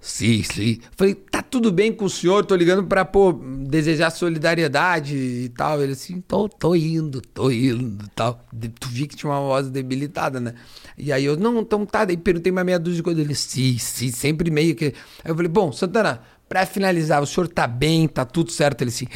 Sim, 0.00 0.42
sim. 0.42 0.78
Falei, 0.96 1.14
tá 1.14 1.42
tudo 1.42 1.72
bem 1.72 1.92
com 1.92 2.04
o 2.04 2.10
senhor? 2.10 2.44
Tô 2.44 2.54
ligando 2.54 2.84
pra, 2.84 3.04
pô, 3.04 3.32
desejar 3.32 4.10
solidariedade 4.10 5.16
e 5.16 5.48
tal. 5.50 5.82
Ele 5.82 5.92
assim, 5.92 6.20
tô, 6.20 6.48
tô 6.48 6.74
indo, 6.74 7.20
tô 7.20 7.50
indo 7.50 8.04
e 8.04 8.08
tal. 8.14 8.44
Tu 8.78 8.88
vi 8.88 9.06
que 9.06 9.16
tinha 9.16 9.30
uma 9.30 9.40
voz 9.40 9.68
debilitada, 9.68 10.40
né? 10.40 10.54
E 10.96 11.12
aí 11.12 11.24
eu, 11.24 11.36
não, 11.36 11.60
então 11.60 11.84
tá. 11.84 12.04
Daí 12.04 12.16
perguntei 12.16 12.52
mais 12.52 12.66
meia 12.66 12.78
dúzia 12.78 12.98
de 12.98 13.02
coisas. 13.02 13.24
Ele, 13.24 13.34
sim, 13.34 13.78
sim, 13.78 14.10
sempre 14.10 14.50
meio 14.50 14.74
que. 14.74 14.86
Aí 15.24 15.30
eu 15.30 15.34
falei, 15.34 15.50
bom, 15.50 15.72
Santana, 15.72 16.20
pra 16.48 16.66
finalizar, 16.66 17.22
o 17.22 17.26
senhor 17.26 17.48
tá 17.48 17.66
bem, 17.66 18.08
tá 18.08 18.24
tudo 18.24 18.50
certo? 18.50 18.82
Ele 18.82 18.90
assim, 18.90 19.06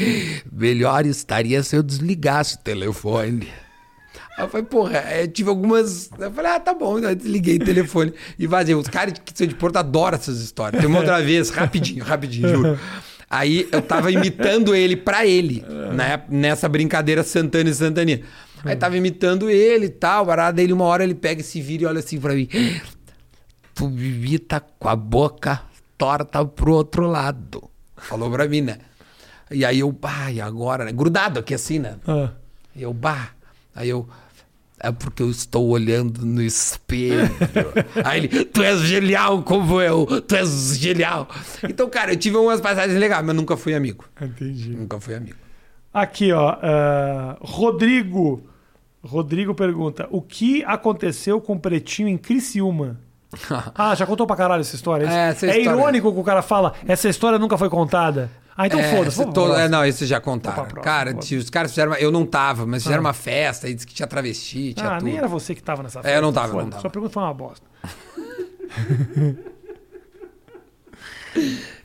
melhor 0.52 1.04
estaria 1.04 1.62
se 1.62 1.76
eu 1.76 1.82
desligasse 1.82 2.56
o 2.56 2.58
telefone. 2.58 3.48
Aí 4.36 4.44
eu 4.44 4.48
falei, 4.48 4.66
porra, 4.66 4.98
é, 4.98 5.26
tive 5.26 5.48
algumas. 5.48 6.10
Eu 6.18 6.32
falei, 6.32 6.52
ah, 6.52 6.60
tá 6.60 6.74
bom. 6.74 6.96
Aí 6.96 7.14
desliguei 7.14 7.56
o 7.56 7.64
telefone 7.64 8.12
e 8.38 8.46
vazei. 8.46 8.74
Os 8.74 8.88
caras 8.88 9.14
que 9.24 9.32
são 9.36 9.46
de 9.46 9.54
Porto 9.54 9.76
adoram 9.76 10.16
essas 10.18 10.40
histórias. 10.40 10.80
Tem 10.80 10.88
uma 10.90 10.98
outra 10.98 11.22
vez, 11.22 11.50
rapidinho, 11.50 12.04
rapidinho, 12.04 12.48
juro. 12.48 12.78
Aí 13.30 13.68
eu 13.72 13.80
tava 13.80 14.10
imitando 14.12 14.74
ele 14.74 14.96
pra 14.96 15.26
ele, 15.26 15.64
né? 15.94 16.22
Nessa 16.28 16.68
brincadeira 16.68 17.22
Santana 17.22 17.70
e 17.70 17.74
Santaninha. 17.74 18.22
Aí 18.64 18.76
tava 18.76 18.96
imitando 18.96 19.50
ele 19.50 19.86
e 19.86 19.90
tal, 19.90 20.26
parada. 20.26 20.60
Ele 20.62 20.72
uma 20.72 20.84
hora 20.84 21.04
ele 21.04 21.14
pega 21.14 21.40
esse 21.40 21.60
vira 21.60 21.82
e 21.84 21.86
olha 21.86 21.98
assim 22.00 22.18
pra 22.20 22.34
mim. 22.34 22.48
Tu 23.74 23.84
imita 23.86 24.60
com 24.78 24.88
a 24.88 24.96
boca 24.96 25.62
torta 25.98 26.44
pro 26.44 26.72
outro 26.74 27.06
lado. 27.06 27.70
Falou 27.96 28.30
pra 28.30 28.48
mim, 28.48 28.60
né? 28.60 28.78
E 29.50 29.64
aí 29.64 29.80
eu, 29.80 29.90
bah, 29.92 30.30
e 30.32 30.40
agora, 30.40 30.84
né? 30.84 30.92
Grudado 30.92 31.40
aqui 31.40 31.54
assim, 31.54 31.78
né? 31.78 31.96
Ah, 32.06 32.30
E 32.74 32.82
eu, 32.82 32.92
bah. 32.92 33.30
Aí 33.74 33.88
eu. 33.88 34.08
É 34.86 34.92
porque 34.92 35.22
eu 35.22 35.30
estou 35.30 35.68
olhando 35.68 36.24
no 36.26 36.42
espelho. 36.42 37.30
Aí 38.04 38.18
ele, 38.24 38.44
tu 38.44 38.62
és 38.62 38.80
genial 38.80 39.42
como 39.42 39.80
eu, 39.80 40.06
tu 40.22 40.34
és 40.36 40.76
genial. 40.78 41.28
Então, 41.68 41.88
cara, 41.88 42.12
eu 42.12 42.16
tive 42.16 42.36
umas 42.36 42.60
passagens 42.60 42.98
legais, 42.98 43.24
mas 43.24 43.34
nunca 43.34 43.56
fui 43.56 43.74
amigo. 43.74 44.04
entendi. 44.20 44.70
Nunca 44.70 45.00
fui 45.00 45.14
amigo. 45.14 45.36
Aqui, 45.92 46.32
ó. 46.32 46.56
ah, 46.62 47.36
Rodrigo. 47.40 48.42
Rodrigo 49.02 49.54
pergunta: 49.54 50.08
O 50.10 50.20
que 50.22 50.64
aconteceu 50.64 51.40
com 51.40 51.54
o 51.54 51.58
Pretinho 51.60 52.08
em 52.08 52.16
Criciúma? 52.18 52.98
Ah, 53.74 53.94
já 53.94 54.06
contou 54.06 54.26
pra 54.26 54.36
caralho 54.36 54.60
essa 54.60 54.76
história? 54.76 55.06
É, 55.06 55.28
essa 55.30 55.46
é 55.46 55.58
história- 55.58 55.78
irônico 55.78 56.12
que 56.12 56.18
o 56.20 56.22
cara 56.24 56.40
fala, 56.40 56.72
essa 56.86 57.08
história 57.08 57.38
nunca 57.38 57.58
foi 57.58 57.68
contada. 57.68 58.30
Ah, 58.56 58.66
então 58.68 58.78
É, 58.78 58.96
foda-se. 58.96 59.16
vamos 59.16 59.34
todo- 59.34 59.46
é, 59.50 59.54
próxima. 59.54 59.68
não, 59.68 59.84
esse 59.84 60.06
já 60.06 60.20
contaram. 60.20 60.56
próxima, 60.64 60.80
Cara, 60.82 61.20
se 61.20 61.34
os 61.36 61.50
caras 61.50 61.72
fizeram. 61.72 61.90
uma- 61.90 61.98
Eu 61.98 62.12
não 62.12 62.24
tava, 62.24 62.64
mas 62.66 62.82
fizeram 62.84 63.00
uma 63.02 63.12
festa 63.12 63.68
e 63.68 63.74
disse 63.74 63.86
que 63.86 63.92
tinha 63.94 64.06
travesti, 64.06 64.74
tinha 64.74 64.90
Ah, 64.90 64.98
tudo. 64.98 65.06
nem 65.06 65.16
era 65.18 65.26
você 65.26 65.54
que 65.56 65.62
tava 65.62 65.82
nessa 65.82 66.00
É, 66.04 66.16
eu 66.16 66.22
não 66.22 66.32
tava, 66.32 66.52
não 66.62 66.70
tava. 66.70 66.80
Sua 66.80 66.90
pergunta 66.90 67.12
foi 67.12 67.22
uma 67.22 67.34
bosta. 67.34 67.66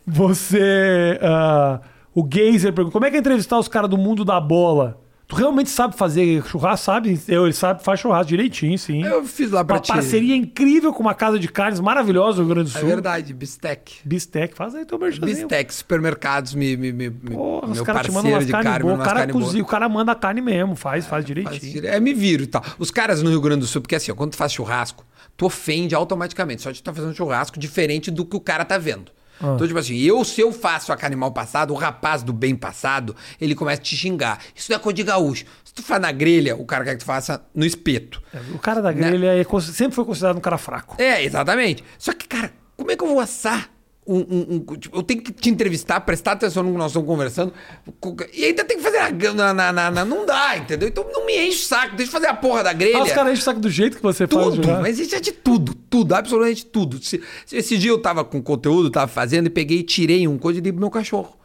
você. 0.05 1.19
ah, 1.21 1.79
o 2.13 2.27
Geyser 2.31 2.73
perguntou: 2.73 2.93
como 2.93 3.05
é 3.05 3.09
que 3.09 3.17
é 3.17 3.19
entrevistar 3.19 3.57
os 3.59 3.67
caras 3.67 3.89
do 3.89 3.97
mundo 3.97 4.23
da 4.25 4.39
bola? 4.39 4.99
Tu 5.29 5.35
realmente 5.35 5.69
sabe 5.69 5.95
fazer 5.95 6.43
churrasco, 6.47 6.85
sabe? 6.87 7.21
Eu, 7.27 7.43
ele 7.45 7.53
sabe, 7.53 7.83
faz 7.83 7.99
churrasco 7.99 8.29
direitinho, 8.29 8.75
sim. 8.79 9.03
Eu 9.03 9.23
fiz 9.23 9.51
lá 9.51 9.63
pra 9.63 9.75
Uma 9.75 9.79
ti. 9.79 9.89
parceria 9.93 10.35
incrível 10.35 10.91
com 10.91 11.03
uma 11.03 11.13
casa 11.13 11.37
de 11.37 11.47
carnes 11.47 11.79
maravilhosa 11.79 12.39
no 12.41 12.45
Rio 12.47 12.55
Grande 12.55 12.71
do 12.71 12.75
É 12.75 12.79
Sul. 12.79 12.89
verdade, 12.89 13.31
Bistec. 13.31 13.97
Bistec, 14.03 14.55
faz 14.55 14.73
aí 14.73 14.85
teu 14.85 14.97
merchanzinho. 14.97 15.27
Bistec, 15.47 15.71
supermercados, 15.71 16.55
me, 16.55 16.75
me, 16.75 16.91
me, 16.91 17.11
Porra, 17.11 17.67
os 17.67 17.75
meu 17.75 17.85
caras 17.85 18.07
te 18.07 18.11
mandam 18.11 18.31
parceiro 18.31 18.37
umas 18.37 18.45
de 18.47 18.51
carnes 18.51 18.71
carne, 18.71 18.83
boas. 18.83 18.99
O 18.99 19.03
cara 19.03 19.19
carne 19.19 19.33
cozinha, 19.33 19.63
o 19.63 19.67
cara 19.67 19.87
manda 19.87 20.11
a 20.11 20.15
carne 20.15 20.41
mesmo, 20.41 20.75
faz, 20.75 21.05
faz 21.05 21.09
Faz 21.09 21.25
direitinho. 21.25 21.73
dire- 21.73 21.87
É, 21.87 21.99
me 21.99 22.11
viro 22.15 22.41
e 22.41 22.47
tal. 22.47 22.65
Os 22.79 22.89
caras 22.89 23.21
no 23.21 23.29
Rio 23.29 23.39
Grande 23.39 23.59
do 23.61 23.67
Sul, 23.67 23.81
porque 23.83 23.93
assim, 23.93 24.11
ó, 24.11 24.15
quando 24.15 24.31
tu 24.31 24.35
faz 24.37 24.51
churrasco, 24.51 25.05
tu 25.37 25.45
ofende 25.45 25.93
automaticamente. 25.93 26.63
Só 26.63 26.71
de 26.71 26.81
tu 26.81 26.85
tá 26.85 26.91
fazendo 26.91 27.13
churrasco 27.15 27.59
diferente 27.59 28.09
do 28.09 28.25
que 28.25 28.35
o 28.35 28.39
cara 28.41 28.65
tá 28.65 28.79
vendo. 28.79 29.11
Ah. 29.41 29.53
Então, 29.55 29.65
tipo 29.67 29.79
assim, 29.79 29.95
eu, 29.97 30.23
se 30.25 30.41
eu 30.41 30.51
faço 30.51 30.91
a 30.91 30.97
carne 30.97 31.15
mal 31.15 31.31
passada, 31.31 31.71
o 31.71 31.75
rapaz 31.75 32.21
do 32.23 32.33
bem 32.33 32.55
passado, 32.55 33.15
ele 33.39 33.55
começa 33.55 33.81
a 33.81 33.83
te 33.83 33.95
xingar. 33.95 34.39
Isso 34.55 34.71
não 34.71 34.75
é 34.77 34.79
coisa 34.79 34.95
de 34.95 35.03
gaúcho. 35.03 35.45
Se 35.63 35.73
tu 35.73 35.81
faz 35.81 36.01
na 36.01 36.11
grelha, 36.11 36.55
o 36.55 36.65
cara 36.65 36.83
quer 36.83 36.93
que 36.93 36.99
tu 36.99 37.05
faça 37.05 37.41
no 37.55 37.65
espeto. 37.65 38.21
O 38.53 38.59
cara 38.59 38.81
da 38.81 38.91
grelha 38.91 39.27
é 39.39 39.43
cons- 39.43 39.65
sempre 39.65 39.95
foi 39.95 40.05
considerado 40.05 40.37
um 40.37 40.41
cara 40.41 40.57
fraco. 40.57 40.95
É, 41.01 41.23
exatamente. 41.23 41.83
Só 41.97 42.11
que, 42.13 42.27
cara, 42.27 42.51
como 42.75 42.91
é 42.91 42.95
que 42.95 43.03
eu 43.03 43.07
vou 43.07 43.19
assar? 43.19 43.69
Um, 44.07 44.17
um- 44.21 44.65
um- 44.67 44.75
tipo, 44.77 44.97
eu 44.97 45.03
tenho 45.03 45.21
que 45.21 45.31
te 45.31 45.49
entrevistar, 45.51 45.99
prestar 46.01 46.31
atenção 46.31 46.63
no 46.63 46.71
que 46.71 46.77
nós 46.79 46.87
estamos 46.91 47.07
conversando. 47.07 47.53
co- 47.99 48.15
E 48.33 48.45
ainda 48.45 48.63
tem 48.63 48.77
que 48.77 48.83
fazer 48.83 48.97
na, 49.35 49.53
na- 49.53 49.71
na- 49.71 49.91
na- 49.91 50.05
Não 50.05 50.25
dá, 50.25 50.57
entendeu? 50.57 50.87
Então 50.87 51.05
não 51.13 51.27
me 51.27 51.37
enche 51.47 51.59
o 51.63 51.67
saco, 51.67 51.95
deixa 51.95 52.09
eu 52.09 52.13
fazer 52.13 52.25
a 52.27 52.33
porra 52.33 52.63
da 52.63 52.73
grelha. 52.73 52.97
Ah, 52.97 53.03
os 53.03 53.11
caras 53.11 53.33
enchem 53.33 53.41
o 53.41 53.45
saco 53.45 53.59
do 53.59 53.69
jeito 53.69 53.97
que 53.97 54.01
você 54.03 54.25
faz. 54.25 54.45
Tudo, 54.45 54.63
já. 54.63 54.79
mas 54.79 54.97
isso 54.97 55.13
é 55.15 55.19
de 55.19 55.31
tudo, 55.31 55.75
tudo, 55.75 56.15
absolutamente 56.15 56.65
tudo. 56.65 56.97
Se- 57.03 57.21
se 57.45 57.55
esse 57.57 57.77
dia 57.77 57.91
eu 57.91 57.99
tava 58.01 58.23
com 58.25 58.41
conteúdo, 58.41 58.89
tava 58.89 59.07
fazendo 59.07 59.45
e 59.47 59.49
peguei 59.51 59.79
e 59.79 59.83
tirei 59.83 60.27
um 60.27 60.39
coisa 60.39 60.57
e 60.57 60.61
dei 60.61 60.71
pro 60.71 60.79
meu 60.81 60.89
cachorro. 60.89 61.37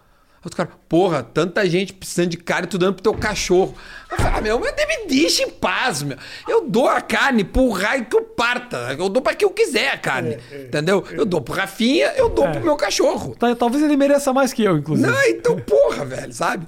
Os 0.45 0.53
caras, 0.53 0.72
porra, 0.88 1.22
tanta 1.22 1.66
gente 1.68 1.92
precisando 1.95 2.28
de 2.28 2.36
carne, 2.36 2.66
tu 2.66 2.76
dando 2.76 2.95
pro 2.95 3.03
teu 3.03 3.14
cachorro. 3.14 3.74
Eu 4.11 4.16
falei, 4.18 4.32
ah, 4.36 4.40
meu, 4.42 4.61
mas 4.61 4.74
me 4.76 5.07
deixa 5.09 5.42
em 5.42 5.51
paz, 5.51 6.03
meu. 6.03 6.18
Eu 6.47 6.68
dou 6.68 6.86
a 6.88 7.01
carne 7.01 7.42
pro 7.45 7.70
raio 7.70 8.05
que 8.05 8.14
eu 8.16 8.22
parta. 8.22 8.95
Eu 8.99 9.09
dou 9.09 9.22
pra 9.22 9.34
quem 9.34 9.47
eu 9.49 9.53
quiser 9.53 9.90
a 9.92 9.97
carne. 9.99 10.38
entendeu? 10.53 11.03
Eu 11.12 11.24
dou 11.24 11.40
pro 11.40 11.55
Rafinha, 11.55 12.12
eu 12.16 12.28
dou 12.28 12.45
É. 12.47 12.53
pro 12.53 12.62
meu 12.64 12.76
cachorro. 12.76 13.34
Tá, 13.38 13.55
Talvez 13.57 13.82
ele 13.82 13.97
mereça 13.97 14.32
mais 14.32 14.53
que 14.53 14.62
eu, 14.62 14.76
inclusive. 14.76 15.09
Não, 15.11 15.22
então, 15.24 15.59
porra, 15.59 16.05
velho, 16.05 16.32
sabe? 16.32 16.66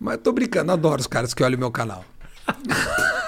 Mas 0.00 0.18
tô 0.18 0.32
brincando, 0.32 0.72
adoro 0.72 1.00
os 1.00 1.06
caras 1.06 1.32
que 1.32 1.42
olham 1.42 1.58
meu 1.58 1.70
canal. 1.70 2.04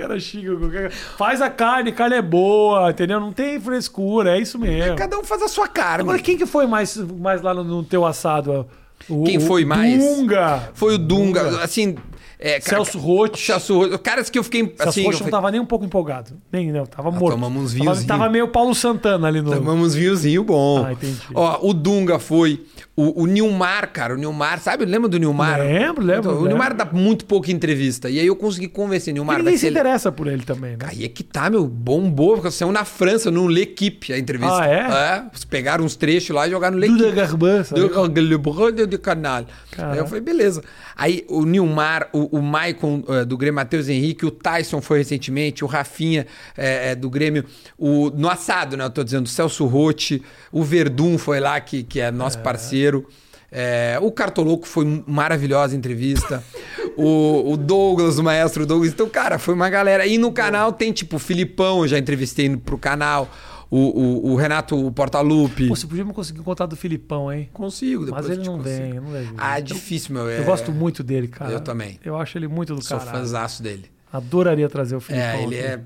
Os 0.00 0.06
caras 0.06 0.22
xingam 0.22 0.56
qualquer 0.56 0.90
Faz 0.90 1.42
a 1.42 1.50
carne, 1.50 1.92
carne 1.92 2.16
é 2.16 2.22
boa, 2.22 2.90
entendeu? 2.90 3.20
Não 3.20 3.32
tem 3.32 3.60
frescura, 3.60 4.36
é 4.36 4.40
isso 4.40 4.58
mesmo. 4.58 4.96
Cada 4.96 5.18
um 5.18 5.24
faz 5.24 5.42
a 5.42 5.48
sua 5.48 5.68
carne. 5.68 6.02
Agora, 6.02 6.18
quem 6.18 6.38
que 6.38 6.46
foi 6.46 6.66
mais, 6.66 6.96
mais 6.96 7.42
lá 7.42 7.52
no, 7.52 7.62
no 7.62 7.82
teu 7.84 8.06
assado? 8.06 8.66
O- 9.08 9.24
Quem 9.24 9.38
o 9.38 9.40
foi 9.40 9.64
mais? 9.64 9.98
Dunga. 9.98 10.70
Foi 10.74 10.94
o 10.94 10.98
Dunga, 10.98 11.62
assim. 11.62 11.96
É, 12.38 12.58
cara, 12.58 12.82
Celso 12.82 12.98
Roth. 12.98 13.36
Celso 13.36 13.78
Roth. 13.78 13.98
Caras 13.98 14.30
que 14.30 14.38
eu 14.38 14.42
fiquei 14.44 14.64
Celso 14.66 14.88
assim. 14.88 15.04
Roth 15.04 15.20
não 15.20 15.28
tava 15.28 15.50
nem 15.50 15.60
um 15.60 15.66
pouco 15.66 15.84
empolgado. 15.84 16.32
Nem, 16.50 16.72
não, 16.72 16.86
tava 16.86 17.10
morto. 17.10 17.34
tomamos 17.34 17.62
uns 17.64 17.72
tava, 17.72 17.82
vinhozinho. 17.84 18.08
tava 18.08 18.28
meio 18.30 18.48
Paulo 18.48 18.74
Santana 18.74 19.28
ali 19.28 19.42
no... 19.42 19.52
Tomamos 19.52 19.94
vinhozinho 19.94 20.42
bom. 20.44 20.84
Ah, 20.84 20.92
entendi. 20.92 21.18
Ó, 21.34 21.58
o 21.68 21.74
Dunga 21.74 22.18
foi. 22.18 22.64
O, 23.00 23.22
o 23.22 23.26
Nilmar, 23.26 23.90
cara, 23.92 24.14
o 24.14 24.16
Nilmar, 24.18 24.60
sabe? 24.60 24.84
Lembra 24.84 25.08
do 25.08 25.18
Nilmar? 25.18 25.58
Lembro, 25.58 26.04
lembro, 26.04 26.20
Então, 26.20 26.32
o 26.32 26.34
lembro. 26.34 26.48
Nilmar 26.48 26.74
dá 26.74 26.84
muito 26.84 27.24
pouca 27.24 27.50
entrevista. 27.50 28.10
E 28.10 28.20
aí 28.20 28.26
eu 28.26 28.36
consegui 28.36 28.68
convencer 28.68 29.12
o 29.12 29.14
Nilmar. 29.14 29.38
Ninguém 29.38 29.52
vai 29.52 29.58
se 29.58 29.66
ser- 29.66 29.70
interessa 29.70 30.12
por 30.12 30.26
ele 30.26 30.42
também, 30.42 30.72
né? 30.72 30.86
Aí 30.86 31.04
é 31.04 31.08
que 31.08 31.22
tá, 31.22 31.48
meu, 31.48 31.66
bombou, 31.66 32.34
porque 32.34 32.50
saiu 32.50 32.70
na 32.72 32.84
França, 32.84 33.30
no 33.30 33.46
L'Equipe, 33.46 34.12
a 34.12 34.18
entrevista. 34.18 34.60
Ah, 34.62 34.68
é? 34.68 34.78
É, 34.80 35.24
pegaram 35.48 35.84
uns 35.84 35.96
trechos 35.96 36.34
lá 36.34 36.46
e 36.46 36.50
jogaram 36.50 36.74
no 36.76 36.80
L'Equipe. 36.80 36.98
Do 37.74 38.20
Le 38.20 38.36
Brode 38.38 38.86
de 38.86 38.98
Canal. 38.98 39.44
Aí 39.78 39.98
eu 39.98 40.06
falei, 40.06 40.20
beleza. 40.20 40.62
Aí 40.96 41.24
o 41.28 41.44
Nilmar, 41.46 42.08
o, 42.12 42.38
o 42.38 42.42
Maicon 42.42 43.02
eh, 43.08 43.24
do 43.24 43.38
Grêmio 43.38 43.54
Matheus 43.54 43.88
Henrique, 43.88 44.26
o 44.26 44.30
Tyson 44.30 44.82
foi 44.82 44.98
recentemente, 44.98 45.64
o 45.64 45.66
Rafinha 45.66 46.26
eh, 46.56 46.90
eh, 46.90 46.94
do 46.94 47.08
Grêmio, 47.08 47.44
o, 47.78 48.10
no 48.10 48.28
assado, 48.28 48.76
né? 48.76 48.84
Eu 48.84 48.90
tô 48.90 49.02
dizendo, 49.02 49.24
o 49.24 49.28
Celso 49.28 49.64
Rotti, 49.64 50.22
o 50.52 50.62
Verdun 50.62 51.16
foi 51.16 51.40
lá, 51.40 51.58
que, 51.60 51.82
que 51.82 52.00
é 52.00 52.10
nosso 52.10 52.38
parceiro. 52.40 52.89
Eh, 53.52 53.98
o 54.00 54.12
Cartoloco 54.12 54.66
foi 54.66 55.02
maravilhosa 55.06 55.74
entrevista. 55.76 56.42
o, 56.96 57.52
o 57.52 57.56
Douglas, 57.56 58.18
o 58.18 58.22
maestro 58.22 58.64
Douglas. 58.66 58.92
Então, 58.92 59.08
cara, 59.08 59.38
foi 59.38 59.54
uma 59.54 59.68
galera. 59.68 60.06
E 60.06 60.18
no 60.18 60.30
canal 60.32 60.72
tem, 60.72 60.92
tipo, 60.92 61.16
o 61.16 61.18
Filipão, 61.18 61.82
eu 61.82 61.88
já 61.88 61.98
entrevistei 61.98 62.48
no- 62.48 62.58
pro 62.58 62.78
canal. 62.78 63.28
O, 63.72 63.78
o, 63.78 64.32
o 64.32 64.34
Renato 64.36 64.90
Portaluppi. 64.90 65.68
Pô, 65.68 65.76
você 65.76 65.86
podia 65.86 66.04
me 66.04 66.12
conseguir 66.12 66.40
contar 66.40 66.66
do 66.66 66.74
Filipão, 66.74 67.32
hein? 67.32 67.48
Consigo, 67.52 68.04
depois 68.04 68.26
Mas 68.26 68.32
ele 68.32 68.40
eu 68.40 68.42
te 68.42 68.50
não 68.50 68.58
consigo. 68.58 68.76
vem, 68.76 68.94
não. 68.94 69.34
Ah, 69.38 69.58
é 69.58 69.60
Eu- 69.60 69.64
difícil, 69.64 70.12
meu. 70.12 70.28
Eu 70.28 70.42
é- 70.42 70.44
gosto 70.44 70.72
muito 70.72 71.04
dele, 71.04 71.28
cara. 71.28 71.52
Eu 71.52 71.60
também. 71.60 71.96
Eu 72.04 72.16
acho 72.18 72.36
ele 72.36 72.48
muito 72.48 72.74
do 72.74 72.82
Sou 72.82 72.98
caralho. 72.98 73.18
fãzaço 73.18 73.62
dele. 73.62 73.84
Adoraria 74.12 74.68
trazer 74.68 74.96
o 74.96 75.00
Filipão. 75.00 75.24
É, 75.28 75.42
ele 75.44 75.56
aqui. 75.56 75.66
é. 75.68 75.80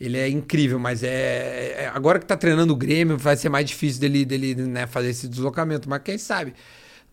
Ele 0.00 0.18
é 0.18 0.28
incrível, 0.28 0.78
mas 0.78 1.02
é, 1.02 1.84
é- 1.84 1.90
Agora 1.94 2.18
que 2.18 2.26
tá 2.26 2.36
treinando 2.36 2.72
o 2.72 2.76
Grêmio, 2.76 3.16
vai 3.16 3.36
ser 3.36 3.48
mais 3.48 3.64
difícil 3.66 4.00
dele, 4.00 4.24
dele 4.24 4.54
né, 4.54 4.86
fazer 4.86 5.08
esse 5.08 5.26
deslocamento. 5.28 5.88
Mas 5.88 6.02
quem 6.02 6.18
sabe? 6.18 6.54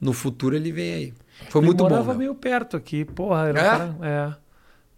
No 0.02 0.12
futuro 0.12 0.56
ele 0.56 0.72
vem 0.72 0.94
aí. 0.94 1.14
Foi 1.50 1.60
Ele 1.62 1.68
muito 1.68 1.78
bom. 1.84 1.90
morava 1.90 2.10
meu. 2.12 2.18
meio 2.20 2.36
perto 2.36 2.76
aqui, 2.76 3.06
porra. 3.06 3.48
Era 3.50 3.60
É? 3.60 3.64
cara- 3.64 3.96
é. 4.02 4.44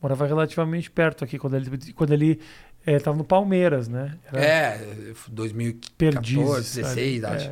Morava 0.01 0.25
relativamente 0.27 0.89
perto 0.91 1.23
aqui, 1.23 1.37
quando 1.39 1.55
ele, 1.55 1.93
quando 1.93 2.11
ele 2.11 2.39
é, 2.85 2.99
tava 2.99 3.17
no 3.17 3.23
Palmeiras, 3.23 3.87
né? 3.87 4.13
Era 4.31 4.39
É, 4.43 4.81
2014, 5.31 5.93
Perdizes, 5.97 6.75
16, 6.75 7.21
sabe? 7.21 7.35
acho. 7.35 7.49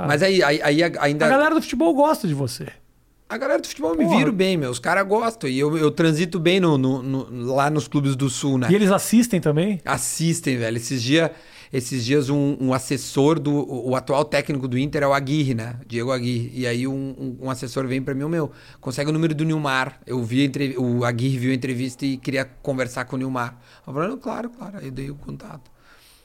É. 0.00 0.06
Mas 0.06 0.22
aí, 0.22 0.42
aí, 0.42 0.60
aí 0.62 0.82
ainda. 0.98 1.26
A 1.26 1.28
galera 1.28 1.54
do 1.54 1.60
futebol 1.62 1.94
gosta 1.94 2.26
de 2.28 2.34
você. 2.34 2.68
A 3.30 3.38
galera 3.38 3.62
do 3.62 3.68
futebol 3.68 3.94
me 3.96 4.04
Porra. 4.04 4.18
viro 4.18 4.32
bem, 4.32 4.56
meu. 4.56 4.70
Os 4.70 4.80
caras 4.80 5.06
gostam. 5.06 5.48
E 5.48 5.56
eu, 5.58 5.78
eu 5.78 5.90
transito 5.92 6.40
bem 6.40 6.58
no, 6.58 6.76
no- 6.76 7.00
no- 7.02 7.54
lá 7.54 7.70
nos 7.70 7.86
clubes 7.86 8.16
do 8.16 8.28
Sul, 8.28 8.58
né? 8.58 8.66
E 8.70 8.74
eles 8.74 8.90
assistem 8.90 9.40
também? 9.40 9.80
Assistem, 9.84 10.56
velho. 10.58 10.76
Esses, 10.76 11.00
dia, 11.00 11.30
esses 11.72 12.04
dias 12.04 12.28
um, 12.28 12.56
um 12.60 12.74
assessor 12.74 13.38
do. 13.38 13.52
O, 13.52 13.90
o 13.90 13.96
atual 13.96 14.24
técnico 14.24 14.66
do 14.66 14.76
Inter 14.76 15.04
é 15.04 15.06
o 15.06 15.12
Aguirre, 15.14 15.54
né? 15.54 15.76
Diego 15.86 16.10
Aguirre. 16.10 16.50
E 16.52 16.66
aí 16.66 16.88
um, 16.88 16.92
um- 16.92 17.36
um 17.46 17.50
assessor 17.50 17.86
vem 17.86 18.02
pra 18.02 18.14
mim, 18.14 18.24
"Ô, 18.24 18.28
meu, 18.28 18.50
consegue 18.80 19.10
o 19.10 19.12
número 19.12 19.32
do 19.32 19.44
Nilmar. 19.44 20.00
Eu 20.04 20.20
vi 20.24 20.42
a 20.42 20.44
entrev- 20.44 20.76
o 20.76 21.04
Aguirre 21.04 21.38
viu 21.38 21.52
a 21.52 21.54
entrevista 21.54 22.04
e 22.04 22.16
queria 22.16 22.44
conversar 22.44 23.04
com 23.04 23.14
o 23.14 23.18
Nilmar. 23.20 23.56
Eu 23.86 23.92
falei, 23.94 24.08
"Não, 24.08 24.18
claro, 24.18 24.50
claro. 24.50 24.78
Aí 24.78 24.86
eu 24.86 24.90
dei 24.92 25.08
o 25.08 25.14
contato. 25.14 25.70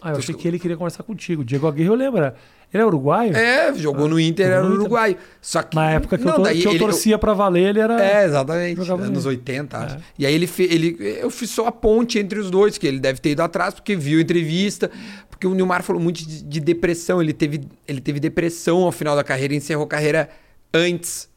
Ah, 0.01 0.09
eu 0.11 0.17
achei 0.17 0.33
que 0.33 0.47
ele 0.47 0.57
queria 0.59 0.75
conversar 0.75 1.03
contigo. 1.03 1.43
Diego 1.45 1.67
Aguirre, 1.67 1.89
eu 1.89 1.95
lembro. 1.95 2.31
Ele 2.75 2.83
é 2.83 2.85
uruguaio? 2.85 3.35
É, 3.35 3.73
jogou 3.75 4.07
no 4.07 4.19
Inter, 4.19 4.47
era 4.47 4.57
no 4.61 4.63
no 4.63 4.75
Inter. 4.75 4.81
Uruguai. 4.81 5.17
Só 5.41 5.63
que. 5.63 5.75
Na 5.75 5.91
época 5.91 6.17
que, 6.17 6.25
Não, 6.25 6.35
eu, 6.35 6.41
daí 6.41 6.59
que 6.61 6.67
eu 6.67 6.71
ele- 6.71 6.79
torcia 6.79 7.17
pra 7.17 7.33
valer, 7.33 7.69
ele 7.69 7.79
era. 7.79 8.03
É, 8.03 8.25
exatamente. 8.25 8.79
Anos 8.91 9.23
bem. 9.23 9.31
80, 9.37 9.77
acho. 9.77 9.95
É. 9.95 9.99
E 10.19 10.25
aí 10.25 10.33
ele, 10.35 10.45
fe- 10.45 10.67
ele. 10.69 10.97
Eu 11.21 11.29
fiz 11.29 11.49
só 11.49 11.67
a 11.67 11.71
ponte 11.71 12.19
entre 12.19 12.37
os 12.37 12.51
dois, 12.51 12.77
que 12.77 12.85
ele 12.85 12.99
deve 12.99 13.19
ter 13.19 13.29
ido 13.31 13.41
atrás, 13.41 13.73
porque 13.73 13.95
viu 13.95 14.19
a 14.19 14.21
entrevista. 14.21 14.91
Porque 15.29 15.47
o 15.47 15.53
Nilmar 15.53 15.83
falou 15.83 16.01
muito 16.01 16.17
de, 16.27 16.43
de 16.43 16.59
depressão. 16.59 17.21
Ele 17.21 17.33
teve, 17.33 17.61
ele 17.87 18.01
teve 18.01 18.19
depressão 18.19 18.83
ao 18.83 18.91
final 18.91 19.15
da 19.15 19.23
carreira, 19.23 19.55
encerrou 19.55 19.85
a 19.85 19.87
carreira 19.87 20.29
antes. 20.73 21.29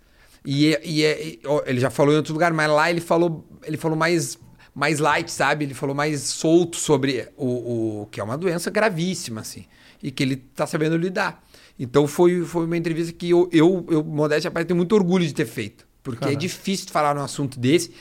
E, 0.45 0.75
é- 0.75 0.81
e 0.85 1.05
é- 1.05 1.23
e, 1.25 1.41
ele 1.67 1.81
já 1.81 1.91
falou 1.91 2.13
em 2.13 2.17
outro 2.17 2.33
lugar, 2.33 2.53
mas 2.53 2.71
lá 2.71 2.91
ele 2.91 3.01
falou, 3.01 3.45
ele 3.65 3.77
falou 3.77 3.97
mais, 3.97 4.39
mais 4.75 4.99
light, 4.99 5.31
sabe? 5.31 5.65
Ele 5.65 5.75
falou 5.75 5.95
mais 5.95 6.21
solto 6.23 6.77
sobre 6.77 7.29
o, 7.37 8.03
o 8.03 8.07
que 8.11 8.21
é 8.21 8.25
uma 8.25 8.39
doença 8.39 8.71
gravíssima, 8.71 9.41
assim. 9.41 9.65
E 10.03 10.11
que 10.11 10.23
ele 10.23 10.37
tá 10.37 10.67
sabendo 10.67 10.97
lidar. 10.97 11.43
Então 11.79 12.07
foi, 12.07 12.45
foi 12.45 12.67
uma 12.67 12.77
entrevista 12.77 13.13
que 13.13 13.31
eu, 13.31 13.49
eu, 13.53 13.87
eu 13.91 14.05
modéstia 14.05 14.51
à 14.53 14.65
tenho 14.65 14.77
muito 14.77 14.95
orgulho 14.95 15.27
de 15.27 15.35
ter 15.35 15.47
feito. 15.47 15.87
Porque 16.03 16.19
é 16.19 16.29
Caralho. 16.29 16.39
difícil 16.39 16.89
falar 16.89 17.15
num 17.15 17.23
assunto 17.23 17.59
desse 17.59 17.93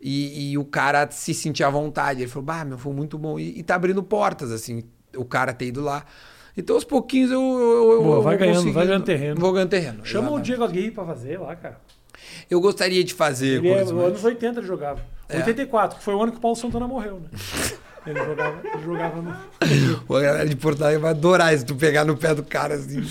e, 0.00 0.50
e 0.50 0.58
o 0.58 0.64
cara 0.64 1.10
se 1.10 1.32
sentir 1.32 1.64
à 1.64 1.70
vontade. 1.70 2.20
Ele 2.20 2.28
falou, 2.28 2.44
bah, 2.44 2.64
meu, 2.64 2.76
foi 2.76 2.92
muito 2.92 3.16
bom. 3.16 3.38
E, 3.38 3.58
e 3.58 3.62
tá 3.62 3.74
abrindo 3.74 4.02
portas, 4.02 4.52
assim, 4.52 4.84
o 5.16 5.24
cara 5.24 5.52
ter 5.52 5.66
ido 5.66 5.80
lá. 5.80 6.04
Então, 6.56 6.76
aos 6.76 6.84
pouquinhos 6.84 7.30
eu. 7.30 7.40
eu, 7.40 8.02
Boa, 8.02 8.16
eu 8.16 8.22
vai 8.22 8.36
ganhando, 8.36 8.72
vai 8.72 8.86
ganhando 8.86 9.04
terreno. 9.04 9.40
Vou 9.40 9.52
ganhando 9.52 9.70
terreno. 9.70 10.04
Chama 10.04 10.24
o 10.30 10.34
exatamente. 10.34 10.44
Diego 10.46 10.64
Aguirre 10.64 10.90
pra 10.90 11.04
fazer 11.04 11.38
lá, 11.38 11.56
cara. 11.56 11.80
Eu 12.50 12.60
gostaria 12.60 13.02
de 13.02 13.12
fazer 13.12 13.58
Ele 13.58 13.68
é, 13.68 13.80
anos 13.80 14.22
80 14.22 14.60
ele 14.60 14.66
jogava. 14.66 15.00
É. 15.28 15.38
84, 15.38 15.98
que 15.98 16.04
foi 16.04 16.14
o 16.14 16.22
ano 16.22 16.32
que 16.32 16.38
o 16.38 16.40
Paulo 16.40 16.56
Santana 16.56 16.86
morreu, 16.86 17.20
né? 17.20 17.28
Ele 18.06 18.18
jogava, 18.22 18.60
ele 18.64 18.82
jogava 18.84 19.22
no. 19.22 19.30
A 20.16 20.20
galera 20.20 20.46
de 20.48 20.56
Porto 20.56 20.82
Alegre 20.82 21.00
vai 21.00 21.10
adorar 21.12 21.56
se 21.58 21.64
tu 21.64 21.74
pegar 21.74 22.04
no 22.04 22.16
pé 22.16 22.34
do 22.34 22.42
cara 22.42 22.74
assim. 22.74 23.02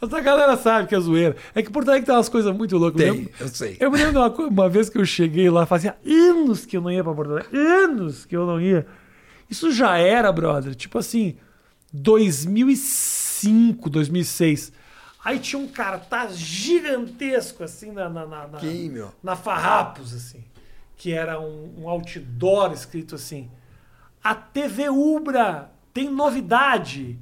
Essa 0.00 0.20
galera 0.20 0.56
sabe 0.56 0.88
que 0.88 0.94
é 0.94 1.00
zoeira. 1.00 1.36
É 1.54 1.62
que 1.62 1.70
Porto 1.70 1.88
Alegre 1.90 2.06
tem 2.06 2.14
umas 2.14 2.28
coisas 2.28 2.54
muito 2.56 2.76
loucas. 2.78 3.00
Eu 3.02 3.12
Tem, 3.12 3.20
lembro- 3.22 3.34
eu 3.40 3.48
sei. 3.48 3.76
Eu 3.78 3.90
me 3.90 3.98
lembro 3.98 4.12
de 4.12 4.18
uma, 4.18 4.48
uma 4.48 4.68
vez 4.68 4.88
que 4.88 4.96
eu 4.98 5.04
cheguei 5.04 5.50
lá, 5.50 5.66
fazia 5.66 5.96
anos 6.06 6.64
que 6.64 6.76
eu 6.76 6.80
não 6.80 6.90
ia 6.90 7.04
pra 7.04 7.12
Porto 7.12 7.32
Alegre. 7.32 7.56
Anos 7.56 8.24
que 8.24 8.34
eu 8.34 8.46
não 8.46 8.60
ia. 8.60 8.86
Isso 9.50 9.70
já 9.70 9.98
era, 9.98 10.32
brother. 10.32 10.74
Tipo 10.74 10.98
assim, 10.98 11.36
2005, 11.92 13.90
2006. 13.90 14.72
Aí 15.24 15.38
tinha 15.38 15.60
um 15.60 15.66
cartaz 15.68 16.36
gigantesco, 16.36 17.62
assim, 17.64 17.92
na, 17.92 18.08
na, 18.08 18.26
na, 18.26 18.46
na, 18.48 18.58
Quem, 18.58 18.90
meu? 18.90 19.10
na 19.22 19.34
Farrapos, 19.36 20.14
assim. 20.14 20.44
Que 20.96 21.12
era 21.12 21.40
um, 21.40 21.74
um 21.78 21.88
outdoor 21.88 22.72
escrito 22.72 23.14
assim. 23.14 23.50
A 24.24 24.34
TV 24.34 24.88
Ubra 24.88 25.70
tem 25.92 26.10
novidade. 26.10 27.18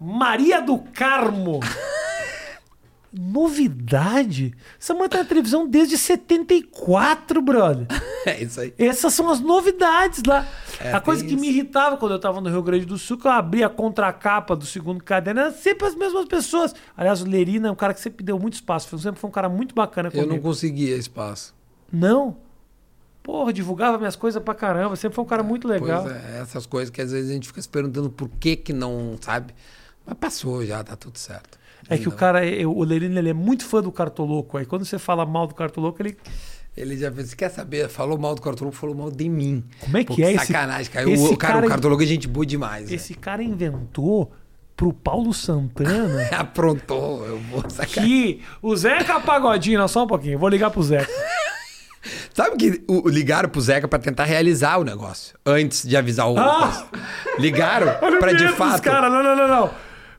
Maria 0.00 0.62
do 0.62 0.78
Carmo. 0.78 1.60
novidade? 3.12 4.54
Essa 4.80 4.94
mulher 4.94 5.10
tá 5.10 5.18
na 5.18 5.24
televisão 5.26 5.68
desde 5.68 5.98
74, 5.98 7.42
brother. 7.42 7.86
É 8.24 8.40
isso 8.40 8.60
aí. 8.60 8.72
Essas 8.78 9.12
são 9.14 9.28
as 9.28 9.40
novidades 9.40 10.22
lá. 10.24 10.46
É, 10.78 10.92
a 10.92 11.00
coisa 11.00 11.24
que 11.24 11.34
me 11.34 11.48
isso. 11.48 11.58
irritava 11.58 11.96
quando 11.96 12.12
eu 12.12 12.20
tava 12.20 12.40
no 12.40 12.48
Rio 12.48 12.62
Grande 12.62 12.86
do 12.86 12.96
Sul, 12.96 13.18
que 13.18 13.26
eu 13.26 13.32
abria 13.32 13.66
a 13.66 13.68
contracapa 13.68 14.54
do 14.54 14.64
segundo 14.64 15.02
caderno, 15.02 15.40
era 15.40 15.50
sempre 15.50 15.88
as 15.88 15.96
mesmas 15.96 16.26
pessoas. 16.26 16.72
Aliás, 16.96 17.20
o 17.20 17.26
Lerina 17.26 17.66
é 17.66 17.70
um 17.72 17.74
cara 17.74 17.92
que 17.92 18.00
sempre 18.00 18.24
deu 18.24 18.38
muito 18.38 18.54
espaço. 18.54 18.96
Sempre 18.96 19.20
foi 19.20 19.28
um 19.28 19.32
cara 19.32 19.48
muito 19.48 19.74
bacana 19.74 20.06
Eu 20.06 20.12
comigo. 20.12 20.32
não 20.34 20.40
conseguia 20.40 20.96
espaço. 20.96 21.52
Não. 21.92 22.36
Porra, 23.22 23.52
divulgava 23.52 23.98
minhas 23.98 24.16
coisas 24.16 24.42
pra 24.42 24.54
caramba. 24.54 24.96
Sempre 24.96 25.14
foi 25.14 25.24
um 25.24 25.28
cara 25.28 25.42
muito 25.42 25.68
legal. 25.68 26.08
É, 26.10 26.40
essas 26.40 26.66
coisas 26.66 26.90
que 26.90 27.00
às 27.00 27.12
vezes 27.12 27.30
a 27.30 27.34
gente 27.34 27.46
fica 27.46 27.62
se 27.62 27.68
perguntando 27.68 28.10
por 28.10 28.28
que 28.28 28.56
que 28.56 28.72
não, 28.72 29.16
sabe? 29.20 29.54
Mas 30.04 30.16
passou 30.18 30.64
já, 30.66 30.82
tá 30.82 30.96
tudo 30.96 31.18
certo. 31.18 31.58
É 31.88 31.98
que 31.98 32.08
o 32.08 32.12
cara, 32.12 32.40
o 32.66 32.82
Lerina, 32.84 33.18
ele 33.18 33.30
é 33.30 33.32
muito 33.34 33.64
fã 33.64 33.82
do 33.82 33.90
Cartoloco. 33.92 34.56
Aí 34.56 34.64
quando 34.64 34.84
você 34.84 34.98
fala 34.98 35.24
mal 35.26 35.46
do 35.46 35.54
Cartoloco, 35.54 36.00
ele. 36.02 36.16
Ele 36.76 36.96
já 36.96 37.12
fez, 37.12 37.34
quer 37.34 37.50
saber? 37.50 37.86
Falou 37.90 38.16
mal 38.16 38.34
do 38.34 38.40
cartoloco, 38.40 38.74
falou 38.74 38.96
mal 38.96 39.10
de 39.10 39.28
mim. 39.28 39.62
Como 39.80 39.94
é 39.98 40.04
que 40.04 40.16
Pô, 40.16 40.22
é 40.22 40.32
esse- 40.32 40.46
Sacanagem, 40.46 40.90
cara. 40.90 41.10
esse 41.10 41.22
o, 41.22 41.36
cara, 41.36 41.52
cara- 41.54 41.66
o 41.66 41.68
cartoloco 41.68 42.02
é 42.02 42.06
gente 42.06 42.26
boa 42.26 42.46
demais. 42.46 42.88
né? 42.88 42.96
Esse 42.96 43.12
cara 43.14 43.42
inventou 43.42 44.32
pro 44.74 44.90
Paulo 44.90 45.34
Santana 45.34 46.28
Aprontou, 46.32 47.26
eu 47.26 47.38
vou 47.38 47.62
sacar. 47.68 48.02
que 48.02 48.40
o 48.62 48.74
Zeca 48.74 49.20
Pagodinho, 49.20 49.78
não, 49.80 49.86
só 49.86 50.04
um 50.04 50.06
pouquinho, 50.06 50.38
vou 50.38 50.48
ligar 50.48 50.70
pro 50.70 50.82
Zeca. 50.82 51.12
Sabe 52.34 52.56
que 52.56 52.82
o, 52.88 53.08
ligaram 53.08 53.48
pro 53.48 53.60
Zeca 53.60 53.86
pra 53.88 53.98
tentar 53.98 54.24
realizar 54.24 54.78
o 54.78 54.84
negócio 54.84 55.36
antes 55.46 55.86
de 55.86 55.96
avisar 55.96 56.28
o. 56.30 56.38
Ah! 56.38 56.86
Ligaram 57.38 57.88
o 58.02 58.18
pra 58.18 58.32
de 58.32 58.48
fato. 58.48 58.82
cara. 58.82 59.08
Não, 59.08 59.22
não, 59.22 59.36
não, 59.36 59.48
não. 59.48 59.70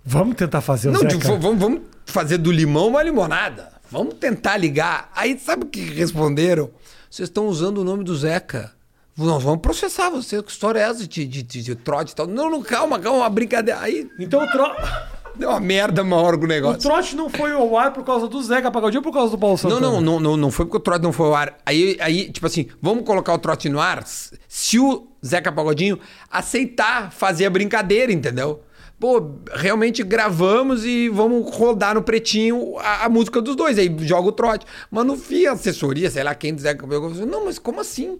Vamos 0.05 0.35
tentar 0.35 0.61
fazer 0.61 0.89
o 0.89 0.91
Não, 0.91 0.99
Zeca. 1.01 1.17
de- 1.17 1.27
vamos, 1.27 1.59
vamos 1.59 1.81
fazer 2.05 2.37
do 2.37 2.51
limão 2.51 2.87
uma 2.89 3.01
limonada. 3.03 3.71
Vamos 3.89 4.15
tentar 4.15 4.57
ligar. 4.57 5.09
Aí 5.15 5.37
sabe 5.39 5.63
o 5.63 5.67
que 5.67 5.81
responderam? 5.81 6.69
Vocês 7.09 7.29
estão 7.29 7.45
usando 7.47 7.77
o 7.79 7.83
nome 7.83 8.03
do 8.03 8.15
Zeca. 8.17 8.71
Nós 9.15 9.43
vamos 9.43 9.61
processar 9.61 10.09
você. 10.09 10.41
Que 10.41 10.51
história 10.51 10.79
é 10.79 10.83
essa 10.89 11.07
de, 11.07 11.25
de, 11.25 11.43
de, 11.43 11.61
de 11.61 11.75
trote 11.75 12.13
e 12.13 12.15
tal? 12.15 12.25
Não, 12.25 12.49
não, 12.49 12.63
calma, 12.63 12.97
calma, 12.97 13.19
uma 13.19 13.29
brincadeira. 13.29 13.79
Aí 13.79 14.09
Então 14.19 14.43
o, 14.43 14.47
tro... 14.49 14.65
deu 15.35 15.49
uma 15.49 15.59
merda 15.59 16.03
maior 16.03 16.37
com 16.37 16.43
o 16.43 16.45
o 16.45 16.47
negócio. 16.47 16.81
trote 16.81 17.15
não 17.15 17.29
foi 17.29 17.51
ao 17.51 17.77
ar 17.77 17.93
por 17.93 18.03
causa 18.03 18.27
do 18.27 18.41
Zeca 18.41 18.71
Pagodinho 18.71 18.99
ou 18.99 19.03
por 19.03 19.13
causa 19.13 19.31
do 19.31 19.37
Paulo 19.37 19.57
Santana? 19.57 19.81
Não, 19.81 19.93
não, 19.93 20.01
não, 20.01 20.19
não, 20.19 20.37
não 20.37 20.51
foi 20.51 20.65
porque 20.65 20.77
o 20.77 20.79
trote 20.79 21.03
não 21.03 21.11
foi 21.11 21.27
ao 21.27 21.35
ar. 21.35 21.57
Aí, 21.65 21.97
aí, 21.99 22.31
tipo 22.31 22.45
assim, 22.45 22.67
vamos 22.81 23.03
colocar 23.05 23.33
o 23.33 23.37
trote 23.37 23.69
no 23.69 23.79
ar 23.79 24.03
se 24.05 24.79
o 24.79 25.07
Zeca 25.25 25.51
Pagodinho 25.51 25.99
aceitar 26.29 27.11
fazer 27.11 27.45
a 27.45 27.49
brincadeira, 27.49 28.11
entendeu? 28.11 28.61
Pô, 28.99 29.35
realmente 29.53 30.03
gravamos 30.03 30.85
e 30.85 31.09
vamos 31.09 31.53
rodar 31.55 31.95
no 31.95 32.01
pretinho 32.01 32.77
a, 32.77 33.05
a 33.05 33.09
música 33.09 33.41
dos 33.41 33.55
dois. 33.55 33.77
Aí 33.77 33.93
joga 34.01 34.29
o 34.29 34.31
trote. 34.31 34.65
Mas 34.89 35.05
no 35.05 35.17
fim, 35.17 35.45
a 35.45 35.53
assessoria, 35.53 36.09
sei 36.09 36.23
lá 36.23 36.33
quem 36.35 36.53
do 36.53 36.61
Zeca 36.61 36.87
Pagodinho, 36.87 37.25
não, 37.25 37.45
mas 37.45 37.59
como 37.59 37.81
assim? 37.81 38.19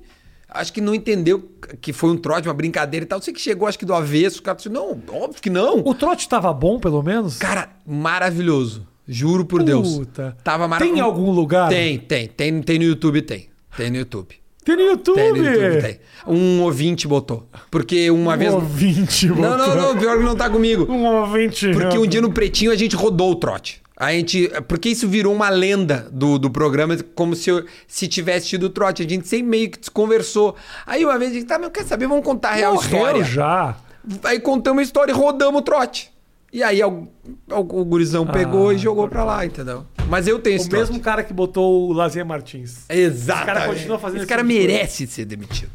Acho 0.54 0.72
que 0.72 0.80
não 0.82 0.94
entendeu 0.94 1.44
que 1.82 1.92
foi 1.92 2.12
um 2.12 2.18
trote, 2.18 2.48
uma 2.48 2.54
brincadeira 2.54 3.04
e 3.06 3.08
tal. 3.08 3.22
Sei 3.22 3.34
que 3.34 3.42
chegou, 3.42 3.68
acho 3.68 3.80
que 3.80 3.86
do 3.86 3.94
avesso, 3.94 4.40
o 4.40 4.44
cara 4.44 4.56
disse, 4.56 4.70
não, 4.70 5.02
óbvio 5.10 5.42
que 5.42 5.50
não. 5.50 5.80
O 5.80 5.96
trote 5.96 6.30
tava 6.30 6.54
bom, 6.54 6.80
pelo 6.80 7.02
menos? 7.02 7.38
Cara, 7.38 7.70
maravilhoso. 7.86 8.88
Juro 9.08 9.44
por 9.46 9.64
Deus. 9.64 9.98
Puta. 9.98 10.38
Tava 10.44 10.68
maravilhoso. 10.68 10.96
Tem 11.02 11.04
algum 11.04 11.32
lugar? 11.32 11.70
Tem, 11.70 11.98
tem, 11.98 12.28
tem, 12.28 12.62
tem 12.62 12.80
no 12.80 12.86
YouTube, 12.86 13.22
tem. 13.24 13.50
Tem 13.76 13.90
no 13.90 13.98
YouTube. 13.98 14.36
Tem 14.64 14.76
no 14.78 14.82
YouTube. 14.84 15.16
Tem 15.16 15.32
no 15.34 15.38
YouTube, 15.46 15.82
tem. 15.82 16.00
Um 16.26 16.62
ouvinte 16.62 17.06
botou. 17.06 17.50
Porque 17.70 18.10
uma 18.10 18.36
Um 18.36 18.38
vez. 18.38 18.54
ouvinte, 18.54 19.28
Não, 19.28 19.58
não, 19.58 19.76
não, 19.76 19.98
pior 19.98 20.18
que 20.18 20.24
não 20.24 20.36
tá 20.38 20.50
comigo. 20.50 20.90
Um 20.90 21.04
ouvinte. 21.06 21.74
Porque 21.74 21.98
um 21.98 22.08
dia 22.08 22.22
no 22.22 22.32
Pretinho 22.32 22.72
a 22.72 22.76
gente 22.76 22.96
rodou 22.96 23.32
o 23.32 23.36
trote. 23.36 23.82
A 23.96 24.12
gente, 24.12 24.50
porque 24.68 24.90
isso 24.90 25.08
virou 25.08 25.34
uma 25.34 25.50
lenda 25.50 26.10
do, 26.12 26.40
do 26.40 26.50
programa, 26.50 26.98
como 27.16 27.36
se, 27.36 27.50
eu, 27.50 27.64
se 27.88 28.08
tivesse 28.08 28.48
tido 28.48 28.64
o 28.64 28.70
trote. 28.70 29.04
A 29.04 29.08
gente 29.08 29.28
sempre 29.28 29.48
meio 29.48 29.70
que 29.70 29.80
desconversou. 29.80 30.56
Aí 30.86 31.06
uma 31.06 31.18
vez 31.20 31.32
a 31.32 31.34
gente, 31.36 31.46
tá, 31.46 31.60
mas 31.60 31.70
quer 31.72 31.86
saber? 31.86 32.08
Vamos 32.08 32.26
contar 32.26 32.50
a 32.50 32.54
real 32.56 32.74
Morreu 32.74 32.90
história. 32.98 33.24
já. 33.24 33.78
Aí 34.24 34.40
contamos 34.40 34.80
a 34.82 34.84
história 34.84 35.12
e 35.12 35.16
rodamos 35.16 35.62
o 35.62 35.64
trote. 35.64 36.12
E 36.52 36.62
aí 36.62 36.84
o, 36.84 37.08
o, 37.50 37.56
o 37.60 37.86
gurizão 37.86 38.26
pegou 38.28 38.70
Ah, 38.70 38.74
e 38.74 38.78
jogou 38.78 39.08
pra 39.08 39.24
lá, 39.24 39.46
entendeu? 39.46 39.86
Mas 40.08 40.28
eu 40.28 40.38
tenho 40.40 40.56
O 40.58 40.60
esse 40.60 40.70
trote. 40.70 40.88
mesmo 40.90 41.00
cara 41.02 41.24
que 41.24 41.34
botou 41.34 41.90
o 41.90 41.94
Lazier 41.94 42.26
Martins. 42.26 42.86
Exato. 42.90 43.40
Esse 43.40 43.46
cara 43.46 43.68
continua 43.68 43.98
fazendo 44.00 44.18
Esse 44.20 44.28
cara 44.28 44.44
tipo 44.44 44.54
merece 44.54 45.08
ser 45.08 45.26
demitido. 45.26 45.72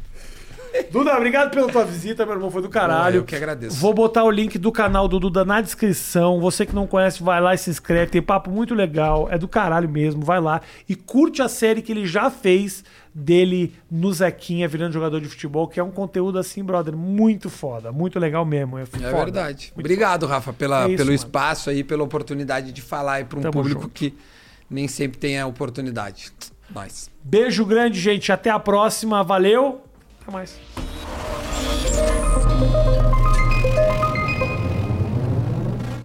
Duda, 0.90 1.14
obrigado 1.16 1.50
pela 1.50 1.68
tua 1.70 1.84
visita, 1.84 2.24
meu 2.24 2.34
irmão. 2.34 2.50
Foi 2.50 2.62
do 2.62 2.68
caralho. 2.68 3.16
Eu 3.18 3.24
que 3.24 3.34
agradeço. 3.36 3.76
Vou 3.76 3.92
botar 3.94 4.24
o 4.24 4.30
link 4.30 4.58
do 4.58 4.70
canal 4.72 5.06
do 5.08 5.18
Duda 5.18 5.44
na 5.44 5.60
descrição. 5.60 6.40
Você 6.40 6.64
que 6.66 6.74
não 6.74 6.86
conhece, 6.86 7.22
vai 7.22 7.40
lá 7.40 7.54
e 7.54 7.58
se 7.58 7.70
inscreve. 7.70 8.10
Tem 8.10 8.22
papo 8.22 8.50
muito 8.50 8.74
legal. 8.74 9.28
É 9.30 9.36
do 9.38 9.46
caralho 9.48 9.88
mesmo. 9.88 10.24
Vai 10.24 10.40
lá 10.40 10.60
e 10.88 10.94
curte 10.94 11.42
a 11.42 11.48
série 11.48 11.82
que 11.82 11.92
ele 11.92 12.06
já 12.06 12.30
fez 12.30 12.84
dele 13.14 13.74
no 13.90 14.12
Zequinha 14.12 14.68
virando 14.68 14.92
jogador 14.92 15.20
de 15.20 15.28
futebol, 15.28 15.66
que 15.66 15.80
é 15.80 15.82
um 15.82 15.90
conteúdo 15.90 16.38
assim, 16.38 16.62
brother, 16.62 16.96
muito 16.96 17.50
foda. 17.50 17.90
Muito 17.90 18.18
legal 18.18 18.44
mesmo. 18.44 18.78
É, 18.78 18.82
É 18.82 18.86
foda. 18.86 19.16
verdade. 19.16 19.72
Muito 19.74 19.80
Obrigado, 19.86 20.26
Rafa, 20.26 20.52
pela, 20.52 20.84
É 20.84 20.88
isso, 20.88 20.96
pelo 20.96 21.06
mano. 21.08 21.14
espaço 21.16 21.70
aí, 21.70 21.82
pela 21.82 22.04
oportunidade 22.04 22.70
de 22.72 22.80
falar 22.80 23.14
aí 23.14 23.24
para 23.24 23.38
um 23.38 23.42
Tamo 23.42 23.52
público 23.52 23.82
junto. 23.82 23.92
que 23.94 24.14
nem 24.70 24.86
sempre 24.86 25.18
tem 25.18 25.38
a 25.38 25.46
oportunidade. 25.46 26.30
Nós. 26.72 27.10
Beijo 27.24 27.64
grande, 27.64 27.98
gente. 27.98 28.30
Até 28.30 28.50
a 28.50 28.58
próxima. 28.58 29.24
Valeu. 29.24 29.82
Até 30.28 30.36
mais. 30.36 30.60